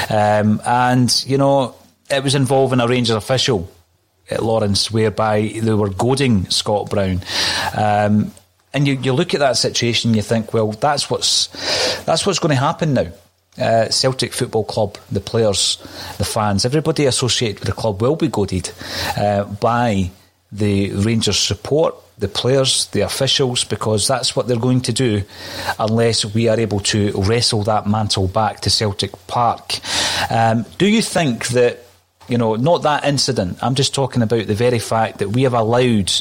Um, 0.09 0.61
and, 0.65 1.23
you 1.27 1.37
know, 1.37 1.75
it 2.09 2.23
was 2.23 2.35
involving 2.35 2.79
a 2.79 2.87
Rangers 2.87 3.15
official 3.15 3.69
at 4.29 4.43
Lawrence, 4.43 4.91
whereby 4.91 5.51
they 5.61 5.73
were 5.73 5.89
goading 5.89 6.49
Scott 6.49 6.89
Brown. 6.89 7.21
Um, 7.75 8.31
and 8.73 8.87
you, 8.87 8.95
you 8.95 9.13
look 9.13 9.33
at 9.33 9.39
that 9.39 9.57
situation, 9.57 10.09
and 10.09 10.15
you 10.15 10.21
think, 10.21 10.53
well, 10.53 10.71
that's 10.71 11.09
what's 11.09 11.47
that's 12.03 12.25
what's 12.25 12.39
going 12.39 12.55
to 12.55 12.61
happen 12.61 12.93
now. 12.93 13.07
Uh, 13.57 13.89
Celtic 13.89 14.33
Football 14.33 14.65
Club, 14.65 14.97
the 15.09 15.21
players, 15.21 15.77
the 16.17 16.25
fans, 16.25 16.65
everybody 16.65 17.05
associated 17.05 17.59
with 17.59 17.69
the 17.69 17.81
club 17.81 18.01
will 18.01 18.17
be 18.17 18.27
goaded 18.27 18.69
uh, 19.15 19.45
by 19.45 20.11
the 20.51 20.91
Rangers 20.91 21.39
support, 21.39 21.95
the 22.17 22.27
players, 22.27 22.87
the 22.87 23.01
officials, 23.01 23.63
because 23.63 24.07
that's 24.07 24.35
what 24.35 24.47
they're 24.47 24.57
going 24.57 24.81
to 24.81 24.93
do 24.93 25.23
unless 25.79 26.25
we 26.33 26.47
are 26.47 26.59
able 26.59 26.79
to 26.79 27.11
wrestle 27.15 27.63
that 27.63 27.87
mantle 27.87 28.27
back 28.27 28.61
to 28.61 28.69
Celtic 28.69 29.11
Park. 29.27 29.79
Um, 30.29 30.65
do 30.77 30.87
you 30.87 31.01
think 31.01 31.47
that, 31.49 31.79
you 32.27 32.37
know, 32.37 32.55
not 32.55 32.83
that 32.83 33.03
incident, 33.03 33.57
I'm 33.61 33.75
just 33.75 33.93
talking 33.93 34.21
about 34.21 34.47
the 34.47 34.55
very 34.55 34.79
fact 34.79 35.19
that 35.19 35.29
we 35.29 35.43
have 35.43 35.53
allowed 35.53 36.11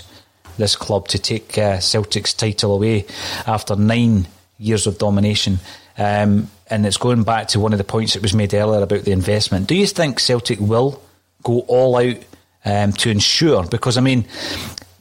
this 0.56 0.76
club 0.76 1.08
to 1.08 1.18
take 1.18 1.56
uh, 1.58 1.78
Celtic's 1.80 2.34
title 2.34 2.74
away 2.74 3.06
after 3.46 3.76
nine 3.76 4.26
years 4.58 4.86
of 4.86 4.98
domination. 4.98 5.58
Um, 5.96 6.50
and 6.68 6.86
it's 6.86 6.96
going 6.96 7.22
back 7.22 7.48
to 7.48 7.60
one 7.60 7.72
of 7.72 7.78
the 7.78 7.84
points 7.84 8.14
that 8.14 8.22
was 8.22 8.34
made 8.34 8.54
earlier 8.54 8.82
about 8.82 9.04
the 9.04 9.12
investment. 9.12 9.68
Do 9.68 9.76
you 9.76 9.86
think 9.86 10.18
Celtic 10.18 10.58
will 10.58 11.02
go 11.42 11.60
all 11.60 11.96
out 11.96 12.16
um, 12.64 12.92
to 12.92 13.10
ensure? 13.10 13.64
Because 13.64 13.96
I 13.96 14.00
mean, 14.00 14.26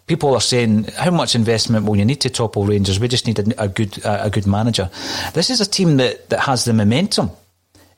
people 0.07 0.33
are 0.33 0.41
saying 0.41 0.85
how 0.97 1.11
much 1.11 1.35
investment 1.35 1.85
will 1.85 1.95
you 1.95 2.05
need 2.05 2.21
to 2.21 2.29
topple 2.29 2.65
Rangers? 2.65 2.99
We 2.99 3.07
just 3.07 3.27
need 3.27 3.39
a, 3.39 3.63
a 3.63 3.67
good 3.67 3.99
a 4.05 4.29
good 4.29 4.47
manager. 4.47 4.89
This 5.33 5.49
is 5.49 5.61
a 5.61 5.65
team 5.65 5.97
that, 5.97 6.29
that 6.29 6.41
has 6.41 6.65
the 6.65 6.73
momentum. 6.73 7.31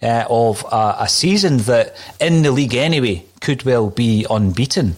Uh, 0.01 0.25
of 0.29 0.63
a, 0.71 0.97
a 0.99 1.07
season 1.07 1.57
that 1.59 1.95
in 2.19 2.43
the 2.43 2.51
league 2.51 2.75
anyway 2.75 3.23
could 3.39 3.63
well 3.63 3.89
be 3.89 4.25
unbeaten, 4.29 4.93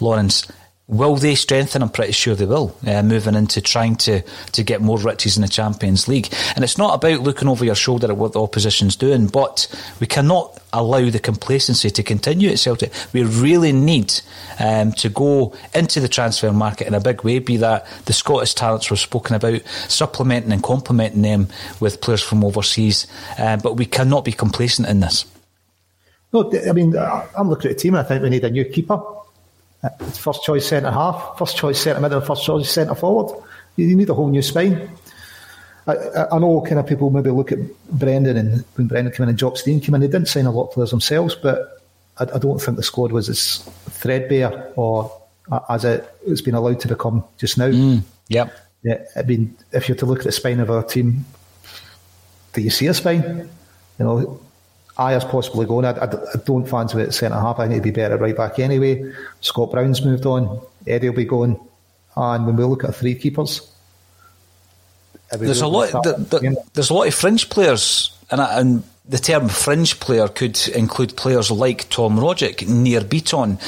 Lawrence. 0.00 0.50
Will 0.90 1.14
they 1.14 1.36
strengthen? 1.36 1.82
I'm 1.82 1.88
pretty 1.88 2.10
sure 2.10 2.34
they 2.34 2.46
will, 2.46 2.76
uh, 2.84 3.04
moving 3.04 3.36
into 3.36 3.60
trying 3.60 3.94
to, 3.98 4.22
to 4.22 4.64
get 4.64 4.80
more 4.80 4.98
riches 4.98 5.36
in 5.36 5.42
the 5.42 5.48
Champions 5.48 6.08
League. 6.08 6.34
And 6.56 6.64
it's 6.64 6.78
not 6.78 6.96
about 6.96 7.20
looking 7.20 7.46
over 7.46 7.64
your 7.64 7.76
shoulder 7.76 8.10
at 8.10 8.16
what 8.16 8.32
the 8.32 8.42
opposition's 8.42 8.96
doing, 8.96 9.28
but 9.28 9.68
we 10.00 10.08
cannot 10.08 10.60
allow 10.72 11.08
the 11.08 11.20
complacency 11.20 11.90
to 11.90 12.02
continue 12.02 12.50
at 12.50 12.58
Celtic. 12.58 12.92
We 13.12 13.22
really 13.22 13.70
need 13.70 14.20
um, 14.58 14.90
to 14.94 15.08
go 15.08 15.54
into 15.76 16.00
the 16.00 16.08
transfer 16.08 16.52
market 16.52 16.88
in 16.88 16.94
a 16.94 17.00
big 17.00 17.22
way, 17.22 17.38
be 17.38 17.56
that 17.58 17.86
the 18.06 18.12
Scottish 18.12 18.54
talents 18.54 18.90
we've 18.90 18.98
spoken 18.98 19.36
about, 19.36 19.62
supplementing 19.86 20.50
and 20.50 20.60
complementing 20.60 21.22
them 21.22 21.46
with 21.78 22.00
players 22.00 22.22
from 22.22 22.44
overseas. 22.44 23.06
Uh, 23.38 23.56
but 23.58 23.76
we 23.76 23.86
cannot 23.86 24.24
be 24.24 24.32
complacent 24.32 24.88
in 24.88 24.98
this. 24.98 25.24
No, 26.32 26.52
I 26.68 26.72
mean, 26.72 26.96
I'm 26.96 27.48
looking 27.48 27.70
at 27.70 27.76
the 27.76 27.80
team 27.80 27.94
and 27.94 28.04
I 28.04 28.08
think 28.08 28.24
we 28.24 28.30
need 28.30 28.44
a 28.44 28.50
new 28.50 28.64
keeper 28.64 29.00
first 30.12 30.44
choice 30.44 30.66
centre 30.66 30.90
half, 30.90 31.38
first 31.38 31.56
choice 31.56 31.80
centre 31.80 32.00
middle, 32.00 32.20
first 32.20 32.44
choice 32.44 32.70
centre 32.70 32.94
forward. 32.94 33.34
You 33.76 33.96
need 33.96 34.10
a 34.10 34.14
whole 34.14 34.28
new 34.28 34.42
spine. 34.42 34.90
I, 35.86 36.26
I, 36.30 36.38
know 36.38 36.60
kind 36.60 36.78
of 36.78 36.86
people 36.86 37.10
maybe 37.10 37.30
look 37.30 37.52
at 37.52 37.58
Brendan 37.90 38.36
and 38.36 38.64
when 38.74 38.86
Brendan 38.86 39.12
came 39.12 39.24
in 39.24 39.30
and 39.30 39.38
Jock 39.38 39.56
Stein 39.56 39.80
came 39.80 39.94
in, 39.94 40.02
they 40.02 40.08
didn't 40.08 40.28
sign 40.28 40.46
a 40.46 40.50
lot 40.50 40.68
of 40.68 40.72
players 40.72 40.90
themselves, 40.90 41.34
but 41.34 41.82
I, 42.18 42.24
I 42.34 42.38
don't 42.38 42.60
think 42.60 42.76
the 42.76 42.82
squad 42.82 43.12
was 43.12 43.28
as 43.28 43.58
threadbare 43.88 44.72
or 44.76 45.10
as 45.68 45.84
it, 45.84 46.08
has 46.28 46.42
been 46.42 46.54
allowed 46.54 46.80
to 46.80 46.88
become 46.88 47.24
just 47.38 47.58
now. 47.58 47.68
Mm, 47.68 48.02
yep. 48.28 48.52
Yeah, 48.82 49.04
I 49.16 49.22
mean, 49.22 49.56
if 49.72 49.88
you're 49.88 49.96
to 49.96 50.06
look 50.06 50.20
at 50.20 50.24
the 50.24 50.32
spine 50.32 50.60
of 50.60 50.70
our 50.70 50.82
team, 50.82 51.24
do 52.52 52.60
you 52.60 52.70
see 52.70 52.86
a 52.86 52.94
spine? 52.94 53.48
You 53.98 54.04
know, 54.04 54.40
Ajer's 55.00 55.24
possibly 55.24 55.64
going. 55.64 55.86
I, 55.86 55.92
I, 55.92 56.04
I 56.04 56.36
don't 56.44 56.68
fancy 56.68 56.98
it 56.98 57.08
at 57.08 57.14
centre 57.14 57.40
half. 57.40 57.58
I 57.58 57.66
think 57.66 57.74
he'd 57.74 57.82
be 57.82 57.90
better 57.90 58.18
right 58.18 58.36
back 58.36 58.58
anyway. 58.58 59.12
Scott 59.40 59.70
Brown's 59.70 60.04
moved 60.04 60.26
on. 60.26 60.60
Eddie 60.86 61.08
will 61.08 61.16
be 61.16 61.24
going. 61.24 61.58
And 62.16 62.46
when 62.46 62.56
we 62.56 62.64
look 62.64 62.84
at 62.84 62.94
three 62.94 63.14
keepers, 63.14 63.66
there's 65.30 65.62
a 65.62 65.66
lot. 65.66 65.90
The, 66.02 66.12
the, 66.28 66.64
there's 66.74 66.90
a 66.90 66.94
lot 66.94 67.06
of 67.08 67.14
fringe 67.14 67.48
players, 67.48 68.16
and, 68.30 68.40
and 68.40 68.84
the 69.10 69.18
term 69.18 69.48
fringe 69.48 69.98
player 69.98 70.28
could 70.28 70.68
include 70.68 71.16
players 71.16 71.50
like 71.50 71.88
Tom 71.90 72.16
Rogic, 72.16 72.66
Nir 72.68 73.00
Bitton, 73.00 73.58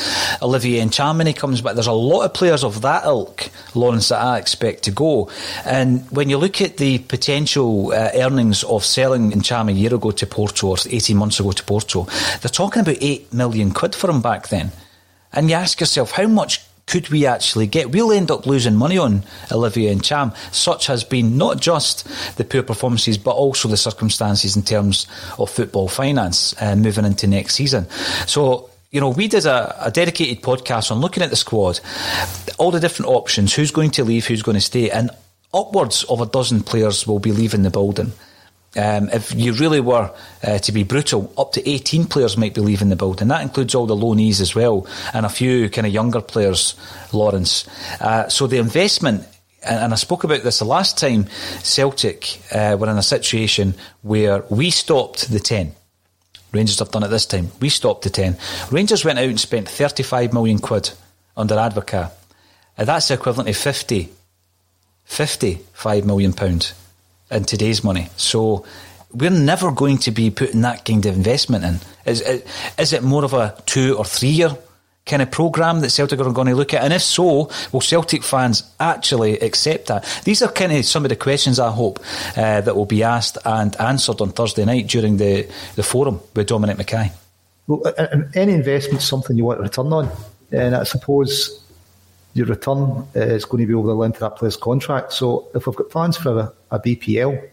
Olivier 0.41 0.85
Ntcham 0.85 1.37
comes 1.37 1.61
back. 1.61 1.75
There's 1.75 1.89
a 1.89 1.93
lot 1.93 2.25
of 2.25 2.33
players 2.33 2.63
of 2.63 2.83
that 2.83 3.05
ilk, 3.05 3.49
Lawrence, 3.75 4.11
that 4.11 4.21
I 4.21 4.39
expect 4.39 4.85
to 4.85 4.93
go. 4.93 5.31
And 5.65 6.09
when 6.13 6.31
you 6.31 6.39
look 6.39 6.61
at 6.61 6.77
the 6.77 6.99
potential 6.99 7.93
uh, 7.93 8.11
earnings 8.15 8.63
of 8.63 8.85
selling 8.85 9.33
Ntcham 9.33 9.69
a 9.69 9.73
year 9.73 9.95
ago 9.95 10.13
to 10.13 10.27
Porto 10.27 10.69
or 10.69 10.77
18 10.89 11.17
months 11.17 11.41
ago 11.41 11.51
to 11.51 11.65
Porto, 11.65 12.05
they're 12.41 12.49
talking 12.49 12.83
about 12.83 12.99
8 13.01 13.33
million 13.33 13.73
quid 13.73 13.97
for 13.97 14.11
him 14.11 14.23
back 14.23 14.49
then. 14.49 14.71
And 15.33 15.51
you 15.51 15.57
ask 15.57 15.81
yourself, 15.81 16.13
how 16.13 16.29
much 16.29 16.61
could 16.93 17.09
we 17.09 17.25
actually 17.25 17.67
get? 17.67 17.91
We'll 17.91 18.13
end 18.13 18.31
up 18.31 18.45
losing 18.45 18.77
money 18.77 18.99
on 18.99 19.25
Olivier 19.51 19.95
Ntcham. 19.95 20.37
Such 20.53 20.89
has 20.89 21.05
been 21.05 21.39
not 21.39 21.59
just 21.59 22.07
the 22.37 22.45
poor 22.45 22.63
performances, 22.63 23.17
but 23.17 23.31
also 23.31 23.67
the 23.67 23.79
circumstances 23.79 24.57
in 24.57 24.63
terms 24.63 25.07
of 25.39 25.49
football 25.49 25.89
finance 25.89 26.55
uh, 26.61 26.77
moving 26.77 27.07
into 27.07 27.27
next 27.27 27.55
season. 27.55 27.89
So 28.27 28.69
you 28.91 29.01
know, 29.01 29.09
we 29.09 29.27
did 29.27 29.47
a, 29.47 29.87
a, 29.87 29.91
dedicated 29.91 30.45
podcast 30.45 30.91
on 30.91 31.01
looking 31.01 31.23
at 31.23 31.31
the 31.31 31.37
squad, 31.37 31.81
all 32.59 32.71
the 32.71 32.79
different 32.79 33.11
options, 33.11 33.55
who's 33.55 33.71
going 33.71 33.93
to 33.93 34.05
leave, 34.05 34.27
who's 34.27 34.43
going 34.43 34.57
to 34.57 34.61
stay, 34.61 34.91
and 34.91 35.09
upwards 35.55 36.05
of 36.05 36.21
a 36.21 36.27
dozen 36.27 36.63
players 36.63 37.07
will 37.07 37.21
be 37.21 37.33
leaving 37.33 37.63
the 37.63 37.71
building. 37.71 38.13
Um, 38.75 39.11
if 39.11 39.35
you 39.35 39.53
really 39.53 39.81
were 39.81 40.11
uh, 40.43 40.59
to 40.59 40.73
be 40.73 40.83
brutal, 40.83 41.33
up 41.37 41.53
to 41.53 41.69
18 41.69 42.07
players 42.07 42.39
might 42.39 42.55
be 42.55 42.63
leaving 42.63 42.89
the 42.89 42.97
building. 42.97 43.29
That 43.29 43.43
includes 43.43 43.75
all 43.75 43.87
the 43.87 43.97
loanees 43.97 44.41
as 44.41 44.55
well, 44.55 44.87
and 45.13 45.27
a 45.27 45.31
few 45.31 45.69
kind 45.69 45.87
of 45.87 45.93
younger 45.93 46.23
players, 46.23 46.75
Lawrence. 47.13 47.69
Uh, 48.01 48.29
so 48.29 48.47
the 48.47 48.59
investment, 48.59 49.27
and 49.63 49.93
I 49.93 49.97
spoke 49.97 50.25
about 50.25 50.43
this 50.43 50.59
the 50.59 50.65
last 50.65 50.97
time 50.97 51.27
Celtic 51.63 52.41
uh, 52.51 52.77
were 52.81 52.91
in 52.91 52.97
a 52.97 53.03
situation 53.03 53.75
where 54.01 54.43
we 54.49 54.71
stopped 54.71 55.31
the 55.31 55.41
10. 55.41 55.75
Rangers 56.53 56.79
have 56.79 56.91
done 56.91 57.05
it 57.05 57.09
this 57.09 57.27
time. 57.27 57.49
We 57.61 57.69
stopped 57.69 58.05
the 58.05 58.11
10. 58.11 58.39
Rangers 58.71 59.05
went 59.05 59.19
out 59.19 59.25
and 59.29 59.41
spent 59.41 59.69
35 59.69 60.33
million 60.33 60.59
quid 60.59 60.91
under 61.37 61.57
Advocaat. 61.57 62.11
And 62.79 62.89
that's 62.89 63.09
the 63.09 63.15
equivalent 63.15 63.51
of 63.51 63.57
50, 63.57 64.11
55 65.05 66.07
million 66.07 66.33
pounds 66.33 66.75
in 67.33 67.45
today's 67.45 67.83
money. 67.83 68.09
So 68.17 68.65
we're 69.13 69.31
never 69.31 69.71
going 69.73 69.99
to 69.99 70.11
be 70.11 70.31
putting 70.31 70.63
that 70.63 70.85
kind 70.85 71.05
of 71.07 71.17
investment 71.17 71.65
in. 71.65 71.81
Is, 72.07 72.21
is 72.79 72.93
it 72.93 73.03
more 73.03 73.25
of 73.25 73.33
a 73.35 73.55
two 73.67 73.97
or 73.97 74.05
three 74.05 74.29
year 74.29 74.57
kind 75.05 75.21
of 75.21 75.31
programme 75.31 75.81
that 75.81 75.91
Celtic 75.91 76.21
are 76.21 76.33
going 76.33 76.49
to 76.49 76.55
look 76.55 76.75
at? 76.75 76.83
And 76.83 76.93
if 76.93 77.03
so, 77.03 77.51
will 77.73 77.81
Celtic 77.81 78.23
fans 78.23 78.63
actually 78.81 79.39
accept 79.41 79.87
that? 79.87 80.05
These 80.25 80.43
are 80.43 80.51
kind 80.51 80.73
of 80.73 80.85
some 80.85 81.05
of 81.05 81.09
the 81.09 81.17
questions 81.17 81.59
I 81.59 81.71
hope 81.71 82.01
uh, 82.37 82.61
that 82.61 82.77
will 82.77 82.87
be 82.87 83.03
asked 83.03 83.39
and 83.45 83.79
answered 83.81 84.21
on 84.21 84.31
Thursday 84.31 84.65
night 84.65 84.87
during 84.87 85.17
the, 85.17 85.49
the 85.77 85.83
forum 85.83 86.21
with 86.35 86.47
Dominic 86.47 86.79
McKay. 86.79 87.13
Well, 87.67 87.83
any 88.35 88.53
investment 88.53 89.03
is 89.03 89.09
something 89.09 89.37
you 89.37 89.45
want 89.45 89.59
to 89.59 89.63
return 89.63 89.93
on. 89.93 90.11
And 90.51 90.77
I 90.77 90.83
suppose 90.85 91.62
your 92.35 92.47
return 92.47 93.07
is 93.15 93.45
going 93.45 93.63
to 93.63 93.67
be 93.67 93.75
over 93.75 93.89
the 93.89 93.95
length 93.95 94.17
of 94.17 94.21
that 94.21 94.37
player's 94.37 94.57
contract. 94.57 95.13
So 95.13 95.49
if 95.55 95.67
we've 95.67 95.77
got 95.77 95.91
plans 95.91 96.17
for 96.17 96.39
a, 96.39 96.53
a 96.71 96.81
BPL, 96.81 97.49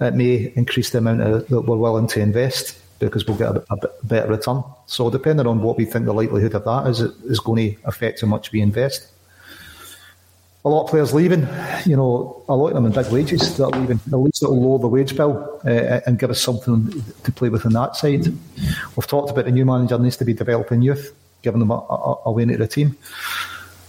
it 0.00 0.14
may 0.14 0.52
increase 0.54 0.90
the 0.90 0.98
amount 0.98 1.22
of, 1.22 1.48
that 1.48 1.62
we're 1.62 1.76
willing 1.76 2.06
to 2.08 2.20
invest 2.20 2.78
because 3.00 3.26
we'll 3.26 3.36
get 3.36 3.56
a, 3.56 3.64
a 3.70 3.76
better 4.04 4.28
return. 4.30 4.62
So 4.86 5.10
depending 5.10 5.46
on 5.46 5.62
what 5.62 5.76
we 5.76 5.84
think 5.84 6.04
the 6.04 6.14
likelihood 6.14 6.54
of 6.54 6.64
that 6.64 6.86
is, 6.86 7.00
it 7.00 7.12
is 7.24 7.40
going 7.40 7.74
to 7.74 7.82
affect 7.84 8.20
how 8.20 8.28
much 8.28 8.52
we 8.52 8.60
invest. 8.60 9.08
A 10.64 10.68
lot 10.68 10.84
of 10.84 10.90
players 10.90 11.12
leaving, 11.12 11.46
you 11.84 11.94
know, 11.94 12.42
a 12.48 12.56
lot 12.56 12.68
of 12.68 12.74
them 12.74 12.86
in 12.86 12.92
big 12.92 13.12
wages 13.12 13.56
that 13.58 13.64
are 13.64 13.78
leaving. 13.78 14.00
At 14.06 14.18
least 14.18 14.42
it'll 14.42 14.58
lower 14.58 14.78
the 14.78 14.88
wage 14.88 15.14
bill 15.14 15.60
uh, 15.64 16.00
and 16.06 16.18
give 16.18 16.30
us 16.30 16.40
something 16.40 17.04
to 17.24 17.32
play 17.32 17.50
with 17.50 17.66
on 17.66 17.72
that 17.72 17.96
side. 17.96 18.24
We've 18.96 19.06
talked 19.06 19.30
about 19.30 19.44
the 19.44 19.50
new 19.50 19.66
manager 19.66 19.98
needs 19.98 20.16
to 20.18 20.24
be 20.24 20.32
developing 20.32 20.80
youth, 20.80 21.14
giving 21.42 21.60
them 21.60 21.70
a, 21.70 21.74
a, 21.74 22.30
a 22.30 22.38
into 22.38 22.56
the 22.56 22.66
team 22.66 22.96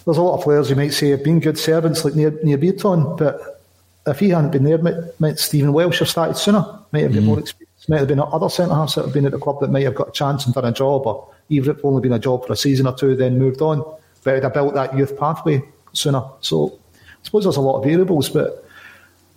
there's 0.06 0.18
a 0.18 0.22
lot 0.22 0.38
of 0.38 0.44
players 0.44 0.70
you 0.70 0.76
might 0.76 0.94
say 0.94 1.10
have 1.10 1.24
been 1.24 1.40
good 1.40 1.58
servants 1.58 2.06
like 2.06 2.16
near 2.16 2.32
Nir 2.44 2.58
Bitton, 2.58 3.18
but 3.18 3.62
if 4.08 4.20
he 4.20 4.30
hadn't 4.30 4.52
been 4.52 4.64
there, 4.64 4.78
might, 4.78 4.96
might 5.20 5.40
Stephen 5.40 5.74
Welsh 5.74 6.00
have 6.00 6.10
started 6.10 6.38
sooner? 6.38 6.64
Might 6.92 7.04
have 7.04 7.14
been 7.14 7.24
Mm. 7.24 7.28
more 7.28 7.40
experience. 7.40 7.90
Might 7.90 8.00
have 8.00 8.08
been 8.08 8.20
other 8.20 8.50
centre 8.50 8.74
halves 8.76 8.96
that 8.96 9.06
have 9.06 9.14
been 9.14 9.26
at 9.26 9.32
the 9.32 9.38
club 9.40 9.60
that 9.62 9.72
might 9.72 9.84
have 9.84 9.96
got 9.96 10.10
a 10.10 10.12
chance 10.12 10.46
and 10.46 10.54
done 10.54 10.66
a 10.66 10.72
job, 10.72 11.06
or 11.08 11.28
even 11.50 11.76
if 11.76 11.84
only 11.84 12.02
been 12.02 12.14
a 12.14 12.20
job 12.20 12.46
for 12.46 12.54
a 12.54 12.56
season 12.56 12.88
or 12.88 12.94
two, 12.96 13.16
then 13.16 13.38
moved 13.40 13.62
on. 13.62 13.84
But 14.24 14.32
it'd 14.32 14.44
have 14.44 14.54
built 14.54 14.74
that 14.76 14.96
youth 14.98 15.18
pathway 15.20 15.64
sooner. 15.94 16.24
So 16.42 16.74
I 16.96 17.10
suppose 17.24 17.44
there's 17.44 17.58
a 17.58 17.62
lot 17.62 17.78
of 17.80 17.84
variables, 17.84 18.30
but 18.30 18.64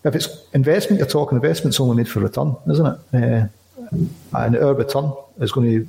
if 0.05 0.14
it's 0.14 0.29
investment, 0.55 0.99
you're 0.99 1.09
talking 1.09 1.37
investment's 1.37 1.79
only 1.81 1.97
made 1.97 2.09
for 2.09 2.21
return, 2.21 2.57
isn't 2.71 2.87
it? 2.87 2.99
Uh, 3.14 3.49
and 4.35 4.57
our 4.57 4.75
return 4.75 5.12
is 5.41 5.53
going 5.53 5.71
to 5.71 5.89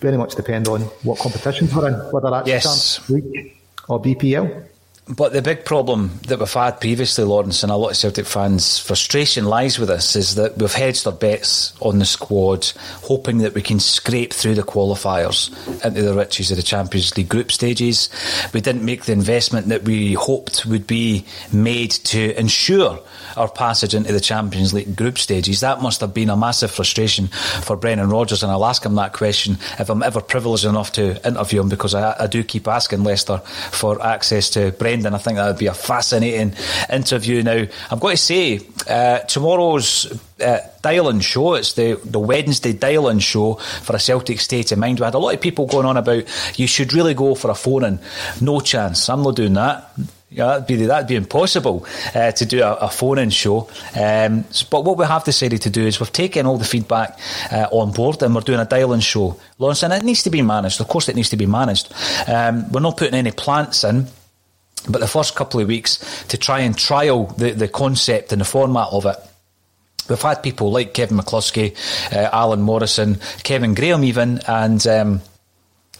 very 0.00 0.16
much 0.16 0.34
depend 0.34 0.66
on 0.68 0.82
what 1.02 1.18
competitions 1.18 1.74
we're 1.74 1.88
in, 1.88 1.94
whether 2.12 2.30
that's 2.30 2.48
Yes. 2.48 2.96
Champions 2.96 3.10
League 3.34 3.56
or 3.88 4.00
BPL. 4.00 4.69
But 5.10 5.32
the 5.32 5.42
big 5.42 5.64
problem 5.64 6.20
that 6.28 6.38
we've 6.38 6.52
had 6.52 6.80
previously, 6.80 7.24
Lawrence, 7.24 7.64
and 7.64 7.72
a 7.72 7.76
lot 7.76 7.90
of 7.90 7.96
Celtic 7.96 8.26
fans' 8.26 8.78
frustration 8.78 9.44
lies 9.44 9.76
with 9.76 9.90
us 9.90 10.14
is 10.14 10.36
that 10.36 10.56
we've 10.56 10.72
hedged 10.72 11.04
our 11.04 11.12
bets 11.12 11.72
on 11.80 11.98
the 11.98 12.04
squad, 12.04 12.70
hoping 13.02 13.38
that 13.38 13.52
we 13.52 13.60
can 13.60 13.80
scrape 13.80 14.32
through 14.32 14.54
the 14.54 14.62
qualifiers 14.62 15.50
into 15.84 16.02
the 16.02 16.14
riches 16.14 16.52
of 16.52 16.58
the 16.58 16.62
Champions 16.62 17.16
League 17.16 17.28
group 17.28 17.50
stages. 17.50 18.08
We 18.54 18.60
didn't 18.60 18.84
make 18.84 19.04
the 19.04 19.12
investment 19.12 19.66
that 19.68 19.82
we 19.82 20.12
hoped 20.12 20.64
would 20.66 20.86
be 20.86 21.26
made 21.52 21.90
to 21.90 22.38
ensure 22.38 23.00
our 23.36 23.48
passage 23.48 23.94
into 23.94 24.12
the 24.12 24.20
Champions 24.20 24.72
League 24.72 24.94
group 24.94 25.18
stages. 25.18 25.60
That 25.60 25.82
must 25.82 26.00
have 26.02 26.14
been 26.14 26.30
a 26.30 26.36
massive 26.36 26.70
frustration 26.70 27.26
for 27.26 27.76
Brendan 27.76 28.10
Rodgers, 28.10 28.44
and 28.44 28.52
I'll 28.52 28.64
ask 28.64 28.84
him 28.84 28.94
that 28.94 29.12
question 29.12 29.58
if 29.80 29.90
I'm 29.90 30.04
ever 30.04 30.20
privileged 30.20 30.64
enough 30.64 30.92
to 30.92 31.26
interview 31.26 31.60
him 31.62 31.68
because 31.68 31.96
I, 31.96 32.14
I 32.24 32.26
do 32.28 32.44
keep 32.44 32.68
asking 32.68 33.02
Leicester 33.02 33.38
for 33.38 34.00
access 34.04 34.50
to 34.50 34.70
Brendan. 35.00 35.14
I 35.14 35.22
think 35.22 35.36
that 35.36 35.46
would 35.46 35.58
be 35.58 35.66
a 35.66 35.74
fascinating 35.74 36.54
interview. 36.92 37.42
Now, 37.42 37.66
I've 37.90 38.00
got 38.00 38.10
to 38.10 38.16
say 38.16 38.60
uh, 38.88 39.20
tomorrow's 39.20 40.20
uh, 40.40 40.58
dial-in 40.82 41.20
show. 41.20 41.54
It's 41.54 41.72
the, 41.74 42.00
the 42.04 42.20
Wednesday 42.20 42.72
dial-in 42.72 43.18
show 43.18 43.54
for 43.54 43.96
a 43.96 44.00
Celtic 44.00 44.40
state 44.40 44.72
of 44.72 44.78
mind. 44.78 45.00
We 45.00 45.04
had 45.04 45.14
a 45.14 45.18
lot 45.18 45.34
of 45.34 45.40
people 45.40 45.66
going 45.66 45.86
on 45.86 45.96
about 45.96 46.24
you 46.58 46.66
should 46.66 46.92
really 46.92 47.14
go 47.14 47.34
for 47.34 47.50
a 47.50 47.54
phone-in. 47.54 47.98
No 48.40 48.60
chance. 48.60 49.08
I'm 49.08 49.22
not 49.22 49.36
doing 49.36 49.54
that. 49.54 49.90
Yeah, 50.32 50.46
that'd 50.46 50.66
be 50.68 50.86
that'd 50.86 51.08
be 51.08 51.16
impossible 51.16 51.84
uh, 52.14 52.30
to 52.30 52.46
do 52.46 52.62
a, 52.62 52.74
a 52.74 52.88
phone-in 52.88 53.30
show. 53.30 53.68
Um, 53.98 54.44
but 54.70 54.84
what 54.84 54.96
we 54.96 55.04
have 55.04 55.24
decided 55.24 55.62
to 55.62 55.70
do 55.70 55.84
is 55.84 55.98
we've 55.98 56.12
taken 56.12 56.46
all 56.46 56.56
the 56.56 56.64
feedback 56.64 57.18
uh, 57.50 57.66
on 57.72 57.90
board 57.90 58.22
and 58.22 58.32
we're 58.32 58.42
doing 58.42 58.60
a 58.60 58.64
dial-in 58.64 59.00
show. 59.00 59.40
Lawrence, 59.58 59.82
and 59.82 59.92
it 59.92 60.04
needs 60.04 60.22
to 60.22 60.30
be 60.30 60.40
managed. 60.40 60.80
Of 60.80 60.86
course, 60.86 61.08
it 61.08 61.16
needs 61.16 61.30
to 61.30 61.36
be 61.36 61.46
managed. 61.46 61.92
Um, 62.28 62.70
we're 62.70 62.78
not 62.78 62.96
putting 62.96 63.14
any 63.14 63.32
plants 63.32 63.82
in. 63.82 64.06
But 64.88 65.00
the 65.00 65.08
first 65.08 65.34
couple 65.34 65.60
of 65.60 65.68
weeks 65.68 66.24
to 66.28 66.38
try 66.38 66.60
and 66.60 66.76
trial 66.76 67.26
the, 67.26 67.50
the 67.52 67.68
concept 67.68 68.32
and 68.32 68.40
the 68.40 68.46
format 68.46 68.88
of 68.92 69.06
it. 69.06 69.16
We've 70.08 70.20
had 70.20 70.42
people 70.42 70.72
like 70.72 70.94
Kevin 70.94 71.18
McCluskey, 71.18 71.76
uh, 72.12 72.30
Alan 72.32 72.62
Morrison, 72.62 73.20
Kevin 73.44 73.74
Graham, 73.74 74.02
even, 74.02 74.40
and 74.48 74.84
um, 74.86 75.20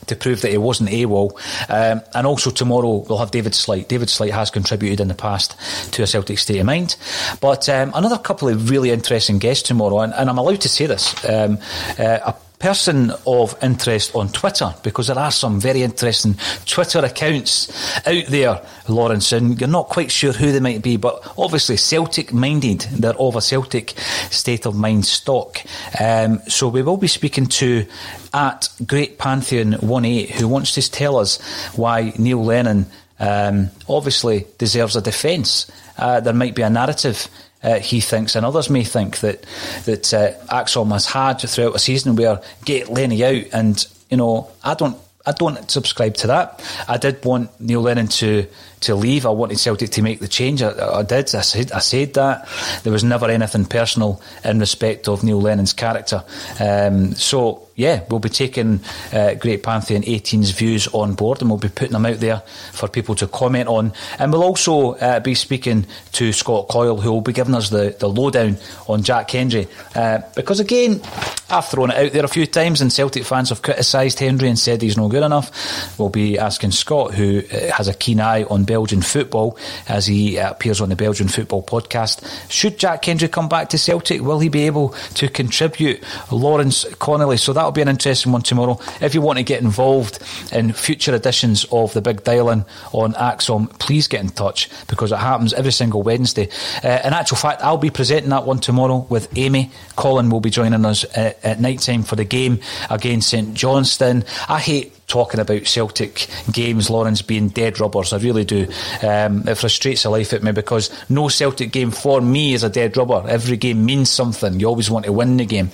to 0.06 0.16
prove 0.16 0.42
that 0.42 0.50
he 0.50 0.58
wasn't 0.58 0.90
AWOL. 0.90 1.32
Um, 1.68 2.02
and 2.14 2.26
also 2.26 2.50
tomorrow 2.50 3.04
we'll 3.08 3.18
have 3.18 3.30
David 3.30 3.54
Slight. 3.54 3.88
David 3.88 4.10
Slight 4.10 4.32
has 4.32 4.50
contributed 4.50 5.00
in 5.00 5.08
the 5.08 5.14
past 5.14 5.56
to 5.92 6.02
a 6.02 6.06
Celtic 6.06 6.38
state 6.38 6.58
of 6.58 6.66
mind. 6.66 6.96
But 7.40 7.68
um, 7.68 7.92
another 7.94 8.18
couple 8.18 8.48
of 8.48 8.70
really 8.70 8.90
interesting 8.90 9.38
guests 9.38 9.68
tomorrow, 9.68 10.00
and, 10.00 10.12
and 10.14 10.28
I'm 10.28 10.38
allowed 10.38 10.62
to 10.62 10.68
say 10.68 10.86
this. 10.86 11.14
Um, 11.24 11.58
uh, 11.98 12.32
person 12.60 13.10
of 13.26 13.56
interest 13.62 14.14
on 14.14 14.28
Twitter 14.28 14.72
because 14.82 15.08
there 15.08 15.18
are 15.18 15.32
some 15.32 15.58
very 15.58 15.82
interesting 15.82 16.36
Twitter 16.66 17.00
accounts 17.00 17.68
out 18.06 18.26
there, 18.26 18.62
Lawrence, 18.86 19.32
and 19.32 19.58
you're 19.58 19.68
not 19.68 19.88
quite 19.88 20.12
sure 20.12 20.32
who 20.32 20.52
they 20.52 20.60
might 20.60 20.82
be, 20.82 20.96
but 20.96 21.32
obviously 21.36 21.76
Celtic 21.76 22.32
minded. 22.32 22.82
They're 22.92 23.14
of 23.14 23.34
a 23.34 23.40
Celtic 23.40 23.90
state 24.30 24.66
of 24.66 24.76
mind 24.76 25.06
stock. 25.06 25.58
Um, 25.98 26.40
so 26.48 26.68
we 26.68 26.82
will 26.82 26.98
be 26.98 27.08
speaking 27.08 27.46
to 27.46 27.86
at 28.32 28.68
Great 28.86 29.18
Pantheon 29.18 29.74
18 29.74 30.28
who 30.28 30.46
wants 30.46 30.74
to 30.74 30.90
tell 30.90 31.16
us 31.16 31.40
why 31.76 32.12
Neil 32.18 32.44
Lennon 32.44 32.86
um, 33.18 33.70
obviously 33.88 34.46
deserves 34.58 34.96
a 34.96 35.00
defence. 35.00 35.70
Uh, 35.96 36.20
there 36.20 36.34
might 36.34 36.54
be 36.54 36.62
a 36.62 36.70
narrative 36.70 37.28
uh, 37.62 37.78
he 37.78 38.00
thinks, 38.00 38.36
and 38.36 38.46
others 38.46 38.70
may 38.70 38.84
think 38.84 39.18
that 39.20 39.44
that 39.84 40.14
uh, 40.14 40.32
ACSOM 40.48 40.92
has 40.92 41.06
had 41.06 41.40
throughout 41.40 41.74
a 41.74 41.78
season 41.78 42.16
where 42.16 42.40
get 42.64 42.88
Lenny 42.88 43.24
out, 43.24 43.44
and 43.52 43.86
you 44.10 44.16
know, 44.16 44.50
I 44.64 44.74
don't. 44.74 44.96
I 45.26 45.32
don't 45.32 45.70
subscribe 45.70 46.14
to 46.14 46.28
that. 46.28 46.64
I 46.88 46.96
did 46.96 47.22
want 47.26 47.60
Neil 47.60 47.82
Lennon 47.82 48.08
to, 48.08 48.46
to 48.80 48.94
leave. 48.94 49.26
I 49.26 49.30
wanted 49.30 49.58
Celtic 49.58 49.90
to 49.90 50.02
make 50.02 50.20
the 50.20 50.28
change. 50.28 50.62
I, 50.62 50.70
I 50.70 51.02
did. 51.02 51.34
I 51.34 51.40
said 51.42 51.72
I 51.72 51.80
said 51.80 52.14
that. 52.14 52.48
There 52.82 52.92
was 52.92 53.04
never 53.04 53.26
anything 53.26 53.66
personal 53.66 54.20
in 54.44 54.58
respect 54.58 55.08
of 55.08 55.22
Neil 55.22 55.40
Lennon's 55.40 55.72
character. 55.72 56.24
Um, 56.58 57.14
so 57.14 57.68
yeah, 57.80 58.04
we'll 58.10 58.20
be 58.20 58.28
taking 58.28 58.80
uh, 59.10 59.34
Great 59.34 59.62
Pantheon 59.62 60.02
18's 60.02 60.50
views 60.50 60.86
on 60.88 61.14
board 61.14 61.40
and 61.40 61.48
we'll 61.48 61.58
be 61.58 61.70
putting 61.70 61.92
them 61.92 62.04
out 62.04 62.20
there 62.20 62.42
for 62.72 62.88
people 62.88 63.14
to 63.14 63.26
comment 63.26 63.68
on. 63.68 63.94
And 64.18 64.30
we'll 64.30 64.42
also 64.42 64.92
uh, 64.96 65.20
be 65.20 65.34
speaking 65.34 65.86
to 66.12 66.30
Scott 66.34 66.68
Coyle, 66.68 67.00
who 67.00 67.10
will 67.10 67.22
be 67.22 67.32
giving 67.32 67.54
us 67.54 67.70
the, 67.70 67.96
the 67.98 68.06
lowdown 68.06 68.58
on 68.86 69.02
Jack 69.02 69.30
Hendry. 69.30 69.66
Uh, 69.94 70.18
because 70.36 70.60
again, 70.60 71.00
I've 71.48 71.68
thrown 71.68 71.90
it 71.90 71.96
out 71.96 72.12
there 72.12 72.24
a 72.24 72.28
few 72.28 72.46
times 72.46 72.82
and 72.82 72.92
Celtic 72.92 73.24
fans 73.24 73.48
have 73.48 73.62
criticised 73.62 74.18
Hendry 74.18 74.50
and 74.50 74.58
said 74.58 74.82
he's 74.82 74.98
no 74.98 75.08
good 75.08 75.22
enough. 75.22 75.98
We'll 75.98 76.10
be 76.10 76.38
asking 76.38 76.72
Scott, 76.72 77.14
who 77.14 77.42
uh, 77.50 77.72
has 77.72 77.88
a 77.88 77.94
keen 77.94 78.20
eye 78.20 78.44
on 78.44 78.64
Belgian 78.70 79.02
football 79.02 79.58
as 79.88 80.06
he 80.06 80.36
appears 80.36 80.80
on 80.80 80.90
the 80.90 80.94
Belgian 80.94 81.26
Football 81.26 81.64
podcast. 81.64 82.22
Should 82.48 82.78
Jack 82.78 83.04
Hendry 83.04 83.26
come 83.26 83.48
back 83.48 83.70
to 83.70 83.78
Celtic, 83.78 84.20
will 84.20 84.38
he 84.38 84.48
be 84.48 84.66
able 84.66 84.90
to 85.14 85.28
contribute? 85.28 86.04
Lawrence 86.30 86.86
Connolly. 87.00 87.36
So 87.36 87.52
that'll 87.52 87.72
be 87.72 87.82
an 87.82 87.88
interesting 87.88 88.30
one 88.30 88.42
tomorrow. 88.42 88.78
If 89.00 89.12
you 89.12 89.22
want 89.22 89.38
to 89.38 89.42
get 89.42 89.60
involved 89.60 90.20
in 90.52 90.72
future 90.72 91.12
editions 91.12 91.66
of 91.72 91.92
the 91.94 92.00
Big 92.00 92.22
Dial-In 92.22 92.64
on 92.92 93.14
ACSOM, 93.14 93.76
please 93.80 94.06
get 94.06 94.20
in 94.20 94.28
touch 94.28 94.68
because 94.86 95.10
it 95.10 95.18
happens 95.18 95.52
every 95.52 95.72
single 95.72 96.04
Wednesday. 96.04 96.48
Uh, 96.84 97.00
in 97.04 97.12
actual 97.12 97.38
fact, 97.38 97.62
I'll 97.62 97.76
be 97.76 97.90
presenting 97.90 98.30
that 98.30 98.46
one 98.46 98.60
tomorrow 98.60 99.04
with 99.08 99.36
Amy. 99.36 99.72
Colin 99.96 100.30
will 100.30 100.40
be 100.40 100.50
joining 100.50 100.84
us 100.84 101.04
uh, 101.16 101.32
at 101.42 101.60
night 101.60 101.80
time 101.80 102.04
for 102.04 102.14
the 102.14 102.24
game 102.24 102.60
against 102.88 103.30
St 103.30 103.52
Johnstone. 103.52 104.24
I 104.48 104.60
hate 104.60 104.99
talking 105.10 105.40
about 105.40 105.66
Celtic 105.66 106.28
games, 106.50 106.88
Lawrence, 106.88 107.20
being 107.20 107.48
dead 107.48 107.80
rubbers. 107.80 108.12
I 108.12 108.18
really 108.18 108.44
do. 108.44 108.66
Um, 109.02 109.46
it 109.46 109.56
frustrates 109.56 110.04
the 110.04 110.10
life 110.10 110.32
of 110.32 110.42
me 110.42 110.52
because 110.52 110.90
no 111.10 111.28
Celtic 111.28 111.72
game 111.72 111.90
for 111.90 112.20
me 112.20 112.54
is 112.54 112.62
a 112.62 112.70
dead 112.70 112.96
rubber. 112.96 113.24
Every 113.28 113.56
game 113.56 113.84
means 113.84 114.08
something. 114.10 114.58
You 114.58 114.66
always 114.66 114.90
want 114.90 115.04
to 115.04 115.12
win 115.12 115.36
the 115.36 115.44
game. 115.44 115.70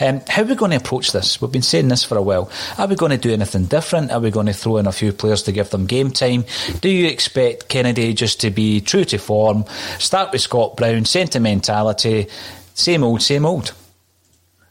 Um, 0.00 0.22
how 0.26 0.42
are 0.42 0.46
we 0.46 0.54
going 0.54 0.70
to 0.70 0.78
approach 0.78 1.12
this? 1.12 1.40
We've 1.40 1.52
been 1.52 1.62
saying 1.62 1.88
this 1.88 2.02
for 2.02 2.16
a 2.16 2.22
while. 2.22 2.50
Are 2.78 2.88
we 2.88 2.96
going 2.96 3.10
to 3.10 3.18
do 3.18 3.32
anything 3.32 3.66
different? 3.66 4.10
Are 4.10 4.20
we 4.20 4.30
going 4.30 4.46
to 4.46 4.52
throw 4.52 4.78
in 4.78 4.86
a 4.86 4.92
few 4.92 5.12
players 5.12 5.42
to 5.44 5.52
give 5.52 5.70
them 5.70 5.86
game 5.86 6.10
time? 6.10 6.44
Do 6.80 6.88
you 6.88 7.06
expect 7.08 7.68
Kennedy 7.68 8.14
just 8.14 8.40
to 8.40 8.50
be 8.50 8.80
true 8.80 9.04
to 9.04 9.18
form, 9.18 9.64
start 9.98 10.32
with 10.32 10.40
Scott 10.40 10.76
Brown, 10.76 11.04
sentimentality, 11.04 12.28
same 12.74 13.04
old, 13.04 13.22
same 13.22 13.44
old? 13.44 13.74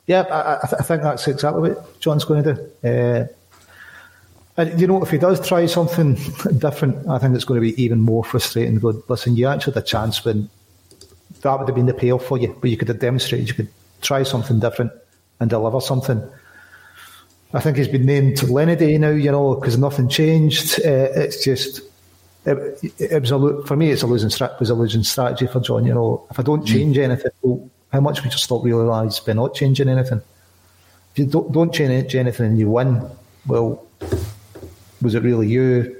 Yeah, 0.08 0.22
I, 0.22 0.56
I, 0.56 0.68
th- 0.68 0.82
I 0.82 0.84
think 0.84 1.02
that's 1.04 1.28
exactly 1.28 1.70
what 1.70 2.00
John's 2.00 2.24
going 2.24 2.44
to 2.44 2.54
do. 2.54 2.90
Uh, 2.90 3.28
and 4.58 4.82
you 4.82 4.88
know, 4.88 5.04
if 5.04 5.12
he 5.12 5.20
does 5.20 5.46
try 5.48 5.68
something 5.68 6.16
different, 6.58 7.08
I 7.08 7.20
think 7.20 7.36
it's 7.36 7.46
going 7.46 7.62
to 7.62 7.62
be 7.62 7.82
even 7.82 8.00
more 8.00 8.24
frustrating. 8.24 8.80
Go, 8.80 9.02
listen, 9.08 9.36
you 9.36 9.48
actually 9.48 9.74
had 9.74 9.84
a 9.84 9.86
chance 9.86 10.26
when 10.26 10.50
that 11.42 11.60
would 11.60 11.68
have 11.68 11.76
been 11.76 11.86
the 11.86 11.94
payoff 11.94 12.26
for 12.26 12.40
you, 12.40 12.58
but 12.60 12.72
you 12.72 12.78
could 12.78 12.88
have 12.88 13.00
demonstrated 13.00 13.48
you 13.48 13.54
could 13.54 13.70
try 14.02 14.24
something 14.24 14.60
different 14.60 14.92
and 15.40 15.50
deliver 15.50 15.80
something. 15.80 16.22
I 17.54 17.60
think 17.60 17.78
he's 17.78 17.88
been 17.88 18.06
named 18.06 18.42
Lenny 18.50 18.76
Day 18.76 18.98
now, 18.98 19.12
you 19.12 19.32
know, 19.32 19.56
because 19.56 19.78
nothing 19.78 20.10
changed. 20.10 20.80
Uh, 20.84 21.10
it's 21.16 21.44
just. 21.44 21.82
It, 22.46 22.80
it 22.98 23.22
was 23.22 23.32
a 23.32 23.64
for 23.66 23.76
me. 23.76 23.92
It's 23.92 24.02
a 24.02 24.08
losing 24.08 24.30
strat- 24.30 24.56
it 24.56 24.60
was 24.60 24.70
a 24.70 24.74
losing 24.74 25.04
strategy 25.04 25.48
for 25.48 25.60
John. 25.60 25.86
You 25.86 25.94
know, 25.94 26.26
if 26.32 26.40
I 26.40 26.44
don't 26.44 26.66
change 26.66 26.98
anything, 26.98 27.32
well, 27.42 27.70
how 27.92 28.00
much 28.00 28.24
would 28.24 28.32
you 28.32 28.40
stop 28.40 28.64
realise 28.64 29.20
by 29.20 29.34
not 29.34 29.54
changing 29.54 29.90
anything? 29.90 30.22
If 31.12 31.20
you 31.20 31.26
don't, 31.26 31.52
don't 31.52 31.74
change 31.74 32.16
anything 32.16 32.46
and 32.46 32.60
you 32.60 32.70
win, 32.70 33.10
well, 33.46 33.86
was 35.02 35.16
it 35.16 35.24
really 35.24 35.48
you? 35.48 35.96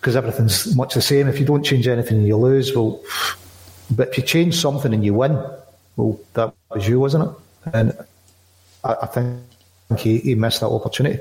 Because 0.00 0.16
everything's 0.16 0.74
much 0.76 0.94
the 0.94 1.02
same. 1.02 1.28
If 1.28 1.38
you 1.38 1.46
don't 1.46 1.62
change 1.62 1.88
anything 1.88 2.22
you 2.22 2.36
lose, 2.36 2.74
well, 2.74 3.02
but 3.90 4.08
if 4.08 4.18
you 4.18 4.22
change 4.22 4.56
something 4.56 4.92
and 4.92 5.04
you 5.04 5.14
win, 5.14 5.32
well, 5.96 6.20
that 6.34 6.52
was 6.70 6.86
you, 6.86 7.00
wasn't 7.00 7.28
it? 7.28 7.34
And 7.72 7.98
I, 8.82 8.96
I 9.02 9.06
think 9.06 9.40
he, 9.98 10.18
he 10.18 10.34
missed 10.34 10.60
that 10.60 10.68
opportunity. 10.68 11.20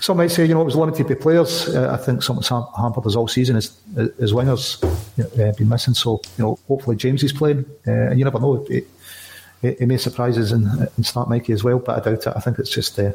Some 0.00 0.18
might 0.18 0.30
say, 0.30 0.44
you 0.44 0.54
know, 0.54 0.60
it 0.60 0.64
was 0.64 0.76
limited 0.76 1.08
to 1.08 1.16
players. 1.16 1.68
Uh, 1.68 1.90
I 1.92 1.96
think 1.96 2.22
something's 2.22 2.48
ham- 2.48 2.66
hampered 2.76 3.06
us 3.06 3.16
all 3.16 3.28
season 3.28 3.56
as, 3.56 3.74
as 3.96 4.32
wingers 4.32 4.82
you 5.16 5.24
know, 5.24 5.48
uh, 5.48 5.52
been 5.52 5.68
missing. 5.68 5.94
So, 5.94 6.20
you 6.36 6.44
know, 6.44 6.58
hopefully 6.68 6.96
James 6.96 7.22
is 7.22 7.32
playing. 7.32 7.64
Uh, 7.86 8.10
and 8.10 8.18
you 8.18 8.24
never 8.24 8.38
know. 8.38 8.66
it, 8.68 8.86
he, 9.62 9.72
he 9.78 9.86
may 9.86 9.96
surprise 9.96 10.36
us 10.36 10.50
and, 10.50 10.66
and 10.96 11.06
start 11.06 11.30
Mikey 11.30 11.52
as 11.52 11.64
well, 11.64 11.78
but 11.78 11.96
I 11.96 12.10
doubt 12.10 12.26
it. 12.26 12.32
I 12.36 12.40
think 12.40 12.58
it's 12.58 12.70
just 12.70 12.98
uh, 12.98 13.12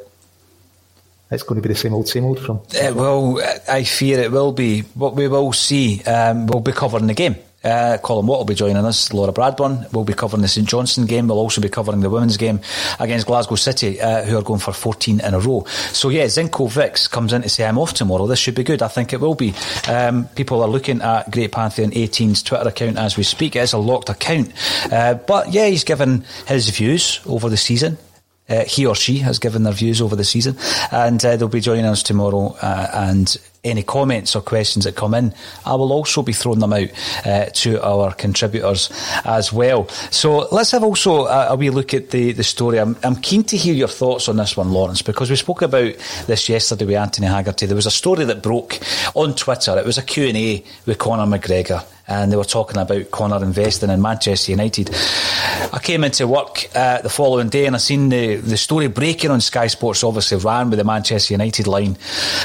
it's 1.31 1.43
going 1.43 1.61
to 1.61 1.67
be 1.67 1.73
the 1.73 1.79
same 1.79 1.93
old, 1.93 2.07
same 2.07 2.25
old 2.25 2.39
from. 2.39 2.61
It 2.73 2.95
will. 2.95 3.41
I 3.67 3.83
fear 3.83 4.19
it 4.19 4.31
will 4.31 4.51
be. 4.51 4.81
What 4.81 5.15
we 5.15 5.27
will 5.27 5.53
see, 5.53 6.01
um, 6.03 6.47
we'll 6.47 6.61
be 6.61 6.71
covering 6.71 7.07
the 7.07 7.13
game. 7.13 7.35
Uh, 7.63 7.97
Colin 7.97 8.27
Watt 8.27 8.39
will 8.39 8.45
be 8.45 8.55
joining 8.55 8.77
us. 8.77 9.11
Laura 9.11 9.33
Bradburn 9.33 9.91
will 9.91 10.05
be 10.05 10.13
covering 10.13 10.41
the 10.41 10.47
St 10.47 10.67
Johnstone 10.67 11.05
game. 11.05 11.27
We'll 11.27 11.39
also 11.39 11.59
be 11.59 11.69
covering 11.69 11.99
the 11.99 12.09
women's 12.09 12.37
game 12.37 12.61
against 12.99 13.25
Glasgow 13.27 13.55
City, 13.55 13.99
uh, 13.99 14.23
who 14.23 14.37
are 14.37 14.43
going 14.43 14.59
for 14.59 14.71
14 14.71 15.19
in 15.19 15.33
a 15.33 15.39
row. 15.39 15.65
So, 15.91 16.09
yeah, 16.09 16.25
Zinco 16.25 16.69
Vix 16.69 17.07
comes 17.07 17.33
in 17.33 17.41
to 17.41 17.49
say, 17.49 17.65
I'm 17.65 17.77
off 17.77 17.93
tomorrow. 17.93 18.27
This 18.27 18.39
should 18.39 18.55
be 18.55 18.63
good. 18.63 18.81
I 18.81 18.87
think 18.87 19.11
it 19.11 19.19
will 19.19 19.35
be. 19.35 19.53
Um, 19.89 20.27
people 20.29 20.61
are 20.61 20.67
looking 20.69 21.01
at 21.01 21.29
Great 21.31 21.51
Pantheon 21.51 21.91
18's 21.91 22.43
Twitter 22.43 22.69
account 22.69 22.97
as 22.97 23.17
we 23.17 23.23
speak. 23.23 23.55
It 23.55 23.63
is 23.63 23.73
a 23.73 23.79
locked 23.79 24.09
account. 24.09 24.53
Uh, 24.91 25.15
but, 25.15 25.51
yeah, 25.51 25.65
he's 25.65 25.83
given 25.83 26.23
his 26.47 26.69
views 26.69 27.19
over 27.25 27.49
the 27.49 27.57
season. 27.57 27.97
Uh, 28.49 28.63
he 28.65 28.85
or 28.85 28.95
she 28.95 29.17
has 29.17 29.39
given 29.39 29.63
their 29.63 29.73
views 29.73 30.01
over 30.01 30.15
the 30.15 30.23
season, 30.23 30.57
and 30.91 31.23
uh, 31.25 31.35
they'll 31.35 31.47
be 31.47 31.59
joining 31.59 31.85
us 31.85 32.03
tomorrow. 32.03 32.55
Uh, 32.61 32.89
and 32.93 33.37
any 33.63 33.83
comments 33.83 34.35
or 34.35 34.41
questions 34.41 34.85
that 34.85 34.95
come 34.95 35.13
in, 35.13 35.33
I 35.65 35.75
will 35.75 35.91
also 35.91 36.21
be 36.21 36.33
throwing 36.33 36.59
them 36.59 36.73
out 36.73 36.89
uh, 37.25 37.45
to 37.45 37.83
our 37.83 38.13
contributors 38.13 38.89
as 39.25 39.51
well. 39.51 39.87
So 40.09 40.47
let's 40.51 40.71
have 40.71 40.83
also 40.83 41.25
a, 41.25 41.47
a 41.49 41.55
wee 41.55 41.69
look 41.69 41.93
at 41.93 42.11
the, 42.11 42.31
the 42.31 42.43
story. 42.43 42.79
I'm, 42.79 42.95
I'm, 43.03 43.17
keen 43.17 43.43
to 43.45 43.57
hear 43.57 43.73
your 43.73 43.87
thoughts 43.87 44.29
on 44.29 44.37
this 44.37 44.55
one, 44.55 44.71
Lawrence, 44.71 45.01
because 45.01 45.29
we 45.29 45.35
spoke 45.35 45.61
about 45.61 45.93
this 46.27 46.47
yesterday 46.47 46.85
with 46.85 46.95
Anthony 46.95 47.27
Haggerty. 47.27 47.65
There 47.65 47.75
was 47.75 47.85
a 47.85 47.91
story 47.91 48.23
that 48.25 48.41
broke 48.41 48.79
on 49.15 49.35
Twitter. 49.35 49.77
It 49.77 49.85
was 49.85 49.97
a 49.97 50.03
Q&A 50.03 50.63
with 50.85 50.97
Conor 50.97 51.25
McGregor 51.25 51.85
and 52.07 52.31
they 52.31 52.37
were 52.37 52.43
talking 52.43 52.77
about 52.77 53.11
Conor 53.11 53.43
investing 53.43 53.89
in 53.89 54.01
Manchester 54.01 54.51
United. 54.51 54.89
I 55.73 55.79
came 55.81 56.03
into 56.03 56.27
work 56.27 56.69
uh, 56.75 57.01
the 57.01 57.09
following 57.09 57.49
day 57.49 57.65
and 57.65 57.75
I 57.75 57.79
seen 57.79 58.09
the, 58.09 58.35
the 58.35 58.57
story 58.57 58.87
breaking 58.87 59.31
on 59.31 59.41
Sky 59.41 59.67
Sports, 59.67 60.03
obviously 60.03 60.37
ran 60.37 60.69
with 60.69 60.79
the 60.79 60.85
Manchester 60.85 61.33
United 61.33 61.67
line, 61.67 61.97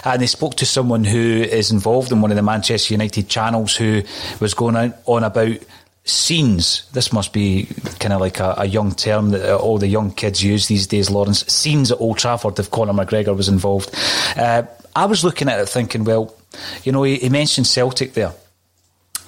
and 0.04 0.20
they 0.20 0.26
spoke 0.26 0.56
to 0.56 0.66
someone 0.66 1.04
who 1.04 1.18
is 1.18 1.70
involved 1.70 2.10
in 2.10 2.20
one 2.20 2.30
of 2.30 2.36
the 2.36 2.42
Manchester 2.42 2.94
United 2.94 3.28
channels 3.28 3.76
who 3.76 4.02
was 4.40 4.54
going 4.54 4.92
on 5.06 5.24
about 5.24 5.58
scenes. 6.04 6.88
This 6.92 7.12
must 7.12 7.32
be 7.32 7.68
kind 8.00 8.12
of 8.12 8.20
like 8.20 8.40
a, 8.40 8.54
a, 8.58 8.64
young 8.64 8.92
term 8.92 9.30
that 9.30 9.56
all 9.56 9.78
the 9.78 9.86
young 9.86 10.10
kids 10.10 10.42
use 10.42 10.66
these 10.66 10.88
days, 10.88 11.10
Lawrence. 11.10 11.46
Scenes 11.46 11.92
at 11.92 12.00
Old 12.00 12.18
Trafford 12.18 12.58
if 12.58 12.70
Conor 12.70 12.92
McGregor 12.92 13.36
was 13.36 13.48
involved. 13.48 13.94
Uh, 14.36 14.64
I 14.96 15.06
was 15.06 15.22
looking 15.22 15.48
at 15.48 15.60
it 15.60 15.68
thinking, 15.68 16.02
well, 16.02 16.34
you 16.82 16.90
know, 16.90 17.04
he, 17.04 17.18
he 17.18 17.28
mentioned 17.28 17.66
Celtic 17.68 18.14
there. 18.14 18.32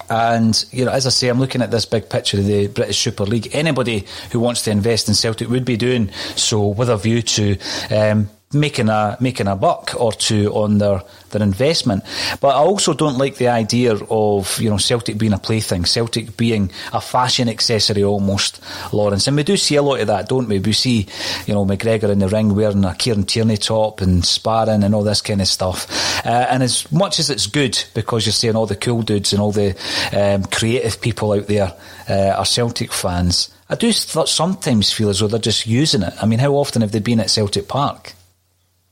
And, 0.09 0.65
you 0.71 0.85
know, 0.85 0.91
as 0.91 1.05
I 1.05 1.09
say, 1.09 1.29
I'm 1.29 1.39
looking 1.39 1.61
at 1.61 1.71
this 1.71 1.85
big 1.85 2.09
picture 2.09 2.37
of 2.37 2.45
the 2.45 2.67
British 2.67 2.99
Super 2.99 3.25
League. 3.25 3.49
Anybody 3.53 4.05
who 4.31 4.39
wants 4.39 4.63
to 4.63 4.71
invest 4.71 5.07
in 5.07 5.15
Celtic 5.15 5.49
would 5.49 5.65
be 5.65 5.77
doing 5.77 6.11
so 6.35 6.67
with 6.67 6.89
a 6.89 6.97
view 6.97 7.21
to 7.21 7.57
um, 7.89 8.29
making 8.53 8.89
a 8.89 9.17
making 9.19 9.47
a 9.47 9.55
buck 9.55 9.93
or 9.97 10.13
two 10.13 10.53
on 10.53 10.77
their 10.77 11.01
their 11.31 11.41
investment. 11.41 12.03
But 12.39 12.49
I 12.49 12.59
also 12.59 12.93
don't 12.93 13.17
like 13.17 13.35
the 13.35 13.49
idea 13.49 13.95
of 13.95 14.59
you 14.59 14.69
know 14.69 14.77
Celtic 14.77 15.17
being 15.17 15.33
a 15.33 15.37
plaything, 15.37 15.85
Celtic 15.85 16.37
being 16.37 16.71
a 16.93 17.01
fashion 17.01 17.49
accessory 17.49 18.03
almost, 18.03 18.61
Lawrence. 18.93 19.27
And 19.27 19.35
we 19.35 19.43
do 19.43 19.57
see 19.57 19.75
a 19.75 19.81
lot 19.81 19.99
of 19.99 20.07
that, 20.07 20.29
don't 20.29 20.47
we? 20.47 20.59
We 20.59 20.73
see 20.73 21.07
you 21.45 21.53
know 21.53 21.65
McGregor 21.65 22.09
in 22.09 22.19
the 22.19 22.29
ring 22.29 22.55
wearing 22.55 22.85
a 22.85 22.95
Kieran 22.95 23.25
Tierney 23.25 23.57
top 23.57 24.01
and 24.01 24.25
sparring 24.25 24.83
and 24.83 24.95
all 24.95 25.03
this 25.03 25.21
kind 25.21 25.41
of 25.41 25.47
stuff. 25.47 25.87
Uh, 26.25 26.47
and 26.49 26.63
as 26.63 26.91
much 26.91 27.19
as 27.19 27.29
it's 27.29 27.47
good 27.47 27.83
because 27.93 28.25
you're 28.25 28.33
seeing 28.33 28.55
all 28.55 28.65
the 28.65 28.75
cool 28.75 29.01
dudes 29.01 29.33
and 29.33 29.41
all 29.41 29.51
the 29.51 29.75
um, 30.13 30.43
creative 30.45 31.01
people 31.01 31.33
out 31.33 31.47
there 31.47 31.73
uh, 32.09 32.35
are 32.37 32.45
Celtic 32.45 32.91
fans. 32.91 33.49
I 33.67 33.75
do 33.75 33.91
sometimes 33.91 34.93
feel 34.93 35.09
as 35.09 35.19
though 35.19 35.27
they're 35.27 35.39
just 35.39 35.65
using 35.65 36.03
it. 36.03 36.13
I 36.21 36.27
mean, 36.27 36.37
how 36.37 36.53
often 36.53 36.83
have 36.83 36.91
they 36.91 36.99
been 36.99 37.19
at 37.19 37.31
Celtic 37.31 37.67
Park? 37.67 38.14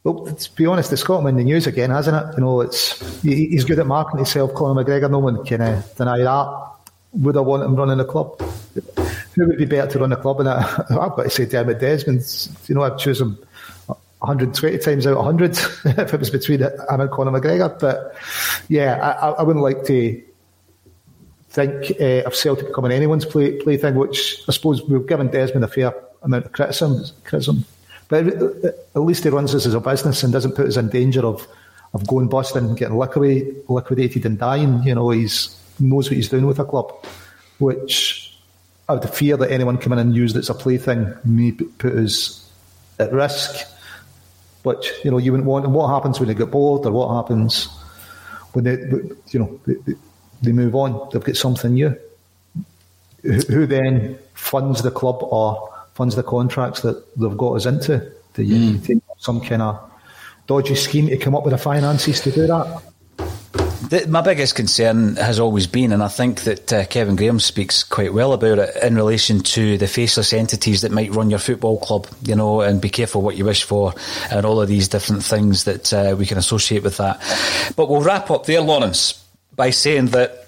Well, 0.03 0.25
to 0.25 0.55
be 0.55 0.65
honest, 0.65 0.89
the 0.89 0.97
Scotland 0.97 1.29
in 1.29 1.37
the 1.37 1.43
news 1.45 1.65
again, 1.65 1.89
hasn't 1.89 2.17
it? 2.17 2.35
You 2.35 2.43
know, 2.43 2.61
it's 2.61 3.21
he's 3.21 3.63
good 3.63 3.79
at 3.79 3.87
marketing 3.87 4.17
himself. 4.17 4.53
Conor 4.53 4.83
McGregor, 4.83 5.09
no 5.09 5.19
one 5.19 5.45
can 5.45 5.61
uh, 5.61 5.81
deny 5.97 6.17
that. 6.17 6.71
Would 7.13 7.37
I 7.37 7.41
want 7.41 7.63
him 7.63 7.75
running 7.75 7.99
the 7.99 8.05
club? 8.05 8.37
Who 9.35 9.47
would 9.47 9.57
be 9.57 9.65
better 9.65 9.89
to 9.91 9.99
run 9.99 10.09
the 10.09 10.17
club? 10.17 10.41
And 10.41 10.49
I, 10.49 10.61
I've 10.89 11.15
got 11.15 11.23
to 11.23 11.29
say 11.29 11.45
Dermot 11.45 11.79
Desmond. 11.79 12.21
You 12.67 12.75
know, 12.75 12.81
I'd 12.81 12.97
choose 12.97 13.21
him 13.21 13.37
120 14.19 14.77
times 14.79 15.07
out 15.07 15.11
of 15.11 15.25
100 15.25 15.51
if 15.99 16.13
it 16.13 16.19
was 16.19 16.29
between 16.29 16.59
him 16.59 16.71
and 16.89 17.11
Conor 17.11 17.39
McGregor. 17.39 17.79
But 17.79 18.13
yeah, 18.67 18.95
I, 19.21 19.29
I 19.29 19.43
wouldn't 19.43 19.63
like 19.63 19.85
to 19.85 20.21
think 21.49 22.01
uh, 22.01 22.27
of 22.27 22.35
Celtic 22.35 22.67
becoming 22.67 22.91
anyone's 22.91 23.25
play, 23.25 23.57
plaything, 23.61 23.95
which 23.95 24.41
I 24.49 24.51
suppose 24.51 24.83
we've 24.83 25.07
given 25.07 25.29
Desmond 25.29 25.63
a 25.63 25.69
fair 25.69 25.93
amount 26.23 26.47
of 26.47 26.51
criticism. 26.51 27.05
criticism 27.23 27.63
but 28.22 28.88
at 28.95 29.01
least 29.01 29.24
he 29.24 29.30
runs 29.30 29.53
this 29.53 29.66
as 29.66 29.74
a 29.74 29.80
business 29.80 30.24
and 30.24 30.32
doesn't 30.32 30.55
put 30.55 30.68
us 30.68 30.78
in 30.78 30.89
danger 30.89 31.26
of, 31.26 31.47
of 31.93 32.05
going 32.07 32.28
busting 32.28 32.64
and 32.64 32.78
getting 32.78 32.97
liquidate, 32.97 33.70
liquidated 33.70 34.26
and 34.26 34.38
dying. 34.38 34.84
You 34.84 34.95
know, 34.95 35.09
he's 35.09 35.59
knows 35.80 36.09
what 36.09 36.18
he's 36.18 36.30
doing 36.30 36.45
with 36.45 36.59
a 36.59 36.66
club, 36.66 36.93
which 37.59 38.38
I 38.88 38.93
would 38.93 39.09
fear 39.09 39.38
that 39.38 39.51
anyone 39.51 39.78
coming 39.78 39.99
in 39.99 40.07
and 40.07 40.16
used 40.16 40.36
as 40.36 40.49
a 40.49 40.53
plaything 40.53 41.14
may 41.24 41.51
put 41.51 41.93
us 41.93 42.51
at 42.99 43.11
risk. 43.11 43.68
But 44.64 44.86
you 45.03 45.11
know, 45.11 45.18
you 45.18 45.32
wouldn't 45.32 45.47
want. 45.47 45.66
And 45.66 45.74
what 45.74 45.88
happens 45.89 46.20
when 46.20 46.28
they 46.30 46.36
get 46.36 46.51
bored, 46.51 46.86
or 46.86 46.91
what 46.91 47.16
happens 47.16 47.68
when 48.53 48.66
they, 48.66 48.74
you 49.32 49.39
know, 49.39 49.59
they 50.41 50.51
move 50.51 50.76
on? 50.76 51.09
They've 51.11 51.24
got 51.24 51.36
something 51.36 51.74
new. 51.74 51.97
Who 53.24 53.66
then 53.66 54.20
funds 54.34 54.82
the 54.82 54.91
club 54.91 55.20
or 55.22 55.72
funds 55.93 56.15
the 56.15 56.23
contracts 56.23 56.81
that 56.81 57.17
they've 57.17 57.37
got 57.37 57.53
us 57.53 57.65
into. 57.65 58.11
Do 58.33 58.43
you 58.43 58.73
mm. 58.73 58.81
think 58.81 59.03
some 59.17 59.41
kind 59.41 59.61
of 59.61 59.91
dodgy 60.47 60.75
scheme 60.75 61.07
to 61.07 61.17
come 61.17 61.35
up 61.35 61.43
with 61.43 61.51
the 61.51 61.57
finances 61.57 62.21
to 62.21 62.31
do 62.31 62.47
that? 62.47 62.83
The, 63.89 64.07
my 64.07 64.21
biggest 64.21 64.55
concern 64.55 65.17
has 65.17 65.39
always 65.39 65.67
been, 65.67 65.91
and 65.91 66.01
I 66.01 66.07
think 66.07 66.41
that 66.41 66.73
uh, 66.73 66.85
Kevin 66.85 67.15
Graham 67.15 67.39
speaks 67.39 67.83
quite 67.83 68.13
well 68.13 68.33
about 68.33 68.57
it 68.57 68.75
in 68.81 68.95
relation 68.95 69.41
to 69.41 69.77
the 69.77 69.87
faceless 69.87 70.33
entities 70.33 70.81
that 70.81 70.91
might 70.91 71.11
run 71.11 71.29
your 71.29 71.37
football 71.37 71.79
club, 71.79 72.07
you 72.23 72.35
know, 72.35 72.61
and 72.61 72.81
be 72.81 72.89
careful 72.89 73.21
what 73.21 73.35
you 73.35 73.45
wish 73.45 73.63
for, 73.63 73.93
and 74.31 74.45
all 74.45 74.61
of 74.61 74.67
these 74.67 74.87
different 74.87 75.23
things 75.23 75.65
that 75.65 75.93
uh, 75.93 76.15
we 76.17 76.25
can 76.25 76.37
associate 76.37 76.81
with 76.81 76.97
that. 76.97 77.19
But 77.75 77.89
we'll 77.89 78.01
wrap 78.01 78.31
up 78.31 78.45
there, 78.45 78.61
Lawrence, 78.61 79.23
by 79.55 79.69
saying 79.69 80.07
that 80.07 80.47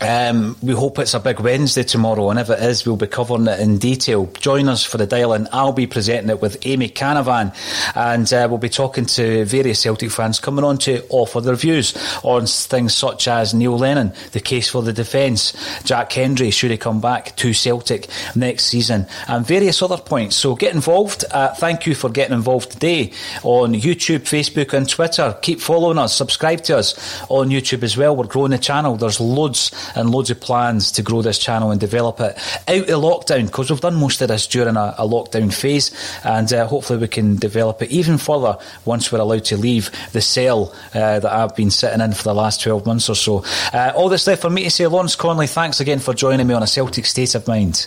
um, 0.00 0.56
we 0.62 0.72
hope 0.72 0.98
it's 0.98 1.14
a 1.14 1.20
big 1.20 1.40
Wednesday 1.40 1.82
tomorrow, 1.82 2.30
and 2.30 2.38
if 2.38 2.48
it 2.48 2.58
is, 2.60 2.86
we'll 2.86 2.96
be 2.96 3.06
covering 3.06 3.46
it 3.46 3.60
in 3.60 3.78
detail. 3.78 4.26
Join 4.40 4.68
us 4.68 4.82
for 4.84 4.96
the 4.96 5.06
dial 5.06 5.34
in. 5.34 5.46
I'll 5.52 5.72
be 5.72 5.86
presenting 5.86 6.30
it 6.30 6.40
with 6.40 6.66
Amy 6.66 6.88
Canavan, 6.88 7.54
and 7.94 8.32
uh, 8.32 8.46
we'll 8.48 8.58
be 8.58 8.68
talking 8.70 9.04
to 9.06 9.44
various 9.44 9.80
Celtic 9.80 10.10
fans 10.10 10.40
coming 10.40 10.64
on 10.64 10.78
to 10.78 11.04
offer 11.10 11.40
their 11.40 11.54
views 11.54 11.94
on 12.22 12.46
things 12.46 12.94
such 12.94 13.28
as 13.28 13.52
Neil 13.52 13.76
Lennon, 13.76 14.12
the 14.32 14.40
case 14.40 14.70
for 14.70 14.82
the 14.82 14.92
defence, 14.92 15.52
Jack 15.84 16.12
Hendry, 16.12 16.50
should 16.50 16.70
he 16.70 16.78
come 16.78 17.00
back 17.00 17.36
to 17.36 17.52
Celtic 17.52 18.08
next 18.34 18.64
season, 18.64 19.06
and 19.28 19.46
various 19.46 19.82
other 19.82 19.98
points. 19.98 20.36
So 20.36 20.54
get 20.54 20.74
involved. 20.74 21.24
Uh, 21.30 21.54
thank 21.54 21.86
you 21.86 21.94
for 21.94 22.08
getting 22.08 22.34
involved 22.34 22.72
today 22.72 23.12
on 23.42 23.74
YouTube, 23.74 24.20
Facebook, 24.20 24.72
and 24.72 24.88
Twitter. 24.88 25.36
Keep 25.42 25.60
following 25.60 25.98
us, 25.98 26.14
subscribe 26.14 26.62
to 26.64 26.78
us 26.78 27.20
on 27.28 27.50
YouTube 27.50 27.82
as 27.82 27.96
well. 27.96 28.16
We're 28.16 28.26
growing 28.26 28.52
the 28.52 28.58
channel. 28.58 28.96
There's 28.96 29.20
loads 29.20 29.70
and 29.94 30.10
loads 30.10 30.30
of 30.30 30.40
plans 30.40 30.92
to 30.92 31.02
grow 31.02 31.22
this 31.22 31.38
channel 31.38 31.70
and 31.70 31.80
develop 31.80 32.20
it 32.20 32.36
out 32.68 32.90
of 32.90 33.02
lockdown 33.02 33.46
because 33.46 33.70
we've 33.70 33.80
done 33.80 33.94
most 33.94 34.20
of 34.20 34.28
this 34.28 34.46
during 34.46 34.76
a, 34.76 34.94
a 34.98 35.06
lockdown 35.06 35.52
phase 35.52 35.90
and 36.24 36.52
uh, 36.52 36.66
hopefully 36.66 36.98
we 36.98 37.08
can 37.08 37.36
develop 37.36 37.82
it 37.82 37.90
even 37.90 38.18
further 38.18 38.56
once 38.84 39.10
we're 39.10 39.18
allowed 39.18 39.44
to 39.44 39.56
leave 39.56 39.90
the 40.12 40.20
cell 40.20 40.74
uh, 40.94 41.20
that 41.20 41.32
I've 41.32 41.56
been 41.56 41.70
sitting 41.70 42.00
in 42.00 42.12
for 42.12 42.24
the 42.24 42.34
last 42.34 42.62
12 42.62 42.86
months 42.86 43.08
or 43.08 43.14
so. 43.14 43.44
Uh, 43.72 43.92
all 43.94 44.08
that's 44.08 44.26
left 44.26 44.42
for 44.42 44.50
me 44.50 44.64
to 44.64 44.70
say, 44.70 44.86
Lawrence 44.86 45.16
Connolly, 45.16 45.46
thanks 45.46 45.80
again 45.80 45.98
for 45.98 46.14
joining 46.14 46.46
me 46.46 46.54
on 46.54 46.62
a 46.62 46.66
Celtic 46.66 47.06
State 47.06 47.34
of 47.34 47.46
Mind. 47.46 47.86